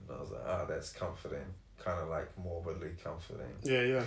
And 0.00 0.16
I 0.16 0.20
was 0.22 0.30
like, 0.30 0.40
"Oh, 0.46 0.64
that's 0.66 0.90
comforting, 0.90 1.44
kind 1.84 2.00
of 2.00 2.08
like 2.08 2.30
morbidly 2.38 2.92
comforting." 3.04 3.54
Yeah, 3.62 3.82
yeah. 3.82 4.04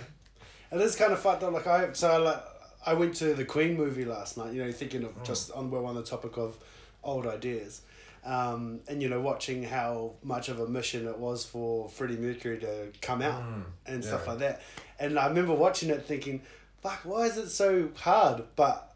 It 0.72 0.80
is 0.80 0.96
kind 0.96 1.12
of 1.12 1.18
fucked 1.20 1.42
up. 1.42 1.52
Like 1.52 1.66
I 1.66 1.92
so 1.92 2.10
I, 2.10 2.16
like 2.16 2.42
I 2.86 2.94
went 2.94 3.14
to 3.16 3.34
the 3.34 3.44
Queen 3.44 3.76
movie 3.76 4.04
last 4.04 4.36
night. 4.36 4.52
You 4.52 4.64
know, 4.64 4.72
thinking 4.72 5.04
of 5.04 5.22
just 5.22 5.50
on 5.52 5.70
we're 5.70 5.84
on 5.84 5.94
the 5.94 6.02
topic 6.02 6.36
of 6.36 6.56
old 7.04 7.26
ideas, 7.26 7.82
um, 8.24 8.80
and 8.88 9.00
you 9.02 9.08
know, 9.08 9.20
watching 9.20 9.62
how 9.64 10.14
much 10.22 10.48
of 10.48 10.58
a 10.60 10.66
mission 10.66 11.06
it 11.06 11.18
was 11.18 11.44
for 11.44 11.88
Freddie 11.88 12.16
Mercury 12.16 12.58
to 12.58 12.88
come 13.00 13.22
out 13.22 13.42
Mm, 13.42 13.62
and 13.86 14.04
stuff 14.04 14.26
like 14.26 14.38
that. 14.40 14.62
And 14.98 15.18
I 15.18 15.28
remember 15.28 15.54
watching 15.54 15.90
it 15.90 16.04
thinking, 16.04 16.42
"Fuck, 16.82 17.00
why 17.04 17.26
is 17.26 17.36
it 17.36 17.48
so 17.50 17.90
hard?" 17.96 18.42
But 18.56 18.92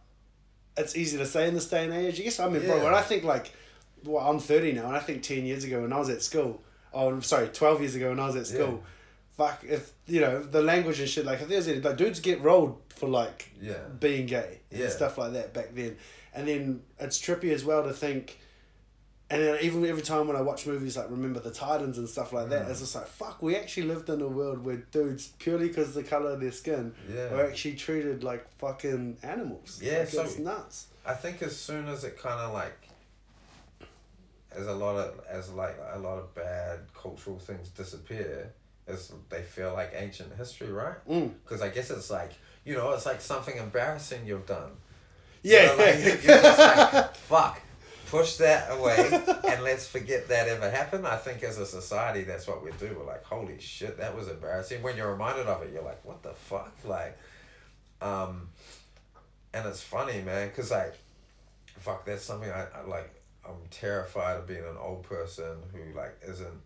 it's 0.76 0.96
easy 0.96 1.18
to 1.18 1.26
say 1.26 1.46
in 1.48 1.54
this 1.54 1.68
day 1.68 1.84
and 1.84 1.92
age. 1.92 2.20
I 2.20 2.24
guess 2.24 2.40
I 2.40 2.48
mean, 2.48 2.62
bro, 2.66 2.82
when 2.84 2.94
I 2.94 3.02
think 3.02 3.22
like, 3.24 3.52
well, 4.04 4.28
I'm 4.28 4.38
thirty 4.40 4.72
now, 4.72 4.86
and 4.86 4.96
I 4.96 5.00
think 5.00 5.22
ten 5.22 5.44
years 5.46 5.62
ago 5.64 5.82
when 5.82 5.92
I 5.92 5.98
was 5.98 6.08
at 6.08 6.22
school, 6.22 6.62
oh, 6.92 7.08
I'm 7.08 7.22
sorry, 7.22 7.48
twelve 7.48 7.80
years 7.80 7.94
ago 7.94 8.08
when 8.10 8.18
I 8.20 8.26
was 8.26 8.36
at 8.36 8.46
school, 8.46 8.82
fuck, 9.40 9.64
if 9.64 9.92
you 10.06 10.20
know 10.20 10.42
the 10.42 10.60
language 10.62 11.00
and 11.00 11.08
shit, 11.08 11.24
like 11.24 11.40
if 11.40 11.48
there's 11.48 11.66
any, 11.68 11.80
like 11.80 11.96
dudes 11.96 12.20
get 12.20 12.40
rolled 12.42 12.78
for 12.94 13.08
like 13.08 13.50
Yeah. 13.60 13.78
being 13.98 14.26
gay 14.26 14.60
Yeah. 14.70 14.84
and 14.84 14.92
stuff 14.92 15.16
like 15.16 15.32
that 15.32 15.54
back 15.54 15.74
then, 15.74 15.96
and 16.34 16.46
then 16.48 16.82
it's 16.98 17.18
trippy 17.18 17.50
as 17.52 17.64
well 17.64 17.82
to 17.84 17.92
think. 17.92 18.38
And 19.32 19.40
then 19.42 19.58
even 19.62 19.86
every 19.86 20.02
time 20.02 20.26
when 20.26 20.36
I 20.36 20.42
watch 20.42 20.66
movies 20.66 20.96
like 20.96 21.08
Remember 21.08 21.38
the 21.40 21.52
Titans 21.52 21.96
and 21.98 22.08
stuff 22.08 22.32
like 22.32 22.48
that, 22.50 22.66
Mm. 22.66 22.70
it's 22.70 22.80
just 22.80 22.94
like 22.96 23.06
fuck. 23.06 23.40
We 23.40 23.54
actually 23.56 23.86
lived 23.86 24.08
in 24.10 24.20
a 24.20 24.28
world 24.28 24.64
where 24.64 24.76
dudes 24.76 25.28
purely 25.38 25.68
because 25.68 25.94
the 25.94 26.02
color 26.02 26.32
of 26.32 26.40
their 26.40 26.52
skin 26.52 26.94
Yeah. 27.08 27.32
were 27.32 27.46
actually 27.46 27.76
treated 27.76 28.22
like 28.24 28.44
fucking 28.58 29.18
animals. 29.22 29.78
Yeah, 29.82 30.00
like, 30.00 30.08
so- 30.08 30.22
it's 30.24 30.38
nuts. 30.38 30.86
I 31.06 31.14
think 31.14 31.40
as 31.42 31.56
soon 31.56 31.88
as 31.88 32.04
it 32.04 32.18
kind 32.18 32.40
of 32.40 32.52
like, 32.52 32.76
as 34.52 34.66
a 34.66 34.74
lot 34.74 34.96
of 34.96 35.20
as 35.28 35.48
like 35.50 35.78
a 35.92 35.98
lot 35.98 36.18
of 36.18 36.34
bad 36.34 36.80
cultural 36.92 37.38
things 37.38 37.68
disappear, 37.70 38.52
as 38.90 39.12
they 39.28 39.42
feel 39.42 39.72
like 39.72 39.92
ancient 39.94 40.36
history, 40.36 40.70
right? 40.70 40.96
Mm. 41.08 41.32
Because 41.42 41.62
I 41.62 41.68
guess 41.68 41.90
it's 41.90 42.10
like 42.10 42.32
you 42.64 42.74
know 42.74 42.90
it's 42.92 43.06
like 43.06 43.20
something 43.20 43.56
embarrassing 43.56 44.26
you've 44.26 44.46
done. 44.46 44.72
Yeah, 45.42 45.72
You 45.72 45.78
know, 45.78 45.84
like, 45.84 45.94
yeah. 45.98 46.04
you're 46.04 46.42
just 46.42 46.58
like 46.58 47.14
fuck. 47.16 47.60
Push 48.08 48.38
that 48.38 48.72
away 48.72 49.08
and 49.48 49.62
let's 49.62 49.86
forget 49.86 50.26
that 50.28 50.48
ever 50.48 50.68
happened. 50.68 51.06
I 51.06 51.16
think 51.16 51.44
as 51.44 51.58
a 51.58 51.64
society, 51.64 52.24
that's 52.24 52.48
what 52.48 52.64
we 52.64 52.72
do. 52.72 52.96
We're 52.98 53.06
like, 53.06 53.22
holy 53.22 53.60
shit, 53.60 53.98
that 53.98 54.16
was 54.16 54.26
embarrassing. 54.26 54.82
When 54.82 54.96
you're 54.96 55.12
reminded 55.12 55.46
of 55.46 55.62
it, 55.62 55.72
you're 55.72 55.84
like, 55.84 56.04
what 56.04 56.20
the 56.24 56.32
fuck? 56.32 56.74
Like, 56.84 57.16
um, 58.02 58.48
and 59.54 59.64
it's 59.68 59.80
funny, 59.80 60.22
man, 60.22 60.48
because 60.48 60.72
like, 60.72 60.94
fuck, 61.78 62.04
that's 62.04 62.24
something 62.24 62.50
I, 62.50 62.66
I 62.76 62.82
like. 62.86 63.14
I'm 63.44 63.54
terrified 63.70 64.38
of 64.38 64.46
being 64.46 64.64
an 64.64 64.76
old 64.78 65.04
person 65.04 65.58
who 65.72 65.96
like 65.96 66.18
isn't 66.26 66.60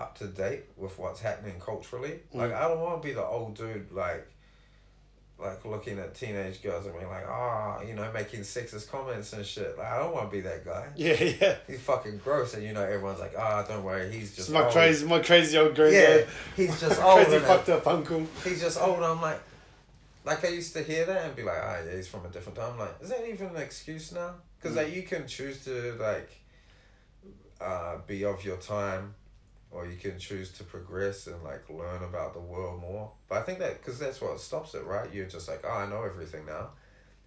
up 0.00 0.16
to 0.18 0.26
date 0.26 0.64
with 0.76 0.98
what's 0.98 1.20
happening 1.20 1.60
culturally. 1.60 2.20
Like, 2.32 2.52
I 2.52 2.66
don't 2.68 2.80
want 2.80 3.02
to 3.02 3.08
be 3.08 3.14
the 3.14 3.24
old 3.24 3.56
dude 3.56 3.92
like. 3.92 4.26
Like 5.42 5.64
looking 5.64 5.98
at 5.98 6.14
teenage 6.14 6.62
girls 6.62 6.84
and 6.84 6.94
being 6.94 7.08
like, 7.08 7.24
ah, 7.26 7.80
you 7.80 7.94
know, 7.94 8.12
making 8.12 8.40
sexist 8.40 8.90
comments 8.90 9.32
and 9.32 9.42
shit. 9.46 9.72
Like, 9.78 9.86
I 9.86 9.98
don't 9.98 10.12
want 10.14 10.30
to 10.30 10.36
be 10.36 10.42
that 10.42 10.66
guy. 10.66 10.86
yeah, 10.96 11.14
yeah. 11.40 11.56
He's 11.66 11.80
fucking 11.80 12.18
gross, 12.22 12.52
and 12.52 12.62
you 12.62 12.74
know, 12.74 12.82
everyone's 12.82 13.20
like, 13.20 13.32
ah, 13.38 13.64
don't 13.66 13.82
worry, 13.82 14.12
he's 14.12 14.24
It's 14.28 14.36
just 14.36 14.50
my 14.50 14.64
old. 14.64 14.72
crazy, 14.74 15.06
my 15.06 15.18
crazy 15.20 15.56
old 15.56 15.78
Yeah, 15.78 16.24
he's 16.54 16.78
just 16.78 17.00
old. 17.02 17.24
crazy 17.24 17.38
fucked 17.38 17.70
up 17.70 17.86
uncle. 17.86 18.26
He's 18.44 18.60
just 18.60 18.78
old. 18.78 19.02
I'm 19.02 19.22
like, 19.22 19.40
like 20.26 20.44
I 20.44 20.48
used 20.48 20.74
to 20.74 20.82
hear 20.82 21.06
that 21.06 21.24
and 21.24 21.34
be 21.34 21.42
like, 21.42 21.56
ah, 21.58 21.78
yeah, 21.86 21.96
he's 21.96 22.06
from 22.08 22.26
a 22.26 22.28
different 22.28 22.58
time. 22.58 22.74
I'm 22.74 22.78
like, 22.78 22.96
is 23.00 23.08
that 23.08 23.26
even 23.26 23.46
an 23.46 23.56
excuse 23.56 24.12
now? 24.12 24.34
Because 24.60 24.76
like 24.76 24.94
you 24.94 25.04
can 25.04 25.26
choose 25.26 25.64
to 25.64 25.96
like, 25.98 26.30
uh, 27.62 27.96
be 28.06 28.26
of 28.26 28.44
your 28.44 28.58
time, 28.58 29.14
or 29.72 29.86
you 29.86 29.96
can 29.96 30.18
choose 30.18 30.50
to 30.52 30.64
progress 30.64 31.26
and 31.26 31.42
like 31.44 31.68
learn 31.70 32.02
about 32.02 32.34
the 32.34 32.40
world 32.40 32.80
more. 32.80 33.10
But 33.28 33.38
I 33.38 33.42
think 33.42 33.58
that 33.60 33.78
because 33.80 33.98
that's 33.98 34.20
what 34.20 34.38
stops 34.40 34.74
it, 34.74 34.84
right? 34.84 35.12
You're 35.12 35.26
just 35.26 35.48
like, 35.48 35.62
oh, 35.64 35.70
I 35.70 35.86
know 35.88 36.02
everything 36.02 36.46
now, 36.46 36.70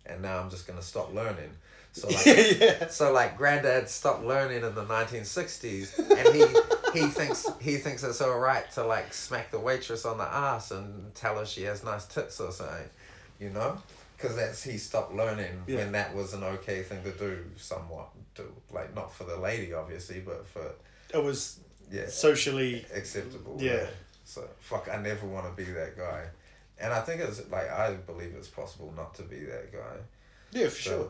and 0.06 0.22
now 0.22 0.40
I'm 0.40 0.50
just 0.50 0.68
gonna 0.68 0.82
stop 0.82 1.14
learning. 1.14 1.52
So 1.94 2.08
like, 2.08 2.26
yeah, 2.60 2.88
so 2.88 3.14
like 3.14 3.38
granddad 3.38 3.88
stopped 3.88 4.24
learning 4.24 4.64
in 4.64 4.76
the 4.76 4.84
nineteen 4.86 5.26
sixties, 5.26 5.98
and 6.00 6.36
he 6.36 6.46
he 7.00 7.08
thinks 7.08 7.48
he 7.62 7.78
thinks 7.78 8.04
it's 8.04 8.22
alright 8.22 8.70
to 8.72 8.84
like 8.86 9.14
smack 9.14 9.52
the 9.52 9.60
waitress 9.60 10.06
on 10.06 10.18
the 10.18 10.24
ass 10.26 10.72
and 10.72 11.14
tell 11.16 11.38
her 11.38 11.46
she 11.46 11.64
has 11.64 11.84
nice 11.84 12.06
tits 12.08 12.40
or 12.42 12.52
something, 12.52 12.90
you 13.40 13.52
know, 13.52 13.78
because 14.18 14.36
that's 14.36 14.64
he 14.64 14.78
stopped 14.78 15.14
learning 15.14 15.64
Yeah. 15.68 15.78
when 15.78 15.92
that 15.94 16.14
was 16.16 16.34
an 16.34 16.44
okay 16.44 16.82
thing 16.84 17.04
to 17.04 17.12
do, 17.12 17.46
somewhat. 17.58 18.10
To 18.36 18.44
like 18.72 18.96
not 18.96 19.14
for 19.14 19.26
the 19.26 19.38
lady 19.38 19.74
obviously, 19.74 20.20
but 20.20 20.48
for 20.48 20.72
It 21.14 21.24
was 21.24 21.60
yeah 21.94 22.08
socially. 22.08 22.86
acceptable. 22.94 23.58
Yeah. 23.60 23.86
So 24.26 24.42
fuck, 24.60 24.88
I 24.92 24.98
never 24.98 25.26
want 25.28 25.46
to 25.50 25.54
be 25.66 25.70
that 25.72 25.98
guy, 25.98 26.22
and 26.80 26.92
I 26.94 27.02
think 27.02 27.22
it's 27.22 27.40
like 27.52 27.70
I 27.70 27.94
believe 27.94 28.34
it's 28.38 28.48
possible 28.48 28.94
not 28.96 29.14
to 29.16 29.24
be 29.24 29.40
that 29.54 29.72
guy. 29.72 29.96
Yeah, 30.52 30.68
for 30.70 30.82
So, 30.82 30.90
sure. 30.92 31.10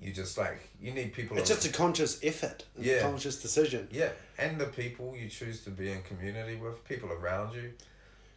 You 0.00 0.12
just 0.12 0.36
like 0.36 0.58
you 0.80 0.92
need 0.92 1.12
people. 1.14 1.38
It's 1.38 1.48
just 1.48 1.64
a 1.66 1.72
conscious 1.72 2.20
effort, 2.22 2.64
Yeah. 2.78 2.94
a 2.96 3.02
conscious 3.02 3.40
decision. 3.40 3.88
Yeah, 3.90 4.10
and 4.38 4.60
the 4.60 4.66
people 4.66 5.14
you 5.16 5.28
choose 5.28 5.62
to 5.64 5.70
be 5.70 5.90
in 5.90 6.02
community 6.02 6.56
with, 6.56 6.84
people 6.86 7.10
around 7.12 7.54
you. 7.54 7.72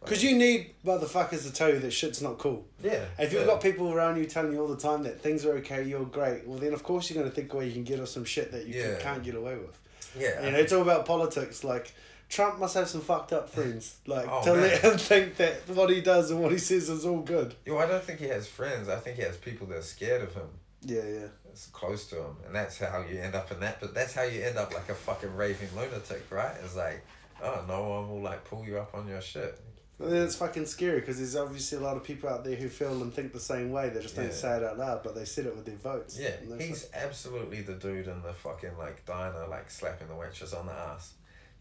Because 0.00 0.22
you 0.22 0.36
need 0.36 0.74
motherfuckers 0.86 1.42
to 1.42 1.52
tell 1.52 1.68
you 1.70 1.80
that 1.80 1.90
shit's 1.92 2.22
not 2.22 2.38
cool. 2.38 2.64
Yeah. 2.82 3.04
If 3.18 3.32
you've 3.32 3.40
yeah. 3.42 3.48
got 3.48 3.60
people 3.60 3.92
around 3.92 4.16
you 4.16 4.26
telling 4.26 4.52
you 4.52 4.60
all 4.60 4.68
the 4.68 4.76
time 4.76 5.02
that 5.02 5.20
things 5.20 5.44
are 5.44 5.54
okay, 5.54 5.82
you're 5.82 6.04
great, 6.04 6.46
well 6.46 6.58
then 6.58 6.72
of 6.72 6.84
course 6.84 7.10
you're 7.10 7.18
going 7.20 7.28
to 7.28 7.34
think 7.34 7.52
away 7.52 7.66
you 7.66 7.72
can 7.74 7.82
get 7.84 7.98
off 8.00 8.08
some 8.08 8.24
shit 8.24 8.52
that 8.52 8.66
you 8.66 8.74
Yeah. 8.80 8.94
can, 8.94 9.00
can't 9.02 9.22
get 9.24 9.34
away 9.34 9.56
with. 9.56 9.76
Yeah, 10.18 10.44
You 10.44 10.50
know, 10.52 10.58
it's 10.58 10.72
all 10.72 10.82
about 10.82 11.06
politics. 11.06 11.64
Like, 11.64 11.92
Trump 12.28 12.58
must 12.58 12.74
have 12.74 12.88
some 12.88 13.00
fucked 13.00 13.32
up 13.32 13.48
friends. 13.48 13.96
Like, 14.06 14.26
Oh, 14.30 14.42
to 14.44 14.52
man. 14.52 14.62
let 14.62 14.80
him 14.84 14.98
think 14.98 15.36
that 15.36 15.68
what 15.68 15.90
he 15.90 16.00
does 16.00 16.30
and 16.30 16.40
what 16.42 16.52
he 16.52 16.58
says 16.58 16.88
is 16.88 17.06
all 17.06 17.20
good. 17.20 17.54
Yo, 17.64 17.78
I 17.78 17.86
don't 17.86 18.02
think 18.04 18.18
he 18.20 18.26
has 18.26 18.46
friends. 18.46 18.88
I 18.88 18.96
think 18.96 19.16
he 19.16 19.22
has 19.22 19.36
people 19.36 19.66
that 19.68 19.78
are 19.78 19.82
scared 19.82 20.22
of 20.22 20.34
him. 20.34 20.48
Yeah, 20.82 21.02
yeah. 21.04 21.26
It's 21.50 21.66
close 21.66 22.06
to 22.10 22.16
him, 22.16 22.36
and 22.46 22.54
that's 22.54 22.78
how 22.78 23.04
you 23.10 23.18
end 23.20 23.34
up 23.34 23.50
in 23.50 23.58
that. 23.60 23.80
But 23.80 23.94
that's 23.94 24.14
how 24.14 24.22
you 24.22 24.42
end 24.42 24.58
up 24.58 24.72
like 24.72 24.88
a 24.88 24.94
fucking 24.94 25.34
raving 25.34 25.70
lunatic, 25.74 26.24
right? 26.30 26.54
It's 26.62 26.76
like, 26.76 27.04
oh, 27.42 27.64
no 27.66 27.82
one 27.88 28.08
will 28.10 28.22
like 28.22 28.44
pull 28.44 28.64
you 28.64 28.78
up 28.78 28.94
on 28.94 29.08
your 29.08 29.20
shit. 29.20 29.58
Then 30.00 30.22
it's 30.22 30.36
fucking 30.36 30.66
scary 30.66 31.00
because 31.00 31.16
there's 31.18 31.34
obviously 31.34 31.78
a 31.78 31.80
lot 31.80 31.96
of 31.96 32.04
people 32.04 32.28
out 32.28 32.44
there 32.44 32.54
who 32.54 32.68
feel 32.68 33.02
and 33.02 33.12
think 33.12 33.32
the 33.32 33.40
same 33.40 33.72
way. 33.72 33.88
They 33.88 34.00
just 34.00 34.14
don't 34.14 34.32
say 34.32 34.56
it 34.58 34.62
out 34.62 34.78
loud, 34.78 35.02
but 35.02 35.14
they 35.16 35.24
said 35.24 35.46
it 35.46 35.56
with 35.56 35.64
their 35.66 35.74
votes. 35.76 36.18
Yeah, 36.18 36.30
he's 36.58 36.88
absolutely 36.94 37.62
the 37.62 37.74
dude 37.74 38.06
in 38.06 38.22
the 38.22 38.32
fucking 38.32 38.78
like 38.78 39.04
diner, 39.06 39.46
like 39.48 39.70
slapping 39.70 40.06
the 40.08 40.14
waitress 40.14 40.52
on 40.54 40.66
the 40.66 40.72
ass, 40.72 41.14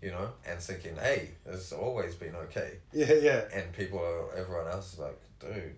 you 0.04 0.12
know, 0.12 0.30
and 0.48 0.60
thinking, 0.60 0.96
hey, 0.98 1.32
it's 1.48 1.72
always 1.72 2.14
been 2.14 2.36
okay. 2.36 2.74
yeah, 2.94 3.12
yeah. 3.14 3.42
And 3.52 3.74
people, 3.74 3.98
are, 4.00 4.32
everyone 4.36 4.68
else 4.68 4.94
is 4.94 5.00
like, 5.00 5.20
dude. 5.40 5.76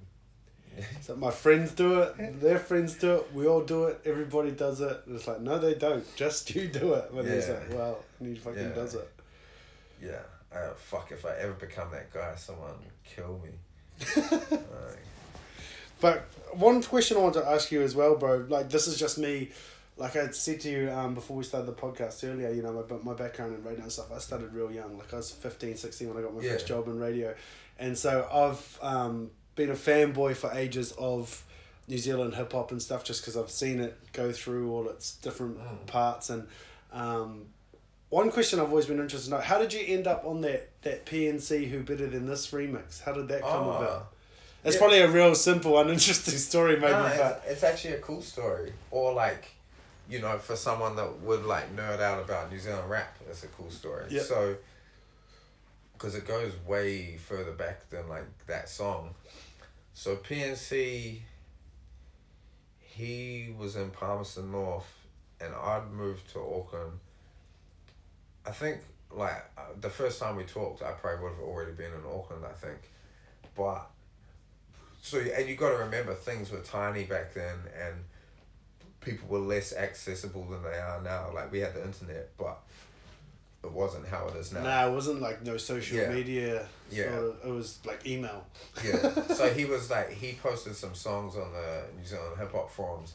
So 1.01 1.15
my 1.15 1.31
friends 1.31 1.71
do 1.71 2.01
it, 2.01 2.39
their 2.39 2.59
friends 2.59 2.93
do 2.95 3.15
it, 3.15 3.33
we 3.33 3.47
all 3.47 3.61
do 3.61 3.85
it, 3.85 3.99
everybody 4.05 4.51
does 4.51 4.79
it. 4.81 5.01
And 5.05 5.15
it's 5.15 5.27
like, 5.27 5.41
no, 5.41 5.57
they 5.57 5.73
don't. 5.73 6.05
Just 6.15 6.53
you 6.55 6.67
do 6.67 6.93
it. 6.93 7.09
But 7.13 7.25
it's 7.25 7.47
Yeah. 7.47 7.53
like, 7.55 7.73
well, 7.73 8.03
and 8.19 8.29
he 8.29 8.35
fucking 8.35 8.61
Yeah. 8.61 8.69
does 8.75 8.95
it. 8.95 9.09
Yeah, 10.01 10.21
uh, 10.55 10.73
fuck, 10.75 11.11
if 11.11 11.25
I 11.25 11.35
ever 11.37 11.53
become 11.53 11.91
that 11.91 12.11
guy, 12.13 12.35
someone 12.35 12.73
kill 13.03 13.39
me. 13.43 13.51
Like, 14.51 14.99
But 16.01 16.25
one 16.53 16.81
question 16.81 17.17
I 17.17 17.19
want 17.21 17.33
to 17.35 17.45
ask 17.45 17.71
you 17.71 17.81
as 17.81 17.95
well, 17.95 18.15
bro. 18.15 18.45
Like 18.47 18.69
this 18.69 18.87
is 18.87 18.97
just 18.97 19.17
me. 19.17 19.49
Like 19.97 20.15
I 20.15 20.29
said 20.31 20.61
to 20.61 20.69
you 20.69 20.89
um, 20.91 21.13
before 21.13 21.35
we 21.35 21.43
started 21.43 21.65
the 21.67 21.73
podcast 21.73 22.23
earlier, 22.23 22.51
you 22.51 22.61
know, 22.61 22.71
my, 22.89 23.11
my 23.11 23.13
background 23.13 23.53
in 23.55 23.63
radio 23.65 23.81
and 23.83 23.91
stuff, 23.91 24.09
I 24.15 24.19
started 24.19 24.53
real 24.53 24.71
young. 24.71 24.97
Like 24.97 25.13
I 25.13 25.17
was 25.17 25.29
15, 25.31 25.75
16 25.75 26.07
when 26.07 26.17
I 26.17 26.21
got 26.21 26.33
my 26.33 26.41
Yeah. 26.41 26.53
first 26.53 26.67
job 26.67 26.87
in 26.87 26.99
radio. 26.99 27.35
And 27.77 27.97
so 27.97 28.25
I've 28.31 28.79
um, 28.81 29.29
been 29.55 29.69
a 29.69 29.73
fanboy 29.73 30.37
for 30.37 30.51
ages 30.53 30.93
of 30.97 31.43
New 31.89 31.97
Zealand 31.97 32.35
hip 32.35 32.53
hop 32.53 32.71
and 32.71 32.81
stuff 32.81 33.03
just 33.03 33.21
because 33.21 33.35
I've 33.35 33.51
seen 33.51 33.81
it 33.81 33.97
go 34.13 34.31
through 34.31 34.71
all 34.71 34.87
its 34.87 35.15
different 35.15 35.57
Mm. 35.59 35.85
parts. 35.87 36.29
And 36.29 36.47
um, 36.93 37.47
one 38.09 38.31
question 38.31 38.59
I've 38.59 38.69
always 38.69 38.85
been 38.87 38.99
interested 38.99 39.29
to 39.29 39.35
know, 39.35 39.41
how 39.41 39.59
did 39.59 39.71
you 39.73 39.81
end 39.85 40.07
up 40.07 40.25
on 40.25 40.41
that, 40.41 40.69
that 40.81 41.05
PNC 41.05 41.69
Who 41.69 41.83
Better 41.83 42.07
Than 42.07 42.25
This 42.27 42.49
remix? 42.51 43.01
How 43.03 43.13
did 43.13 43.27
that 43.27 43.41
come 43.41 43.67
Oh. 43.67 43.69
about? 43.71 44.13
It's 44.63 44.75
Yeah. 44.75 44.79
probably 44.79 44.99
a 44.99 45.09
real 45.11 45.35
simple, 45.35 45.79
uninteresting 45.79 46.37
story, 46.37 46.73
maybe, 46.79 46.91
no, 46.91 47.13
but 47.17 47.43
it's, 47.45 47.53
it's 47.53 47.63
actually 47.63 47.93
a 47.95 47.99
cool 47.99 48.21
story. 48.21 48.73
Or 48.91 49.13
like, 49.13 49.45
you 50.09 50.19
know, 50.19 50.37
for 50.39 50.55
someone 50.55 50.95
that 50.95 51.19
would 51.21 51.45
like 51.45 51.73
nerd 51.75 52.01
out 52.01 52.21
about 52.23 52.51
New 52.51 52.59
Zealand 52.59 52.89
rap, 52.89 53.15
it's 53.29 53.43
a 53.43 53.47
cool 53.47 53.69
story. 53.71 54.05
Yeah. 54.09 54.23
So 54.23 54.55
because 55.93 56.15
it 56.15 56.25
goes 56.25 56.53
way 56.65 57.17
further 57.17 57.51
back 57.51 57.89
than 57.89 58.07
like 58.09 58.23
that 58.47 58.69
song. 58.69 59.13
So 59.93 60.15
PNC, 60.15 61.21
he 62.79 63.53
was 63.57 63.75
in 63.75 63.91
Palmerston 63.91 64.51
North, 64.51 64.95
and 65.41 65.53
I'd 65.53 65.91
moved 65.91 66.31
to 66.33 66.39
Auckland. 66.39 66.99
I 68.49 68.51
think 68.51 68.79
like 69.11 69.43
uh, 69.57 69.61
the 69.79 69.89
first 69.89 70.19
time 70.19 70.35
we 70.35 70.43
talked, 70.43 70.81
I 70.81 70.91
probably 70.91 71.23
would 71.23 71.33
have 71.35 71.43
already 71.43 71.71
been 71.73 71.91
in 71.93 72.01
Auckland. 72.05 72.43
I 72.43 72.53
think, 72.53 72.79
but 73.55 73.87
so 75.01 75.19
and 75.19 75.47
you 75.47 75.55
got 75.55 75.69
to 75.69 75.77
remember 75.77 76.13
things 76.15 76.51
were 76.51 76.59
tiny 76.61 77.03
back 77.03 77.33
then, 77.35 77.55
and 77.79 77.95
people 79.01 79.27
were 79.29 79.39
less 79.39 79.73
accessible 79.75 80.45
than 80.45 80.63
they 80.63 80.77
are 80.79 80.99
now. 81.03 81.31
Like 81.33 81.51
we 81.51 81.59
had 81.59 81.75
the 81.75 81.83
internet, 81.85 82.29
but 82.37 82.57
it 83.63 83.71
wasn't 83.71 84.07
how 84.07 84.27
it 84.29 84.35
is 84.37 84.51
now. 84.51 84.63
Nah, 84.63 84.87
it 84.87 84.93
wasn't 84.93 85.21
like 85.21 85.43
no 85.45 85.57
social 85.57 85.97
Yeah. 85.97 86.09
media. 86.09 86.67
Yeah. 86.89 87.11
Sort 87.11 87.23
of, 87.23 87.37
it 87.45 87.51
was 87.51 87.79
like 87.85 88.07
email. 88.07 88.45
Yeah. 88.83 89.23
so 89.35 89.53
he 89.53 89.65
was 89.65 89.91
like 89.91 90.11
he 90.11 90.33
posted 90.41 90.75
some 90.75 90.95
songs 90.95 91.35
on 91.35 91.51
the 91.53 91.83
New 91.99 92.05
Zealand 92.05 92.37
hip 92.39 92.51
hop 92.51 92.71
forums, 92.71 93.13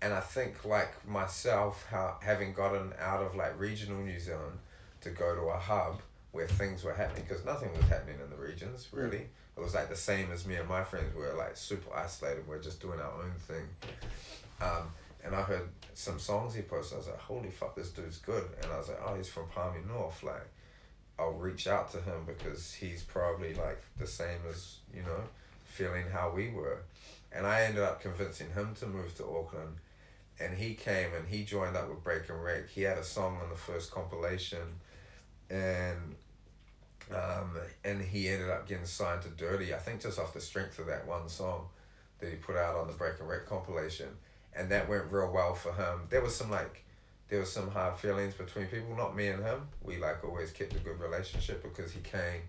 and 0.00 0.12
I 0.14 0.20
think 0.20 0.64
like 0.64 1.06
myself, 1.06 1.84
how 1.90 2.16
having 2.22 2.52
gotten 2.52 2.92
out 3.00 3.22
of 3.22 3.34
like 3.34 3.58
regional 3.58 3.98
New 3.98 4.20
Zealand 4.20 4.58
to 5.02 5.10
go 5.10 5.34
to 5.34 5.42
a 5.42 5.58
hub 5.58 6.00
where 6.32 6.46
things 6.46 6.84
were 6.84 6.94
happening 6.94 7.24
because 7.26 7.44
nothing 7.44 7.70
was 7.74 7.84
happening 7.88 8.16
in 8.22 8.30
the 8.30 8.36
regions 8.36 8.88
really. 8.92 9.26
It 9.56 9.60
was 9.60 9.74
like 9.74 9.88
the 9.88 9.96
same 9.96 10.30
as 10.30 10.46
me 10.46 10.54
and 10.56 10.68
my 10.68 10.84
friends 10.84 11.14
we 11.14 11.22
were 11.22 11.34
like 11.34 11.56
super 11.56 11.94
isolated. 11.94 12.46
We're 12.46 12.62
just 12.62 12.80
doing 12.80 13.00
our 13.00 13.12
own 13.12 13.32
thing. 13.38 13.64
Um, 14.60 14.92
and 15.24 15.34
I 15.34 15.42
heard 15.42 15.68
some 15.94 16.18
songs 16.18 16.54
he 16.54 16.62
posted. 16.62 16.94
I 16.94 16.98
was 16.98 17.08
like, 17.08 17.18
holy 17.18 17.50
fuck, 17.50 17.74
this 17.74 17.90
dude's 17.90 18.18
good. 18.18 18.44
And 18.62 18.72
I 18.72 18.78
was 18.78 18.88
like, 18.88 19.00
oh, 19.04 19.14
he's 19.16 19.28
from 19.28 19.48
Palmy 19.48 19.80
North. 19.86 20.22
Like, 20.22 20.46
I'll 21.18 21.32
reach 21.32 21.66
out 21.66 21.90
to 21.92 22.00
him 22.00 22.24
because 22.26 22.72
he's 22.72 23.02
probably 23.02 23.54
like 23.54 23.82
the 23.98 24.06
same 24.06 24.38
as, 24.48 24.76
you 24.94 25.02
know, 25.02 25.22
feeling 25.64 26.04
how 26.12 26.32
we 26.34 26.50
were. 26.50 26.82
And 27.32 27.46
I 27.46 27.62
ended 27.62 27.82
up 27.82 28.00
convincing 28.00 28.50
him 28.52 28.74
to 28.80 28.86
move 28.86 29.16
to 29.16 29.24
Auckland. 29.24 29.76
And 30.40 30.56
he 30.56 30.74
came 30.74 31.12
and 31.14 31.26
he 31.26 31.44
joined 31.44 31.76
up 31.76 31.88
with 31.88 32.04
Break 32.04 32.28
and. 32.28 32.68
He 32.70 32.82
had 32.82 32.96
a 32.96 33.04
song 33.04 33.38
on 33.42 33.50
the 33.50 33.56
first 33.56 33.90
compilation. 33.90 34.78
And 35.50 36.14
um, 37.10 37.56
and 37.84 38.02
he 38.02 38.28
ended 38.28 38.50
up 38.50 38.68
getting 38.68 38.84
signed 38.84 39.22
to 39.22 39.28
Dirty, 39.28 39.74
I 39.74 39.78
think 39.78 40.02
just 40.02 40.18
off 40.18 40.34
the 40.34 40.40
strength 40.40 40.78
of 40.78 40.86
that 40.86 41.06
one 41.06 41.28
song 41.28 41.68
that 42.20 42.28
he 42.28 42.36
put 42.36 42.56
out 42.56 42.76
on 42.76 42.86
the 42.86 42.92
Break 42.92 43.14
and 43.20 43.28
Wreck 43.28 43.46
compilation. 43.46 44.08
And 44.54 44.70
that 44.70 44.88
went 44.88 45.04
real 45.10 45.30
well 45.32 45.54
for 45.54 45.72
him. 45.72 46.00
There 46.10 46.20
was 46.20 46.34
some 46.34 46.50
like 46.50 46.84
there 47.28 47.40
was 47.40 47.52
some 47.52 47.70
hard 47.70 47.96
feelings 47.96 48.34
between 48.34 48.66
people, 48.66 48.96
not 48.96 49.14
me 49.14 49.28
and 49.28 49.42
him. 49.42 49.68
We 49.82 49.98
like 49.98 50.24
always 50.24 50.50
kept 50.50 50.74
a 50.74 50.78
good 50.78 51.00
relationship 51.00 51.62
because 51.62 51.92
he 51.92 52.00
came, 52.00 52.42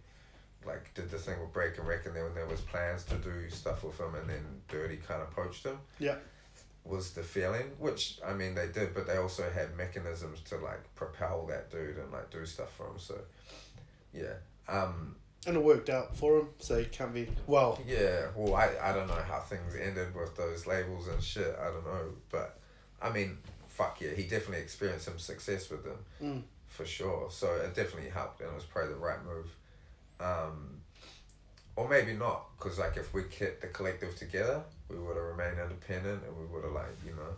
like 0.65 0.93
did 0.93 1.09
the 1.09 1.17
thing 1.17 1.39
with 1.39 1.53
Break 1.53 1.77
and 1.77 1.87
Wreck 1.87 2.05
and 2.05 2.15
then 2.15 2.23
there 2.33 2.47
was 2.47 2.61
plans 2.61 3.03
to 3.05 3.15
do 3.15 3.49
stuff 3.49 3.83
with 3.83 3.99
him 3.99 4.15
and 4.15 4.29
then 4.29 4.43
Dirty 4.67 4.97
kind 4.97 5.21
of 5.21 5.31
poached 5.31 5.65
him 5.65 5.77
Yeah. 5.99 6.15
Was 6.89 7.11
the 7.11 7.23
feeling, 7.23 7.71
which 7.77 8.19
I 8.25 8.33
mean 8.33 8.55
they 8.55 8.67
did, 8.67 8.93
but 8.93 9.07
they 9.07 9.17
also 9.17 9.49
had 9.49 9.75
mechanisms 9.77 10.41
to 10.49 10.57
like 10.57 10.83
propel 10.95 11.45
that 11.47 11.69
dude 11.71 11.97
and 11.97 12.11
like 12.11 12.29
do 12.31 12.45
stuff 12.45 12.73
for 12.73 12.87
him. 12.87 12.97
So, 12.97 13.15
yeah, 14.13 14.33
um, 14.67 15.15
And 15.45 15.55
it 15.55 15.63
worked 15.63 15.89
out 15.89 16.15
for 16.15 16.39
him, 16.39 16.47
so 16.59 16.77
he 16.79 16.85
can't 16.85 17.13
be. 17.13 17.27
Well, 17.47 17.79
yeah. 17.87 18.27
Well, 18.35 18.55
I 18.55 18.71
I 18.81 18.91
don't 18.93 19.07
know 19.07 19.23
how 19.27 19.39
things 19.39 19.75
ended 19.75 20.15
with 20.15 20.35
those 20.35 20.65
labels 20.67 21.07
and 21.07 21.21
shit. 21.21 21.55
I 21.61 21.65
don't 21.65 21.85
know, 21.85 22.09
but 22.29 22.57
I 23.01 23.09
mean, 23.11 23.37
fuck 23.67 24.01
yeah, 24.01 24.11
he 24.11 24.23
definitely 24.23 24.59
experienced 24.59 25.05
some 25.05 25.19
success 25.19 25.69
with 25.69 25.83
them 25.85 25.97
mm, 26.21 26.41
for 26.67 26.85
sure. 26.85 27.29
So 27.31 27.47
it 27.55 27.75
definitely 27.75 28.09
helped, 28.09 28.41
and 28.41 28.49
it 28.49 28.55
was 28.55 28.65
probably 28.65 28.93
the 28.93 28.99
right 28.99 29.23
move. 29.25 29.47
Um, 30.19 30.81
or 31.75 31.87
maybe 31.87 32.13
not, 32.13 32.45
because 32.57 32.77
like 32.77 32.97
if 32.97 33.13
we 33.13 33.23
kept 33.23 33.61
the 33.61 33.67
collective 33.67 34.15
together, 34.17 34.63
we 34.89 34.97
would 34.97 35.15
have 35.15 35.25
remained 35.25 35.57
independent, 35.59 36.23
and 36.25 36.37
we 36.37 36.45
would 36.45 36.63
have 36.63 36.73
like 36.73 36.95
you 37.05 37.11
know, 37.11 37.35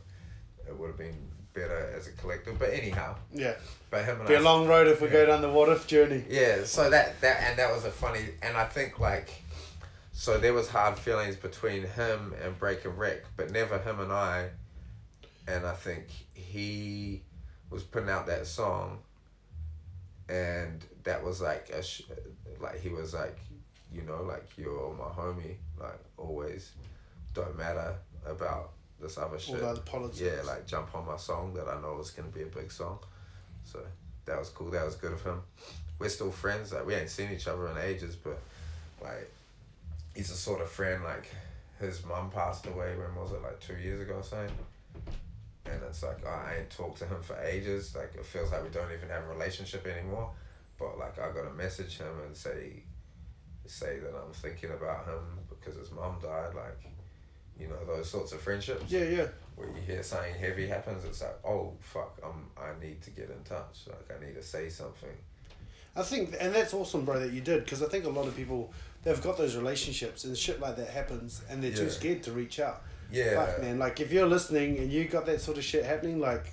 it 0.68 0.78
would 0.78 0.88
have 0.88 0.98
been 0.98 1.16
better 1.54 1.94
as 1.98 2.08
a 2.08 2.12
collective. 2.14 2.58
But 2.58 2.70
anyhow, 2.74 3.16
yeah. 3.34 3.56
but 3.90 4.06
him 4.06 4.16
and 4.22 4.24
I 4.24 4.28
Be 4.28 4.36
I 4.36 4.40
a 4.40 4.44
long 4.44 4.68
road 4.68 4.88
if 4.88 5.02
we 5.02 5.08
yeah. 5.08 5.14
go 5.14 5.26
down 5.28 5.42
the 5.42 5.50
what 5.50 5.70
if 5.70 5.88
journey. 5.88 6.24
yeah, 6.30 6.64
so 6.64 6.90
that 6.90 7.20
that 7.22 7.42
and 7.42 7.60
that 7.60 7.74
was 7.74 7.86
a 7.86 7.92
funny 7.92 8.22
and 8.42 8.56
I 8.58 8.66
think 8.66 9.00
like 9.00 9.44
so 10.14 10.38
there 10.38 10.54
was 10.54 10.70
hard 10.70 10.98
feelings 10.98 11.36
between 11.36 11.84
him 11.84 12.34
and 12.44 12.58
Break 12.60 12.86
and 12.86 12.98
Wreck, 12.98 13.24
but 13.36 13.52
never 13.52 13.80
him 13.80 14.00
and 14.00 14.12
I. 14.12 14.50
And 15.48 15.66
I 15.66 15.74
think 15.74 16.06
he 16.34 17.24
was 17.72 17.82
putting 17.84 18.10
out 18.10 18.28
that 18.28 18.46
song, 18.46 19.00
and 20.30 20.86
that 21.04 21.24
was 21.24 21.42
like 21.42 21.70
a 21.70 21.82
sh- 21.82 22.04
like 22.60 22.80
he 22.80 22.90
was 22.90 23.14
like, 23.14 23.38
you 23.92 24.04
know, 24.04 24.22
like 24.24 24.48
you're 24.58 24.94
my 24.94 25.06
homie, 25.06 25.56
like 25.80 26.00
always, 26.18 26.72
don't 27.34 27.58
matter 27.58 27.96
about 28.26 28.72
this 29.00 29.18
other 29.18 29.34
All 29.34 29.40
shit. 29.40 29.60
the 29.60 29.82
politics. 29.86 30.22
Yeah, 30.22 30.42
like 30.46 30.68
jump 30.68 30.94
on 30.96 31.06
my 31.06 31.18
song 31.18 31.54
that 31.56 31.68
I 31.68 31.80
know 31.82 32.00
is 32.00 32.12
gonna 32.12 32.30
be 32.30 32.44
a 32.44 32.48
big 32.48 32.72
song. 32.72 33.00
So 33.64 33.80
that 34.26 34.38
was 34.38 34.50
cool. 34.50 34.72
That 34.72 34.86
was 34.86 34.96
good 34.96 35.14
of 35.14 35.24
him. 35.24 35.42
We're 36.00 36.10
still 36.10 36.32
friends. 36.32 36.74
Like 36.74 36.86
we 36.86 36.96
ain't 36.96 37.10
seen 37.10 37.32
each 37.32 37.48
other 37.48 37.68
in 37.70 37.78
ages, 37.78 38.16
but 38.16 38.40
like 39.02 39.32
he's 40.16 40.32
a 40.32 40.36
sort 40.36 40.62
of 40.62 40.70
friend. 40.70 41.04
Like 41.04 41.30
his 41.80 42.06
mum 42.06 42.30
passed 42.30 42.66
away. 42.68 42.96
When 42.96 43.16
was 43.16 43.32
it? 43.32 43.42
Like 43.42 43.60
two 43.60 43.76
years 43.76 44.02
ago 44.02 44.16
or 44.16 44.24
something. 44.24 44.56
And 45.66 45.82
it's 45.88 46.04
like 46.04 46.26
I 46.26 46.58
ain't 46.60 46.70
talked 46.70 47.00
to 47.00 47.06
him 47.06 47.22
for 47.22 47.38
ages. 47.42 47.96
Like 47.96 48.14
it 48.16 48.26
feels 48.26 48.52
like 48.52 48.64
we 48.64 48.70
don't 48.70 48.92
even 48.92 49.10
have 49.10 49.24
a 49.26 49.34
relationship 49.34 49.86
anymore. 49.88 50.32
But 50.78 50.98
like 50.98 51.20
I 51.20 51.32
gotta 51.32 51.54
message 51.54 51.98
him 51.98 52.14
and 52.26 52.36
say, 52.36 52.84
say 53.68 54.00
that 54.00 54.14
I'm 54.16 54.34
thinking 54.34 54.72
about 54.72 55.06
him 55.06 55.22
because 55.50 55.76
his 55.76 55.92
mum 55.92 56.16
died. 56.22 56.56
Like, 56.56 56.91
you 57.62 57.68
know 57.68 57.86
those 57.86 58.10
sorts 58.10 58.32
of 58.34 58.42
friendships 58.42 58.84
Yeah, 58.92 59.04
yeah. 59.04 59.28
where 59.56 59.68
you 59.70 59.82
hear 59.86 60.02
something 60.04 60.34
heavy 60.34 60.68
happens, 60.68 61.06
it's 61.06 61.22
like, 61.22 61.38
oh 61.46 61.74
fuck, 61.80 62.18
um, 62.24 62.48
I 62.58 62.70
need 62.84 63.02
to 63.04 63.12
get 63.12 63.30
in 63.30 63.44
touch. 63.44 63.86
Like 63.88 64.18
I 64.18 64.26
need 64.26 64.36
to 64.36 64.44
say 64.44 64.68
something. 64.70 65.10
I 65.96 66.04
think, 66.04 66.36
and 66.40 66.56
that's 66.56 66.74
awesome, 66.74 67.04
bro, 67.04 67.20
that 67.20 67.34
you 67.34 67.42
did, 67.42 67.66
because 67.66 67.84
I 67.84 67.88
think 67.88 68.06
a 68.06 68.10
lot 68.10 68.26
of 68.26 68.36
people, 68.36 68.72
they've 69.04 69.22
got 69.22 69.38
those 69.38 69.58
relationships 69.58 70.24
and 70.24 70.38
shit 70.38 70.60
like 70.62 70.78
that 70.78 70.90
happens, 70.90 71.42
and 71.50 71.62
they're 71.62 71.74
too 71.74 71.90
scared 71.90 72.24
to 72.24 72.32
reach 72.32 72.62
out. 72.62 72.82
Yeah. 73.12 73.46
Fuck, 73.46 73.62
man. 73.62 73.78
Like, 73.78 74.00
if 74.00 74.10
you're 74.10 74.26
listening 74.26 74.78
and 74.78 74.90
you 74.90 75.04
got 75.06 75.26
that 75.26 75.42
sort 75.42 75.58
of 75.58 75.66
shit 75.66 75.84
happening, 75.84 76.20
like, 76.22 76.46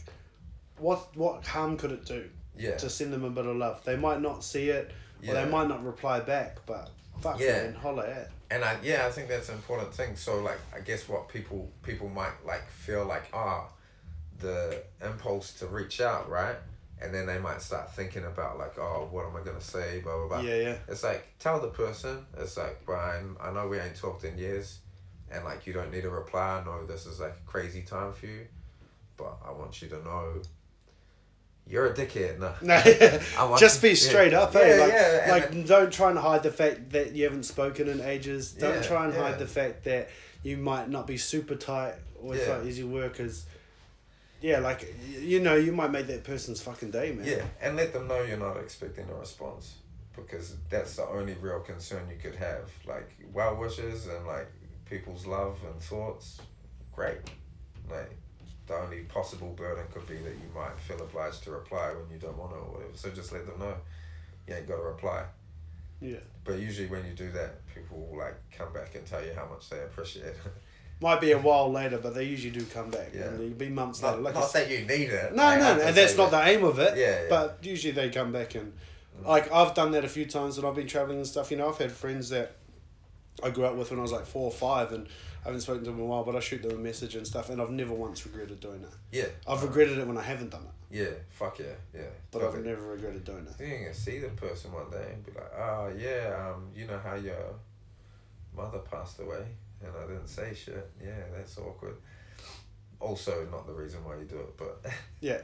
what 0.79 1.17
what 1.17 1.47
harm 1.47 1.77
could 1.77 1.93
it 1.93 2.05
do 2.05 2.29
Yeah. 2.57 2.77
to 2.79 2.91
send 2.91 3.13
them 3.13 3.23
a 3.25 3.31
bit 3.31 3.47
of 3.47 3.55
love? 3.57 3.85
They 3.85 3.95
might 3.97 4.21
not 4.21 4.43
see 4.43 4.71
it, 4.71 4.91
or 5.23 5.27
Yeah. 5.27 5.45
they 5.45 5.49
might 5.49 5.69
not 5.69 5.85
reply 5.85 6.19
back, 6.19 6.59
but 6.67 6.91
fuck, 7.21 7.39
Yeah. 7.39 7.63
man, 7.63 7.75
holla 7.75 8.09
at. 8.09 8.31
And 8.51 8.65
I 8.65 8.79
yeah, 8.83 9.07
I 9.07 9.11
think 9.11 9.29
that's 9.29 9.49
an 9.49 9.57
important 9.57 9.93
thing. 9.93 10.17
So 10.17 10.41
like 10.41 10.59
I 10.75 10.81
guess 10.81 11.09
what 11.09 11.29
people 11.29 11.71
people 11.83 12.09
might 12.09 12.45
like 12.47 12.69
feel 12.69 13.05
like 13.05 13.29
ah, 13.33 13.69
the 14.39 14.83
impulse 15.05 15.53
to 15.55 15.67
reach 15.67 16.01
out, 16.01 16.29
right? 16.29 16.57
And 17.01 17.15
then 17.15 17.27
they 17.27 17.39
might 17.39 17.63
start 17.63 17.95
thinking 17.95 18.25
about 18.25 18.59
like, 18.59 18.77
oh, 18.79 19.09
what 19.11 19.27
am 19.27 19.37
I 19.37 19.45
gonna 19.45 19.61
say, 19.61 20.01
blah 20.01 20.17
blah 20.17 20.29
blah. 20.29 20.41
Yeah, 20.41 20.57
yeah. 20.57 20.77
It's 20.89 21.05
like 21.05 21.27
tell 21.39 21.61
the 21.61 21.69
person. 21.69 22.25
It's 22.39 22.57
like 22.57 22.85
Brian, 22.85 23.37
I 23.41 23.53
know 23.53 23.69
we 23.69 23.79
ain't 23.79 23.97
talked 23.97 24.25
in 24.25 24.39
years, 24.39 24.79
and 25.31 25.45
like 25.45 25.67
you 25.67 25.73
don't 25.73 25.93
need 25.93 26.05
a 26.05 26.11
reply. 26.11 26.61
I 26.61 26.65
know 26.65 26.87
this 26.87 27.07
is 27.07 27.21
like 27.21 27.35
a 27.35 27.51
crazy 27.51 27.83
time 27.83 28.13
for 28.13 28.27
you, 28.27 28.47
but 29.17 29.39
I 29.47 29.53
want 29.53 29.81
you 29.83 29.89
to 29.89 30.03
know. 30.03 30.43
You're 31.69 31.87
a 31.87 31.95
dickhead, 31.95 32.39
no. 32.39 32.55
No, 32.63 33.57
just 33.59 33.83
be 33.83 33.91
yeah. 33.91 33.95
straight 33.95 34.33
up, 34.33 34.55
Yeah, 34.55 34.61
eh? 34.61 34.81
Like, 34.81 34.93
yeah, 34.93 35.27
like 35.31 35.67
don't 35.67 35.93
try 35.93 36.11
and 36.11 36.19
hide 36.19 36.43
the 36.43 36.51
fact 36.51 36.91
that 36.93 37.15
you 37.15 37.25
haven't 37.25 37.43
spoken 37.43 37.89
in 37.89 38.01
ages. 38.01 38.53
Don't 38.53 38.77
Yeah, 38.77 38.83
try 38.83 39.05
and 39.05 39.13
yeah. 39.15 39.23
hide 39.23 39.39
the 39.39 39.47
fact 39.47 39.85
that 39.85 40.09
you 40.43 40.57
might 40.57 40.89
not 40.89 41.07
be 41.07 41.19
super 41.19 41.57
tight 41.57 41.95
with 42.21 42.41
Yeah. 42.41 42.57
like 42.57 42.67
as 42.67 42.79
you 42.79 42.89
work 42.89 43.21
as. 43.21 43.45
Yeah, 44.41 44.61
like 44.61 44.95
you 45.21 45.41
know, 45.41 45.57
you 45.57 45.73
might 45.73 45.91
make 45.91 46.07
that 46.07 46.25
person's 46.25 46.61
fucking 46.61 46.91
day, 46.93 47.13
man. 47.13 47.27
Yeah, 47.27 47.45
and 47.61 47.77
let 47.77 47.93
them 47.93 48.07
know 48.09 48.23
you're 48.23 48.37
not 48.39 48.57
expecting 48.57 49.09
a 49.11 49.15
response 49.15 49.75
because 50.17 50.55
that's 50.71 50.97
the 50.97 51.07
only 51.09 51.35
real 51.35 51.61
concern 51.61 52.09
you 52.09 52.17
could 52.23 52.37
have. 52.39 52.71
Like 52.87 53.11
well 53.33 53.57
wishes 53.57 54.07
and 54.07 54.27
like 54.27 54.49
people's 54.89 55.27
love 55.27 55.59
and 55.71 55.83
thoughts, 55.83 56.41
great. 56.95 57.19
Like 57.91 58.17
the 58.69 58.77
only 58.77 59.01
possible 59.01 59.49
burden 59.57 59.85
could 59.93 60.07
be 60.07 60.17
that 60.17 60.35
you 60.35 60.51
might 60.55 60.79
feel 60.79 61.01
obliged 61.01 61.43
to 61.45 61.51
reply 61.51 61.89
when 61.89 62.11
you 62.13 62.19
don't 62.19 62.37
want 62.37 62.53
to 62.53 62.59
or 62.59 62.73
whatever. 62.73 62.93
So 62.95 63.11
just 63.11 63.33
let 63.33 63.47
them 63.47 63.59
know 63.59 63.75
you 64.47 64.55
ain't 64.55 64.69
got 64.69 64.77
to 64.77 64.83
reply. 64.83 65.25
Yeah. 66.01 66.19
But 66.45 66.59
usually 66.59 66.87
when 66.87 67.05
you 67.05 67.13
do 67.13 67.31
that, 67.33 67.67
people 67.75 67.99
will 67.99 68.19
like 68.19 68.37
come 68.57 68.73
back 68.73 68.95
and 68.95 69.05
tell 69.05 69.25
you 69.25 69.33
how 69.35 69.47
much 69.47 69.69
they 69.71 69.81
appreciate 69.81 70.27
it. 70.27 70.37
Might 71.01 71.21
be 71.21 71.31
a 71.31 71.39
while 71.39 71.71
later, 71.71 71.99
but 71.99 72.15
they 72.15 72.25
usually 72.25 72.51
do 72.51 72.65
come 72.67 72.91
back. 72.91 73.13
Yeah. 73.15 73.27
And 73.27 73.41
it'll 73.41 73.57
be 73.57 73.69
months 73.69 74.03
not 74.03 74.11
later. 74.11 74.23
Like 74.23 74.35
not 74.35 74.53
that 74.53 74.71
you 74.71 74.81
need 74.81 75.11
it. 75.11 75.35
no, 75.35 75.57
no, 75.57 75.81
and 75.81 75.97
that's 75.97 76.17
not 76.17 76.31
the 76.31 76.45
aim 76.45 76.65
of 76.65 76.79
it. 76.79 76.99
Yeah, 76.99 77.23
yeah. 77.23 77.27
But 77.29 77.59
usually 77.63 77.93
they 77.93 78.11
come 78.11 78.33
back 78.33 78.57
and, 78.57 78.73
mm. 79.23 79.27
like, 79.27 79.51
I've 79.53 79.75
done 79.75 79.93
that 79.93 80.05
a 80.05 80.09
few 80.09 80.27
times 80.27 80.57
when 80.57 80.69
I've 80.69 80.75
been 80.75 80.89
traveling 80.89 81.19
and 81.19 81.27
stuff. 81.27 81.53
You 81.53 81.57
know, 81.57 81.69
I've 81.69 81.79
had 81.79 81.93
friends 81.93 82.31
that 82.31 82.57
I 83.45 83.51
grew 83.51 83.65
up 83.65 83.77
with 83.77 83.91
when 83.91 84.01
I 84.01 84.03
was 84.03 84.11
like 84.11 84.27
four 84.27 84.47
or 84.47 84.51
five, 84.51 84.91
and 84.91 85.07
I 85.45 85.49
haven't 85.49 85.61
spoken 85.63 85.85
to 85.85 85.91
them 85.91 85.99
in 86.01 86.05
a 86.05 86.07
while, 86.07 86.25
but 86.25 86.37
I 86.37 86.41
shoot 86.41 86.63
them 86.63 86.73
a 86.73 86.75
message 86.81 87.15
and 87.15 87.27
stuff, 87.27 87.49
and 87.51 87.61
I've 87.63 87.71
never 87.71 87.95
once 87.95 88.27
regretted 88.27 88.61
doing 88.61 88.83
it. 88.83 88.91
Yeah. 89.17 89.27
I've 89.47 89.63
regretted 89.63 89.99
it 89.99 90.07
when 90.07 90.19
I 90.19 90.23
haven't 90.23 90.51
done 90.51 90.63
it, 90.63 90.99
Yeah, 90.99 91.15
fuck 91.31 91.59
yeah, 91.59 91.67
yeah. 91.95 92.03
but 92.31 92.43
I've 92.43 92.65
never 92.65 92.83
regretted 92.83 93.25
doing 93.25 93.47
it. 93.47 93.55
You're 93.67 93.79
gonna 93.79 93.95
see 93.95 94.19
the 94.19 94.29
person 94.29 94.73
one 94.73 94.91
day 94.91 95.11
and 95.13 95.25
be 95.25 95.33
like, 95.33 95.53
oh 95.57 95.93
yeah, 95.99 96.53
um, 96.55 96.69
you 96.75 96.87
know 96.87 96.99
how 97.03 97.15
your 97.15 97.55
mother 98.57 98.79
passed 98.81 99.21
away 99.21 99.45
and 99.81 99.93
I 99.97 100.07
didn't 100.07 100.27
say 100.29 100.53
shit. 100.55 100.91
Yeah, 101.03 101.23
that's 101.37 101.57
awkward. 101.59 101.97
Also, 103.01 103.47
not 103.51 103.67
the 103.67 103.73
reason 103.73 104.05
why 104.05 104.17
you 104.17 104.25
do 104.25 104.39
it, 104.41 104.57
but 104.57 104.81
Yeah. 105.21 105.39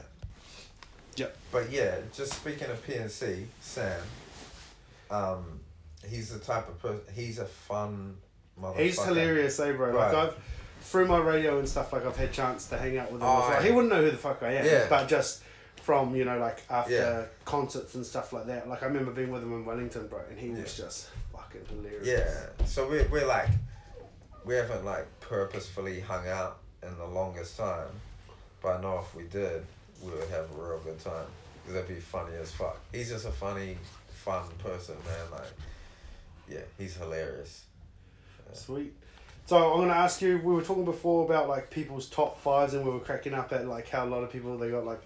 Yep. 1.15 1.37
But 1.51 1.71
yeah, 1.71 1.95
just 2.13 2.33
speaking 2.33 2.69
of 2.69 2.85
PNC, 2.85 3.45
Sam, 3.61 4.01
um, 5.09 5.61
he's 6.09 6.29
the 6.29 6.39
type 6.39 6.67
of 6.67 6.77
person. 6.81 7.01
He's 7.13 7.39
a 7.39 7.45
fun. 7.45 8.17
He's 8.77 9.01
hilarious, 9.03 9.59
eh, 9.59 9.71
bro? 9.73 9.91
Like 9.95 10.13
I've 10.13 10.35
through 10.81 11.07
my 11.07 11.17
radio 11.17 11.57
and 11.59 11.67
stuff, 11.67 11.91
like 11.93 12.05
I've 12.05 12.15
had 12.15 12.31
chance 12.31 12.67
to 12.67 12.77
hang 12.77 12.97
out 12.97 13.11
with 13.11 13.21
him. 13.21 13.27
Oh, 13.27 13.47
before. 13.49 13.63
He 13.63 13.71
wouldn't 13.71 13.91
know 13.91 14.01
who 14.01 14.11
the 14.11 14.17
fuck 14.17 14.41
I 14.43 14.53
am, 14.53 14.65
Yeah. 14.65 14.85
but 14.89 15.07
just 15.07 15.41
from 15.81 16.15
you 16.15 16.25
know 16.25 16.37
like 16.39 16.61
after 16.69 16.93
Yeah. 16.93 17.23
concerts 17.43 17.95
and 17.95 18.05
stuff 18.05 18.33
like 18.33 18.45
that. 18.47 18.67
Like 18.69 18.81
I 18.83 18.85
remember 18.87 19.11
being 19.11 19.31
with 19.31 19.43
him 19.43 19.53
in 19.53 19.65
Wellington, 19.65 20.07
bro, 20.07 20.21
and 20.29 20.39
he 20.39 20.49
was 20.49 20.75
just 20.77 21.09
fucking 21.33 21.65
hilarious. 21.69 22.07
Yeah, 22.07 22.65
so 22.65 22.87
we're 22.87 23.07
we're 23.09 23.27
like, 23.27 23.49
we 24.45 24.55
haven't 24.55 24.85
like 24.85 25.07
purposefully 25.19 25.99
hung 25.99 26.27
out 26.27 26.57
in 26.83 26.95
the 26.97 27.05
longest 27.05 27.57
time, 27.57 27.89
but 28.61 28.77
I 28.77 28.81
know 28.81 28.99
if 28.99 29.13
we 29.15 29.23
did, 29.23 29.65
we 30.01 30.11
would 30.11 30.29
have 30.29 30.49
a 30.51 30.61
real 30.61 30.79
good 30.83 30.99
time. 30.99 31.25
Cause 31.65 31.73
that'd 31.73 31.87
be 31.89 31.95
funny 31.95 32.35
as 32.35 32.51
fuck. 32.51 32.79
He's 32.91 33.09
just 33.09 33.25
a 33.25 33.31
funny, 33.31 33.75
fun 34.13 34.43
person, 34.63 34.95
man. 35.03 35.31
Like, 35.31 35.51
yeah, 36.47 36.59
he's 36.77 36.95
hilarious. 36.95 37.64
Sweet. 38.53 38.93
So 39.47 39.73
I'm 39.73 39.81
gonna 39.81 39.93
ask 39.93 40.21
you. 40.21 40.39
We 40.43 40.53
were 40.53 40.61
talking 40.61 40.85
before 40.85 41.25
about 41.25 41.47
like 41.49 41.69
people's 41.69 42.07
top 42.09 42.41
fives, 42.41 42.73
and 42.73 42.85
we 42.85 42.91
were 42.91 42.99
cracking 42.99 43.33
up 43.33 43.51
at 43.53 43.67
like 43.67 43.87
how 43.89 44.05
a 44.05 44.09
lot 44.09 44.23
of 44.23 44.31
people 44.31 44.57
they 44.57 44.71
got 44.71 44.85
like 44.85 45.01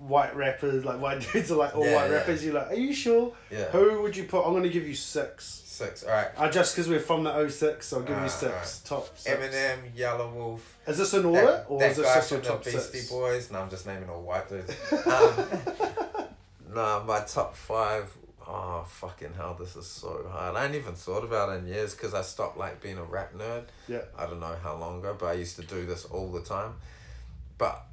white 0.00 0.34
rappers, 0.36 0.84
like 0.84 1.00
white 1.00 1.20
dudes 1.32 1.50
are 1.52 1.56
like 1.56 1.76
all 1.76 1.84
Yeah, 1.84 1.94
white 1.94 2.10
yeah. 2.10 2.16
rappers. 2.16 2.44
You're 2.44 2.54
like, 2.54 2.70
are 2.70 2.74
you 2.74 2.92
sure? 2.92 3.32
Yeah. 3.50 3.66
Who 3.70 4.02
would 4.02 4.16
you 4.16 4.24
put? 4.24 4.44
I'm 4.46 4.52
gonna 4.52 4.68
give 4.68 4.86
you 4.86 4.94
six. 4.94 5.62
Six. 5.66 6.04
All 6.04 6.10
right. 6.10 6.28
Uh, 6.38 6.50
just 6.50 6.74
because 6.74 6.88
we're 6.88 6.98
from 7.00 7.24
the 7.24 7.48
06, 7.50 7.86
so 7.86 7.98
I'll 7.98 8.02
give 8.02 8.18
you 8.22 8.28
six. 8.30 8.44
alright. 8.44 8.80
Top 8.86 9.18
six. 9.18 9.36
Eminem, 9.36 9.92
Yelawolf. 9.94 10.60
Is 10.86 10.96
this 10.96 11.12
an 11.12 11.26
order 11.26 11.42
That, 11.46 11.66
or 11.68 11.78
that 11.80 11.90
is 11.90 11.96
this 11.98 12.14
just 12.14 12.30
your 12.30 12.40
top 12.40 12.64
Beastie 12.64 12.78
six? 12.80 13.10
Boys. 13.10 13.50
No, 13.50 13.58
I'm 13.60 13.68
just 13.68 13.86
naming 13.86 14.08
all 14.08 14.22
white 14.22 14.48
dudes. 14.48 14.74
Um, 15.06 15.46
no, 16.74 17.04
my 17.06 17.20
top 17.20 17.54
five. 17.54 18.10
Oh 18.48 18.84
fucking 18.86 19.34
hell! 19.34 19.56
This 19.58 19.74
is 19.74 19.86
so 19.86 20.24
hard. 20.30 20.56
I 20.56 20.66
ain't 20.66 20.76
even 20.76 20.94
thought 20.94 21.24
about 21.24 21.48
it 21.50 21.60
in 21.60 21.66
years 21.66 21.94
because 21.94 22.14
I 22.14 22.22
stopped 22.22 22.56
like 22.56 22.80
being 22.80 22.98
a 22.98 23.02
rap 23.02 23.34
nerd. 23.34 23.64
Yeah. 23.88 24.02
I 24.16 24.26
don't 24.26 24.40
know 24.40 24.54
how 24.62 24.76
long 24.76 25.00
ago, 25.00 25.16
but 25.18 25.26
I 25.26 25.32
used 25.32 25.56
to 25.56 25.62
do 25.62 25.84
this 25.84 26.04
all 26.04 26.30
the 26.30 26.42
time. 26.42 26.74
But 27.58 27.84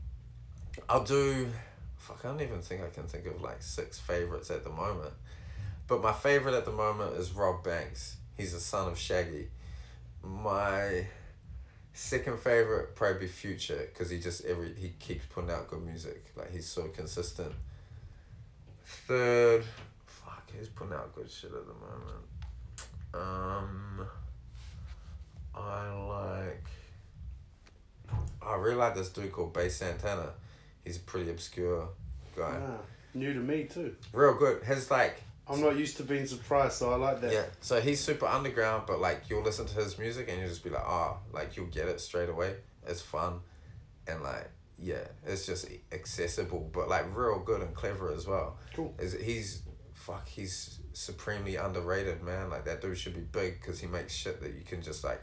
I'll 0.87 1.03
do. 1.03 1.49
Fuck, 1.97 2.19
I 2.23 2.27
don't 2.27 2.41
even 2.41 2.61
think 2.61 2.81
I 2.83 2.89
can 2.89 3.03
think 3.03 3.25
of 3.25 3.41
like 3.41 3.63
six 3.63 3.99
favorites 3.99 4.51
at 4.51 4.63
the 4.63 4.69
moment. 4.69 5.13
But 5.87 6.01
my 6.01 6.13
favorite 6.13 6.53
at 6.53 6.65
the 6.65 6.71
moment 6.71 7.17
is 7.17 7.31
Robb 7.31 7.63
Banks. 7.63 8.17
He's 8.37 8.53
the 8.53 8.59
son 8.59 8.89
of 8.91 8.97
Shaggy. 8.97 9.49
My 10.23 11.07
second 11.93 12.39
favorite 12.39 12.95
probably 12.95 13.27
Future 13.27 13.87
because 13.91 14.09
he 14.09 14.19
just 14.19 14.43
every 14.45 14.73
he 14.73 14.89
keeps 14.99 15.25
putting 15.27 15.51
out 15.51 15.67
good 15.67 15.83
music. 15.83 16.25
Like 16.35 16.51
he's 16.51 16.67
so 16.67 16.83
consistent. 16.89 17.53
Third, 19.07 19.63
he's 20.57 20.69
putting 20.69 20.93
out 20.93 21.13
good 21.15 21.29
shit 21.29 21.51
at 21.51 21.65
the 21.65 21.73
moment. 21.73 22.23
Um, 23.13 24.07
I 25.55 25.91
like. 25.91 26.65
I 28.45 28.55
really 28.55 28.75
like 28.75 28.95
this 28.95 29.09
dude 29.09 29.31
called 29.31 29.53
Bass 29.53 29.75
Santana. 29.77 30.29
He's 30.83 30.97
a 30.97 31.01
pretty 31.01 31.29
obscure 31.31 31.89
guy. 32.35 32.59
Ah, 32.61 32.77
new 33.13 33.33
to 33.33 33.39
me 33.39 33.65
too. 33.65 33.95
Real 34.11 34.33
good. 34.35 34.63
His 34.63 34.91
like 34.91 35.21
I'm 35.47 35.61
not 35.61 35.77
used 35.77 35.97
to 35.97 36.03
being 36.03 36.25
surprised, 36.25 36.73
so 36.73 36.91
I 36.91 36.95
like 36.95 37.21
that. 37.21 37.31
yeah. 37.33 37.43
So 37.61 37.79
he's 37.81 37.99
super 37.99 38.25
underground, 38.25 38.83
but 38.87 38.99
like 38.99 39.29
you'll 39.29 39.43
listen 39.43 39.65
to 39.65 39.75
his 39.75 39.97
music 39.97 40.27
and 40.29 40.39
you'll 40.39 40.49
just 40.49 40.63
be 40.63 40.69
like, 40.69 40.83
ah, 40.85 41.17
like 41.31 41.55
you'll 41.55 41.67
get 41.67 41.87
it 41.87 41.99
straight 42.01 42.29
away. 42.29 42.55
It's 42.87 43.01
fun, 43.01 43.39
and 44.07 44.21
like 44.23 44.49
yeah, 44.77 45.07
it's 45.25 45.45
just 45.45 45.67
accessible, 45.91 46.69
but 46.73 46.89
like 46.89 47.05
real 47.15 47.39
good 47.39 47.61
and 47.61 47.73
clever 47.73 48.11
as 48.11 48.27
well. 48.27 48.57
Cool. 48.75 48.93
Is 48.99 49.13
he's 49.13 49.61
fuck 50.05 50.27
he's 50.27 50.79
supremely 50.93 51.55
underrated 51.55 52.21
man. 52.23 52.49
Like 52.49 52.65
that 52.65 52.81
dude 52.81 52.97
should 52.97 53.15
be 53.15 53.21
big 53.21 53.59
because 53.61 53.79
he 53.79 53.87
makes 53.87 54.13
shit 54.13 54.41
that 54.41 54.53
you 54.53 54.63
can 54.65 54.81
just 54.81 55.03
like, 55.03 55.21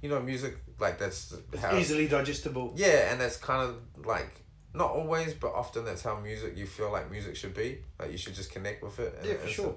you 0.00 0.08
know, 0.08 0.20
music 0.20 0.56
like 0.78 0.98
that's 0.98 1.34
how 1.60 1.76
Easily 1.76 2.08
digestible. 2.08 2.72
yeah, 2.76 3.10
and 3.12 3.20
that's 3.20 3.36
kind 3.36 3.62
of 3.62 4.06
like 4.06 4.40
not 4.74 4.90
always, 4.90 5.34
but 5.34 5.52
often 5.52 5.84
that's 5.84 6.02
how 6.02 6.18
music 6.18 6.56
you 6.56 6.66
feel 6.66 6.90
like 6.90 7.10
music 7.10 7.36
should 7.36 7.54
be. 7.54 7.78
Like 7.98 8.10
you 8.10 8.18
should 8.18 8.34
just 8.34 8.50
connect 8.52 8.82
with 8.82 8.98
it. 8.98 9.14
and 9.18 9.28
Yeah, 9.28 9.36
for 9.36 9.48
sure. 9.48 9.74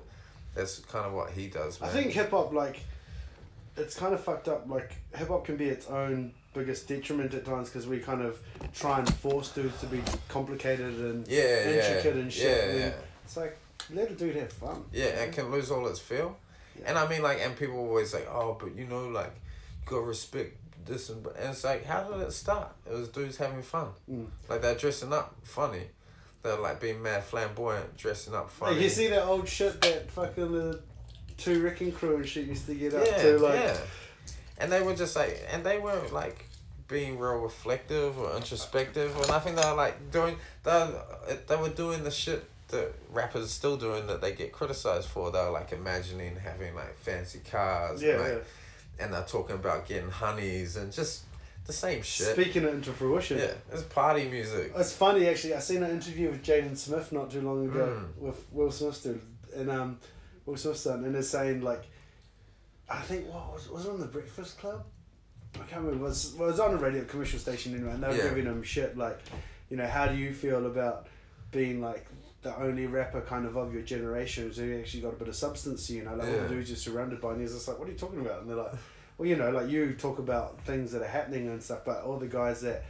That's 0.56 0.80
kind 0.80 1.06
of 1.06 1.12
what 1.14 1.32
he 1.32 1.48
does. 1.48 1.82
I 1.82 1.90
think 1.90 2.14
hip 2.14 2.32
hop, 2.32 2.54
like, 2.54 2.80
it's 3.76 3.94
kind 3.94 4.14
of 4.14 4.24
fucked 4.24 4.48
up. 4.48 4.70
Like, 4.70 4.96
hip 5.14 5.28
hop 5.28 5.44
can 5.44 5.58
be 5.58 5.66
its 5.66 5.88
own 5.90 6.32
biggest 6.54 6.88
detriment 6.88 7.34
at 7.34 7.44
times 7.44 7.68
because 7.70 7.88
we 7.88 8.00
kind 8.00 8.22
of 8.22 8.40
try 8.74 9.00
and 9.00 9.14
force 9.16 9.52
dudes 9.52 9.78
to 9.82 9.86
be 9.88 10.02
complicated 10.30 10.98
and 10.98 11.28
yeah, 11.28 11.42
yeah, 11.42 11.88
intricate 11.88 12.16
and 12.16 12.32
shit. 12.32 12.46
Yeah, 12.46 12.70
and 12.72 12.80
yeah, 12.80 12.92
It's 13.26 13.36
like, 13.36 13.58
let 13.94 14.12
a 14.12 14.14
dude 14.14 14.36
have 14.36 14.52
fun. 14.52 14.84
yeah. 14.92 15.06
It 15.06 15.34
can 15.34 15.52
lose 15.52 15.72
all 15.72 15.88
its 15.88 16.00
feel. 16.00 16.38
Yeah. 16.80 16.90
And 16.90 16.98
I 16.98 17.08
mean, 17.08 17.22
like, 17.22 17.40
and 17.42 17.56
people 17.56 17.78
always 17.78 18.14
like, 18.14 18.28
oh, 18.30 18.58
but 18.60 18.76
you 18.76 18.86
know, 18.86 19.08
like, 19.08 19.34
you 19.82 19.90
gotta 19.90 20.02
respect 20.02 20.58
this 20.86 21.10
and, 21.10 21.26
and 21.26 21.50
it's 21.50 21.64
like, 21.64 21.86
how 21.86 22.04
did 22.04 22.22
it 22.22 22.32
start? 22.32 22.72
It 22.86 22.94
was 22.94 23.10
dudes 23.10 23.38
having 23.38 23.62
fun. 23.62 23.88
Mm. 24.10 24.28
Like 24.50 24.62
they're 24.62 24.76
dressing 24.76 25.14
up 25.14 25.36
funny. 25.44 25.84
They're 26.44 26.58
like 26.58 26.80
being 26.80 27.02
mad 27.02 27.24
flamboyant, 27.24 27.98
dressing 27.98 28.36
up 28.36 28.52
funny. 28.52 28.76
Like, 28.76 28.84
you 28.84 28.90
see 28.90 29.08
that 29.08 29.24
old 29.26 29.48
shit 29.48 29.82
that 29.82 30.12
fucking 30.12 30.52
the 30.52 30.80
two 31.38 31.64
wrecking 31.64 31.92
crew 31.92 32.18
and 32.18 32.28
shit 32.28 32.46
used 32.46 32.68
to 32.68 32.76
get 32.76 32.94
up 32.94 33.06
yeah, 33.06 33.22
to? 33.22 33.40
Like, 33.40 33.60
yeah. 33.60 33.78
And 34.60 34.72
they 34.72 34.82
were 34.82 34.96
just 34.96 35.16
like, 35.16 35.44
and 35.52 35.64
they 35.64 35.80
weren't 35.80 36.14
like 36.14 36.46
being 36.88 37.18
real 37.18 37.40
reflective 37.40 38.18
or 38.20 38.36
introspective, 38.36 39.16
and 39.20 39.32
I 39.32 39.40
think 39.40 39.56
they 39.58 39.68
were 39.68 39.76
like 39.76 40.12
doing, 40.12 40.38
they 40.64 40.92
they 41.48 41.56
were 41.56 41.70
doing 41.70 42.04
the 42.04 42.12
shit 42.12 42.48
that 42.76 42.94
rappers 43.12 43.50
still 43.52 43.78
doing 43.78 44.08
that 44.08 44.22
they 44.22 44.34
get 44.34 44.52
criticized 44.52 45.08
for. 45.10 45.32
Were 45.32 45.50
like 45.52 45.72
imagining 45.72 46.36
having 46.36 46.76
like 46.76 46.98
fancy 46.98 47.40
cars, 47.40 48.02
yeah, 48.02 48.14
and, 48.14 48.22
like, 48.22 48.32
yeah. 49.00 49.04
and 49.06 49.14
they're 49.14 49.24
talking 49.24 49.56
about 49.56 49.88
getting 49.88 50.10
honeys 50.10 50.76
and 50.76 50.92
just 50.92 51.24
the 51.66 51.74
same 51.74 52.02
shit. 52.04 52.28
Speaking 52.28 52.64
it 52.64 52.74
into 52.74 52.92
fruition. 52.92 53.40
yeah, 53.40 53.54
it's 53.72 53.82
party 53.84 54.28
music. 54.30 54.72
It's 54.76 54.94
funny 54.94 55.28
actually. 55.28 55.54
I 55.56 55.60
seen 55.60 55.82
an 55.84 55.92
interview 55.92 56.30
with 56.30 56.44
Jaden 56.44 56.78
Smith 56.78 57.12
not 57.12 57.32
too 57.32 57.42
long 57.42 57.66
ago 57.66 57.86
Mm. 57.88 58.22
with 58.22 58.46
Will 58.52 58.72
Smith's 58.72 59.02
dude, 59.02 59.22
and 59.56 59.70
um, 59.72 60.00
Will 60.46 60.58
Smith's 60.58 60.82
son, 60.82 61.04
and 61.06 61.16
they're 61.16 61.22
saying 61.24 61.62
like, 61.62 61.84
I 62.90 63.02
think 63.02 63.28
what 63.34 63.54
was 63.54 63.70
was 63.70 63.86
it 63.86 63.90
on 63.92 64.00
the 64.00 64.06
Breakfast 64.06 64.60
Club? 64.60 64.84
I 65.56 65.60
can't 65.60 65.84
remember. 65.84 66.06
It 66.06 66.10
was, 66.10 66.36
well, 66.38 66.50
it 66.50 66.52
was 66.52 66.60
on 66.60 66.74
a 66.74 66.78
radio 66.78 67.04
commercial 67.06 67.40
station 67.40 67.74
anyway, 67.74 67.94
and 67.94 68.04
they 68.04 68.10
were 68.10 68.16
Yeah. 68.16 68.30
giving 68.30 68.46
him 68.46 68.62
shit 68.62 68.98
like, 68.98 69.20
you 69.70 69.78
know, 69.78 69.88
how 69.88 70.06
do 70.08 70.16
you 70.18 70.34
feel 70.34 70.66
about 70.66 71.08
being 71.52 71.80
like 71.82 72.06
the 72.46 72.56
only 72.62 72.86
rapper 72.86 73.22
kind 73.22 73.46
of 73.48 73.56
of 73.58 73.74
your 73.74 73.82
generation 73.82 74.52
who 74.56 74.78
actually 74.80 75.02
got 75.02 75.14
a 75.14 75.16
bit 75.18 75.28
of 75.28 75.36
substance, 75.36 75.90
you 75.90 76.04
know, 76.04 76.14
like 76.16 76.28
all 76.28 76.34
the 76.44 76.48
dudes 76.50 76.70
you're 76.70 76.78
surrounded 76.78 77.20
by, 77.20 77.32
and 77.32 77.42
he's 77.42 77.54
just 77.54 77.68
like, 77.68 77.80
what 77.80 77.88
are 77.88 77.92
you 77.92 77.98
talking 77.98 78.22
about? 78.22 78.42
And 78.42 78.50
they're 78.50 78.56
like, 78.66 78.74
well, 79.18 79.28
you 79.28 79.36
know, 79.36 79.50
like 79.50 79.68
you 79.70 79.94
talk 79.94 80.20
about 80.20 80.62
things 80.62 80.92
that 80.92 81.02
are 81.02 81.08
happening 81.08 81.48
and 81.48 81.62
stuff, 81.62 81.80
but 81.86 82.04
all 82.04 82.18
the 82.20 82.28
guys 82.28 82.62
that 82.62 82.84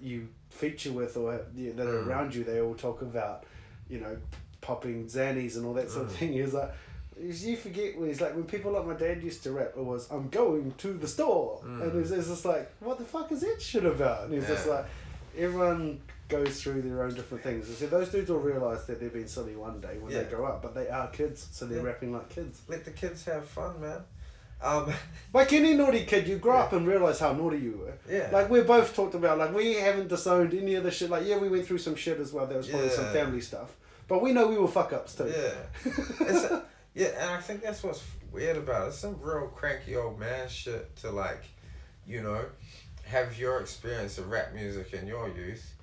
you 0.00 0.28
feature 0.50 0.92
with 0.92 1.16
or 1.16 1.40
yeah, 1.56 1.72
that 1.74 1.86
are 1.86 2.02
Mm. 2.02 2.06
around 2.06 2.34
you, 2.34 2.44
they 2.44 2.60
all 2.60 2.74
talk 2.74 3.00
about, 3.00 3.44
you 3.88 3.98
know, 3.98 4.14
popping 4.60 5.06
zannies 5.06 5.56
and 5.56 5.64
all 5.64 5.72
that 5.74 5.90
sort 5.90 6.06
of 6.06 6.12
Mm. 6.12 6.16
thing. 6.16 6.32
He's 6.34 6.52
like, 6.52 6.70
you 7.18 7.56
forget 7.56 7.98
when 7.98 8.08
he's 8.08 8.20
like 8.20 8.34
when 8.34 8.44
people 8.44 8.72
like 8.72 8.86
my 8.86 8.94
dad 8.94 9.22
used 9.22 9.42
to 9.44 9.52
rap, 9.52 9.72
it 9.76 9.84
was 9.84 10.10
I'm 10.10 10.28
going 10.28 10.74
to 10.78 10.92
the 10.92 11.08
store, 11.08 11.62
Mm. 11.64 11.82
and 11.82 12.00
it's, 12.00 12.10
it's 12.10 12.28
just 12.28 12.44
like 12.44 12.70
what 12.80 12.98
the 12.98 13.04
fuck 13.04 13.32
is 13.32 13.40
that 13.40 13.56
shit 13.62 13.86
about? 13.86 14.24
And 14.24 14.34
he's 14.34 14.46
just 14.48 14.66
like, 14.68 14.84
everyone 15.36 16.00
goes 16.28 16.60
through 16.62 16.82
their 16.82 17.02
own 17.02 17.14
different 17.14 17.42
things. 17.42 17.68
And 17.68 17.76
so 17.76 17.86
those 17.86 18.10
dudes 18.10 18.30
will 18.30 18.38
realize 18.40 18.84
that 18.86 19.00
they've 19.00 19.12
been 19.12 19.28
silly 19.28 19.56
one 19.56 19.80
day 19.80 19.96
when 19.98 20.12
Yeah. 20.12 20.22
they 20.24 20.30
grow 20.30 20.46
up, 20.46 20.62
but 20.62 20.74
they 20.74 20.88
are 20.88 21.08
kids, 21.08 21.48
so 21.52 21.64
they're 21.66 21.78
Yeah. 21.78 21.84
rapping 21.84 22.12
like 22.12 22.28
kids. 22.28 22.60
Let 22.68 22.84
the 22.84 22.90
kids 22.90 23.24
have 23.24 23.44
fun, 23.46 23.80
man. 23.80 24.02
Um, 24.60 24.92
Like 25.32 25.52
any 25.52 25.74
naughty 25.74 26.04
kid, 26.04 26.26
you 26.28 26.36
grow 26.38 26.56
up 26.58 26.72
and 26.72 26.86
realize 26.86 27.18
how 27.20 27.32
naughty 27.32 27.58
you 27.58 27.78
were. 27.78 27.94
yeah. 28.12 28.28
Like 28.32 28.50
we 28.50 28.60
both 28.62 28.94
talked 28.94 29.14
about, 29.14 29.38
like 29.38 29.54
we 29.54 29.74
haven't 29.74 30.08
disowned 30.08 30.52
any 30.54 30.74
of 30.74 30.84
the 30.84 30.90
shit. 30.90 31.10
Like 31.10 31.26
yeah, 31.26 31.38
we 31.38 31.48
went 31.48 31.66
through 31.66 31.78
some 31.78 31.94
shit 31.94 32.18
as 32.20 32.32
well. 32.32 32.46
There 32.46 32.58
was 32.58 32.68
probably 32.68 32.90
some 32.90 33.12
family 33.12 33.40
stuff, 33.40 33.76
but 34.08 34.20
we 34.22 34.32
know 34.32 34.48
we 34.48 34.58
were 34.58 34.68
fuck 34.68 34.92
ups 34.92 35.14
too. 35.14 35.32
Yeah. 35.34 35.52
It's 36.20 36.44
a, 36.44 36.62
yeah, 36.94 37.08
and 37.20 37.30
I 37.30 37.40
think 37.40 37.62
that's 37.62 37.82
what's 37.84 38.02
weird 38.32 38.56
about 38.56 38.86
it. 38.86 38.88
It's 38.88 38.98
some 38.98 39.16
real 39.22 39.46
cranky 39.48 39.94
old 39.96 40.18
man 40.18 40.48
shit 40.48 40.94
to 40.96 41.10
like, 41.10 41.44
you 42.06 42.22
know, 42.22 42.44
have 43.04 43.38
your 43.38 43.60
experience 43.60 44.18
of 44.18 44.28
rap 44.30 44.52
music 44.54 44.92
in 44.92 45.06
your 45.06 45.28
youth, 45.28 45.74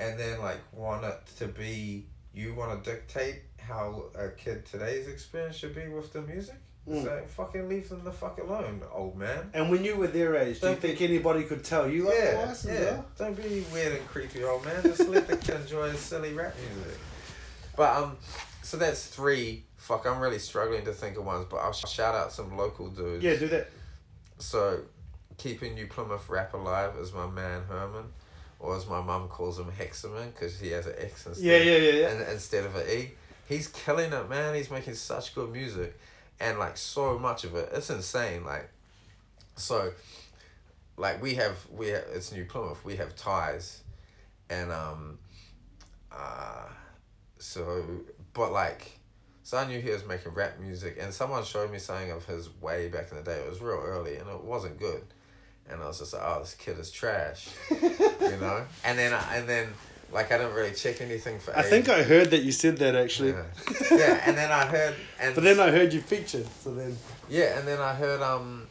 and 0.00 0.18
then 0.18 0.40
like 0.40 0.58
want 0.72 1.04
it 1.04 1.18
to 1.38 1.46
be 1.46 2.06
you 2.32 2.54
want 2.54 2.82
to 2.82 2.90
dictate 2.90 3.42
how 3.58 4.04
a 4.18 4.28
kid 4.30 4.64
today's 4.66 5.06
experience 5.06 5.56
should 5.56 5.74
be 5.74 5.86
with 5.88 6.12
the 6.12 6.22
music. 6.22 6.56
It's 6.86 7.06
like 7.06 7.28
fucking 7.28 7.68
leave 7.68 7.88
them 7.88 8.02
the 8.04 8.10
fuck 8.10 8.40
alone, 8.40 8.80
old 8.92 9.16
man. 9.16 9.50
And 9.54 9.70
when 9.70 9.84
you 9.84 9.96
were 9.96 10.08
their 10.08 10.34
age, 10.34 10.60
do 10.60 10.66
you 10.66 10.72
Don't 10.72 10.80
think 10.80 11.00
anybody 11.02 11.44
could 11.44 11.62
tell 11.62 11.88
you 11.88 12.08
Yeah, 12.08 12.34
otherwise? 12.38 12.64
as 12.66 12.80
yeah. 12.80 12.84
well? 12.92 13.06
Don't 13.16 13.36
be 13.36 13.64
weird 13.72 13.98
and 13.98 14.08
creepy, 14.08 14.42
old 14.42 14.64
man. 14.64 14.82
Just 14.82 15.06
let 15.08 15.28
the 15.28 15.36
kid 15.36 15.56
enjoy 15.60 15.90
his 15.90 16.00
silly 16.00 16.32
rap 16.32 16.54
music. 16.56 16.98
But 17.76 17.96
um, 17.96 18.16
so 18.62 18.76
that's 18.76 19.06
three. 19.06 19.64
Fuck, 19.76 20.06
I'm 20.06 20.18
really 20.20 20.38
struggling 20.40 20.84
to 20.86 20.92
think 20.92 21.16
of 21.16 21.24
ones, 21.24 21.46
but 21.48 21.58
I'll 21.58 21.72
shout 21.72 22.14
out 22.14 22.32
some 22.32 22.56
local 22.56 22.88
dudes. 22.88 23.22
Yeah, 23.22 23.36
do 23.36 23.46
that. 23.48 23.68
So, 24.38 24.80
keeping 25.38 25.74
New 25.74 25.86
Plymouth 25.86 26.28
rap 26.28 26.54
alive 26.54 26.94
is 26.96 27.12
my 27.12 27.26
man 27.28 27.62
Herman, 27.68 28.04
or 28.60 28.76
as 28.76 28.86
my 28.86 29.00
mum 29.00 29.28
calls 29.28 29.58
him 29.58 29.72
Hexaman, 29.76 30.32
because 30.32 30.60
he 30.60 30.70
has 30.70 30.86
an 30.86 30.94
X 30.98 31.26
instead. 31.26 31.44
Yeah, 31.44 31.56
yeah, 31.56 31.78
yeah, 31.78 31.92
yeah. 31.92 32.08
And, 32.10 32.32
instead 32.32 32.64
of 32.64 32.76
an 32.76 32.86
E, 32.88 33.10
he's 33.48 33.66
killing 33.66 34.12
it, 34.12 34.28
man. 34.28 34.54
He's 34.54 34.70
making 34.70 34.94
such 34.94 35.34
good 35.34 35.50
music, 35.50 35.98
and 36.38 36.58
like 36.58 36.76
so 36.76 37.18
much 37.18 37.44
of 37.44 37.56
it, 37.56 37.70
it's 37.72 37.90
insane. 37.90 38.44
Like, 38.44 38.70
so, 39.56 39.92
like 40.96 41.22
we 41.22 41.34
have 41.34 41.56
we 41.74 41.88
have 41.88 42.04
it's 42.12 42.32
New 42.32 42.44
Plymouth. 42.44 42.84
We 42.84 42.96
have 42.96 43.16
ties, 43.16 43.82
and 44.50 44.70
um, 44.70 45.18
uh, 46.12 46.68
so 47.38 47.82
but 48.34 48.52
like. 48.52 48.98
So 49.42 49.56
I 49.56 49.66
knew 49.66 49.80
he 49.80 49.90
was 49.90 50.06
making 50.06 50.32
rap 50.34 50.60
music, 50.60 50.98
and 51.00 51.12
someone 51.12 51.42
showed 51.42 51.72
me 51.72 51.78
something 51.80 52.12
of 52.12 52.24
his 52.24 52.48
way 52.60 52.86
back 52.86 53.10
in 53.10 53.16
the 53.16 53.22
day. 53.24 53.40
It 53.40 53.50
was 53.50 53.60
real 53.60 53.80
early, 53.84 54.14
and 54.14 54.28
it 54.28 54.44
wasn't 54.44 54.78
good. 54.78 55.02
And 55.70 55.82
I 55.82 55.86
was 55.86 55.98
just 55.98 56.12
like, 56.12 56.22
"Oh, 56.24 56.40
this 56.40 56.54
kid 56.54 56.78
is 56.78 56.90
trash," 56.90 57.48
you 57.70 58.36
know. 58.40 58.64
And 58.84 58.98
then, 58.98 59.12
I, 59.12 59.36
and 59.36 59.48
then, 59.48 59.68
like, 60.12 60.32
I 60.32 60.38
didn't 60.38 60.54
really 60.54 60.72
check 60.74 61.00
anything 61.00 61.38
for. 61.38 61.56
I 61.56 61.62
think. 61.62 61.88
I 61.88 62.02
heard 62.02 62.30
that 62.32 62.42
you 62.42 62.52
said 62.52 62.78
that 62.78 62.94
actually. 62.96 63.30
Yeah. 63.30 63.44
yeah, 63.90 64.22
and 64.26 64.36
then 64.36 64.50
I 64.50 64.66
heard, 64.66 64.94
and 65.20 65.34
But 65.34 65.44
then 65.44 65.60
I 65.60 65.70
heard 65.70 65.92
you 65.92 66.00
featured, 66.00 66.46
so 66.62 66.74
then. 66.74 66.96
yeah, 67.28 67.58
and 67.58 67.68
then 67.68 67.80
I 67.80 67.94
heard 67.94 68.20
um, 68.20 68.66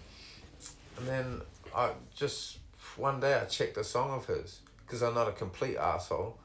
and 0.97 1.07
then 1.07 1.41
I 1.75 1.91
just 2.15 2.57
one 2.97 3.19
day 3.19 3.33
I 3.35 3.45
checked 3.45 3.77
a 3.77 3.83
song 3.83 4.11
of 4.11 4.25
his 4.25 4.59
because 4.85 5.01
I'm 5.01 5.13
not 5.13 5.27
a 5.27 5.31
complete 5.31 5.77
asshole, 5.77 6.37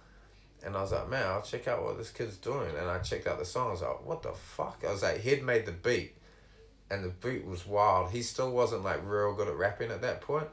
and 0.64 0.76
I 0.76 0.82
was 0.82 0.92
like, 0.92 1.08
man, 1.08 1.26
I'll 1.26 1.42
check 1.42 1.66
out 1.66 1.82
what 1.82 1.98
this 1.98 2.10
kid's 2.10 2.36
doing, 2.36 2.70
and 2.78 2.88
I 2.88 2.98
checked 2.98 3.26
out 3.26 3.38
the 3.38 3.44
song. 3.44 3.68
I 3.68 3.70
was 3.72 3.82
like, 3.82 4.06
what 4.06 4.22
the 4.22 4.32
fuck? 4.32 4.82
I 4.86 4.92
was 4.92 5.02
like, 5.02 5.20
he'd 5.20 5.42
made 5.42 5.66
the 5.66 5.72
beat, 5.72 6.14
and 6.90 7.04
the 7.04 7.08
beat 7.08 7.46
was 7.46 7.66
wild. 7.66 8.10
He 8.10 8.22
still 8.22 8.50
wasn't 8.50 8.84
like 8.84 9.00
real 9.04 9.34
good 9.34 9.48
at 9.48 9.56
rapping 9.56 9.90
at 9.90 10.02
that 10.02 10.20
point, 10.20 10.48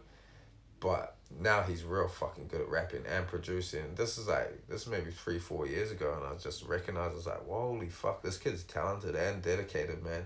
but 0.79 1.15
now 1.39 1.61
he's 1.61 1.83
real 1.83 2.07
fucking 2.07 2.47
good 2.47 2.61
at 2.61 2.69
rapping 2.69 3.03
and 3.05 3.27
producing. 3.27 3.95
This 3.95 4.17
is 4.17 4.27
like 4.27 4.67
this 4.67 4.83
is 4.83 4.87
maybe 4.87 5.11
three 5.11 5.39
four 5.39 5.67
years 5.67 5.91
ago, 5.91 6.13
and 6.17 6.25
I 6.25 6.37
just 6.41 6.65
recognized 6.65 7.13
I 7.13 7.15
was 7.15 7.27
like, 7.27 7.47
holy 7.47 7.89
fuck, 7.89 8.21
this 8.21 8.37
kid's 8.37 8.63
talented 8.63 9.15
and 9.15 9.41
dedicated, 9.41 10.03
man, 10.03 10.25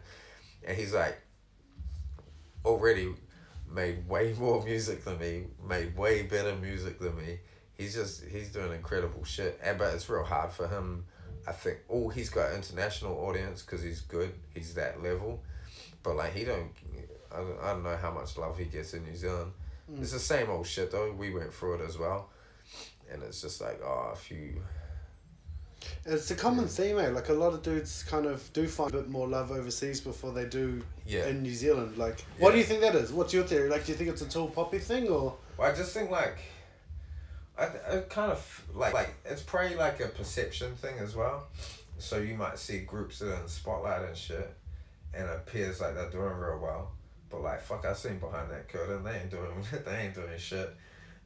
and 0.65 0.77
he's 0.77 0.93
like 0.93 1.17
already 2.63 3.13
made 3.71 4.07
way 4.07 4.33
more 4.39 4.63
music 4.63 5.03
than 5.03 5.19
me, 5.19 5.45
made 5.67 5.97
way 5.97 6.23
better 6.23 6.55
music 6.55 6.99
than 6.99 7.15
me. 7.17 7.39
He's 7.77 7.93
just 7.93 8.23
he's 8.25 8.49
doing 8.49 8.71
incredible 8.71 9.23
shit, 9.23 9.59
and 9.63 9.77
but 9.77 9.93
it's 9.93 10.09
real 10.09 10.23
hard 10.23 10.51
for 10.51 10.67
him. 10.67 11.05
I 11.47 11.51
think 11.51 11.79
oh 11.89 12.09
he's 12.09 12.29
got 12.29 12.53
international 12.53 13.17
audience 13.25 13.61
because 13.61 13.83
he's 13.83 14.01
good. 14.01 14.33
He's 14.53 14.73
that 14.75 15.03
level, 15.03 15.43
but 16.05 16.15
like 16.15 16.33
he 16.33 16.45
don't. 16.45 16.71
I 17.33 17.37
don't, 17.37 17.59
I 17.61 17.71
don't 17.73 17.83
know 17.83 17.97
how 17.97 18.11
much 18.11 18.37
love 18.37 18.57
he 18.57 18.63
gets 18.65 18.93
in 18.93 19.03
New 19.03 19.15
Zealand. 19.15 19.51
It's 19.99 20.13
the 20.13 20.19
same 20.19 20.49
old 20.49 20.65
shit 20.65 20.91
though. 20.91 21.11
We 21.11 21.33
went 21.33 21.53
through 21.53 21.75
it 21.75 21.81
as 21.81 21.97
well, 21.97 22.29
and 23.11 23.21
it's 23.23 23.41
just 23.41 23.59
like 23.59 23.81
oh 23.83 24.11
if 24.13 24.31
you 24.31 24.61
It's 26.05 26.31
a 26.31 26.35
common 26.35 26.67
theme, 26.67 26.99
eh? 26.99 27.09
Like 27.09 27.29
a 27.29 27.33
lot 27.33 27.53
of 27.53 27.63
dudes 27.63 28.03
kind 28.03 28.25
of 28.25 28.51
do 28.53 28.67
find 28.67 28.93
a 28.93 28.97
bit 28.97 29.09
more 29.09 29.27
love 29.27 29.51
overseas 29.51 30.01
before 30.01 30.31
they 30.31 30.45
do 30.45 30.81
yeah. 31.05 31.27
in 31.27 31.41
New 31.41 31.53
Zealand. 31.53 31.97
Like, 31.97 32.23
what 32.37 32.51
do 32.51 32.57
you 32.57 32.63
think 32.63 32.81
that 32.81 32.95
is? 32.95 33.11
What's 33.11 33.33
your 33.33 33.43
theory? 33.43 33.69
Like, 33.69 33.85
do 33.85 33.91
you 33.91 33.97
think 33.97 34.09
it's 34.09 34.21
a 34.21 34.29
tall 34.29 34.47
poppy 34.47 34.79
thing 34.79 35.07
or? 35.07 35.35
Well, 35.57 35.71
I 35.71 35.75
just 35.75 35.93
think 35.93 36.09
like, 36.11 36.37
I, 37.57 37.65
I 37.65 37.97
kind 38.09 38.31
of 38.31 38.65
like 38.73 38.93
like 38.93 39.15
it's 39.25 39.41
probably 39.41 39.75
like 39.75 39.99
a 39.99 40.07
perception 40.07 40.75
thing 40.75 40.99
as 40.99 41.15
well. 41.15 41.47
So 41.97 42.17
you 42.17 42.35
might 42.35 42.59
see 42.59 42.79
groups 42.79 43.19
that 43.19 43.31
are 43.33 43.41
in 43.41 43.47
spotlight 43.47 44.05
and 44.05 44.17
shit, 44.17 44.53
and 45.15 45.27
it 45.27 45.35
appears 45.35 45.81
like 45.81 45.95
they're 45.95 46.09
doing 46.09 46.35
real 46.35 46.59
well, 46.61 46.91
but 47.29 47.41
like 47.41 47.61
fuck, 47.61 47.85
I 47.85 47.93
seen 47.93 48.19
behind 48.19 48.51
that 48.51 48.67
curtain 48.67 49.03
they 49.03 49.19
ain't 49.19 49.31
doing 49.31 49.65
they 49.85 49.97
ain't 49.97 50.15
doing 50.15 50.37
shit. 50.37 50.75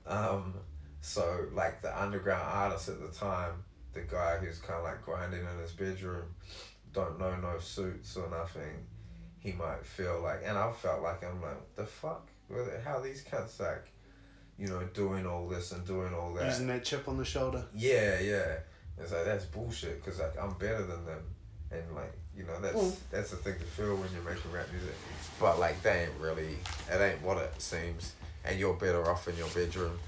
Um, 0.06 0.53
so 1.02 1.48
like 1.53 1.82
the 1.82 2.02
underground 2.02 2.44
artist 2.44 2.90
at 2.90 2.99
the 2.99 3.07
time, 3.07 3.64
the 3.94 4.02
guy 4.02 4.38
who's 4.38 4.60
kind 4.60 4.80
of 4.80 4.84
like 4.84 5.03
grinding 5.03 5.41
in 5.41 5.60
his 5.61 5.72
bedroom, 5.72 6.36
don't 6.94 7.20
know 7.20 7.36
no 7.38 7.60
suits 7.60 8.16
or 8.18 8.30
nothing. 8.30 8.88
He 9.40 9.53
might 9.53 9.86
feel 9.86 10.22
like, 10.22 10.41
and 10.45 10.57
I 10.57 10.70
felt 10.72 11.02
like 11.02 11.24
I'm 11.24 11.41
like, 11.41 11.76
the 11.76 11.86
fuck? 11.86 12.30
How 12.84 12.99
these 12.99 13.22
cats 13.22 13.60
like, 13.60 13.90
you 14.57 14.68
know, 14.68 14.84
doing 14.94 15.26
all 15.26 15.48
this 15.48 15.72
and 15.72 15.86
doing 15.86 16.14
all 16.14 16.34
that. 16.34 16.48
Using 16.48 16.68
that 16.68 16.84
chip 16.84 17.07
on 17.07 17.18
the 17.18 17.24
shoulder. 17.24 17.64
Yeah, 17.74 18.20
yeah. 18.20 18.57
It's 18.98 19.14
like 19.14 19.24
that's 19.24 19.45
bullshit 19.45 20.03
because 20.03 20.20
like 20.20 20.38
I'm 20.41 20.56
better 20.56 20.86
than 20.86 21.06
them, 21.06 21.24
and 21.72 21.95
like 21.95 22.14
you 22.40 22.45
know 22.45 22.60
that's 22.61 22.76
Mm. 22.78 22.95
that's 23.11 23.32
the 23.32 23.36
thing 23.38 23.60
to 23.60 23.66
feel 23.66 23.95
when 23.98 24.10
you're 24.14 24.24
making 24.24 24.52
rap 24.52 24.68
music. 24.72 24.95
But 25.40 25.60
like 25.60 25.82
that 25.84 25.95
ain't 25.98 26.20
really, 26.20 26.57
it 26.90 26.99
ain't 27.02 27.22
what 27.22 27.38
it 27.38 27.61
seems, 27.61 28.14
and 28.45 28.57
you're 28.60 28.74
better 28.76 29.10
off 29.11 29.28
in 29.28 29.36
your 29.38 29.49
bedroom, 29.49 29.99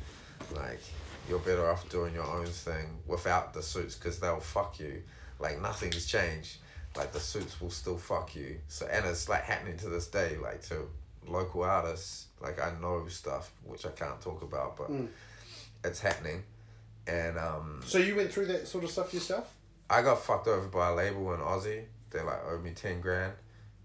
like 0.56 0.80
you're 1.30 1.40
better 1.40 1.70
off 1.70 1.88
doing 1.90 2.14
your 2.14 2.26
own 2.26 2.46
thing 2.48 2.88
without 3.06 3.54
the 3.54 3.62
suits 3.62 3.96
because 3.96 4.20
they'll 4.20 4.40
fuck 4.40 4.80
you. 4.80 5.04
Like 5.40 5.62
nothing's 5.62 6.06
changed. 6.08 6.58
Like 6.96 7.12
the 7.14 7.20
suits 7.20 7.60
will 7.62 7.70
still 7.72 7.98
fuck 7.98 8.36
you. 8.36 8.60
So 8.70 8.86
and 8.88 9.06
it's 9.06 9.28
like 9.30 9.44
happening 9.44 9.78
to 9.80 9.90
this 9.90 10.08
day. 10.08 10.38
Like 10.42 10.62
to 10.70 10.88
local 11.28 11.64
artists, 11.64 12.28
like 12.42 12.60
I 12.62 12.72
know 12.82 13.06
stuff 13.10 13.52
which 13.66 13.86
I 13.86 13.90
can't 13.92 14.20
talk 14.22 14.42
about, 14.42 14.78
but 14.78 14.90
Mm. 14.92 15.08
it's 15.84 16.00
happening, 16.00 16.44
and 17.08 17.38
um. 17.38 17.82
So 17.86 17.98
you 17.98 18.16
went 18.16 18.32
through 18.34 18.48
that 18.48 18.68
sort 18.68 18.84
of 18.86 18.90
stuff 18.92 19.14
yourself? 19.14 19.54
I 19.90 20.02
got 20.02 20.24
fucked 20.24 20.48
over 20.48 20.68
by 20.68 20.90
a 20.90 20.96
label 20.96 21.34
in 21.34 21.40
Aussie. 21.42 21.84
They 22.12 22.22
like 22.22 22.46
owed 22.48 22.64
me 22.64 22.72
ten 22.72 23.02
grand, 23.02 23.34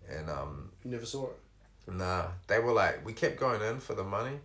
and 0.08 0.28
um, 0.28 0.70
You 0.84 0.90
never 0.90 1.06
saw 1.06 1.28
it. 1.28 1.92
nah, 1.92 2.26
they 2.48 2.58
were 2.58 2.72
like, 2.72 3.04
we 3.04 3.12
kept 3.12 3.38
going 3.38 3.62
in 3.62 3.78
for 3.80 3.94
the 3.94 4.04
money, 4.04 4.38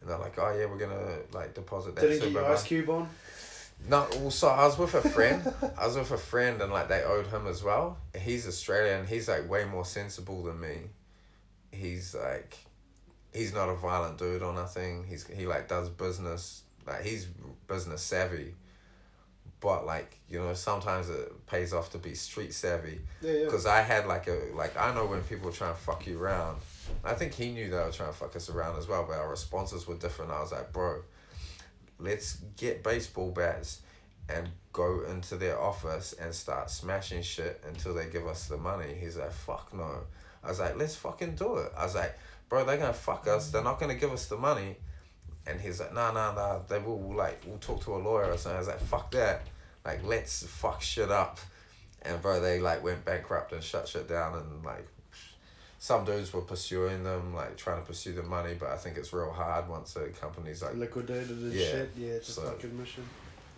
and 0.00 0.10
they're 0.10 0.18
like, 0.18 0.38
oh 0.38 0.54
yeah, 0.56 0.66
we're 0.66 0.78
gonna 0.78 1.18
like 1.32 1.54
deposit 1.54 1.94
that. 1.96 2.02
Didn't 2.02 2.20
get 2.20 2.32
your. 2.32 2.52
Ice 2.52 2.62
Cube 2.64 2.88
on? 2.90 3.08
No, 3.88 4.06
well, 4.20 4.30
so 4.30 4.48
I 4.48 4.64
was 4.66 4.78
with 4.78 4.94
a 4.94 5.08
friend. 5.08 5.42
I 5.78 5.86
was 5.86 5.96
with 5.96 6.10
a 6.12 6.16
friend, 6.18 6.60
and 6.62 6.72
like 6.72 6.88
they 6.88 7.02
owed 7.02 7.26
him 7.26 7.46
as 7.46 7.62
well. 7.64 7.98
He's 8.18 8.46
Australian. 8.46 9.06
He's 9.06 9.28
like 9.28 9.48
way 9.50 9.64
more 9.64 9.84
sensible 9.84 10.42
than 10.44 10.60
me. 10.60 10.76
He's 11.72 12.14
like, 12.14 12.56
he's 13.32 13.52
not 13.52 13.68
a 13.68 13.74
violent 13.74 14.18
dude 14.18 14.42
or 14.42 14.52
nothing. 14.52 15.04
He's 15.08 15.26
he 15.26 15.46
like 15.46 15.68
does 15.68 15.88
business. 15.88 16.62
Like 16.86 17.02
he's 17.02 17.26
business 17.66 18.02
savvy. 18.02 18.54
But 19.62 19.86
like 19.86 20.18
you 20.28 20.40
know, 20.40 20.52
sometimes 20.54 21.08
it 21.08 21.46
pays 21.46 21.72
off 21.72 21.92
to 21.92 21.98
be 21.98 22.14
street 22.14 22.52
savvy. 22.52 23.00
Yeah, 23.20 23.32
yeah. 23.32 23.44
Because 23.44 23.64
I 23.64 23.80
had 23.80 24.06
like 24.06 24.26
a 24.26 24.40
like 24.54 24.76
I 24.76 24.92
know 24.94 25.06
when 25.06 25.22
people 25.22 25.52
try 25.52 25.68
and 25.68 25.76
fuck 25.76 26.06
you 26.06 26.20
around. 26.20 26.58
I 27.04 27.14
think 27.14 27.32
he 27.32 27.52
knew 27.52 27.70
they 27.70 27.76
were 27.76 27.92
trying 27.92 28.10
to 28.10 28.16
fuck 28.16 28.34
us 28.34 28.50
around 28.50 28.76
as 28.76 28.88
well, 28.88 29.04
but 29.08 29.16
our 29.16 29.30
responses 29.30 29.86
were 29.86 29.94
different. 29.94 30.32
I 30.32 30.40
was 30.40 30.50
like, 30.50 30.72
bro, 30.72 31.02
let's 31.98 32.38
get 32.56 32.82
baseball 32.82 33.30
bats 33.30 33.82
and 34.28 34.48
go 34.72 35.04
into 35.04 35.36
their 35.36 35.60
office 35.60 36.12
and 36.14 36.34
start 36.34 36.70
smashing 36.70 37.22
shit 37.22 37.62
until 37.68 37.94
they 37.94 38.06
give 38.06 38.26
us 38.26 38.48
the 38.48 38.56
money. 38.56 38.94
He's 38.98 39.16
like, 39.16 39.32
fuck 39.32 39.72
no. 39.72 39.98
I 40.42 40.48
was 40.48 40.60
like, 40.60 40.76
let's 40.76 40.96
fucking 40.96 41.36
do 41.36 41.58
it. 41.58 41.72
I 41.76 41.84
was 41.84 41.94
like, 41.94 42.18
bro, 42.48 42.64
they're 42.64 42.78
gonna 42.78 42.92
fuck 42.92 43.28
us. 43.28 43.50
They're 43.50 43.62
not 43.62 43.78
gonna 43.78 43.94
give 43.94 44.12
us 44.12 44.26
the 44.26 44.36
money. 44.36 44.76
And 45.46 45.60
he's 45.60 45.80
like, 45.80 45.94
nah, 45.94 46.12
nah, 46.12 46.32
nah. 46.32 46.60
They 46.68 46.78
will 46.78 47.14
like, 47.14 47.42
we'll 47.46 47.58
talk 47.58 47.84
to 47.84 47.94
a 47.94 47.98
lawyer 47.98 48.30
or 48.32 48.36
something. 48.36 48.56
I 48.56 48.58
was 48.58 48.68
like, 48.68 48.80
fuck 48.80 49.10
that. 49.12 49.42
Like, 49.84 50.04
let's 50.04 50.44
fuck 50.46 50.82
shit 50.82 51.10
up. 51.10 51.38
And 52.02 52.20
bro, 52.20 52.40
they 52.40 52.60
like 52.60 52.82
went 52.82 53.04
bankrupt 53.04 53.52
and 53.52 53.62
shut 53.62 53.88
shit 53.88 54.08
down 54.08 54.36
and 54.36 54.64
like 54.64 54.86
some 55.82 56.04
dudes 56.04 56.32
were 56.32 56.42
pursuing 56.42 57.02
them, 57.02 57.34
like 57.34 57.56
trying 57.56 57.80
to 57.80 57.86
pursue 57.86 58.12
the 58.12 58.22
money, 58.22 58.54
but 58.58 58.68
I 58.68 58.76
think 58.76 58.96
it's 58.96 59.12
real 59.12 59.32
hard 59.32 59.68
once 59.68 59.96
a 59.96 60.08
company's 60.10 60.62
like 60.62 60.76
Liquidated 60.76 61.30
and 61.30 61.52
Yeah, 61.52 61.66
shit. 61.66 61.90
Yeah, 61.96 62.08
it's 62.10 62.38
a 62.38 62.42
fucking 62.42 62.78
mission. 62.78 63.04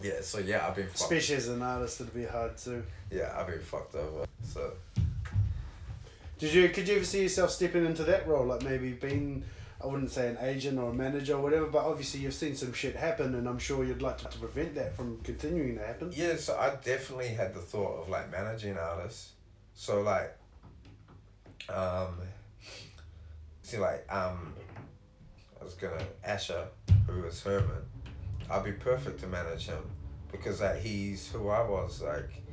Yeah, 0.03 0.23
so 0.23 0.39
yeah, 0.39 0.67
I've 0.67 0.75
been 0.75 0.87
fucked. 0.87 1.01
Especially 1.01 1.37
as 1.37 1.49
an 1.49 1.61
artist, 1.61 2.01
it'd 2.01 2.15
be 2.15 2.25
hard 2.25 2.57
too. 2.57 2.83
Yeah, 3.11 3.35
I've 3.37 3.47
been 3.47 3.61
fucked 3.61 3.95
over. 3.95 4.27
So 4.43 4.73
Did 6.39 6.55
you 6.55 6.69
could 6.71 6.89
you 6.89 6.97
ever 6.97 7.05
see 7.05 7.23
yourself 7.25 7.51
stepping 7.51 7.85
into 7.85 8.05
that 8.05 8.27
role, 8.27 8.47
like 8.47 8.63
maybe 8.63 8.93
being 8.93 9.45
I 9.85 9.87
wouldn't 9.87 10.11
say 10.11 10.29
an 10.29 10.39
agent 10.41 10.79
or 10.79 10.91
a 10.91 10.95
manager 10.95 11.35
or 11.35 11.43
whatever, 11.43 11.67
but 11.67 11.85
obviously 11.85 12.21
you've 12.21 12.33
seen 12.33 12.57
some 12.57 12.73
shit 12.73 12.97
happen, 12.97 13.35
and 13.35 13.47
I'm 13.47 13.59
sure 13.59 13.85
you'd 13.85 14.01
like 14.01 14.17
to, 14.19 14.25
to 14.29 14.39
prevent 14.39 14.75
that 14.77 14.97
from 14.97 15.19
continuing 15.23 15.77
to 15.77 15.85
happen. 15.85 16.11
yeah, 16.15 16.37
so 16.37 16.57
I 16.57 16.75
definitely 16.83 17.29
had 17.29 17.53
the 17.53 17.61
thought 17.61 18.01
of 18.01 18.09
like 18.09 18.33
managing 18.33 18.79
artists. 18.79 19.33
So 19.75 20.01
like, 20.01 20.35
um, 21.69 22.17
see 23.61 23.77
like 23.77 24.11
um, 24.11 24.55
I 25.61 25.65
was 25.65 25.75
gonna 25.75 26.03
Asher, 26.25 26.67
who 27.07 27.25
is 27.25 27.43
Herman. 27.43 27.85
I'd 28.51 28.65
be 28.65 28.73
perfect 28.73 29.21
to 29.21 29.27
manage 29.27 29.67
him 29.67 29.83
because 30.33 30.63
like 30.63 30.81
he's 30.81 31.31
who 31.31 31.49
I 31.51 31.61
was 31.69 32.01
like. 32.01 32.44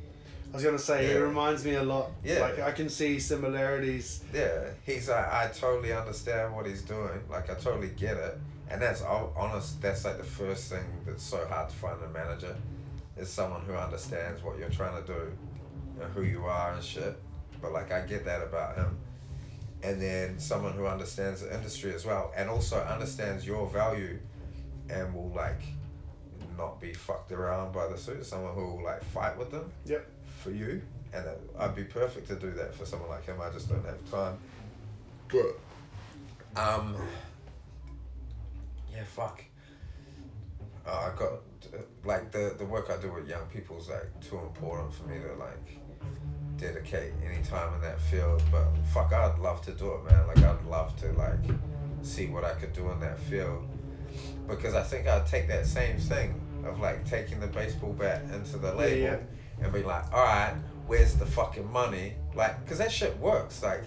I 0.52 0.56
was 0.56 0.64
gonna 0.64 0.78
say 0.78 1.06
he 1.08 1.14
reminds 1.16 1.64
me 1.64 1.74
a 1.74 1.82
lot. 1.82 2.10
Yeah. 2.22 2.40
Like 2.40 2.60
I 2.60 2.72
can 2.72 2.90
see 2.90 3.18
similarities. 3.18 4.22
Yeah, 4.34 4.68
he's 4.84 5.08
like, 5.08 5.26
I 5.26 5.50
totally 5.54 5.92
understand 5.94 6.54
what 6.54 6.66
he's 6.66 6.82
doing. 6.82 7.20
Like, 7.30 7.48
I 7.50 7.54
totally 7.54 7.88
get 7.96 8.18
it. 8.18 8.38
And 8.70 8.80
that's 8.80 9.00
hon- 9.00 9.30
honest. 9.34 9.80
That's 9.80 10.04
like 10.04 10.18
the 10.18 10.24
first 10.24 10.70
thing 10.70 10.84
that's 11.06 11.22
so 11.22 11.46
hard 11.46 11.70
to 11.70 11.74
find 11.76 11.98
in 12.02 12.10
a 12.10 12.12
manager, 12.12 12.54
is 13.16 13.30
someone 13.30 13.62
who 13.62 13.72
understands 13.72 14.42
what 14.42 14.58
you're 14.58 14.68
trying 14.68 15.02
to 15.02 15.06
do, 15.06 15.32
and 16.02 16.12
who 16.12 16.22
you 16.22 16.44
are 16.44 16.72
and 16.74 16.82
shit. 16.84 17.18
But 17.62 17.72
like, 17.72 17.90
I 17.90 18.02
get 18.06 18.24
that 18.26 18.42
about 18.42 18.76
him. 18.76 18.98
And 19.82 20.00
then 20.00 20.38
someone 20.38 20.74
who 20.74 20.86
understands 20.86 21.40
the 21.40 21.54
industry 21.54 21.94
as 21.94 22.04
well, 22.04 22.30
and 22.36 22.50
also 22.50 22.78
understands 22.78 23.46
your 23.46 23.66
value, 23.68 24.18
and 24.90 25.14
will 25.14 25.32
like, 25.34 25.62
not 26.58 26.78
be 26.80 26.92
fucked 26.92 27.32
around 27.32 27.72
by 27.72 27.88
the 27.88 27.96
suit. 27.96 28.24
Someone 28.26 28.54
who 28.54 28.76
will 28.76 28.84
like 28.84 29.02
fight 29.04 29.36
with 29.38 29.50
them 29.50 29.72
Yep. 29.86 30.06
For 30.42 30.50
you, 30.50 30.82
and 31.12 31.24
that- 31.26 31.40
I'd 31.58 31.74
be 31.74 31.84
perfect 31.84 32.26
to 32.28 32.34
do 32.36 32.50
that 32.52 32.74
for 32.74 32.84
someone 32.84 33.08
like 33.10 33.24
him. 33.24 33.40
I 33.40 33.50
just 33.50 33.68
don't 33.68 33.84
have 33.84 34.10
time. 34.10 34.38
But 35.28 35.58
um, 36.60 36.96
yeah, 38.92 39.04
fuck. 39.04 39.42
Uh, 40.86 41.10
I 41.12 41.18
got 41.18 41.32
like 42.04 42.32
the 42.32 42.54
the 42.58 42.64
work 42.64 42.90
I 42.90 43.00
do 43.00 43.12
with 43.12 43.28
young 43.28 43.46
people 43.46 43.78
is 43.78 43.88
like 43.88 44.08
too 44.20 44.38
important 44.38 44.92
for 44.92 45.04
me 45.04 45.18
to 45.20 45.32
like 45.34 45.78
dedicate 46.58 47.12
any 47.24 47.42
time 47.42 47.72
in 47.74 47.80
that 47.82 48.00
field. 48.00 48.42
But 48.50 48.66
fuck, 48.92 49.12
I'd 49.12 49.38
love 49.38 49.62
to 49.66 49.72
do 49.72 49.92
it, 49.94 50.04
man. 50.10 50.26
Like 50.26 50.38
I'd 50.38 50.64
love 50.64 50.94
to 51.00 51.12
like 51.12 51.38
see 52.02 52.26
what 52.26 52.44
I 52.44 52.54
could 52.54 52.72
do 52.72 52.90
in 52.90 53.00
that 53.00 53.18
field 53.18 53.64
because 54.48 54.74
I 54.74 54.82
think 54.82 55.06
I'd 55.06 55.26
take 55.26 55.46
that 55.48 55.66
same 55.66 55.98
thing 55.98 56.34
of 56.66 56.80
like 56.80 57.06
taking 57.06 57.40
the 57.40 57.46
baseball 57.46 57.92
bat 57.92 58.22
into 58.34 58.58
the 58.58 58.74
label 58.74 58.96
yeah. 58.98 59.16
And 59.62 59.72
be 59.72 59.82
like, 59.82 60.12
all 60.12 60.24
right, 60.24 60.54
where's 60.86 61.14
the 61.14 61.26
fucking 61.26 61.70
money? 61.70 62.14
Like, 62.34 62.66
cause 62.66 62.78
that 62.78 62.92
shit 62.92 63.16
works. 63.18 63.62
Like, 63.62 63.84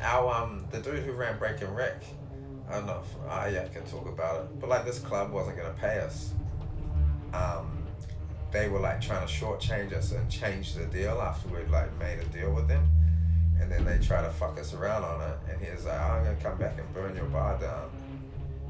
our 0.00 0.34
um, 0.34 0.66
the 0.70 0.80
dude 0.80 1.04
who 1.04 1.12
ran 1.12 1.38
Break 1.38 1.62
and 1.62 1.74
Wreck, 1.74 2.02
I 2.68 2.74
don't 2.74 2.86
know 2.86 3.00
if 3.02 3.28
ah 3.28 3.46
yeah, 3.46 3.64
I 3.64 3.68
can 3.68 3.84
talk 3.86 4.06
about 4.08 4.42
it, 4.42 4.60
but 4.60 4.68
like 4.68 4.84
this 4.84 4.98
club 4.98 5.32
wasn't 5.32 5.56
gonna 5.56 5.74
pay 5.80 6.00
us. 6.00 6.32
Um, 7.32 7.84
they 8.52 8.68
were 8.68 8.80
like 8.80 9.00
trying 9.00 9.26
to 9.26 9.32
shortchange 9.32 9.92
us 9.92 10.12
and 10.12 10.30
change 10.30 10.74
the 10.74 10.84
deal 10.86 11.20
after 11.20 11.48
we'd 11.48 11.68
like 11.68 11.96
made 11.98 12.18
a 12.18 12.24
deal 12.26 12.52
with 12.52 12.68
them. 12.68 12.88
And 13.60 13.72
then 13.72 13.84
they 13.84 13.98
try 13.98 14.20
to 14.20 14.30
fuck 14.30 14.58
us 14.60 14.74
around 14.74 15.02
on 15.04 15.22
it, 15.22 15.38
and 15.50 15.64
he 15.64 15.70
was 15.72 15.86
like, 15.86 15.98
"I'm 15.98 16.24
gonna 16.24 16.36
come 16.42 16.58
back 16.58 16.78
and 16.78 16.92
burn 16.92 17.16
your 17.16 17.24
bar 17.26 17.58
down," 17.58 17.90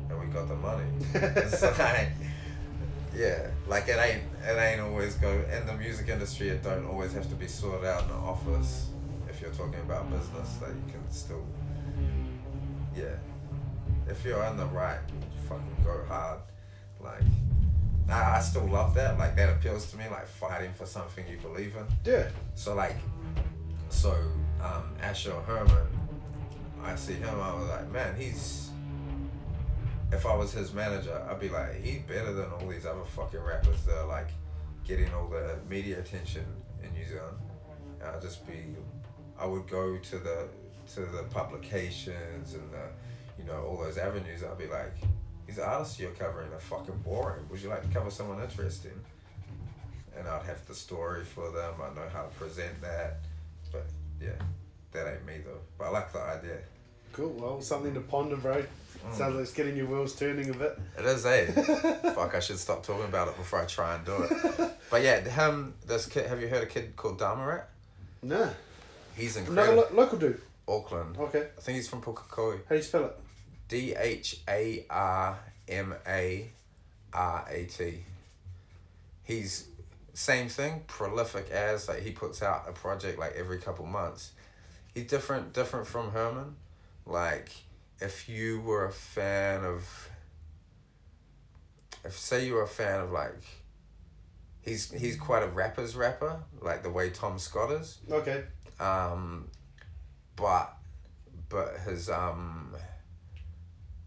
and 0.08 0.20
we 0.20 0.26
got 0.26 0.48
the 0.48 0.54
money. 0.54 0.84
like, 1.14 2.10
yeah, 3.16 3.48
like 3.66 3.88
it 3.88 3.98
ain't 3.98 4.22
it 4.44 4.58
ain't 4.58 4.80
always 4.80 5.14
go 5.14 5.30
in 5.30 5.66
the 5.66 5.74
music 5.74 6.08
industry. 6.08 6.50
It 6.50 6.62
don't 6.62 6.86
always 6.86 7.12
have 7.14 7.28
to 7.30 7.34
be 7.34 7.46
sorted 7.46 7.86
out 7.86 8.02
in 8.02 8.08
the 8.08 8.14
office. 8.14 8.90
If 9.28 9.40
you're 9.40 9.52
talking 9.52 9.80
about 9.80 10.10
business, 10.10 10.56
that 10.56 10.68
you 10.68 10.92
can 10.92 11.10
still, 11.10 11.44
yeah. 12.96 13.16
If 14.08 14.24
you're 14.24 14.42
in 14.44 14.56
the 14.56 14.66
right, 14.66 15.00
fucking 15.48 15.76
go 15.84 16.04
hard. 16.06 16.40
Like, 17.00 17.22
I, 18.08 18.36
I 18.36 18.40
still 18.40 18.66
love 18.66 18.94
that. 18.94 19.18
Like 19.18 19.34
that 19.36 19.48
appeals 19.48 19.90
to 19.92 19.96
me. 19.96 20.04
Like 20.10 20.26
fighting 20.26 20.72
for 20.74 20.86
something 20.86 21.24
you 21.28 21.38
believe 21.38 21.74
in. 21.76 21.86
Yeah. 22.04 22.28
So 22.54 22.74
like, 22.74 22.96
so 23.88 24.14
um, 24.62 24.94
Asher 25.00 25.32
Herman, 25.46 25.86
I 26.82 26.94
see 26.96 27.14
him. 27.14 27.40
I 27.40 27.54
was 27.54 27.68
like, 27.68 27.90
man, 27.90 28.14
he's. 28.16 28.65
If 30.12 30.24
I 30.24 30.36
was 30.36 30.52
his 30.52 30.72
manager, 30.72 31.20
I'd 31.28 31.40
be 31.40 31.48
like, 31.48 31.82
he's 31.82 32.02
better 32.02 32.32
than 32.32 32.50
all 32.50 32.66
these 32.68 32.86
other 32.86 33.04
fucking 33.04 33.40
rappers 33.40 33.82
that 33.86 33.96
are 33.96 34.06
like 34.06 34.28
getting 34.86 35.12
all 35.12 35.26
the 35.26 35.58
media 35.68 35.98
attention 35.98 36.44
in 36.82 36.92
New 36.92 37.04
Zealand. 37.04 37.36
And 38.00 38.10
I'd 38.10 38.22
just 38.22 38.46
be, 38.46 38.64
I 39.38 39.46
would 39.46 39.66
go 39.68 39.96
to 39.96 40.18
the 40.18 40.48
to 40.94 41.00
the 41.00 41.24
publications 41.30 42.54
and 42.54 42.62
the, 42.72 43.42
you 43.42 43.44
know, 43.44 43.64
all 43.64 43.76
those 43.76 43.98
avenues. 43.98 44.44
I'd 44.44 44.56
be 44.56 44.68
like, 44.68 44.94
these 45.46 45.58
artists 45.58 45.98
you're 45.98 46.12
covering 46.12 46.52
are 46.52 46.58
fucking 46.60 46.98
boring. 46.98 47.48
Would 47.50 47.60
you 47.60 47.68
like 47.68 47.82
to 47.82 47.88
cover 47.88 48.10
someone 48.10 48.40
interesting? 48.40 48.98
And 50.16 50.26
I'd 50.28 50.46
have 50.46 50.64
the 50.66 50.74
story 50.74 51.24
for 51.24 51.50
them. 51.50 51.74
I 51.82 51.94
know 51.94 52.08
how 52.12 52.22
to 52.22 52.28
present 52.36 52.80
that. 52.80 53.18
But 53.72 53.86
yeah, 54.20 54.38
that 54.92 55.12
ain't 55.12 55.26
me 55.26 55.38
though. 55.44 55.60
But 55.76 55.86
I 55.86 55.90
like 55.90 56.12
the 56.12 56.20
idea. 56.20 56.58
Cool. 57.12 57.30
Well, 57.30 57.60
something 57.60 57.94
to 57.94 58.00
ponder, 58.00 58.36
bro. 58.36 58.64
Sounds 59.12 59.34
like 59.34 59.42
it's 59.42 59.52
getting 59.52 59.76
your 59.76 59.86
wheels 59.86 60.14
turning 60.16 60.50
a 60.50 60.54
bit. 60.54 60.78
It 60.98 61.04
is, 61.04 61.24
eh? 61.26 61.46
Fuck, 62.14 62.34
I 62.34 62.40
should 62.40 62.58
stop 62.58 62.82
talking 62.84 63.04
about 63.04 63.28
it 63.28 63.36
before 63.36 63.60
I 63.60 63.66
try 63.66 63.94
and 63.94 64.04
do 64.04 64.16
it. 64.22 64.70
But 64.90 65.02
yeah, 65.02 65.18
him, 65.20 65.74
this 65.84 66.06
kid, 66.06 66.26
have 66.26 66.40
you 66.40 66.46
heard 66.48 66.62
a 66.62 66.66
kid 66.66 66.94
called 66.94 67.18
Dharmarat? 67.18 67.64
Nah. 68.22 68.50
He's 69.16 69.36
Another 69.36 69.50
incredible. 69.72 69.96
lo- 69.96 70.02
local 70.02 70.18
dude. 70.18 70.40
Auckland. 70.68 71.16
Okay. 71.18 71.48
I 71.58 71.60
think 71.60 71.76
he's 71.76 71.88
from 71.88 72.02
Pukekohe. 72.02 72.58
How 72.64 72.70
do 72.70 72.76
you 72.76 72.82
spell 72.82 73.04
it? 73.06 73.16
D 73.68 73.94
H 73.96 74.40
A 74.48 74.84
R 74.88 75.38
M 75.68 75.92
A 76.06 76.48
R 77.12 77.46
A 77.50 77.64
T. 77.64 78.04
He's 79.24 79.66
same 80.14 80.48
thing, 80.48 80.84
prolific 80.86 81.50
as 81.50 81.88
like 81.88 82.02
he 82.02 82.10
puts 82.12 82.42
out 82.42 82.66
a 82.68 82.72
project 82.72 83.18
like 83.18 83.34
every 83.36 83.58
couple 83.58 83.86
months. 83.86 84.30
He's 84.94 85.06
different 85.08 85.52
different 85.52 85.86
from 85.88 86.12
Herman. 86.12 86.54
Like 87.06 87.50
if 88.00 88.28
you 88.28 88.60
were 88.60 88.84
a 88.84 88.92
fan 88.92 89.64
of 89.64 90.08
if 92.04 92.16
say 92.18 92.46
you 92.46 92.54
were 92.54 92.62
a 92.62 92.68
fan 92.68 93.00
of 93.00 93.10
like 93.10 93.42
he's 94.60 94.90
he's 94.92 95.16
quite 95.16 95.42
a 95.42 95.46
rapper's 95.48 95.96
rapper, 95.96 96.40
like 96.60 96.82
the 96.82 96.90
way 96.90 97.10
Tom 97.10 97.38
Scott 97.38 97.72
is 97.72 97.98
Okay. 98.10 98.44
um, 98.80 99.48
but 100.36 100.76
but 101.48 101.78
his 101.86 102.10
um, 102.10 102.74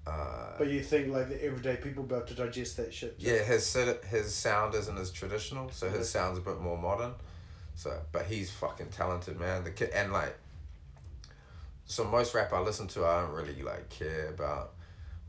uh, 0.06 0.58
But 0.58 0.68
you 0.70 0.82
think 0.82 1.12
like 1.14 1.30
the 1.30 1.44
everyday 1.44 1.78
people 1.78 2.04
be 2.04 2.16
able 2.16 2.26
to 2.28 2.34
digest 2.34 2.78
that 2.78 2.94
shit? 2.94 3.16
yeah, 3.18 3.40
his 3.44 3.76
his 4.10 4.34
sound 4.34 4.76
isn't 4.76 4.98
as 4.98 5.12
traditional, 5.12 5.70
so 5.72 5.90
his 5.90 6.10
sound's 6.10 6.38
a 6.40 6.42
bit 6.42 6.60
more 6.60 6.78
modern. 6.78 7.14
So, 7.76 7.98
but 8.12 8.26
he's 8.26 8.52
fucking 8.52 8.88
talented, 8.90 9.40
man. 9.40 9.64
The 9.64 9.72
kid 9.72 9.92
and 9.92 10.12
like, 10.12 10.36
so 11.90 12.04
most 12.04 12.36
rap 12.36 12.54
I 12.54 12.60
listen 12.60 12.88
to, 12.90 13.04
I 13.04 13.22
don't 13.22 13.34
really 13.34 13.64
like 13.64 13.90
care 13.90 14.30
about 14.30 14.74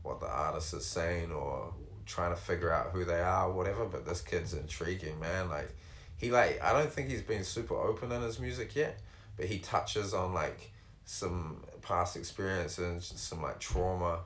what 0.03 0.19
the 0.19 0.27
artist 0.27 0.75
is 0.75 0.85
saying 0.85 1.31
or 1.31 1.73
trying 2.05 2.35
to 2.35 2.39
figure 2.39 2.71
out 2.71 2.91
who 2.91 3.03
they 3.03 3.19
are, 3.19 3.47
or 3.47 3.53
whatever. 3.53 3.85
But 3.85 4.05
this 4.05 4.21
kid's 4.21 4.53
intriguing, 4.53 5.19
man. 5.19 5.49
Like, 5.49 5.75
he 6.17 6.29
like 6.29 6.61
I 6.61 6.71
don't 6.71 6.91
think 6.93 7.09
he's 7.09 7.23
been 7.23 7.43
super 7.43 7.73
open 7.73 8.11
in 8.11 8.21
his 8.21 8.39
music 8.39 8.75
yet, 8.75 8.99
but 9.37 9.47
he 9.47 9.57
touches 9.57 10.13
on 10.13 10.35
like 10.35 10.71
some 11.03 11.63
past 11.81 12.15
experiences, 12.15 13.11
some 13.15 13.41
like 13.41 13.59
trauma 13.59 14.19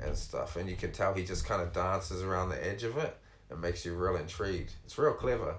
and 0.00 0.16
stuff, 0.16 0.54
and 0.54 0.70
you 0.70 0.76
can 0.76 0.92
tell 0.92 1.12
he 1.12 1.24
just 1.24 1.44
kind 1.44 1.60
of 1.60 1.72
dances 1.72 2.22
around 2.22 2.50
the 2.50 2.64
edge 2.64 2.84
of 2.84 2.96
it. 2.96 3.18
It 3.50 3.58
makes 3.58 3.84
you 3.84 3.94
real 3.94 4.14
intrigued. 4.14 4.72
It's 4.84 4.96
real 4.96 5.14
clever, 5.14 5.56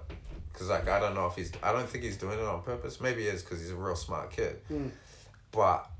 cause 0.54 0.70
like 0.70 0.88
I 0.88 0.98
don't 1.00 1.14
know 1.14 1.26
if 1.26 1.34
he's 1.36 1.52
I 1.62 1.72
don't 1.72 1.86
think 1.86 2.02
he's 2.02 2.16
doing 2.16 2.38
it 2.38 2.46
on 2.46 2.62
purpose. 2.62 2.98
Maybe 2.98 3.24
he 3.24 3.28
is, 3.28 3.42
cause 3.42 3.60
he's 3.60 3.72
a 3.72 3.76
real 3.76 3.94
smart 3.94 4.30
kid. 4.30 4.62
Mm. 4.72 4.90
But 5.52 5.90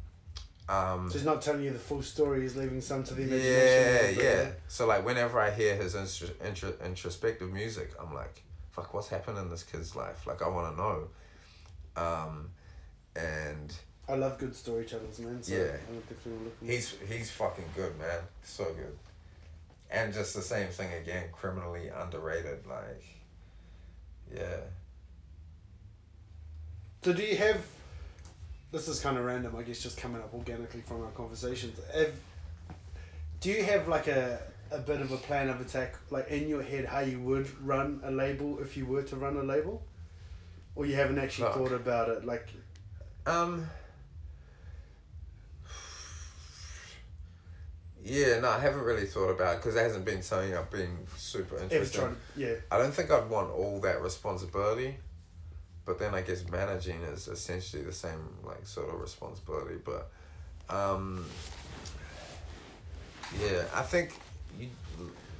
um, 0.68 1.08
So 1.10 1.18
he's 1.18 1.26
not 1.26 1.42
telling 1.42 1.62
you 1.64 1.70
the 1.72 1.78
full 1.78 2.02
story. 2.02 2.42
He's 2.42 2.56
leaving 2.56 2.80
some 2.80 3.02
to 3.04 3.14
the 3.14 3.22
imagination. 3.22 3.52
yeah, 3.52 4.14
bit, 4.14 4.24
yeah. 4.46 4.50
So 4.68 4.86
like 4.86 5.04
whenever 5.04 5.38
I 5.40 5.50
hear 5.50 5.76
his 5.76 5.94
intro, 5.94 6.28
intro, 6.46 6.72
introspective 6.84 7.52
music, 7.52 7.92
I'm 8.00 8.14
like, 8.14 8.42
fuck, 8.70 8.94
what's 8.94 9.08
happened 9.08 9.38
in 9.38 9.50
this 9.50 9.62
kid's 9.62 9.94
life? 9.94 10.26
Like 10.26 10.40
I 10.42 10.48
want 10.48 10.74
to 10.74 10.82
know. 10.82 11.08
Um, 11.96 12.50
and 13.14 13.72
I 14.08 14.14
love 14.16 14.38
good 14.38 14.54
storytellers, 14.56 15.18
man. 15.20 15.42
So 15.42 15.54
Yeah. 15.54 15.76
I'm 15.88 16.00
definitely 16.00 16.44
looking. 16.44 16.68
he's 16.68 16.96
he's 17.08 17.30
fucking 17.30 17.66
good, 17.76 17.98
man. 17.98 18.20
So 18.42 18.64
good. 18.64 18.98
And 19.90 20.12
just 20.12 20.34
the 20.34 20.42
same 20.42 20.68
thing 20.68 20.92
again, 20.94 21.24
criminally 21.30 21.88
underrated. 21.88 22.66
Like, 22.66 23.04
yeah. 24.34 24.56
So 27.02 27.12
do 27.12 27.22
you 27.22 27.36
have? 27.36 27.64
This 28.74 28.88
is 28.88 28.98
kind 28.98 29.16
of 29.16 29.24
random, 29.24 29.54
I 29.56 29.62
guess, 29.62 29.80
just 29.80 29.96
coming 29.96 30.20
up 30.20 30.34
organically 30.34 30.80
from 30.80 31.04
our 31.04 31.10
conversations. 31.12 31.78
Have, 31.94 32.12
do 33.38 33.50
you 33.50 33.62
have 33.62 33.86
like 33.86 34.08
a 34.08 34.40
a 34.72 34.78
bit 34.78 35.00
of 35.00 35.12
a 35.12 35.16
plan 35.16 35.48
of 35.48 35.60
attack, 35.60 35.94
like 36.10 36.26
in 36.28 36.48
your 36.48 36.60
head, 36.60 36.84
how 36.84 36.98
you 36.98 37.20
would 37.20 37.48
run 37.64 38.00
a 38.02 38.10
label 38.10 38.58
if 38.58 38.76
you 38.76 38.84
were 38.84 39.04
to 39.04 39.14
run 39.14 39.36
a 39.36 39.44
label, 39.44 39.80
or 40.74 40.86
you 40.86 40.96
haven't 40.96 41.20
actually 41.20 41.44
Fuck. 41.46 41.54
thought 41.58 41.72
about 41.72 42.08
it? 42.08 42.24
Like, 42.24 42.48
Um. 43.26 43.70
Yeah, 48.02 48.40
no, 48.40 48.48
I 48.50 48.58
haven't 48.58 48.82
really 48.82 49.06
thought 49.06 49.30
about 49.30 49.54
it 49.54 49.56
because 49.62 49.76
it 49.76 49.82
hasn't 49.82 50.04
been 50.04 50.20
something 50.20 50.52
I've 50.52 50.70
been 50.72 51.06
super 51.16 51.58
interested. 51.58 52.02
in. 52.02 52.16
Yeah. 52.36 52.54
I 52.72 52.78
don't 52.78 52.92
think 52.92 53.12
I'd 53.12 53.30
want 53.30 53.50
all 53.52 53.78
that 53.82 54.02
responsibility, 54.02 54.96
but 55.86 55.98
then 55.98 56.14
I 56.14 56.22
guess 56.22 56.44
managing 56.48 57.02
is 57.02 57.28
essentially 57.28 57.82
the 57.82 57.92
same 57.92 58.20
like 58.44 58.66
sort 58.66 58.88
of 58.92 59.00
responsibility. 59.00 59.76
But 59.84 60.10
um, 60.68 61.24
yeah, 63.40 63.64
I 63.74 63.82
think 63.82 64.12
you 64.58 64.68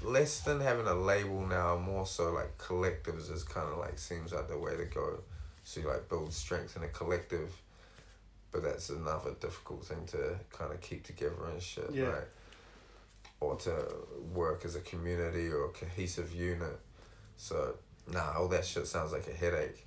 less 0.03 0.41
than 0.41 0.61
having 0.61 0.87
a 0.87 0.95
label 0.95 1.47
now, 1.47 1.77
more 1.77 2.07
so 2.07 2.33
like 2.33 2.59
collectives 2.59 3.33
is 3.33 3.43
kind 3.43 3.69
of 3.71 3.79
like 3.79 3.99
seems 3.99 4.33
like 4.33 4.49
the 4.49 4.59
way 4.59 4.77
to 4.77 4.85
go. 4.85 5.19
So 5.65 5.81
you 5.81 5.89
like 5.89 6.09
build 6.11 6.33
strength 6.33 6.77
in 6.77 6.83
a 6.83 6.89
collective, 6.89 7.51
but 8.53 8.63
that's 8.63 8.91
another 8.91 9.35
difficult 9.41 9.85
thing 9.87 10.05
to 10.09 10.37
kind 10.53 10.73
of 10.73 10.81
keep 10.83 11.05
together 11.05 11.37
and 11.51 11.63
shit, 11.63 11.91
Yeah. 11.91 12.05
right? 12.05 12.29
Or 13.41 13.57
to 13.57 13.87
work 14.35 14.65
as 14.67 14.77
a 14.77 14.81
community 14.81 15.49
or 15.49 15.67
a 15.67 15.69
cohesive 15.71 16.35
unit. 16.35 16.79
So 17.39 17.77
nah, 18.13 18.35
all 18.37 18.49
that 18.49 18.67
shit 18.67 18.87
sounds 18.87 19.13
like 19.13 19.27
a 19.27 19.33
headache. 19.33 19.84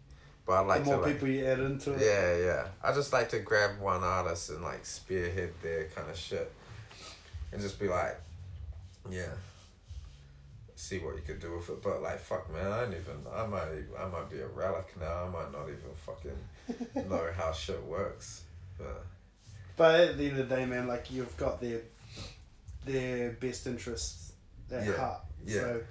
But 0.48 0.54
I 0.54 0.60
like 0.62 0.80
the 0.80 0.86
more 0.86 0.96
to 0.96 1.02
like, 1.02 1.14
people 1.14 1.28
you 1.28 1.46
add 1.46 1.60
into 1.60 1.94
it. 1.94 2.00
yeah, 2.02 2.38
yeah. 2.38 2.68
I 2.82 2.94
just 2.94 3.12
like 3.12 3.28
to 3.30 3.40
grab 3.40 3.80
one 3.82 4.02
artist 4.02 4.50
and 4.50 4.62
like 4.64 4.86
spearhead 4.86 5.52
their 5.62 5.86
kind 5.90 6.10
of 6.10 6.18
shit, 6.18 6.50
and 7.52 7.62
just 7.62 7.80
be 7.80 7.90
like, 7.90 8.18
yeah. 9.12 9.28
See 10.76 11.00
what 11.00 11.16
you 11.16 11.22
could 11.26 11.40
do 11.42 11.56
with 11.58 11.70
it, 11.70 11.82
but 11.82 12.02
like 12.04 12.20
fuck, 12.20 12.52
man, 12.54 12.72
I 12.72 12.82
don't 12.82 12.92
even. 12.94 13.18
I 13.36 13.46
might, 13.48 13.62
I 14.00 14.08
might 14.08 14.30
be 14.30 14.40
a 14.40 14.48
relic 14.48 14.94
now. 15.00 15.26
I 15.26 15.30
might 15.30 15.52
not 15.52 15.64
even 15.68 15.92
fucking 16.06 17.10
know 17.10 17.28
how 17.36 17.52
shit 17.52 17.84
works. 17.84 18.44
But 18.78 19.04
But 19.76 20.00
at 20.02 20.18
the 20.20 20.28
end 20.30 20.40
of 20.40 20.48
the 20.48 20.56
day, 20.56 20.66
man, 20.68 20.88
like 20.88 21.12
you've 21.12 21.36
got 21.36 21.60
their 21.60 21.82
their 22.86 23.32
best 23.32 23.66
interests 23.68 24.32
at 24.72 24.86
Yeah, 24.86 24.98
heart. 24.98 25.22
yeah. 25.46 25.60
So, 25.62 25.82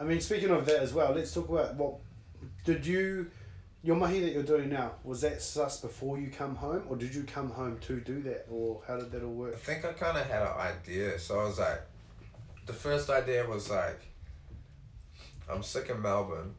I 0.00 0.02
mean, 0.04 0.20
speaking 0.20 0.50
of 0.50 0.66
that 0.66 0.80
as 0.80 0.92
well, 0.92 1.12
let's 1.12 1.32
talk 1.32 1.48
about 1.48 1.76
what 1.76 1.94
did 2.64 2.84
you 2.84 3.30
your 3.82 3.96
mahi 3.96 4.20
that 4.20 4.32
you're 4.32 4.42
doing 4.44 4.68
now 4.68 4.92
was 5.02 5.22
that 5.22 5.42
sus 5.42 5.80
before 5.80 6.18
you 6.18 6.30
come 6.30 6.54
home, 6.54 6.84
or 6.88 6.96
did 6.96 7.14
you 7.14 7.24
come 7.24 7.50
home 7.50 7.78
to 7.80 8.00
do 8.00 8.22
that, 8.22 8.46
or 8.50 8.80
how 8.86 8.96
did 8.96 9.10
that 9.10 9.22
all 9.22 9.32
work? 9.32 9.54
I 9.54 9.58
think 9.58 9.84
I 9.84 9.92
kind 9.92 10.16
of 10.16 10.26
had 10.26 10.42
an 10.42 10.56
idea. 10.58 11.18
So 11.18 11.40
I 11.40 11.44
was 11.44 11.58
like, 11.58 11.82
the 12.66 12.72
first 12.72 13.10
idea 13.10 13.46
was 13.48 13.70
like, 13.70 14.00
I'm 15.50 15.62
sick 15.62 15.88
in 15.90 16.00
Melbourne. 16.00 16.54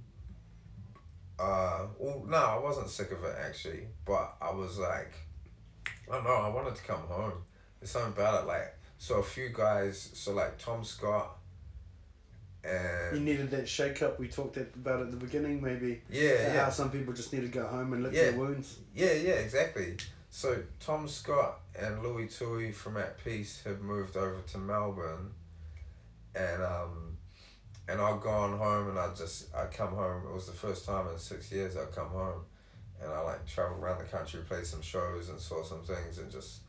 Uh, 1.39 1.87
well, 1.97 2.25
no, 2.27 2.37
I 2.37 2.59
wasn't 2.59 2.89
sick 2.89 3.11
of 3.11 3.23
it 3.23 3.35
actually, 3.41 3.87
but 4.05 4.35
I 4.41 4.51
was 4.51 4.77
like, 4.77 5.13
I 6.09 6.15
don't 6.15 6.25
know, 6.25 6.29
I 6.29 6.49
wanted 6.49 6.75
to 6.75 6.83
come 6.83 7.01
home. 7.01 7.43
There's 7.79 7.91
something 7.91 8.13
about 8.13 8.43
it, 8.43 8.47
like, 8.47 8.77
so 8.97 9.15
a 9.15 9.23
few 9.23 9.49
guys, 9.49 10.11
so 10.13 10.33
like 10.33 10.57
Tom 10.57 10.83
Scott, 10.83 11.37
You 13.13 13.19
needed 13.19 13.51
that 13.51 13.67
shake 13.67 14.01
up. 14.01 14.19
We 14.19 14.27
talked 14.29 14.57
about 14.57 15.01
at 15.01 15.11
the 15.11 15.17
beginning, 15.17 15.61
maybe. 15.61 16.01
yeah, 16.09 16.21
yeah. 16.53 16.63
How 16.65 16.69
some 16.69 16.89
people 16.91 17.13
just 17.13 17.33
need 17.33 17.41
to 17.41 17.47
go 17.49 17.67
home 17.67 17.93
and 17.93 18.03
lick 18.03 18.13
Yeah. 18.13 18.31
their 18.31 18.39
wounds. 18.39 18.77
Yeah, 18.95 19.11
yeah, 19.13 19.33
exactly. 19.33 19.97
So 20.29 20.63
Tom 20.79 21.07
Scott 21.07 21.59
and 21.79 22.01
Louis 22.01 22.27
Tui 22.27 22.71
from 22.71 22.97
At 22.97 23.23
Peace 23.23 23.61
have 23.65 23.81
moved 23.81 24.15
over 24.17 24.41
to 24.51 24.57
Melbourne, 24.57 25.31
and 26.35 26.63
um, 26.63 27.17
and 27.87 27.99
I've 28.01 28.21
gone 28.21 28.57
home 28.57 28.89
and 28.89 28.97
I 28.97 29.13
just 29.13 29.53
I 29.53 29.65
come 29.65 29.93
home. 29.93 30.23
It 30.27 30.33
was 30.33 30.47
the 30.47 30.53
first 30.53 30.85
time 30.85 31.07
in 31.09 31.17
six 31.19 31.51
years 31.51 31.75
I 31.77 31.85
come 31.93 32.07
home, 32.09 32.41
and 33.01 33.11
I 33.11 33.19
like 33.19 33.45
traveled 33.45 33.83
around 33.83 33.99
the 33.99 34.05
country, 34.05 34.39
played 34.47 34.65
some 34.65 34.81
shows, 34.81 35.29
and 35.29 35.39
saw 35.39 35.63
some 35.63 35.81
things, 35.83 36.17
and 36.17 36.31
just 36.31 36.61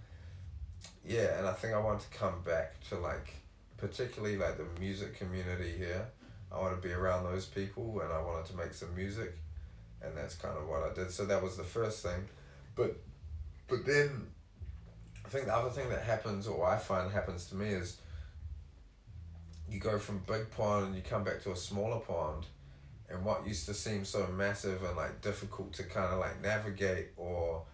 yeah. 1.07 1.39
And 1.39 1.47
I 1.47 1.53
think 1.53 1.73
I 1.73 1.79
want 1.79 2.01
to 2.01 2.09
come 2.09 2.43
back 2.45 2.81
to 2.91 2.97
like 2.99 3.33
particularly 3.77 4.37
like 4.37 4.57
the 4.57 4.67
music 4.81 5.17
community 5.19 5.75
here. 5.77 6.07
I 6.53 6.59
want 6.59 6.81
to 6.81 6.89
be 6.89 6.95
around 6.95 7.25
those 7.25 7.47
people, 7.47 8.01
and 8.01 8.13
I 8.13 8.21
wanted 8.21 8.47
to 8.47 8.57
make 8.57 8.75
some 8.75 8.95
music, 8.95 9.37
and 10.01 10.17
that's 10.17 10.35
kind 10.37 10.57
of 10.57 10.69
what 10.69 10.83
I 10.83 10.95
did. 10.95 11.11
So 11.11 11.25
that 11.27 11.43
was 11.43 11.57
the 11.57 11.65
first 11.65 12.03
thing, 12.03 12.29
but 12.77 12.97
but 13.69 13.85
then 13.85 14.29
I 15.25 15.29
think 15.29 15.47
the 15.47 15.55
other 15.55 15.71
thing 15.71 15.89
that 15.89 16.03
happens, 16.03 16.47
or 16.47 16.67
I 16.67 16.79
find 16.79 17.11
happens 17.11 17.47
to 17.47 17.55
me, 17.55 17.69
is 17.69 17.99
you 19.69 19.81
go 19.81 19.99
from 19.99 20.19
big 20.29 20.51
pond 20.51 20.87
and 20.87 20.95
you 20.95 21.03
come 21.03 21.25
back 21.25 21.43
to 21.43 21.53
a 21.53 21.57
smaller 21.57 22.01
pond, 22.01 22.47
and 23.09 23.25
what 23.25 23.47
used 23.47 23.67
to 23.67 23.75
seem 23.75 24.05
so 24.05 24.27
massive 24.29 24.83
and 24.85 24.97
like 24.97 25.21
difficult 25.23 25.73
to 25.75 25.83
kind 25.85 26.13
of 26.13 26.21
like 26.21 26.41
navigate 26.43 27.09
or 27.17 27.65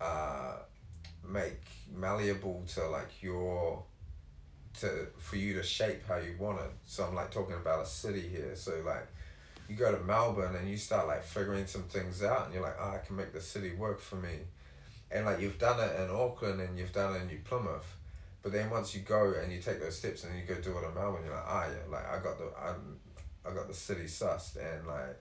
uh, 0.00 0.56
make 1.28 1.60
malleable 1.92 2.64
to 2.74 2.86
like 2.88 3.22
your 3.22 3.82
to 4.80 5.06
for 5.18 5.36
you 5.36 5.54
to 5.54 5.62
shape 5.62 6.06
how 6.08 6.16
you 6.16 6.34
want 6.38 6.60
it. 6.60 6.70
So 6.86 7.04
I'm 7.04 7.14
like 7.14 7.30
talking 7.30 7.54
about 7.56 7.82
a 7.82 7.86
city 7.86 8.20
here. 8.28 8.54
So 8.54 8.82
like 8.84 9.06
you 9.68 9.76
go 9.76 9.90
to 9.96 10.02
Melbourne 10.04 10.54
and 10.56 10.68
you 10.68 10.76
start 10.76 11.06
like 11.08 11.24
figuring 11.24 11.66
some 11.66 11.82
things 11.84 12.22
out 12.22 12.44
and 12.46 12.54
you're 12.54 12.62
like, 12.62 12.76
oh, 12.80 12.90
I 12.94 12.98
can 12.98 13.16
make 13.16 13.32
the 13.32 13.40
city 13.40 13.72
work 13.74 14.00
for 14.00 14.16
me. 14.16 14.36
And 15.10 15.26
like 15.26 15.40
you've 15.40 15.58
done 15.58 15.80
it 15.80 16.00
in 16.00 16.10
Auckland 16.14 16.60
and 16.60 16.78
you've 16.78 16.92
done 16.92 17.14
it 17.16 17.22
in 17.22 17.26
New 17.28 17.40
Plymouth. 17.44 17.96
But 18.42 18.52
then 18.52 18.70
once 18.70 18.94
you 18.94 19.00
go 19.00 19.34
and 19.42 19.52
you 19.52 19.60
take 19.60 19.80
those 19.80 19.96
steps 19.98 20.22
and 20.24 20.38
you 20.38 20.44
go 20.46 20.60
do 20.60 20.70
it 20.78 20.84
in 20.88 20.94
Melbourne, 20.94 21.22
you're 21.24 21.34
like, 21.34 21.44
ah, 21.46 21.66
yeah, 21.66 21.90
like 21.92 22.08
I 22.08 22.22
got 22.22 22.38
the, 22.38 22.44
I'm, 22.60 22.98
I 23.44 23.52
got 23.54 23.66
the 23.66 23.74
city 23.74 24.04
sussed 24.04 24.56
and 24.56 24.86
like, 24.86 25.20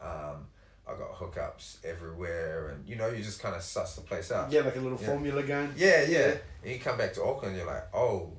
um, 0.00 0.46
I 0.88 0.94
got 0.96 1.14
hookups 1.14 1.84
everywhere 1.84 2.68
and 2.68 2.86
you 2.86 2.96
know 2.96 3.08
you 3.08 3.22
just 3.24 3.40
kind 3.42 3.56
of 3.56 3.62
suss 3.62 3.96
the 3.96 4.02
place 4.02 4.30
out. 4.30 4.52
Yeah, 4.52 4.60
like 4.60 4.76
a 4.76 4.80
little 4.80 4.98
Yeah. 5.00 5.06
formula 5.06 5.42
going. 5.42 5.72
Yeah, 5.76 6.02
yeah. 6.02 6.18
Yeah. 6.18 6.34
And 6.62 6.72
you 6.72 6.78
come 6.78 6.98
back 6.98 7.12
to 7.14 7.24
Auckland, 7.24 7.56
you're 7.56 7.66
like, 7.66 7.88
oh, 7.94 8.32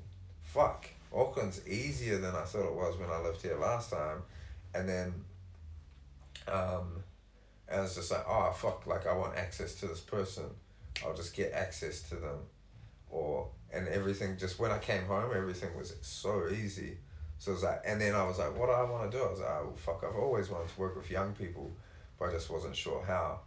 fuck. 0.48 0.88
Auckland's 1.14 1.66
easier 1.66 2.18
than 2.18 2.34
I 2.34 2.42
thought 2.42 2.66
it 2.66 2.74
was 2.74 2.98
when 2.98 3.10
I 3.10 3.20
lived 3.20 3.42
here 3.42 3.56
last 3.56 3.90
time. 3.90 4.22
And 4.74 4.88
then, 4.88 5.14
um, 6.46 7.02
and 7.68 7.84
it's 7.84 7.94
just 7.94 8.10
like, 8.10 8.24
oh, 8.28 8.52
fuck, 8.52 8.86
like 8.86 9.06
I 9.06 9.14
want 9.14 9.36
access 9.36 9.74
to 9.76 9.86
this 9.86 10.00
person. 10.00 10.44
I'll 11.04 11.14
just 11.14 11.34
get 11.34 11.52
access 11.52 12.02
to 12.10 12.16
them. 12.16 12.38
Or, 13.10 13.48
and 13.72 13.88
everything, 13.88 14.36
just 14.38 14.58
when 14.58 14.70
I 14.70 14.78
came 14.78 15.04
home, 15.04 15.30
everything 15.34 15.76
was 15.76 15.94
so 16.00 16.48
easy. 16.48 16.98
So 17.38 17.52
it 17.52 17.54
was 17.54 17.62
like, 17.62 17.82
and 17.86 18.00
then 18.00 18.14
I 18.14 18.24
was 18.24 18.38
like, 18.38 18.58
what 18.58 18.66
do 18.66 18.72
I 18.72 18.82
want 18.82 19.10
to 19.10 19.16
do? 19.16 19.22
I 19.22 19.30
was 19.30 19.40
like, 19.40 19.48
oh, 19.48 19.72
fuck, 19.76 20.04
I've 20.06 20.16
always 20.16 20.50
wanted 20.50 20.68
to 20.68 20.80
work 20.80 20.96
with 20.96 21.10
young 21.10 21.32
people, 21.34 21.70
but 22.18 22.30
I 22.30 22.32
just 22.32 22.50
wasn't 22.50 22.74
sure 22.74 23.02
how. 23.06 23.40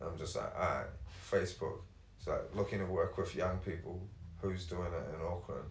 And 0.00 0.10
I'm 0.10 0.18
just 0.18 0.34
like, 0.34 0.54
alright, 0.56 0.86
Facebook. 1.30 1.78
It's 2.18 2.26
like 2.26 2.54
looking 2.54 2.78
to 2.78 2.86
work 2.86 3.18
with 3.18 3.36
young 3.36 3.58
people 3.58 4.00
who's 4.40 4.64
doing 4.66 4.86
it 4.86 5.14
in 5.14 5.26
Auckland. 5.26 5.68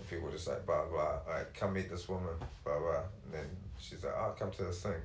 And 0.00 0.08
people 0.08 0.30
just 0.30 0.48
like, 0.48 0.64
blah, 0.64 0.86
blah, 0.86 1.18
alright, 1.28 1.52
come 1.52 1.74
meet 1.74 1.90
this 1.90 2.08
woman, 2.08 2.32
blah, 2.64 2.78
blah. 2.78 3.02
And 3.24 3.34
then 3.34 3.46
she's 3.78 4.02
like, 4.02 4.14
oh, 4.16 4.34
come 4.38 4.50
to 4.52 4.64
this 4.64 4.82
thing. 4.82 4.92
And 4.92 5.02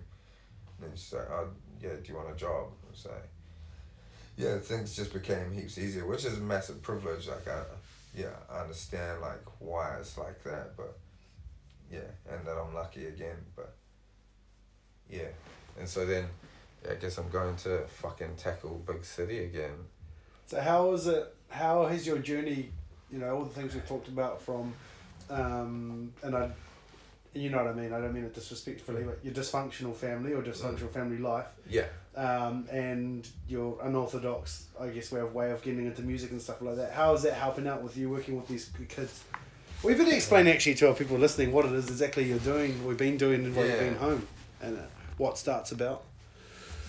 then 0.80 0.92
she's 0.96 1.12
like, 1.12 1.30
oh, 1.30 1.50
yeah, 1.82 1.90
do 2.02 2.12
you 2.12 2.16
want 2.16 2.32
a 2.32 2.36
job? 2.36 2.68
It's 2.90 3.06
like, 3.06 3.28
yeah, 4.38 4.58
things 4.60 4.96
just 4.96 5.12
became 5.12 5.52
heaps 5.52 5.78
easier, 5.78 6.06
which 6.06 6.24
is 6.24 6.38
a 6.38 6.42
massive 6.42 6.82
privilege. 6.82 7.28
Like, 7.28 7.46
I, 7.46 7.64
yeah, 8.16 8.36
I 8.50 8.62
understand, 8.62 9.20
like, 9.20 9.44
why 9.60 9.98
it's 10.00 10.18
like 10.18 10.42
that, 10.46 10.78
but 10.78 10.98
yeah, 11.92 12.00
and 12.32 12.46
that 12.48 12.56
I'm 12.58 12.74
lucky 12.74 13.08
again, 13.08 13.38
but 13.56 13.76
yeah. 15.10 15.28
And 15.78 15.90
so 15.90 16.06
then, 16.06 16.26
I 16.90 16.96
guess 16.96 17.18
I'm 17.18 17.30
going 17.30 17.58
to 17.58 17.86
fucking 17.88 18.36
tackle 18.38 18.82
big 18.88 19.04
city 19.04 19.44
again. 19.44 19.76
So 20.46 20.62
how 20.62 20.94
is 20.94 21.08
it? 21.08 21.36
How 21.50 21.86
has 21.86 22.08
your 22.08 22.20
journey? 22.20 22.72
You 23.16 23.22
know, 23.22 23.34
all 23.38 23.46
the 23.46 23.54
things 23.54 23.74
we've 23.74 23.88
talked 23.88 24.10
about 24.10 24.42
from, 24.42 24.74
um, 25.30 26.12
and 26.22 26.36
I, 26.36 26.52
you 27.34 27.50
know 27.50 27.60
what 27.64 27.68
I 27.68 27.72
mean. 27.74 27.94
I 27.94 28.02
don't 28.02 28.14
mean 28.14 28.26
it 28.26 28.34
disrespectfully, 28.36 29.04
but 29.04 29.20
your 29.24 29.34
dysfunctional 29.34 29.96
family 29.96 30.34
or 30.34 30.42
dysfunctional 30.42 30.92
family 30.92 31.18
life, 31.20 31.46
Yeah. 31.70 31.86
um, 32.18 32.68
and 32.70 33.26
your 33.48 33.80
unorthodox, 33.82 34.66
I 34.78 34.90
guess, 34.90 35.14
way 35.14 35.22
of 35.22 35.34
way 35.34 35.52
of 35.52 35.62
getting 35.62 35.86
into 35.86 36.02
music 36.02 36.32
and 36.32 36.42
stuff 36.42 36.62
like 36.62 36.76
that. 36.76 36.92
How 36.92 37.14
is 37.14 37.22
that 37.22 37.36
helping 37.36 37.68
out 37.68 37.82
with 37.82 37.96
you 37.96 38.10
working 38.10 38.36
with 38.36 38.50
these 38.50 38.70
kids? 38.90 39.24
We've 39.82 39.98
been 39.98 40.10
explaining 40.12 40.52
actually 40.54 40.76
to 40.76 40.90
our 40.90 40.94
people 40.94 41.18
listening 41.18 41.54
what 41.54 41.64
it 41.64 41.72
is 41.72 41.88
exactly 41.88 42.26
you're 42.26 42.40
doing, 42.40 42.86
we've 42.86 42.98
been 42.98 43.16
doing, 43.16 43.46
and 43.46 43.56
what 43.56 43.66
you've 43.66 43.80
been 43.80 43.96
home, 43.96 44.28
and 44.62 44.78
uh, 44.78 44.82
what 45.16 45.38
starts 45.38 45.72
about. 45.72 46.04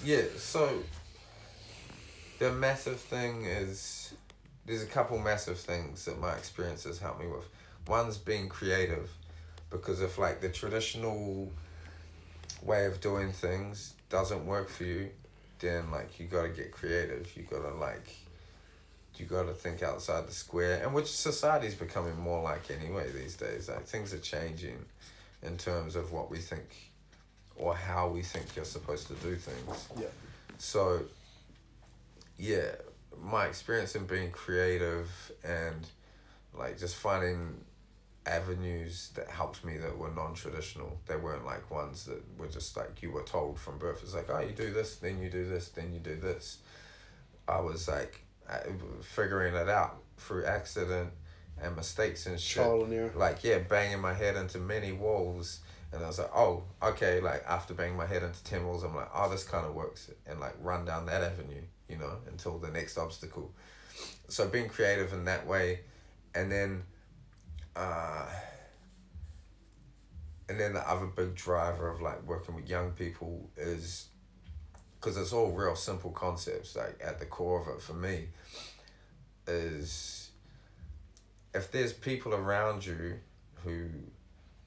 Yeah, 0.04 0.22
so 0.36 0.82
the 2.40 2.50
massive 2.50 2.98
thing 2.98 3.44
is 3.44 4.12
there's 4.66 4.82
a 4.82 4.86
couple 4.86 5.18
massive 5.18 5.58
things 5.58 6.04
that 6.04 6.18
my 6.18 6.34
experiences 6.34 6.98
help 6.98 7.20
me 7.20 7.26
with. 7.26 7.48
One's 7.86 8.18
being 8.18 8.48
creative 8.48 9.10
because 9.70 10.00
if 10.00 10.18
like 10.18 10.40
the 10.40 10.48
traditional 10.48 11.50
way 12.62 12.86
of 12.86 13.00
doing 13.00 13.32
things 13.32 13.94
doesn't 14.10 14.44
work 14.44 14.68
for 14.68 14.84
you, 14.84 15.10
then 15.60 15.90
like 15.90 16.18
you 16.18 16.26
gotta 16.26 16.48
get 16.48 16.72
creative. 16.72 17.30
You 17.36 17.44
gotta 17.44 17.74
like 17.74 18.08
you 19.16 19.24
gotta 19.24 19.52
think 19.52 19.82
outside 19.82 20.26
the 20.26 20.32
square 20.32 20.82
and 20.82 20.92
which 20.92 21.10
society's 21.10 21.74
becoming 21.74 22.18
more 22.18 22.42
like 22.42 22.70
anyway 22.70 23.10
these 23.12 23.36
days. 23.36 23.68
Like 23.68 23.84
things 23.84 24.12
are 24.12 24.18
changing 24.18 24.84
in 25.42 25.56
terms 25.56 25.96
of 25.96 26.12
what 26.12 26.30
we 26.30 26.38
think 26.38 26.92
or 27.56 27.74
how 27.74 28.08
we 28.08 28.22
think 28.22 28.54
you're 28.54 28.64
supposed 28.64 29.06
to 29.08 29.14
do 29.14 29.36
things. 29.36 29.88
Yeah. 29.98 30.06
So, 30.58 31.00
yeah, 32.38 32.72
my 33.22 33.46
experience 33.46 33.94
in 33.94 34.06
being 34.06 34.30
creative 34.30 35.32
and 35.44 35.86
like 36.54 36.78
just 36.78 36.96
finding 36.96 37.64
avenues 38.26 39.10
that 39.14 39.28
helped 39.28 39.64
me 39.64 39.78
that 39.78 39.96
were 39.96 40.10
non-traditional. 40.10 40.98
They 41.06 41.16
weren't 41.16 41.44
like 41.44 41.70
ones 41.70 42.06
that 42.06 42.22
were 42.38 42.48
just 42.48 42.76
like 42.76 43.02
you 43.02 43.10
were 43.10 43.22
told 43.22 43.58
from 43.58 43.78
birth. 43.78 44.00
It's 44.02 44.14
like 44.14 44.28
oh 44.30 44.40
you 44.40 44.52
do 44.52 44.72
this 44.72 44.96
then 44.96 45.20
you 45.20 45.30
do 45.30 45.44
this 45.48 45.68
then 45.68 45.92
you 45.92 46.00
do 46.00 46.16
this. 46.16 46.58
I 47.48 47.60
was 47.60 47.88
like 47.88 48.24
figuring 49.02 49.54
it 49.54 49.68
out 49.68 49.98
through 50.16 50.44
accident 50.44 51.10
and 51.60 51.76
mistakes 51.76 52.26
and 52.26 52.38
shit. 52.38 52.64
And 52.64 53.14
like 53.16 53.44
yeah 53.44 53.58
banging 53.58 54.00
my 54.00 54.14
head 54.14 54.36
into 54.36 54.58
many 54.58 54.92
walls. 54.92 55.60
And 55.92 56.02
I 56.02 56.08
was 56.08 56.18
like, 56.18 56.34
oh, 56.34 56.64
okay, 56.82 57.20
like 57.20 57.44
after 57.46 57.72
banging 57.72 57.96
my 57.96 58.06
head 58.06 58.24
into 58.24 58.42
10 58.42 58.66
walls, 58.66 58.82
I'm 58.82 58.94
like, 58.94 59.08
oh, 59.14 59.30
this 59.30 59.44
kind 59.44 59.64
of 59.64 59.72
works. 59.72 60.10
And 60.26 60.40
like 60.40 60.54
run 60.60 60.84
down 60.84 61.06
that 61.06 61.22
avenue, 61.22 61.62
you 61.88 61.96
know, 61.96 62.18
until 62.28 62.58
the 62.58 62.70
next 62.70 62.98
obstacle. 62.98 63.52
So 64.28 64.48
being 64.48 64.68
creative 64.68 65.12
in 65.12 65.24
that 65.26 65.46
way. 65.46 65.80
And 66.34 66.50
then, 66.50 66.82
uh, 67.74 68.26
and 70.48 70.60
then 70.60 70.74
the 70.74 70.88
other 70.88 71.06
big 71.06 71.34
driver 71.34 71.88
of 71.88 72.00
like 72.00 72.22
working 72.26 72.54
with 72.54 72.68
young 72.68 72.92
people 72.92 73.48
is 73.56 74.08
because 75.00 75.16
it's 75.16 75.32
all 75.32 75.50
real 75.50 75.76
simple 75.76 76.10
concepts, 76.10 76.76
like 76.76 76.98
at 77.02 77.18
the 77.18 77.26
core 77.26 77.62
of 77.62 77.68
it 77.68 77.80
for 77.80 77.94
me, 77.94 78.26
is 79.46 80.30
if 81.54 81.70
there's 81.70 81.92
people 81.92 82.34
around 82.34 82.84
you 82.84 83.14
who 83.64 83.88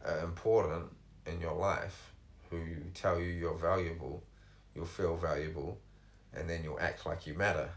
are 0.05 0.19
important 0.19 0.85
in 1.25 1.39
your 1.39 1.53
life, 1.53 2.13
who 2.49 2.59
tell 2.93 3.19
you 3.19 3.27
you're 3.27 3.57
valuable, 3.57 4.23
you'll 4.73 4.85
feel 4.85 5.15
valuable, 5.15 5.77
and 6.33 6.49
then 6.49 6.63
you'll 6.63 6.79
act 6.79 7.05
like 7.05 7.27
you 7.27 7.33
matter. 7.33 7.69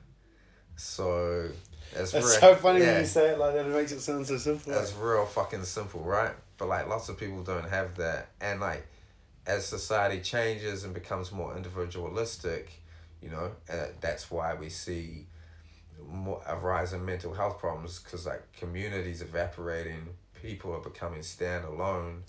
So 0.76 1.48
it's 1.94 2.12
That's 2.12 2.26
real, 2.26 2.40
so 2.40 2.54
funny 2.56 2.80
yeah, 2.80 2.92
when 2.92 3.00
you 3.00 3.06
say 3.06 3.30
it 3.30 3.38
like 3.38 3.54
that. 3.54 3.66
It 3.66 3.74
makes 3.74 3.92
it 3.92 4.00
sound 4.00 4.26
so 4.26 4.38
simple. 4.38 4.72
That's 4.72 4.94
real 4.94 5.26
fucking 5.26 5.64
simple, 5.64 6.00
right? 6.00 6.34
But 6.58 6.68
like 6.68 6.88
lots 6.88 7.08
of 7.08 7.18
people 7.18 7.42
don't 7.42 7.68
have 7.68 7.96
that, 7.96 8.28
and 8.40 8.60
like 8.60 8.86
as 9.46 9.66
society 9.66 10.20
changes 10.20 10.84
and 10.84 10.94
becomes 10.94 11.32
more 11.32 11.56
individualistic, 11.56 12.72
you 13.20 13.30
know, 13.30 13.52
uh, 13.70 13.86
that's 14.00 14.30
why 14.30 14.54
we 14.54 14.68
see 14.68 15.26
more, 16.08 16.40
a 16.46 16.56
rise 16.56 16.92
in 16.92 17.04
mental 17.04 17.34
health 17.34 17.58
problems 17.58 17.98
because 17.98 18.26
like 18.26 18.42
communities 18.52 19.22
evaporating, 19.22 20.08
people 20.40 20.72
are 20.74 20.80
becoming 20.80 21.20
standalone, 21.20 22.20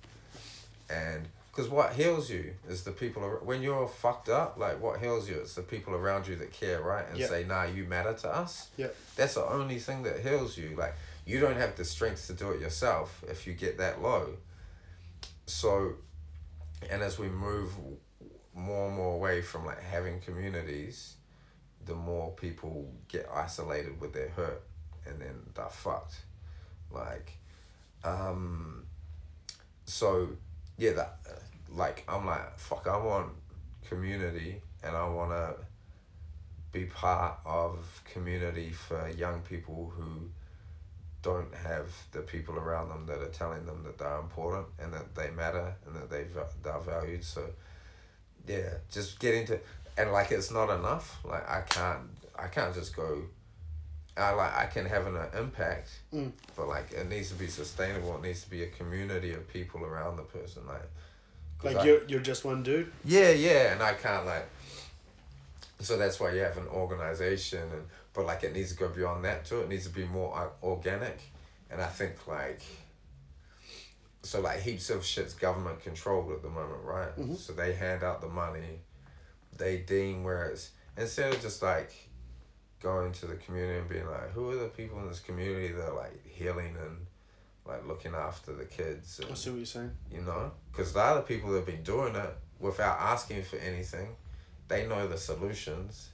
and 0.90 1.28
because 1.54 1.70
what 1.70 1.94
heals 1.94 2.32
you 2.32 2.56
is 2.68 2.84
the 2.84 2.92
people 2.92 3.22
when 3.44 3.62
you're 3.62 3.88
fucked 3.88 4.28
up. 4.28 4.58
Like 4.58 4.82
what 4.82 5.00
heals 5.00 5.30
you 5.30 5.36
is 5.36 5.54
the 5.54 5.62
people 5.62 5.94
around 5.94 6.28
you 6.28 6.36
that 6.38 6.52
care, 6.52 6.82
right? 6.82 7.08
And 7.08 7.20
yep. 7.20 7.30
say, 7.30 7.44
"Nah, 7.44 7.66
you 7.66 7.86
matter 7.86 8.14
to 8.14 8.36
us." 8.36 8.70
Yeah. 8.76 8.88
That's 9.16 9.36
the 9.36 9.46
only 9.46 9.78
thing 9.78 10.02
that 10.04 10.22
heals 10.22 10.58
you. 10.58 10.76
Like 10.76 10.96
you 11.26 11.40
don't 11.40 11.58
have 11.58 11.76
the 11.76 11.86
strength 11.86 12.26
to 12.28 12.34
do 12.34 12.52
it 12.52 12.60
yourself 12.60 13.24
if 13.28 13.46
you 13.46 13.54
get 13.54 13.78
that 13.78 14.02
low. 14.02 14.38
So, 15.46 15.94
and 16.90 17.04
as 17.04 17.20
we 17.20 17.28
move 17.30 17.72
more 18.56 18.88
and 18.88 18.96
more 18.96 19.14
away 19.14 19.42
from 19.44 19.66
like 19.66 19.82
having 19.84 20.22
communities, 20.22 21.16
the 21.86 21.94
more 21.94 22.32
people 22.32 22.92
get 23.08 23.30
isolated 23.32 24.02
with 24.02 24.14
their 24.14 24.30
hurt, 24.30 24.64
and 25.06 25.22
then 25.22 25.36
they're 25.54 25.70
fucked. 25.70 26.16
Like, 26.90 27.34
um, 28.04 28.88
so 29.86 30.30
yeah, 30.78 30.94
that 30.94 31.18
like 31.74 32.04
I'm 32.08 32.26
like 32.26 32.60
fuck. 32.60 32.88
I 32.88 32.98
want 32.98 33.32
community, 33.88 34.62
and 34.84 34.96
I 34.96 35.08
want 35.08 35.32
to 35.32 35.56
be 36.72 36.86
part 36.86 37.38
of 37.46 38.02
community 38.12 38.72
for 38.72 39.10
young 39.10 39.42
people 39.42 39.94
who 39.96 40.30
don't 41.22 41.54
have 41.56 41.92
the 42.12 42.20
people 42.20 42.56
around 42.56 42.90
them 42.90 43.06
that 43.06 43.20
are 43.20 43.30
telling 43.30 43.66
them 43.66 43.84
that 43.84 43.98
they're 43.98 44.20
important 44.20 44.68
and 44.80 44.92
that 44.94 45.16
they 45.16 45.30
matter 45.32 45.74
and 45.86 45.96
that 45.96 46.10
they 46.10 46.26
they're 46.64 46.80
valued. 46.80 47.24
So 47.24 47.46
yeah, 48.48 48.76
just 48.92 49.20
get 49.20 49.36
into 49.36 49.60
and 49.98 50.12
like 50.12 50.32
it's 50.32 50.52
not 50.52 50.70
enough. 50.70 51.20
Like 51.24 51.50
I 51.50 51.62
can't 51.62 52.10
I 52.38 52.48
can't 52.48 52.74
just 52.74 52.96
go 52.96 53.24
I 54.16 54.32
like 54.34 54.56
I 54.56 54.66
can 54.68 54.86
have 54.86 55.08
an 55.08 55.18
impact, 55.38 55.90
mm. 56.14 56.32
but 56.56 56.68
like 56.68 56.92
it 56.92 57.10
needs 57.10 57.30
to 57.30 57.36
be 57.36 57.48
sustainable. 57.48 58.16
It 58.18 58.22
needs 58.22 58.44
to 58.44 58.50
be 58.50 58.64
a 58.64 58.68
community 58.68 59.34
of 59.34 59.48
people 59.52 59.84
around 59.84 60.18
the 60.18 60.24
person. 60.24 60.68
Like, 60.68 60.88
like 61.64 61.78
I, 61.78 61.84
you're 61.84 62.04
you're 62.08 62.22
just 62.22 62.46
one 62.46 62.64
dude. 62.64 62.92
Yeah, 63.06 63.32
yeah, 63.32 63.74
and 63.74 63.82
I 63.82 63.94
can't 63.94 64.26
like. 64.26 64.48
So 65.80 65.98
that's 65.98 66.20
why 66.20 66.32
you 66.32 66.40
have 66.42 66.58
an 66.58 66.68
organization, 66.68 67.62
and 67.62 67.86
but 68.14 68.26
like 68.26 68.44
it 68.44 68.54
needs 68.54 68.72
to 68.72 68.78
go 68.78 68.90
beyond 68.90 69.26
that 69.26 69.46
too. 69.46 69.62
It 69.62 69.70
needs 69.70 69.86
to 69.86 69.94
be 69.94 70.06
more 70.06 70.38
uh, 70.38 70.66
organic, 70.66 71.20
and 71.70 71.82
I 71.82 71.88
think 71.88 72.28
like. 72.28 72.62
So 74.26 74.40
like 74.40 74.62
heaps 74.62 74.90
of 74.90 75.04
shit's 75.04 75.34
government 75.34 75.82
controlled 75.84 76.32
at 76.32 76.42
the 76.42 76.50
moment, 76.50 76.82
right? 76.86 77.10
Mm-hmm. 77.10 77.36
So 77.36 77.52
they 77.52 77.74
hand 77.74 78.04
out 78.04 78.22
the 78.22 78.30
money, 78.30 78.80
they 79.58 79.80
deem 79.80 80.24
where 80.24 80.46
it's 80.46 80.72
instead 80.98 81.34
of 81.34 81.42
just 81.42 81.62
like 81.62 81.92
going 82.82 83.12
to 83.14 83.26
the 83.26 83.36
community 83.36 83.80
and 83.80 83.90
being 83.90 84.06
like, 84.08 84.32
who 84.32 84.50
are 84.52 84.56
the 84.56 84.68
people 84.70 85.00
in 85.00 85.08
this 85.08 85.20
community 85.20 85.70
that 85.70 85.90
are 85.90 85.96
like 85.96 86.26
healing 86.26 86.76
and 86.82 87.06
like 87.66 87.88
looking 87.88 88.14
after 88.14 88.54
the 88.54 88.66
kids? 88.66 89.20
And, 89.20 89.32
I 89.32 89.34
see 89.36 89.50
what 89.50 89.58
you're 89.58 89.66
saying. 89.66 89.92
You 90.12 90.22
know, 90.22 90.52
because 90.72 90.94
the 90.94 91.00
other 91.00 91.22
people 91.22 91.52
that 91.52 91.58
have 91.58 91.66
been 91.66 91.84
doing 91.84 92.16
it 92.16 92.36
without 92.60 93.00
asking 93.00 93.44
for 93.44 93.58
anything, 93.58 94.16
they 94.68 94.88
know 94.88 95.08
the 95.08 95.18
solutions. 95.18 96.10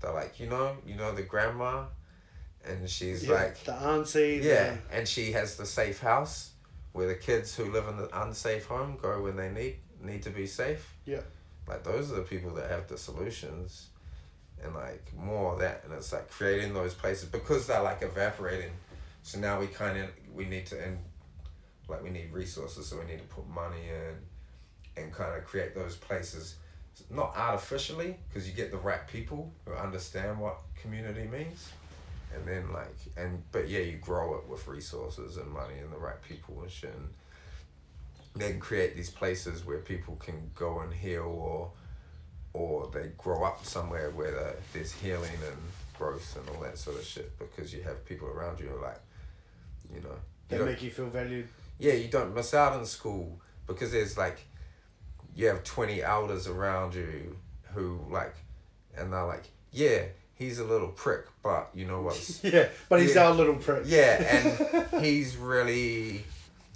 They're 0.00 0.12
like, 0.12 0.38
you 0.40 0.48
know, 0.48 0.76
you 0.86 0.96
know 0.96 1.14
the 1.14 1.22
grandma, 1.22 1.84
and 2.66 2.88
she's 2.88 3.26
yeah, 3.26 3.34
like 3.34 3.64
the 3.64 3.74
auntie. 3.74 4.40
Yeah, 4.42 4.76
the... 4.90 4.98
and 4.98 5.08
she 5.08 5.32
has 5.32 5.56
the 5.56 5.66
safe 5.66 6.00
house 6.00 6.50
where 6.92 7.08
the 7.08 7.14
kids 7.14 7.54
who 7.56 7.70
live 7.70 7.88
in 7.88 7.96
the 7.96 8.22
unsafe 8.22 8.66
home 8.66 8.98
go 9.00 9.22
when 9.22 9.36
they 9.36 9.50
need 9.50 9.76
need 10.02 10.22
to 10.22 10.30
be 10.30 10.46
safe. 10.46 10.94
Yeah. 11.04 11.22
Like 11.66 11.82
those 11.82 12.12
are 12.12 12.16
the 12.16 12.22
people 12.22 12.50
that 12.54 12.70
have 12.70 12.88
the 12.88 12.98
solutions 12.98 13.88
and 14.62 14.74
like 14.74 15.12
more 15.16 15.54
of 15.54 15.58
that 15.60 15.82
and 15.84 15.92
it's 15.92 16.12
like 16.12 16.30
creating 16.30 16.74
those 16.74 16.94
places 16.94 17.28
because 17.28 17.66
they're 17.66 17.82
like 17.82 18.02
evaporating 18.02 18.70
so 19.24 19.40
now 19.40 19.58
we 19.58 19.66
kind 19.66 19.98
of 19.98 20.10
we 20.34 20.44
need 20.44 20.66
to 20.66 20.78
and 20.84 20.98
like 21.88 22.02
we 22.02 22.10
need 22.10 22.30
resources 22.30 22.86
so 22.86 22.98
we 22.98 23.06
need 23.06 23.18
to 23.18 23.24
put 23.24 23.48
money 23.48 23.88
in 23.88 25.02
and 25.02 25.12
kind 25.12 25.34
of 25.34 25.44
create 25.44 25.74
those 25.74 25.96
places. 25.96 26.56
Not 27.10 27.34
artificially 27.36 28.18
because 28.28 28.46
you 28.46 28.54
get 28.54 28.70
the 28.70 28.76
right 28.76 29.08
people 29.08 29.50
who 29.64 29.72
understand 29.72 30.38
what 30.38 30.58
community 30.80 31.26
means. 31.26 31.72
And 32.34 32.46
then 32.46 32.70
like 32.72 32.96
and 33.16 33.42
but 33.50 33.68
yeah 33.68 33.80
you 33.80 33.96
grow 33.96 34.34
it 34.36 34.46
with 34.46 34.68
resources 34.68 35.38
and 35.38 35.50
money 35.50 35.78
and 35.82 35.90
the 35.90 35.96
right 35.96 36.20
people 36.28 36.60
and 36.60 36.70
shit. 36.70 36.94
And 36.94 37.08
then 38.36 38.60
create 38.60 38.94
these 38.94 39.10
places 39.10 39.64
where 39.64 39.78
people 39.78 40.16
can 40.16 40.50
go 40.54 40.80
and 40.80 40.92
heal 40.92 41.22
or 41.22 41.70
or 42.52 42.90
they 42.92 43.10
grow 43.16 43.42
up 43.42 43.64
somewhere 43.64 44.10
where 44.10 44.54
there's 44.74 44.92
healing 44.92 45.38
and 45.48 45.56
growth 45.98 46.36
and 46.36 46.48
all 46.54 46.62
that 46.62 46.76
sort 46.76 46.98
of 46.98 47.04
shit 47.04 47.36
because 47.38 47.72
you 47.72 47.82
have 47.82 48.04
people 48.04 48.28
around 48.28 48.60
you 48.60 48.66
who 48.66 48.76
are 48.76 48.82
like, 48.82 49.00
you 49.92 50.00
know, 50.00 50.16
they 50.48 50.58
make 50.58 50.82
you 50.82 50.90
feel 50.90 51.06
valued. 51.06 51.48
Yeah, 51.78 51.94
you 51.94 52.08
don't 52.08 52.34
miss 52.34 52.54
out 52.54 52.78
in 52.78 52.86
school 52.86 53.40
because 53.66 53.92
there's 53.92 54.16
like, 54.16 54.38
you 55.34 55.46
have 55.46 55.64
twenty 55.64 56.02
elders 56.02 56.46
around 56.46 56.94
you 56.94 57.36
who 57.72 58.00
like, 58.10 58.34
and 58.96 59.12
they're 59.12 59.26
like, 59.26 59.44
yeah, 59.72 60.02
he's 60.34 60.58
a 60.58 60.64
little 60.64 60.88
prick, 60.88 61.26
but 61.42 61.70
you 61.74 61.86
know 61.86 62.02
what? 62.02 62.40
yeah, 62.42 62.68
but 62.88 63.00
he's 63.00 63.14
yeah, 63.14 63.26
our 63.26 63.34
little 63.34 63.56
prick. 63.56 63.84
Yeah, 63.86 64.84
and 64.92 65.02
he's 65.04 65.36
really 65.36 66.24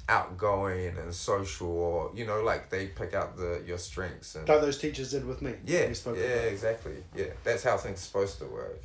outgoing 0.08 0.96
and 0.96 1.14
social 1.14 1.68
or 1.68 2.10
you 2.14 2.26
know 2.26 2.42
like 2.42 2.70
they 2.70 2.86
pick 2.86 3.12
out 3.12 3.36
the 3.36 3.62
your 3.66 3.76
strengths 3.76 4.36
and 4.36 4.48
like 4.48 4.60
those 4.62 4.78
teachers 4.78 5.10
did 5.10 5.26
with 5.26 5.42
me 5.42 5.52
yeah 5.66 5.80
yeah 5.80 6.22
exactly 6.48 6.96
yeah 7.14 7.26
that's 7.44 7.62
how 7.62 7.76
things 7.76 7.98
are 7.98 8.00
supposed 8.00 8.38
to 8.38 8.46
work 8.46 8.82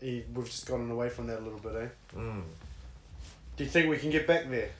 he, 0.00 0.22
we've 0.32 0.46
just 0.46 0.66
gotten 0.66 0.90
away 0.92 1.08
from 1.08 1.26
that 1.26 1.40
a 1.40 1.42
little 1.42 1.58
bit 1.58 1.74
eh 1.74 2.16
mm. 2.16 2.42
Do 3.56 3.64
you 3.64 3.70
think 3.70 3.90
we 3.90 3.96
can 3.96 4.10
get 4.10 4.26
back 4.26 4.48
there? 4.48 4.70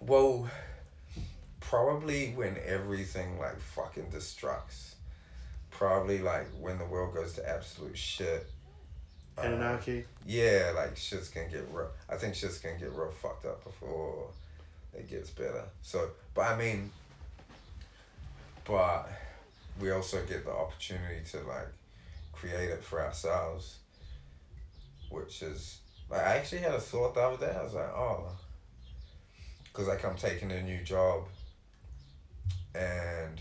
Well 0.00 0.48
probably 1.60 2.32
when 2.32 2.56
everything 2.66 3.38
like 3.38 3.58
fucking 3.58 4.06
destructs. 4.06 4.94
Probably 5.70 6.18
like 6.18 6.46
when 6.60 6.78
the 6.78 6.84
world 6.84 7.14
goes 7.14 7.34
to 7.34 7.48
absolute 7.48 7.96
shit. 7.96 8.46
Anarchy 9.38 10.00
um, 10.00 10.04
yeah 10.26 10.72
like 10.76 10.94
shit's 10.94 11.30
gonna 11.30 11.48
get 11.48 11.66
real 11.72 11.88
i 12.10 12.16
think 12.16 12.34
shit's 12.34 12.58
gonna 12.58 12.76
get 12.76 12.92
real 12.92 13.10
fucked 13.10 13.46
up 13.46 13.64
before 13.64 14.28
it 14.94 15.08
gets 15.08 15.30
better. 15.30 15.64
So, 15.82 16.10
but 16.34 16.42
I 16.42 16.56
mean, 16.56 16.90
but 18.64 19.08
we 19.80 19.90
also 19.90 20.24
get 20.24 20.44
the 20.44 20.52
opportunity 20.52 21.22
to 21.30 21.38
like 21.38 21.68
create 22.32 22.70
it 22.70 22.84
for 22.84 23.00
ourselves, 23.00 23.76
which 25.08 25.42
is 25.42 25.78
like 26.12 26.20
I 26.20 26.36
actually 26.36 26.60
had 26.60 26.74
a 26.74 26.80
thought 26.80 27.14
the 27.14 27.20
other 27.20 27.46
day. 27.46 27.56
I 27.58 27.62
was 27.62 27.74
like, 27.74 27.88
oh, 27.88 28.30
because 29.64 29.88
like 29.88 30.04
I'm 30.04 30.16
taking 30.16 30.52
a 30.52 30.62
new 30.62 30.82
job, 30.84 31.24
and 32.74 33.40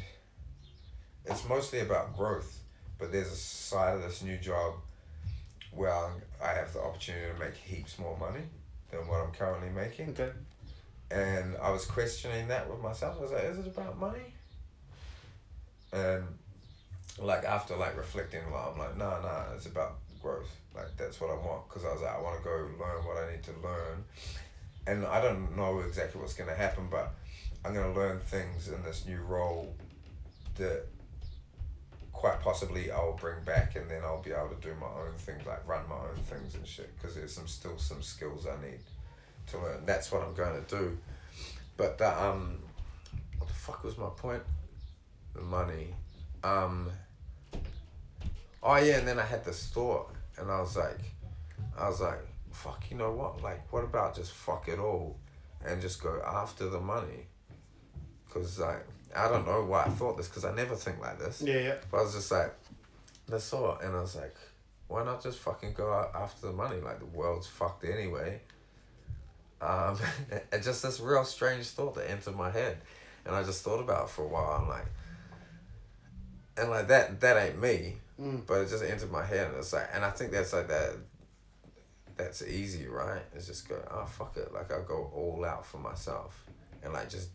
it's 1.26 1.48
mostly 1.48 1.82
about 1.82 2.18
growth. 2.18 2.60
But 2.98 3.12
there's 3.12 3.32
a 3.32 3.36
side 3.36 3.96
of 3.96 4.02
this 4.02 4.24
new 4.24 4.38
job 4.38 4.74
where 5.72 5.94
I 6.44 6.54
have 6.54 6.74
the 6.74 6.80
opportunity 6.80 7.26
to 7.34 7.40
make 7.40 7.56
heaps 7.56 8.00
more 8.00 8.18
money 8.18 8.44
than 8.90 9.08
what 9.08 9.22
I'm 9.22 9.32
currently 9.32 9.70
making. 9.70 10.10
Okay 10.10 10.32
and 11.12 11.58
I 11.62 11.72
was 11.72 11.86
questioning 11.86 12.48
that 12.48 12.70
with 12.70 12.82
myself. 12.82 13.18
I 13.20 13.22
was 13.22 13.32
like, 13.32 13.44
is 13.44 13.60
it 13.60 13.68
about 13.68 14.00
money? 14.00 14.34
And 15.92 16.24
like 17.20 17.44
after 17.44 17.76
like 17.76 17.98
reflecting 17.98 18.44
a 18.46 18.52
lot, 18.52 18.72
I'm 18.74 18.80
like, 18.80 18.98
no, 18.98 19.10
nah, 19.10 19.18
no, 19.18 19.28
nah, 19.28 19.44
it's 19.56 19.66
about 19.66 19.96
growth. 20.22 20.50
Like 20.76 20.96
that's 20.98 21.20
what 21.20 21.30
I 21.30 21.36
want 21.36 21.68
because 21.68 21.86
I 21.86 21.92
was 21.92 22.02
like, 22.02 22.16
I 22.16 22.22
want 22.22 22.38
to 22.38 22.44
go 22.44 22.52
learn 22.52 23.06
what 23.06 23.18
I 23.18 23.32
need 23.32 23.44
to 23.44 23.52
learn, 23.64 24.04
and 24.88 25.06
I 25.06 25.22
don't 25.22 25.56
know 25.56 25.80
exactly 25.80 26.22
what's 26.22 26.34
gonna 26.34 26.56
happen, 26.56 26.88
but 26.90 27.14
I'm 27.66 27.74
gonna 27.74 27.94
learn 27.94 28.20
things 28.20 28.70
in 28.70 28.82
this 28.84 29.06
new 29.06 29.22
role 29.22 29.76
that 30.58 30.86
quite 32.22 32.40
possibly 32.40 32.92
I'll 32.92 33.14
bring 33.14 33.44
back, 33.44 33.76
and 33.76 33.90
then 33.90 34.04
I'll 34.04 34.22
be 34.22 34.32
able 34.32 34.50
to 34.50 34.62
do 34.62 34.76
my 34.80 34.86
own 34.86 35.14
things, 35.18 35.44
like 35.46 35.68
run 35.68 35.82
my 35.90 35.96
own 35.96 36.24
things 36.28 36.54
and 36.54 36.68
shit. 36.68 36.96
Because 36.96 37.16
there's 37.16 37.34
some 37.34 37.48
still 37.48 37.78
some 37.80 38.04
skills 38.04 38.46
I 38.46 38.62
need 38.64 38.80
to 39.48 39.58
learn. 39.58 39.86
That's 39.88 40.12
what 40.12 40.22
I'm 40.22 40.36
going 40.36 40.64
to 40.64 40.76
do. 40.76 40.98
But 41.78 41.98
the, 41.98 42.24
um, 42.24 42.60
what 43.40 43.48
the 43.48 43.56
fuck 43.56 43.84
was 43.84 43.98
my 43.98 44.10
point? 44.16 44.44
The 45.34 45.42
money. 45.42 45.96
Um. 46.44 46.92
Oh 48.62 48.76
yeah, 48.76 49.00
and 49.00 49.08
then 49.08 49.18
I 49.18 49.26
had 49.26 49.44
this 49.44 49.70
thought, 49.70 50.12
and 50.38 50.50
I 50.50 50.60
was 50.60 50.76
like, 50.78 51.00
I 51.78 51.88
was 51.88 52.02
like, 52.02 52.20
fuck, 52.52 52.84
you 52.90 52.98
know 52.98 53.12
what? 53.12 53.42
Like, 53.42 53.72
what 53.72 53.84
about 53.84 54.16
just 54.16 54.32
fuck 54.32 54.68
it 54.68 54.80
all, 54.80 55.18
and 55.66 55.82
just 55.82 56.02
go 56.02 56.22
after 56.26 56.70
the 56.70 56.80
money? 56.80 57.28
Cause 58.30 58.60
like 58.60 58.86
I 59.16 59.28
don't 59.28 59.46
know 59.46 59.64
why 59.66 59.84
I 59.84 59.90
thought 59.90 60.18
this, 60.18 60.28
cause 60.28 60.46
I 60.46 60.54
never 60.56 60.76
think 60.76 61.00
like 61.00 61.20
this. 61.20 61.42
Yeah, 61.42 61.60
yeah. 61.60 61.76
But 61.90 61.98
I 61.98 62.02
was 62.04 62.14
just 62.14 62.32
like, 62.32 62.54
that's 63.28 63.50
thought, 63.50 63.84
and 63.84 63.96
I 63.96 64.02
was 64.02 64.16
like, 64.16 64.36
why 64.88 65.04
not 65.04 65.24
just 65.24 65.40
fucking 65.40 65.74
go 65.74 65.92
out 65.92 66.12
after 66.16 66.48
the 66.48 66.54
money? 66.54 66.80
Like 66.82 67.00
the 67.00 67.06
world's 67.06 67.48
fucked 67.48 67.86
anyway. 67.86 68.42
Um, 69.62 69.98
and 70.52 70.64
just 70.64 70.84
this 70.84 71.00
real 71.00 71.24
strange 71.24 71.68
thought 71.68 71.96
that 71.96 72.10
entered 72.10 72.36
my 72.36 72.52
head, 72.52 72.78
and 73.26 73.36
I 73.36 73.44
just 73.44 73.64
thought 73.64 73.80
about 73.80 74.06
it 74.06 74.10
for 74.10 74.24
a 74.24 74.28
while. 74.28 74.60
I'm 74.62 74.68
like, 74.68 74.86
and 76.58 76.70
like 76.70 76.88
that 76.90 77.22
that 77.22 77.38
ain't 77.38 77.62
me, 77.62 77.96
Mm. 78.22 78.46
but 78.46 78.62
it 78.62 78.70
just 78.70 78.84
entered 78.84 79.12
my 79.12 79.26
head, 79.26 79.48
and 79.48 79.58
it's 79.58 79.74
like, 79.74 79.90
and 79.94 80.06
I 80.06 80.12
think 80.12 80.32
that's 80.32 80.54
like 80.54 80.68
that. 80.68 80.92
That's 82.18 82.44
easy, 82.44 82.88
right? 82.88 83.22
It's 83.34 83.48
just 83.48 83.68
go, 83.68 83.76
oh 83.90 84.06
fuck 84.06 84.38
it, 84.38 84.54
like 84.54 84.72
I'll 84.72 84.84
go 84.84 85.10
all 85.16 85.44
out 85.44 85.66
for 85.66 85.78
myself, 85.80 86.46
and 86.84 86.94
like 86.94 87.10
just 87.10 87.30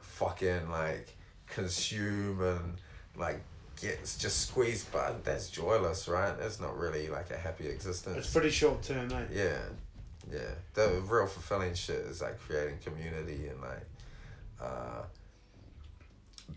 fucking 0.00 0.70
like 0.70 1.14
consume 1.46 2.40
and 2.40 2.76
like 3.16 3.42
get 3.80 3.98
just 4.18 4.48
squeeze 4.48 4.84
but 4.92 5.24
that's 5.24 5.50
joyless 5.50 6.06
right 6.08 6.38
that's 6.38 6.60
not 6.60 6.78
really 6.78 7.08
like 7.08 7.30
a 7.32 7.36
happy 7.36 7.66
existence 7.66 8.16
It's 8.16 8.32
pretty 8.32 8.50
short 8.50 8.82
term, 8.82 9.08
mate. 9.08 9.26
yeah 9.34 9.58
yeah 10.32 10.38
the 10.74 11.02
real 11.08 11.26
fulfilling 11.26 11.74
shit 11.74 11.96
is 11.96 12.22
like 12.22 12.38
creating 12.38 12.78
community 12.84 13.48
and 13.48 13.60
like 13.60 13.86
uh 14.62 15.02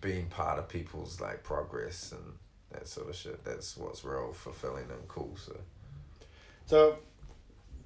being 0.02 0.28
part 0.28 0.60
of 0.60 0.70
people's 0.70 1.20
like 1.20 1.44
progress 1.44 2.12
and 2.12 2.34
that 2.72 2.88
sort 2.88 3.10
of 3.10 3.16
shit 3.16 3.44
that's 3.44 3.78
what's 3.78 4.04
real 4.04 4.34
fulfilling 4.34 4.84
and 4.90 5.08
cool 5.08 5.36
so 5.38 5.56
So, 6.66 6.98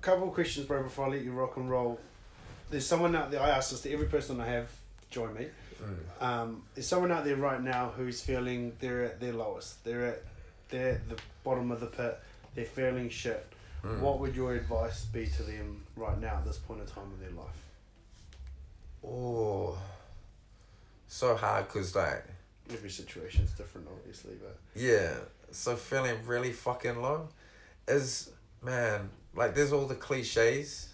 couple 0.02 0.28
of 0.28 0.34
questions, 0.34 0.66
bro, 0.66 0.82
before 0.84 1.06
I 1.06 1.10
let 1.10 1.22
you 1.22 1.32
rock 1.34 1.56
and 1.58 1.70
roll. 1.70 2.00
There's 2.72 2.88
someone 2.88 3.16
out 3.16 3.30
there, 3.30 3.40
I 3.42 3.50
ask 3.50 3.70
this 3.70 3.82
to 3.82 3.92
every 3.94 4.08
person 4.08 4.42
I 4.42 4.48
have 4.48 4.72
join 5.12 5.34
me. 5.36 5.48
mm. 5.84 6.26
Um, 6.26 6.64
there's 6.74 6.88
someone 6.88 7.12
out 7.12 7.24
there 7.26 7.36
right 7.36 7.62
now 7.62 7.92
who's 7.96 8.22
feeling 8.22 8.74
they're 8.80 9.04
at 9.04 9.20
their 9.20 9.34
lowest. 9.34 9.84
They're 9.84 10.06
at, 10.08 10.24
they're 10.70 10.94
at 10.94 11.10
the 11.10 11.18
bottom 11.44 11.70
of 11.72 11.80
the 11.80 11.86
pit. 11.88 12.18
They're 12.56 12.66
feeling 12.66 13.10
shit. 13.10 13.46
Mm. 13.84 14.00
What 14.00 14.20
would 14.20 14.36
your 14.36 14.56
advice 14.56 15.06
be 15.06 15.28
to 15.28 15.44
them 15.44 15.84
right 15.96 16.20
now 16.20 16.38
at 16.38 16.46
this 16.46 16.58
point 16.58 16.80
in 16.82 16.88
time 16.88 17.12
in 17.20 17.20
their 17.26 17.44
life? 17.44 17.62
oh 19.04 19.78
so 21.08 21.36
hard 21.36 21.68
because 21.68 21.96
like 21.96 22.24
Every 22.70 22.90
situation's 22.90 23.52
different, 23.52 23.88
obviously, 23.92 24.36
but 24.42 24.58
Yeah. 24.76 25.16
So 25.52 25.76
feeling 25.76 26.26
really 26.26 26.54
fucking 26.54 27.02
low 27.02 27.28
is 27.88 28.32
man, 28.62 29.10
like 29.36 29.56
there's 29.56 29.74
all 29.74 29.86
the 29.88 29.96
cliches 29.96 30.90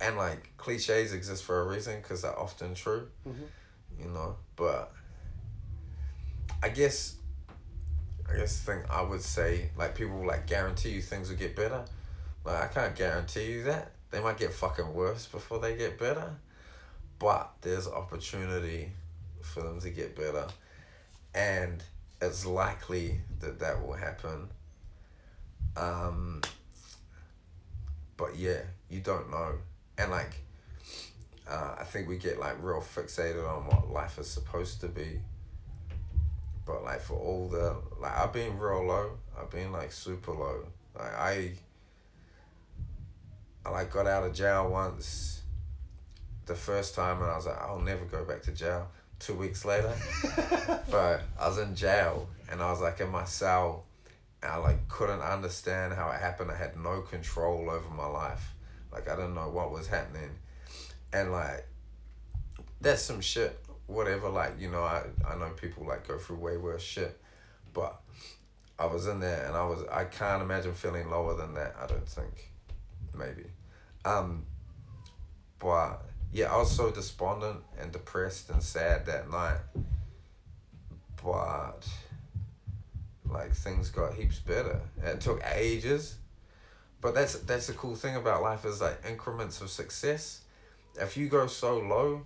and 0.00 0.16
like 0.16 0.56
cliches 0.56 1.12
exist 1.12 1.44
for 1.44 1.60
a 1.60 1.66
reason 1.68 2.00
because 2.00 2.22
they're 2.22 2.38
often 2.38 2.74
true, 2.74 3.08
Mhm. 3.26 3.48
you 4.00 4.08
know, 4.08 4.36
but 4.56 4.92
I 6.62 6.68
guess 6.70 7.16
I 8.28 8.36
guess 8.36 8.58
the 8.58 8.72
thing 8.72 8.84
I 8.90 9.02
would 9.02 9.20
say 9.20 9.70
like 9.76 9.94
people 9.94 10.26
like 10.26 10.46
guarantee 10.46 10.90
you 10.90 11.02
things 11.02 11.28
will 11.28 11.36
get 11.36 11.54
better. 11.54 11.84
Like 12.44 12.62
I 12.62 12.66
can't 12.68 12.96
guarantee 12.96 13.52
you 13.52 13.64
that. 13.64 13.92
They 14.10 14.20
might 14.20 14.38
get 14.38 14.52
fucking 14.52 14.94
worse 14.94 15.26
before 15.26 15.58
they 15.58 15.76
get 15.76 15.98
better. 15.98 16.34
But 17.18 17.52
there's 17.60 17.86
opportunity 17.86 18.92
for 19.44 19.62
them 19.62 19.80
to 19.80 19.90
get 19.90 20.16
better. 20.16 20.46
And 21.34 21.82
it's 22.20 22.46
likely 22.46 23.20
that 23.40 23.58
that 23.60 23.86
will 23.86 23.94
happen. 23.94 24.48
Um, 25.76 26.42
but 28.16 28.36
yeah, 28.36 28.60
you 28.88 29.00
don't 29.00 29.30
know. 29.30 29.54
And 29.98 30.10
like, 30.10 30.40
uh, 31.48 31.76
I 31.78 31.84
think 31.84 32.08
we 32.08 32.16
get 32.16 32.38
like 32.38 32.62
real 32.62 32.80
fixated 32.80 33.48
on 33.48 33.66
what 33.66 33.90
life 33.90 34.18
is 34.18 34.28
supposed 34.28 34.80
to 34.80 34.88
be. 34.88 35.20
But 36.66 36.82
like 36.82 37.00
for 37.00 37.14
all 37.14 37.48
the 37.48 37.76
like, 38.00 38.16
I've 38.16 38.32
been 38.32 38.58
real 38.58 38.86
low. 38.86 39.18
I've 39.38 39.50
been 39.50 39.72
like 39.72 39.92
super 39.92 40.32
low. 40.32 40.66
Like 40.98 41.14
I. 41.14 41.52
I 43.66 43.70
like 43.70 43.90
got 43.90 44.06
out 44.06 44.24
of 44.24 44.34
jail 44.34 44.68
once. 44.68 45.40
The 46.44 46.54
first 46.54 46.94
time, 46.94 47.22
and 47.22 47.30
I 47.30 47.36
was 47.36 47.46
like, 47.46 47.58
I'll 47.58 47.80
never 47.80 48.04
go 48.04 48.24
back 48.24 48.42
to 48.42 48.52
jail. 48.52 48.88
Two 49.18 49.34
weeks 49.34 49.64
later, 49.64 49.94
but 50.90 51.22
I 51.38 51.48
was 51.48 51.58
in 51.58 51.74
jail, 51.74 52.28
and 52.50 52.60
I 52.60 52.70
was 52.70 52.80
like 52.80 53.00
in 53.00 53.10
my 53.10 53.24
cell, 53.24 53.84
and 54.42 54.52
I 54.52 54.56
like 54.56 54.88
couldn't 54.88 55.20
understand 55.20 55.94
how 55.94 56.10
it 56.10 56.20
happened. 56.20 56.50
I 56.50 56.56
had 56.56 56.76
no 56.76 57.00
control 57.00 57.70
over 57.70 57.88
my 57.94 58.06
life. 58.06 58.54
Like 58.92 59.08
I 59.08 59.16
didn't 59.16 59.34
know 59.34 59.48
what 59.48 59.70
was 59.70 59.86
happening, 59.86 60.30
and 61.12 61.32
like 61.32 61.66
that's 62.80 63.02
some 63.02 63.20
shit. 63.20 63.58
Whatever, 63.86 64.28
like 64.28 64.52
you 64.58 64.70
know, 64.70 64.82
I 64.82 65.04
I 65.28 65.36
know 65.36 65.50
people 65.50 65.86
like 65.86 66.06
go 66.06 66.18
through 66.18 66.36
way 66.36 66.56
worse 66.56 66.82
shit, 66.82 67.18
but 67.72 68.00
I 68.78 68.86
was 68.86 69.06
in 69.06 69.20
there, 69.20 69.46
and 69.46 69.56
I 69.56 69.64
was 69.64 69.84
I 69.90 70.04
can't 70.04 70.42
imagine 70.42 70.74
feeling 70.74 71.08
lower 71.10 71.36
than 71.36 71.54
that. 71.54 71.74
I 71.80 71.86
don't 71.86 72.08
think, 72.08 72.50
maybe, 73.16 73.44
um, 74.04 74.44
but 75.58 76.02
yeah, 76.34 76.52
I 76.52 76.56
was 76.56 76.76
so 76.76 76.90
despondent 76.90 77.60
and 77.78 77.92
depressed 77.92 78.50
and 78.50 78.60
sad 78.60 79.06
that 79.06 79.30
night. 79.30 79.60
But 81.22 81.88
like 83.30 83.52
things 83.54 83.88
got 83.90 84.14
heaps 84.14 84.40
better. 84.40 84.80
It 85.00 85.20
took 85.20 85.40
ages. 85.54 86.16
But 87.00 87.14
that's 87.14 87.38
that's 87.38 87.68
the 87.68 87.72
cool 87.74 87.94
thing 87.94 88.16
about 88.16 88.42
life 88.42 88.64
is 88.64 88.80
like 88.80 89.00
increments 89.08 89.60
of 89.60 89.70
success. 89.70 90.40
If 91.00 91.16
you 91.16 91.28
go 91.28 91.46
so 91.46 91.78
low 91.78 92.22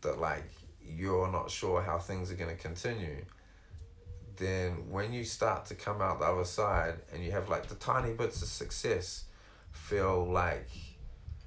that 0.00 0.18
like 0.18 0.50
you're 0.84 1.30
not 1.30 1.48
sure 1.48 1.80
how 1.80 1.98
things 1.98 2.32
are 2.32 2.34
gonna 2.34 2.56
continue, 2.56 3.24
then 4.36 4.90
when 4.90 5.12
you 5.12 5.22
start 5.22 5.66
to 5.66 5.76
come 5.76 6.02
out 6.02 6.18
the 6.18 6.26
other 6.26 6.44
side 6.44 6.94
and 7.14 7.22
you 7.22 7.30
have 7.30 7.48
like 7.48 7.68
the 7.68 7.76
tiny 7.76 8.14
bits 8.14 8.42
of 8.42 8.48
success 8.48 9.26
feel 9.70 10.26
like 10.26 10.68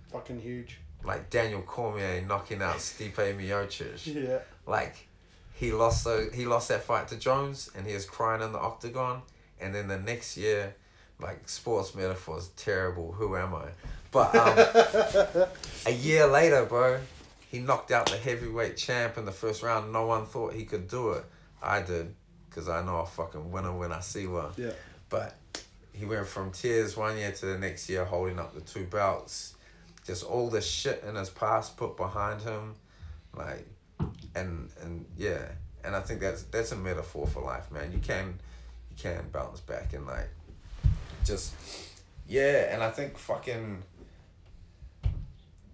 fucking 0.10 0.40
huge. 0.40 0.80
Like 1.06 1.30
Daniel 1.30 1.62
Cormier 1.62 2.24
knocking 2.28 2.62
out 2.62 2.78
Stipe 2.78 3.14
Miocic. 3.16 4.06
Yeah. 4.28 4.40
Like 4.68 5.08
he 5.54 5.72
lost 5.72 6.04
so 6.04 6.30
he 6.34 6.46
lost 6.46 6.70
that 6.70 6.84
fight 6.84 7.08
to 7.10 7.18
Jones 7.18 7.70
and 7.78 7.86
he 7.88 7.94
was 7.94 8.06
crying 8.06 8.42
in 8.42 8.52
the 8.52 8.60
octagon 8.60 9.22
and 9.60 9.74
then 9.74 9.88
the 9.88 9.98
next 10.00 10.36
year 10.38 10.76
like 11.20 11.48
sports 11.48 11.96
metaphors 11.96 12.50
terrible 12.58 13.14
who 13.14 13.38
am 13.38 13.56
I 13.56 13.68
but 14.12 14.36
um, 14.36 15.48
a 15.86 15.92
year 15.92 16.28
later 16.28 16.66
bro 16.66 17.00
he 17.50 17.60
knocked 17.60 17.92
out 17.92 18.08
the 18.10 18.18
heavyweight 18.18 18.76
champ 18.76 19.18
in 19.18 19.24
the 19.24 19.32
first 19.32 19.64
round 19.64 19.94
no 19.94 20.06
one 20.08 20.26
thought 20.26 20.54
he 20.54 20.66
could 20.66 20.90
do 20.90 21.12
it 21.12 21.24
I 21.64 21.82
did 21.82 22.14
because 22.50 22.68
I 22.68 22.84
know 22.84 22.98
a 22.98 23.06
fucking 23.06 23.50
winner 23.52 23.72
when 23.72 23.94
I 23.94 24.02
see 24.02 24.28
one 24.28 24.52
Yeah. 24.58 24.72
but 25.10 25.36
he 25.94 26.04
went 26.04 26.28
from 26.28 26.52
tears 26.52 26.98
one 26.98 27.18
year 27.18 27.32
to 27.32 27.46
the 27.46 27.58
next 27.58 27.88
year 27.88 28.04
holding 28.04 28.40
up 28.40 28.54
the 28.54 28.60
two 28.62 28.84
belts 28.86 29.55
just 30.06 30.24
all 30.24 30.50
the 30.50 30.62
shit 30.62 31.04
in 31.08 31.16
his 31.16 31.30
past 31.30 31.78
put 31.78 31.98
behind 31.98 32.42
him 32.42 32.76
like 33.36 33.66
and 34.36 34.70
and 34.82 35.06
yeah. 35.18 35.48
And 35.84 35.96
i 35.96 36.02
think 36.02 36.20
that's 36.20 36.44
that's 36.44 36.72
a 36.72 36.76
metaphor 36.76 37.28
for 37.28 37.42
life 37.42 37.72
man. 37.72 37.92
You 37.92 38.00
can 38.00 38.40
you 38.90 38.96
can 38.98 39.26
bounce 39.32 39.60
back 39.60 39.94
and 39.94 40.06
like 40.06 40.30
just 41.24 41.54
yeah. 42.28 42.74
And 42.74 42.84
i 42.84 42.90
think 42.90 43.18
fucking 43.18 43.84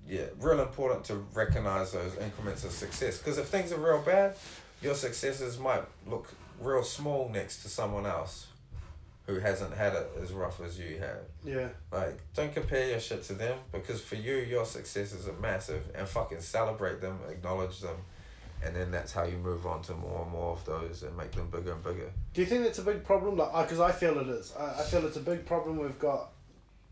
yeah 0.08 0.26
real 0.40 0.60
important 0.60 1.06
to 1.06 1.16
recognize 1.34 1.92
those 1.92 2.16
increments 2.18 2.64
of 2.64 2.72
success. 2.72 3.18
Because 3.18 3.38
if 3.38 3.48
things 3.48 3.72
are 3.72 3.78
real 3.78 4.02
bad 4.02 4.36
your 4.82 4.96
successes 4.96 5.60
might 5.60 5.84
look 6.08 6.34
real 6.60 6.84
small 6.84 7.30
next 7.30 7.62
to 7.64 7.70
someone 7.70 8.06
else 8.06 8.48
who 9.28 9.40
hasn't 9.40 9.74
had 9.76 9.94
it 9.94 10.10
as 10.22 10.32
rough 10.32 10.60
as 10.62 10.80
you 10.80 10.98
have 11.00 11.20
Yeah. 11.44 11.70
like, 11.92 12.20
don't 12.34 12.54
compare 12.54 12.90
your 12.90 13.00
shit 13.00 13.24
to 13.26 13.34
them 13.34 13.58
because 13.72 14.02
for 14.02 14.16
you, 14.16 14.36
your 14.38 14.66
successes 14.66 15.28
are 15.28 15.34
massive 15.34 15.84
and 15.96 16.08
fucking 16.08 16.42
celebrate 16.42 17.02
them, 17.02 17.20
acknowledge 17.30 17.80
them, 17.82 17.98
and 18.64 18.76
then 18.76 18.92
that's 18.92 19.12
how 19.14 19.24
you 19.24 19.38
move 19.38 19.66
on 19.66 19.82
to 19.84 19.94
more 19.94 20.24
and 20.24 20.32
more 20.32 20.54
of 20.54 20.66
those 20.66 21.04
and 21.04 21.16
make 21.16 21.32
them 21.32 21.50
bigger 21.50 21.74
and 21.74 21.84
bigger. 21.84 22.12
Do 22.34 22.42
you 22.42 22.48
think 22.48 22.64
that's 22.64 22.80
a 22.80 22.84
big 22.84 23.04
problem? 23.04 23.38
Like, 23.38 23.52
because 23.68 23.80
I 23.80 23.92
feel 23.92 24.18
it 24.20 24.28
is. 24.28 24.54
I, 24.58 24.80
I 24.80 24.84
feel 24.84 25.06
it's 25.06 25.18
a 25.18 25.22
big 25.22 25.46
problem 25.46 25.78
we've 25.78 25.98
got. 26.00 26.32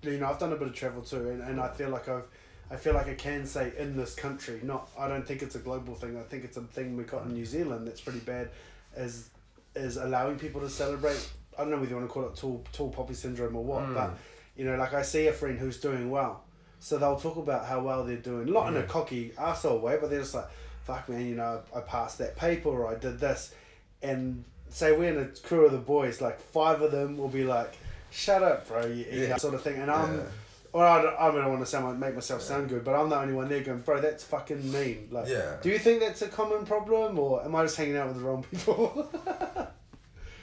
You 0.01 0.17
know, 0.17 0.29
I've 0.29 0.39
done 0.39 0.53
a 0.53 0.55
bit 0.55 0.67
of 0.67 0.73
travel 0.73 1.01
too, 1.01 1.29
and, 1.29 1.41
and 1.41 1.59
I 1.59 1.67
feel 1.69 1.89
like 1.89 2.07
I've, 2.07 2.23
I 2.71 2.75
feel 2.77 2.93
like 2.93 3.07
I 3.07 3.15
can 3.15 3.45
say 3.45 3.73
in 3.77 3.97
this 3.97 4.15
country, 4.15 4.59
not 4.63 4.89
I 4.97 5.07
don't 5.07 5.27
think 5.27 5.41
it's 5.41 5.55
a 5.55 5.59
global 5.59 5.93
thing. 5.95 6.17
I 6.17 6.21
think 6.23 6.43
it's 6.45 6.57
a 6.57 6.61
thing 6.61 6.95
we've 6.95 7.09
got 7.09 7.25
in 7.25 7.33
New 7.33 7.45
Zealand 7.45 7.87
that's 7.87 8.01
pretty 8.01 8.19
bad, 8.19 8.49
is 8.95 9.29
is 9.75 9.97
allowing 9.97 10.37
people 10.39 10.61
to 10.61 10.69
celebrate. 10.69 11.29
I 11.59 11.63
don't 11.63 11.71
know 11.71 11.77
whether 11.77 11.89
you 11.89 11.95
want 11.97 12.07
to 12.07 12.13
call 12.13 12.25
it 12.25 12.35
tall 12.35 12.63
tall 12.71 12.89
poppy 12.89 13.13
syndrome 13.13 13.55
or 13.55 13.63
what, 13.63 13.83
Mm. 13.83 13.93
but 13.93 14.11
you 14.55 14.65
know, 14.65 14.75
like 14.77 14.93
I 14.93 15.01
see 15.01 15.27
a 15.27 15.33
friend 15.33 15.59
who's 15.59 15.79
doing 15.79 16.09
well, 16.09 16.43
so 16.79 16.97
they'll 16.97 17.19
talk 17.19 17.35
about 17.37 17.65
how 17.65 17.81
well 17.81 18.03
they're 18.05 18.15
doing, 18.17 18.51
not 18.51 18.67
in 18.69 18.77
a 18.77 18.81
Mm. 18.83 18.87
cocky 18.87 19.29
arsehole 19.37 19.81
way, 19.81 19.97
but 19.99 20.09
they're 20.09 20.21
just 20.21 20.33
like, 20.35 20.47
"Fuck 20.85 21.09
man, 21.09 21.25
you 21.25 21.35
know, 21.35 21.61
I 21.75 21.81
passed 21.81 22.17
that 22.19 22.35
paper 22.37 22.69
or 22.69 22.87
I 22.87 22.95
did 22.95 23.19
this," 23.19 23.53
and 24.01 24.43
say 24.69 24.91
we're 24.91 25.09
in 25.09 25.17
a 25.19 25.25
crew 25.47 25.65
of 25.65 25.71
the 25.73 25.77
boys, 25.77 26.21
like 26.21 26.39
five 26.39 26.81
of 26.81 26.91
them 26.91 27.17
will 27.17 27.27
be 27.27 27.43
like, 27.43 27.73
"Shut 28.11 28.41
up, 28.43 28.67
bro," 28.67 28.85
you 28.85 29.05
idiot," 29.07 29.29
Yeah. 29.29 29.37
sort 29.37 29.53
of 29.53 29.61
thing, 29.61 29.79
and 29.81 29.91
I'm. 29.91 30.17
Yeah. 30.17 30.23
Or 30.71 30.85
I 30.85 31.01
don't, 31.01 31.15
I, 31.19 31.31
don't 31.31 31.49
want 31.49 31.61
to 31.61 31.65
sound 31.65 31.85
like 31.87 31.97
make 31.97 32.13
myself 32.13 32.43
sound 32.43 32.69
good, 32.69 32.83
but 32.83 32.93
I'm 32.93 33.09
the 33.09 33.17
only 33.19 33.33
one 33.33 33.49
there 33.49 33.61
going, 33.63 33.79
bro, 33.79 33.99
that's 34.01 34.23
fucking 34.23 34.71
mean. 34.71 35.07
Like, 35.09 35.27
Yeah. 35.27 35.55
do 35.63 35.69
you 35.69 35.79
think 35.79 35.99
that's 35.99 36.21
a 36.21 36.27
common 36.27 36.63
problem, 36.63 37.17
or 37.17 37.43
am 37.43 37.55
I 37.55 37.63
just 37.63 37.75
hanging 37.75 37.97
out 37.97 38.05
with 38.09 38.17
the 38.17 38.21
wrong 38.21 38.43
people? 38.43 39.09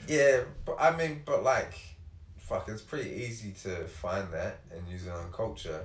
Yeah, 0.07 0.41
but 0.65 0.77
I 0.79 0.95
mean, 0.95 1.21
but 1.25 1.43
like, 1.43 1.73
fuck, 2.37 2.69
it's 2.69 2.81
pretty 2.81 3.09
easy 3.09 3.51
to 3.63 3.85
find 3.85 4.31
that 4.33 4.59
in 4.75 4.85
New 4.85 4.97
Zealand 4.97 5.33
culture. 5.33 5.81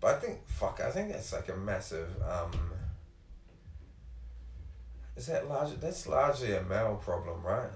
But 0.00 0.14
I 0.14 0.18
think, 0.18 0.48
fuck, 0.48 0.80
I 0.80 0.90
think 0.90 1.10
that's 1.12 1.32
like 1.32 1.48
a 1.48 1.56
massive, 1.56 2.08
um, 2.22 2.50
is 5.16 5.26
that 5.26 5.48
large, 5.48 5.78
that's 5.80 6.06
largely 6.06 6.54
a 6.54 6.62
male 6.62 6.98
problem, 7.02 7.42
right? 7.42 7.68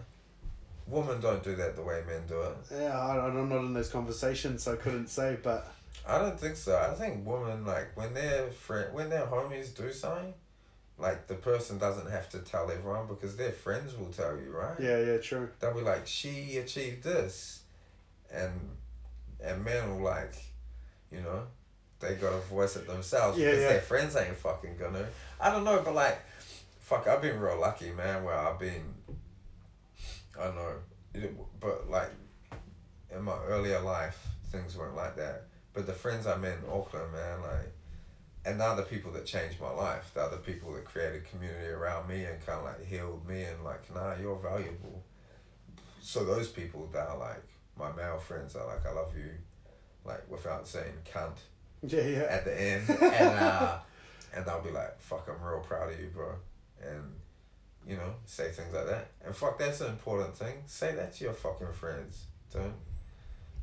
Women 0.86 1.20
don't 1.20 1.42
do 1.42 1.54
that 1.56 1.76
the 1.76 1.82
way 1.82 2.02
men 2.06 2.22
do 2.26 2.40
it. 2.40 2.56
yeah, 2.70 2.98
I, 2.98 3.26
I'm 3.26 3.48
not 3.48 3.58
in 3.58 3.74
those 3.74 3.88
conversations, 3.90 4.62
so 4.62 4.74
I 4.74 4.76
couldn't 4.76 5.08
say. 5.08 5.36
But 5.42 5.66
I 6.06 6.18
don't 6.18 6.38
think 6.38 6.56
so. 6.56 6.78
I 6.78 6.94
think 6.94 7.26
women, 7.26 7.64
like, 7.64 7.96
when 7.96 8.14
their 8.14 8.48
friend, 8.50 8.94
when 8.94 9.08
their 9.10 9.26
homies 9.26 9.74
do 9.74 9.92
something, 9.92 10.34
like, 10.98 11.26
the 11.26 11.34
person 11.34 11.78
doesn't 11.78 12.10
have 12.10 12.28
to 12.30 12.38
tell 12.38 12.70
everyone 12.70 13.06
because 13.08 13.36
their 13.36 13.50
friends 13.52 13.96
will 13.96 14.12
tell 14.12 14.36
you, 14.36 14.50
right? 14.52 14.78
yeah, 14.80 14.98
yeah, 15.00 15.16
true. 15.18 15.48
they'll 15.60 15.74
be 15.74 15.80
like, 15.80 16.06
she 16.06 16.56
achieved 16.58 17.02
this, 17.02 17.62
and 18.32 18.52
and 19.42 19.64
men 19.64 19.88
will 19.90 20.02
like, 20.04 20.34
you 21.10 21.20
know, 21.20 21.42
they 22.00 22.14
gotta 22.14 22.38
voice 22.38 22.76
it 22.76 22.86
themselves 22.86 23.38
Yeah, 23.38 23.46
because 23.46 23.62
yeah. 23.62 23.68
their 23.70 23.80
friends 23.80 24.16
ain't 24.16 24.36
fucking 24.36 24.76
gonna. 24.78 25.06
I 25.40 25.50
don't 25.50 25.64
know, 25.64 25.82
but 25.84 25.94
like, 25.94 26.18
fuck, 26.80 27.06
I've 27.06 27.20
been 27.22 27.38
real 27.40 27.60
lucky, 27.60 27.90
man. 27.90 28.22
Where 28.24 28.34
I've 28.38 28.58
been, 28.58 28.94
I 30.38 30.44
don't 30.44 30.56
know, 30.56 30.72
but 31.60 31.90
like, 31.90 32.10
in 33.14 33.22
my 33.22 33.36
earlier 33.46 33.80
life, 33.80 34.26
things 34.50 34.76
weren't 34.76 34.96
like 34.96 35.16
that. 35.16 35.44
But 35.72 35.86
the 35.86 35.92
friends 35.92 36.26
I 36.26 36.36
met 36.36 36.58
in 36.64 36.70
Auckland, 36.70 37.12
man, 37.12 37.42
like. 37.42 37.73
And 38.46 38.60
they're 38.60 38.76
the 38.76 38.82
people 38.82 39.10
that 39.12 39.24
changed 39.24 39.60
my 39.60 39.70
life. 39.70 40.10
They're 40.14 40.28
the 40.28 40.36
people 40.36 40.72
that 40.74 40.84
created 40.84 41.24
community 41.30 41.68
around 41.68 42.08
me 42.08 42.24
and 42.24 42.44
kind 42.44 42.58
of 42.58 42.64
like 42.64 42.84
healed 42.86 43.26
me 43.26 43.42
and 43.44 43.64
like, 43.64 43.94
nah, 43.94 44.14
you're 44.20 44.38
valuable 44.38 45.02
so 46.04 46.22
those 46.22 46.48
people 46.48 46.86
that 46.92 47.08
are 47.08 47.16
like 47.16 47.42
my 47.78 47.90
male 47.92 48.18
friends 48.18 48.54
are 48.54 48.66
like 48.66 48.84
I 48.86 48.92
love 48.92 49.16
you, 49.16 49.30
like 50.04 50.30
without 50.30 50.68
saying 50.68 50.92
cunt 51.10 51.38
Yeah, 51.82 52.02
yeah. 52.06 52.26
at 52.28 52.44
the 52.44 52.60
end, 52.60 52.88
and 52.90 53.38
uh, 53.38 53.78
and 54.34 54.44
they'll 54.44 54.60
be 54.60 54.70
like 54.70 55.00
fuck 55.00 55.26
I'm 55.28 55.42
real 55.42 55.60
proud 55.60 55.90
of 55.92 55.98
you, 55.98 56.08
bro, 56.14 56.34
and 56.82 57.14
you 57.88 57.96
know 57.96 58.14
say 58.26 58.50
things 58.50 58.74
like 58.74 58.86
that, 58.86 59.12
and 59.24 59.34
fuck 59.34 59.58
that's 59.58 59.80
an 59.80 59.88
important 59.88 60.36
thing. 60.36 60.62
Say 60.66 60.94
that 60.94 61.14
to 61.14 61.24
your 61.24 61.32
fucking 61.32 61.72
friends. 61.72 62.24
Don't 62.52 62.74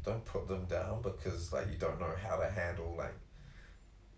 don't 0.04 0.26
put 0.26 0.48
them 0.48 0.66
down 0.66 1.04
because 1.04 1.54
like 1.54 1.68
you 1.72 1.78
don't 1.78 2.00
know 2.00 2.14
how 2.28 2.38
to 2.38 2.50
handle 2.50 2.96
like 2.98 3.14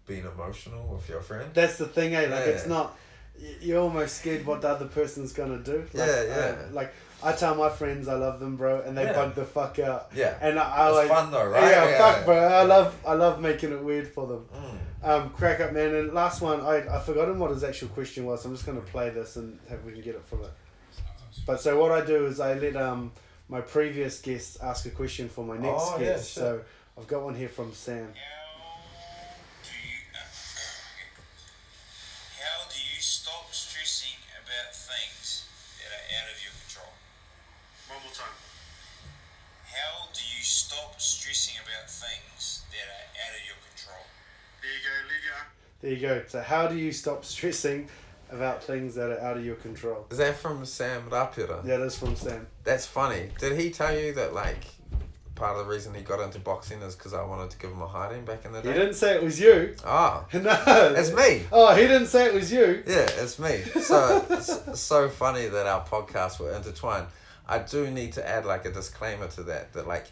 being 0.06 0.26
emotional 0.26 0.86
with 0.88 1.08
your 1.10 1.22
friend. 1.22 1.50
That's 1.54 1.78
the 1.78 1.86
thing, 1.86 2.14
eh? 2.16 2.22
Like, 2.28 2.48
it's 2.48 2.68
not. 2.68 2.98
You're 3.62 3.80
almost 3.82 4.20
scared 4.20 4.46
what 4.46 4.62
the 4.62 4.70
other 4.70 4.86
person's 4.86 5.34
gonna 5.34 5.58
do. 5.58 5.80
Like, 5.94 6.08
Yeah, 6.08 6.24
yeah. 6.24 6.34
uh, 6.36 6.72
like 6.72 6.94
I 7.24 7.32
tell 7.34 7.56
my 7.56 7.70
friends 7.70 8.08
I 8.08 8.14
love 8.14 8.40
them, 8.40 8.58
bro, 8.58 8.82
and 8.82 8.96
they 8.98 9.04
Yeah. 9.06 9.14
bug 9.14 9.34
the 9.36 9.44
fuck 9.46 9.80
out. 9.80 10.12
Yeah. 10.16 10.38
And 10.40 10.60
I, 10.60 10.64
I 10.64 10.88
It's 10.90 10.96
like. 10.98 11.08
fun 11.10 11.32
though, 11.32 11.48
right? 11.48 11.62
Yeah, 11.64 11.90
Yeah. 11.90 11.98
fuck, 12.14 12.26
bro. 12.26 12.38
I 12.38 12.64
love, 12.64 12.96
I 13.08 13.14
love 13.14 13.42
making 13.42 13.72
it 13.72 13.82
weird 13.82 14.08
for 14.08 14.28
them. 14.28 14.46
Mm. 14.54 15.08
Um, 15.10 15.30
crack 15.32 15.60
up, 15.62 15.74
man. 15.74 15.94
And 15.96 16.14
last 16.14 16.42
one, 16.42 16.62
I 16.62 16.76
I 16.96 17.00
forgotten 17.00 17.40
what 17.40 17.50
his 17.52 17.64
actual 17.64 17.90
question 17.90 18.26
was. 18.26 18.46
I'm 18.46 18.54
just 18.54 18.66
gonna 18.68 18.82
play 18.82 19.10
this 19.10 19.36
and 19.36 19.60
have 19.70 19.84
we 19.84 19.94
can 19.94 20.02
get 20.02 20.16
it 20.16 20.26
from 20.26 20.44
it. 20.44 20.52
But 21.48 21.60
so 21.60 21.78
what 21.80 21.92
I 21.92 22.06
do 22.06 22.28
is 22.28 22.40
I 22.40 22.54
let 22.54 22.76
um 22.78 23.12
my 23.50 23.62
previous 23.62 24.22
guest 24.22 24.58
ask 24.62 24.86
a 24.86 24.92
question 24.92 25.28
for 25.28 25.44
my 25.44 25.58
next 25.58 25.84
Oh, 25.84 25.98
yeah, 26.00 26.06
guest. 26.06 26.34
sure. 26.36 26.44
So 26.44 26.62
I've 27.02 27.08
got 27.08 27.24
one 27.24 27.36
here 27.36 27.50
from 27.50 27.74
Sam. 27.74 28.14
How 28.14 29.60
do 29.64 29.72
you 29.74 29.98
uh, 30.14 30.20
how 32.44 32.70
do 32.70 32.80
you 32.80 33.02
stop 33.02 33.48
stressing 33.52 34.18
about 34.40 34.72
things 34.76 35.46
that 35.80 35.92
are 35.92 36.06
out 36.16 36.28
of 36.32 36.38
your 36.44 36.54
control? 36.64 36.94
One 37.92 38.00
more 38.08 38.14
time. 38.16 38.38
How 39.68 40.08
do 40.14 40.22
you 40.24 40.44
stop 40.44 40.96
stressing 41.02 41.60
about 41.60 41.90
things 41.92 42.64
that 42.72 42.88
are 42.88 43.08
out 43.26 43.34
of 43.36 43.44
your 43.44 43.60
control? 43.68 44.06
There 44.62 44.72
you 44.72 44.80
go, 44.86 44.92
Olivia. 45.04 45.40
There 45.84 45.92
you 45.92 46.00
go. 46.00 46.24
So 46.30 46.40
how 46.40 46.68
do 46.68 46.78
you 46.78 46.94
stop 46.94 47.26
stressing 47.26 47.90
about 48.32 48.64
things 48.64 48.96
that 48.96 49.12
are 49.12 49.20
out 49.20 49.36
of 49.36 49.46
your 49.46 49.56
control? 49.56 50.08
Is 50.10 50.18
that 50.18 50.38
from 50.38 50.64
Sam 50.66 51.10
Rapira? 51.10 51.68
Yeah, 51.68 51.76
that's 51.76 51.98
from 51.98 52.16
Sam. 52.16 52.48
That's 52.64 52.86
funny. 52.86 53.32
Did 53.38 53.60
he 53.60 53.70
tell 53.70 53.94
you 53.94 54.14
that 54.14 54.34
like 54.34 54.64
part 55.36 55.58
of 55.60 55.66
the 55.66 55.70
reason 55.70 55.94
he 55.94 56.02
got 56.02 56.22
into 56.22 56.40
boxing 56.40 56.82
is 56.82 56.96
because 56.96 57.14
I 57.14 57.22
wanted 57.26 57.50
to 57.50 57.58
give 57.58 57.70
him 57.70 57.82
a 57.82 57.88
hiding 57.88 58.24
back 58.24 58.46
in 58.46 58.54
the 58.54 58.62
day. 58.62 58.70
He 58.70 58.80
didn't 58.80 58.94
say 58.94 59.16
it 59.16 59.22
was 59.22 59.38
you. 59.42 59.76
Ah, 59.86 60.26
no. 60.34 60.94
it's 60.96 61.12
me. 61.12 61.42
Oh, 61.52 61.76
he 61.76 61.82
didn't 61.82 62.08
say 62.08 62.28
it 62.28 62.34
was 62.34 62.50
you. 62.50 62.82
Yeah, 62.88 63.06
it's 63.18 63.38
me. 63.38 63.58
So 63.82 64.26
it's 64.30 64.80
so 64.80 65.10
funny 65.10 65.48
that 65.48 65.68
our 65.68 65.86
podcasts 65.86 66.40
were 66.40 66.54
intertwined. 66.54 67.08
I 67.46 67.60
do 67.60 67.92
need 67.92 68.14
to 68.14 68.26
add 68.26 68.46
like 68.46 68.64
a 68.64 68.72
disclaimer 68.72 69.28
to 69.28 69.44
that 69.44 69.74
that 69.74 69.86
like 69.86 70.06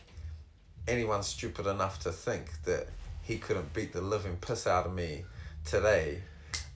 anyone 0.86 1.24
stupid 1.24 1.66
enough 1.66 2.02
to 2.02 2.12
think 2.12 2.62
that 2.66 2.90
he 3.22 3.38
couldn't 3.38 3.74
beat 3.74 3.94
the 3.94 4.02
living 4.02 4.36
piss 4.36 4.68
out 4.68 4.86
of 4.86 4.94
me 4.94 5.24
today 5.66 6.22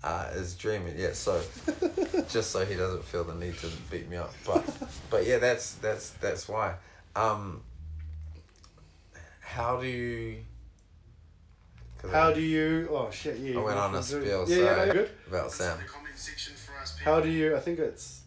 uh, 0.04 0.30
is 0.34 0.56
dreaming. 0.56 0.96
Yeah, 0.98 1.14
so 1.14 1.42
just 2.30 2.52
so 2.52 2.66
he 2.66 2.76
doesn't 2.76 3.04
feel 3.04 3.24
the 3.24 3.34
need 3.36 3.58
to 3.58 3.68
beat 3.90 4.08
me 4.10 4.18
up. 4.18 4.34
But 4.46 4.64
but 5.10 5.26
yeah, 5.26 5.40
that's 5.40 5.74
that's 5.76 6.12
that's 6.12 6.48
why. 6.48 6.76
Um, 7.16 7.62
how 9.42 9.80
do 9.80 9.88
you? 9.88 10.38
How 12.12 12.30
I- 12.30 12.34
do 12.34 12.42
you? 12.42 12.88
Oh 12.92 13.10
shit! 13.12 13.38
Yeah. 13.40 13.60
I 13.60 13.64
went 13.64 13.78
you 13.78 13.82
on 13.82 13.90
a 13.92 13.94
can 13.94 14.04
spiel. 14.04 14.46
Yeah, 14.48 14.58
yeah, 14.58 14.86
no, 14.86 14.94
good. 14.94 15.10
about 15.28 15.52
Sam. 15.52 15.78
The 15.80 15.86
comment 15.86 16.18
section 16.18 16.54
for 16.56 16.80
us. 16.80 16.98
How 17.00 17.20
do 17.20 17.30
you? 17.30 17.56
I 17.56 17.60
think 17.60 17.80
it's 17.80 18.22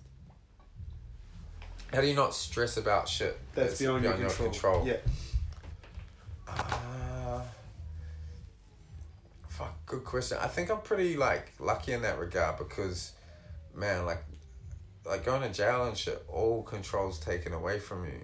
How 1.93 2.01
do 2.01 2.07
you 2.09 2.15
not 2.15 2.35
stress 2.35 2.77
about 2.77 3.09
shit 3.09 3.39
that's, 3.55 3.79
beyond, 3.79 4.05
your, 4.05 4.31
control. 4.31 4.87
Yeah. 4.87 4.97
Uh, 6.49 6.79
fuck, 9.59 9.87
good 9.87 10.05
question. 10.05 10.39
I 10.41 10.47
think 10.47 10.71
I'm 10.71 10.81
pretty 10.81 11.17
like 11.17 11.53
lucky 11.59 11.93
in 11.93 12.03
that 12.03 12.19
regard 12.19 12.59
because, 12.59 13.13
man, 13.75 14.07
like, 14.07 14.23
like 15.05 15.25
going 15.25 15.43
to 15.43 15.53
jail 15.53 15.87
and 15.87 15.97
shit, 15.97 16.25
all 16.29 16.63
control's 16.63 17.19
taken 17.19 17.53
away 17.53 17.81
from 17.81 18.05
you, 18.05 18.21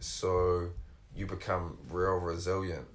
so 0.00 0.68
you 1.16 1.26
become 1.26 1.78
real 1.88 2.16
resilient 2.16 2.86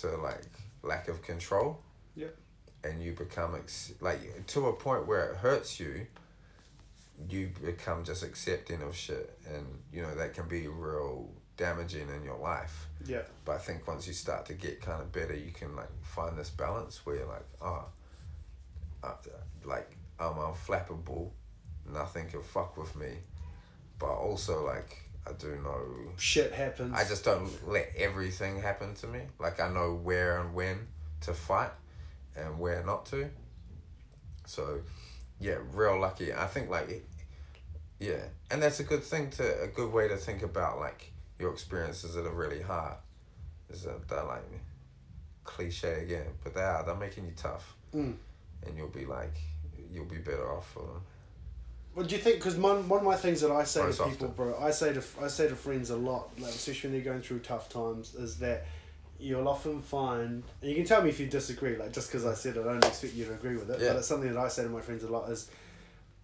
to 0.00 0.08
like 0.16 0.42
lack 0.82 1.06
of 1.06 1.22
control. 1.22 1.80
Yep. 2.16 2.34
And 2.82 3.02
you 3.02 3.12
become 3.12 3.54
ex- 3.54 3.92
like 4.00 4.46
to 4.48 4.66
a 4.66 4.72
point 4.72 5.06
where 5.06 5.30
it 5.30 5.36
hurts 5.36 5.78
you. 5.78 6.06
You 7.28 7.50
become 7.64 8.02
just 8.02 8.24
accepting 8.24 8.82
of 8.82 8.96
shit, 8.96 9.38
and 9.46 9.66
you 9.92 10.02
know 10.02 10.14
that 10.16 10.34
can 10.34 10.48
be 10.48 10.66
real 10.66 11.30
damaging 11.60 12.08
in 12.08 12.24
your 12.24 12.38
life. 12.38 12.88
Yeah. 13.06 13.22
But 13.44 13.56
I 13.56 13.58
think 13.58 13.86
once 13.86 14.06
you 14.06 14.14
start 14.14 14.46
to 14.46 14.54
get 14.54 14.80
kind 14.80 15.02
of 15.02 15.12
better, 15.12 15.36
you 15.36 15.52
can 15.52 15.76
like 15.76 15.90
find 16.02 16.36
this 16.36 16.48
balance 16.48 17.04
where 17.04 17.16
you're 17.16 17.26
like, 17.26 17.46
oh, 17.60 17.84
uh, 19.04 19.12
like 19.64 19.96
I'm 20.18 20.34
unflappable, 20.34 21.30
nothing 21.86 22.28
can 22.28 22.42
fuck 22.42 22.76
with 22.78 22.96
me, 22.96 23.12
but 23.98 24.10
also 24.10 24.64
like 24.64 25.04
I 25.26 25.32
do 25.32 25.60
know, 25.62 26.12
Shit 26.16 26.52
happens. 26.52 26.94
I 26.94 27.04
just 27.04 27.24
don't 27.24 27.68
let 27.68 27.92
everything 27.96 28.60
happen 28.60 28.94
to 28.96 29.06
me. 29.06 29.20
Like 29.38 29.60
I 29.60 29.68
know 29.68 29.94
where 29.94 30.40
and 30.40 30.54
when 30.54 30.88
to 31.22 31.34
fight, 31.34 31.72
and 32.34 32.58
where 32.58 32.82
not 32.84 33.04
to. 33.06 33.28
So, 34.46 34.80
yeah, 35.38 35.58
real 35.74 36.00
lucky. 36.00 36.32
I 36.32 36.46
think 36.46 36.70
like, 36.70 37.06
yeah, 37.98 38.24
and 38.50 38.62
that's 38.62 38.80
a 38.80 38.84
good 38.84 39.04
thing 39.04 39.30
to 39.32 39.62
a 39.62 39.68
good 39.68 39.92
way 39.92 40.08
to 40.08 40.16
think 40.16 40.42
about 40.42 40.78
like 40.78 41.12
your 41.40 41.52
experiences 41.52 42.14
that 42.14 42.26
are 42.26 42.34
really 42.34 42.60
hard. 42.62 42.94
Is 43.70 43.82
that 43.82 44.08
they're 44.08 44.24
like 44.24 44.44
cliche 45.44 46.02
again, 46.02 46.26
but 46.42 46.54
they 46.54 46.60
are. 46.60 46.84
They're 46.84 46.94
making 46.96 47.24
you 47.26 47.32
tough, 47.36 47.74
Mm. 47.94 48.14
and 48.66 48.76
you'll 48.76 48.88
be 48.88 49.04
like, 49.06 49.34
you'll 49.92 50.04
be 50.04 50.18
better 50.18 50.52
off 50.52 50.70
for 50.72 50.80
them. 50.80 51.02
What 51.94 52.08
do 52.08 52.14
you 52.16 52.20
think? 52.20 52.36
Because 52.36 52.56
one, 52.56 52.88
one 52.88 53.00
of 53.00 53.06
my 53.06 53.16
things 53.16 53.40
that 53.40 53.50
I 53.50 53.64
say 53.64 53.82
Most 53.82 53.98
to 53.98 54.04
people, 54.08 54.28
often. 54.28 54.36
bro, 54.36 54.58
I 54.60 54.70
say 54.70 54.92
to 54.92 55.02
I 55.20 55.28
say 55.28 55.48
to 55.48 55.56
friends 55.56 55.90
a 55.90 55.96
lot, 55.96 56.30
like 56.38 56.50
especially 56.50 56.90
when 56.90 56.98
they're 57.02 57.12
going 57.12 57.22
through 57.22 57.40
tough 57.40 57.68
times, 57.68 58.14
is 58.14 58.38
that 58.38 58.66
you'll 59.18 59.48
often 59.48 59.82
find, 59.82 60.42
and 60.62 60.70
you 60.70 60.74
can 60.76 60.84
tell 60.84 61.02
me 61.02 61.10
if 61.10 61.18
you 61.20 61.26
disagree. 61.26 61.76
Like 61.76 61.92
just 61.92 62.08
because 62.10 62.24
I 62.26 62.34
said 62.34 62.56
it, 62.56 62.60
I 62.60 62.64
don't 62.64 62.84
expect 62.84 63.14
you 63.14 63.24
to 63.26 63.32
agree 63.34 63.56
with 63.56 63.70
it. 63.70 63.80
Yeah. 63.80 63.88
But 63.92 63.96
it's 63.98 64.08
something 64.08 64.32
that 64.32 64.38
I 64.38 64.48
say 64.48 64.62
to 64.64 64.68
my 64.68 64.80
friends 64.80 65.02
a 65.04 65.08
lot 65.08 65.28
is. 65.30 65.50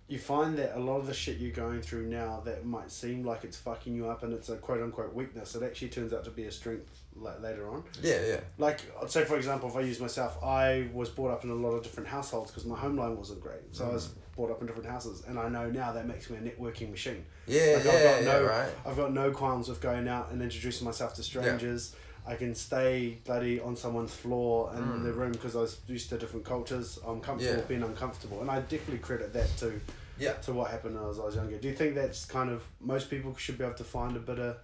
You 0.09 0.19
find 0.19 0.57
that 0.59 0.77
a 0.77 0.81
lot 0.81 0.99
of 0.99 1.07
the 1.07 1.15
shit 1.15 1.39
you're 1.39 1.51
going 1.51 1.83
through 1.83 2.07
now 2.07 2.41
that 2.45 2.65
might 2.65 2.93
seem 2.93 3.25
like 3.25 3.43
it's 3.43 3.57
fucking 3.57 3.95
you 3.95 4.09
up 4.09 4.23
and 4.23 4.33
it's 4.33 4.49
a 4.49 4.57
quote 4.57 4.81
unquote 4.81 5.13
weakness, 5.15 5.55
it 5.57 5.65
actually 5.65 5.89
turns 5.89 6.13
out 6.13 6.25
to 6.25 6.31
be 6.31 6.45
a 6.45 6.53
strength 6.53 7.03
like 7.17 7.41
later 7.41 7.69
on. 7.69 7.83
Yeah, 8.03 8.21
yeah. 8.27 8.41
Like, 8.59 8.81
I'd 9.03 9.11
say, 9.11 9.25
for 9.25 9.37
example, 9.37 9.69
if 9.69 9.77
I 9.77 9.81
use 9.81 10.01
myself, 10.01 10.43
I 10.45 10.89
was 10.93 11.09
brought 11.09 11.33
up 11.33 11.45
in 11.45 11.51
a 11.51 11.55
lot 11.55 11.71
of 11.71 11.83
different 11.83 12.09
households 12.09 12.51
because 12.51 12.65
my 12.65 12.77
home 12.77 12.97
line 12.97 13.17
wasn't 13.17 13.41
great. 13.41 13.63
So 13.75 13.89
I 13.89 13.93
was 13.93 14.09
mm. 14.09 14.13
brought 14.37 14.51
up 14.51 14.61
in 14.61 14.67
different 14.67 14.89
houses, 14.89 15.25
and 15.27 15.39
I 15.39 15.49
know 15.49 15.71
now 15.71 15.93
that 15.93 16.07
makes 16.07 16.31
me 16.31 16.37
a 16.37 16.41
networking 16.41 16.91
machine. 16.91 17.25
Yeah, 17.47 17.61
Like, 17.61 17.67
yeah, 17.67 17.77
I've 17.77 17.85
got 17.85 18.23
yeah, 18.23 18.33
no, 18.33 18.45
right. 18.45 18.71
I've 18.85 18.97
got 18.97 19.13
no 19.13 19.31
qualms 19.33 19.69
with 19.69 19.81
going 19.81 20.09
out 20.09 20.31
and 20.31 20.41
introducing 20.43 20.85
myself 20.85 21.15
to 21.15 21.23
strangers. 21.23 21.97
I 22.27 22.35
can 22.35 22.55
stay 22.55 23.19
bloody 23.25 23.61
on 23.61 23.77
someone's 23.77 24.13
floor 24.15 24.73
and 24.75 24.95
in 24.97 25.05
the 25.05 25.13
room 25.13 25.33
because 25.33 25.55
I 25.55 25.61
was 25.61 25.79
used 25.87 26.09
to 26.11 26.19
different 26.19 26.45
cultures. 26.45 26.99
I'm 27.07 27.21
comfortable 27.21 27.55
Mm. 27.55 27.59
Yeah. 27.63 27.69
being 27.69 27.83
uncomfortable, 27.85 28.41
and 28.41 28.51
I 28.51 28.61
definitely 28.61 28.99
credit 28.99 29.33
that 29.33 29.49
to 29.59 29.81
Yeah, 30.19 30.33
to 30.45 30.53
what 30.55 30.71
happened 30.71 30.95
when 30.95 31.05
I 31.05 31.07
was, 31.07 31.37
younger. 31.37 31.59
Do 31.59 31.69
you 31.69 31.75
think 31.75 31.95
that's 31.95 32.25
kind 32.25 32.51
of 32.51 32.65
most 32.81 33.11
people 33.11 33.37
should 33.37 33.59
be 33.59 33.65
able 33.65 33.77
to 33.77 33.85
find 33.85 34.17
a 34.17 34.21
bit 34.21 34.39
of 34.39 34.57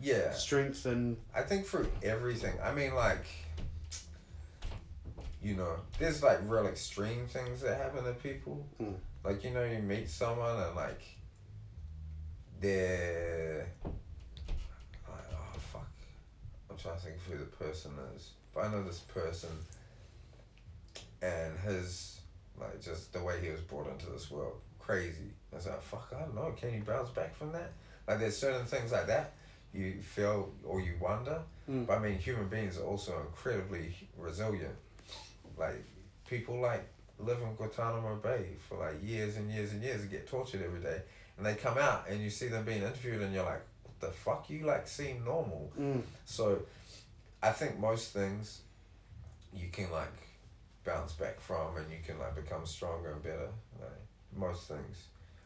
yeah. 0.00 0.32
strength 0.32 0.86
and 0.86 1.16
I 1.34 1.42
think 1.42 1.66
through 1.66 1.88
everything. 2.02 2.54
I 2.62 2.72
mean, 2.72 2.94
like, 2.94 3.26
you 5.42 5.54
know, 5.56 5.76
there's 5.98 6.22
like 6.22 6.38
real 6.48 6.66
extreme 6.66 7.26
things 7.26 7.60
that 7.60 7.76
happen 7.76 8.02
to 8.04 8.12
people. 8.14 8.66
Mm. 8.82 8.94
Like, 9.22 9.44
you 9.44 9.50
know, 9.50 9.62
you 9.64 9.78
meet 9.78 10.08
someone 10.08 10.58
and 10.60 10.74
like, 10.74 11.02
they're 12.60 13.68
I'm 16.74 16.80
trying 16.80 16.96
to 16.96 17.02
think 17.02 17.16
of 17.16 17.22
who 17.22 17.38
the 17.38 17.44
person 17.44 17.92
is, 18.16 18.30
but 18.52 18.64
I 18.64 18.68
know 18.68 18.82
this 18.82 19.00
person, 19.00 19.50
and 21.22 21.56
his 21.60 22.20
like 22.60 22.82
just 22.82 23.12
the 23.12 23.22
way 23.22 23.40
he 23.40 23.50
was 23.50 23.60
brought 23.60 23.88
into 23.88 24.06
this 24.06 24.30
world, 24.30 24.54
crazy. 24.78 25.30
I 25.52 25.56
was 25.56 25.66
like, 25.66 25.82
fuck, 25.82 26.12
I 26.16 26.20
don't 26.20 26.34
know. 26.34 26.52
Can 26.56 26.74
you 26.74 26.82
bounce 26.82 27.10
back 27.10 27.34
from 27.34 27.52
that? 27.52 27.72
Like, 28.08 28.18
there's 28.18 28.36
certain 28.36 28.66
things 28.66 28.92
like 28.92 29.06
that 29.06 29.34
you 29.72 30.00
feel 30.00 30.50
or 30.64 30.80
you 30.80 30.94
wonder. 31.00 31.40
Mm. 31.70 31.86
But 31.86 31.98
I 31.98 32.00
mean, 32.00 32.18
human 32.18 32.48
beings 32.48 32.78
are 32.78 32.84
also 32.84 33.20
incredibly 33.20 33.94
resilient. 34.16 34.74
Like 35.56 35.84
people 36.28 36.60
like 36.60 36.84
live 37.18 37.40
in 37.40 37.54
Guantanamo 37.54 38.16
Bay 38.16 38.46
for 38.68 38.78
like 38.78 38.96
years 39.02 39.36
and 39.36 39.50
years 39.50 39.72
and 39.72 39.82
years 39.82 40.00
and 40.00 40.10
get 40.10 40.26
tortured 40.28 40.62
every 40.62 40.80
day, 40.80 41.02
and 41.36 41.46
they 41.46 41.54
come 41.54 41.78
out 41.78 42.06
and 42.08 42.20
you 42.20 42.30
see 42.30 42.48
them 42.48 42.64
being 42.64 42.82
interviewed 42.82 43.22
and 43.22 43.34
you're 43.34 43.44
like, 43.44 43.62
the 44.06 44.12
fuck? 44.12 44.48
You 44.50 44.64
like 44.66 44.86
seem 44.88 45.24
normal. 45.24 45.72
mm, 45.78 46.02
So, 46.24 46.60
I 47.42 47.50
think 47.50 47.78
most 47.78 48.12
things 48.12 48.60
you 49.52 49.68
can 49.70 49.90
like 49.90 50.12
bounce 50.84 51.12
back 51.12 51.40
from 51.40 51.76
and 51.76 51.90
you 51.90 51.98
can 52.04 52.18
like 52.18 52.34
become 52.34 52.66
stronger 52.66 53.12
and 53.12 53.22
better. 53.22 53.48
Like 53.80 54.00
most 54.36 54.68
things. 54.68 55.04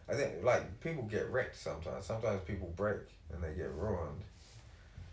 I 0.09 0.15
think 0.15 0.43
like 0.43 0.81
people 0.81 1.03
get 1.05 1.29
wrecked 1.31 1.57
sometimes. 1.57 2.07
Sometimes 2.07 2.41
people 2.47 2.73
break 2.77 3.01
and 3.33 3.43
they 3.43 3.55
get 3.55 3.71
ruined. 3.73 4.23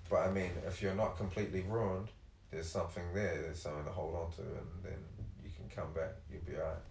But 0.10 0.28
I 0.28 0.32
mean, 0.32 0.52
if 0.68 0.82
you're 0.82 0.96
not 0.96 1.18
completely 1.18 1.62
ruined, 1.68 2.10
there's 2.52 2.70
something 2.70 3.04
there. 3.14 3.42
There's 3.42 3.60
something 3.62 3.84
to 3.86 3.92
hold 3.92 4.16
on 4.16 4.32
to, 4.34 4.42
and 4.42 4.84
then 4.84 5.00
you 5.44 5.50
can 5.50 5.68
come 5.76 5.92
back. 5.94 6.14
You'll 6.32 6.44
be 6.46 6.56
alright. 6.58 6.82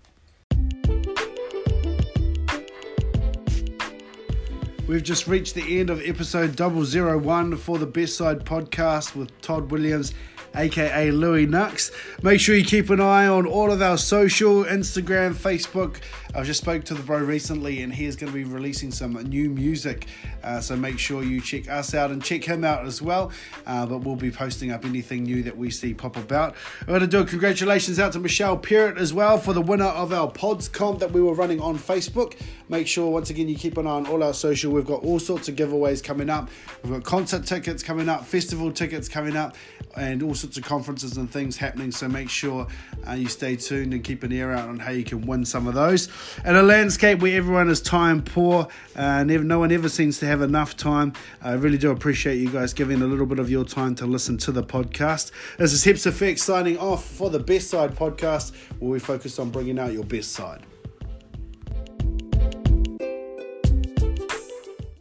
We've 4.86 5.02
just 5.02 5.26
reached 5.26 5.54
the 5.54 5.80
end 5.80 5.88
of 5.88 6.06
episode 6.06 6.60
001 6.60 7.56
for 7.56 7.78
the 7.78 7.86
Best 7.86 8.18
Side 8.18 8.44
podcast 8.44 9.16
with 9.16 9.40
Todd 9.40 9.70
Williams, 9.70 10.12
aka 10.54 11.10
Louie 11.10 11.46
Knuxx. 11.46 11.90
Make 12.22 12.38
sure 12.38 12.54
you 12.54 12.66
keep 12.66 12.90
an 12.90 13.00
eye 13.00 13.26
on 13.26 13.46
all 13.46 13.72
of 13.72 13.80
our 13.80 13.96
social, 13.96 14.62
Instagram, 14.64 15.32
Facebook. 15.32 16.00
I 16.36 16.42
just 16.42 16.60
spoke 16.60 16.82
to 16.86 16.94
the 16.94 17.02
bro 17.02 17.18
recently 17.18 17.82
and 17.82 17.94
he 17.94 18.06
is 18.06 18.16
going 18.16 18.32
to 18.32 18.36
be 18.36 18.42
releasing 18.42 18.90
some 18.90 19.12
new 19.12 19.48
music. 19.50 20.08
Uh, 20.42 20.60
so 20.60 20.74
make 20.74 20.98
sure 20.98 21.22
you 21.22 21.40
check 21.40 21.68
us 21.68 21.94
out 21.94 22.10
and 22.10 22.22
check 22.22 22.42
him 22.42 22.64
out 22.64 22.84
as 22.84 23.00
well. 23.00 23.30
Uh, 23.66 23.86
but 23.86 23.98
we'll 23.98 24.16
be 24.16 24.32
posting 24.32 24.72
up 24.72 24.84
anything 24.84 25.22
new 25.22 25.44
that 25.44 25.56
we 25.56 25.70
see 25.70 25.94
pop 25.94 26.16
about. 26.16 26.56
I'm 26.80 26.88
going 26.88 27.00
to 27.02 27.06
do 27.06 27.20
a 27.20 27.24
congratulations 27.24 28.00
out 28.00 28.12
to 28.14 28.18
Michelle 28.18 28.58
Perrott 28.58 28.98
as 28.98 29.12
well 29.12 29.38
for 29.38 29.52
the 29.52 29.62
winner 29.62 29.84
of 29.84 30.12
our 30.12 30.28
pods 30.28 30.68
comp 30.68 30.98
that 30.98 31.12
we 31.12 31.22
were 31.22 31.34
running 31.34 31.60
on 31.60 31.78
Facebook. 31.78 32.36
Make 32.68 32.88
sure 32.88 33.10
once 33.10 33.30
again 33.30 33.48
you 33.48 33.56
keep 33.56 33.76
an 33.76 33.86
eye 33.86 33.90
on 33.90 34.06
all 34.06 34.24
our 34.24 34.34
social. 34.34 34.72
We've 34.72 34.86
got 34.86 35.04
all 35.04 35.20
sorts 35.20 35.48
of 35.48 35.54
giveaways 35.54 36.02
coming 36.02 36.30
up. 36.30 36.48
We've 36.82 36.92
got 36.94 37.04
concert 37.04 37.46
tickets 37.46 37.84
coming 37.84 38.08
up, 38.08 38.24
festival 38.24 38.72
tickets 38.72 39.08
coming 39.08 39.36
up, 39.36 39.54
and 39.96 40.20
all 40.22 40.34
sorts 40.34 40.56
of 40.56 40.64
conferences 40.64 41.16
and 41.16 41.30
things 41.30 41.56
happening. 41.56 41.92
So 41.92 42.08
make 42.08 42.28
sure 42.28 42.66
uh, 43.06 43.12
you 43.12 43.28
stay 43.28 43.54
tuned 43.54 43.92
and 43.92 44.02
keep 44.02 44.24
an 44.24 44.32
ear 44.32 44.52
out 44.52 44.68
on 44.68 44.80
how 44.80 44.90
you 44.90 45.04
can 45.04 45.26
win 45.26 45.44
some 45.44 45.68
of 45.68 45.74
those. 45.74 46.08
In 46.44 46.56
a 46.56 46.62
landscape 46.62 47.20
where 47.20 47.36
everyone 47.36 47.68
is 47.68 47.80
time 47.80 48.22
poor, 48.22 48.68
uh, 48.96 49.24
no 49.24 49.58
one 49.58 49.72
ever 49.72 49.88
seems 49.88 50.18
to 50.18 50.26
have 50.26 50.42
enough 50.42 50.76
time. 50.76 51.12
I 51.42 51.52
really 51.54 51.78
do 51.78 51.90
appreciate 51.90 52.36
you 52.36 52.50
guys 52.50 52.72
giving 52.72 53.02
a 53.02 53.06
little 53.06 53.26
bit 53.26 53.38
of 53.38 53.50
your 53.50 53.64
time 53.64 53.94
to 53.96 54.06
listen 54.06 54.38
to 54.38 54.52
the 54.52 54.62
podcast. 54.62 55.30
This 55.58 55.72
is 55.72 55.84
Hips 55.84 56.06
Effect 56.06 56.38
signing 56.38 56.78
off 56.78 57.04
for 57.04 57.30
the 57.30 57.40
Best 57.40 57.70
Side 57.70 57.94
podcast, 57.94 58.52
where 58.78 58.90
we 58.90 58.98
focus 58.98 59.38
on 59.38 59.50
bringing 59.50 59.78
out 59.78 59.92
your 59.92 60.04
best 60.04 60.32
side. 60.32 60.62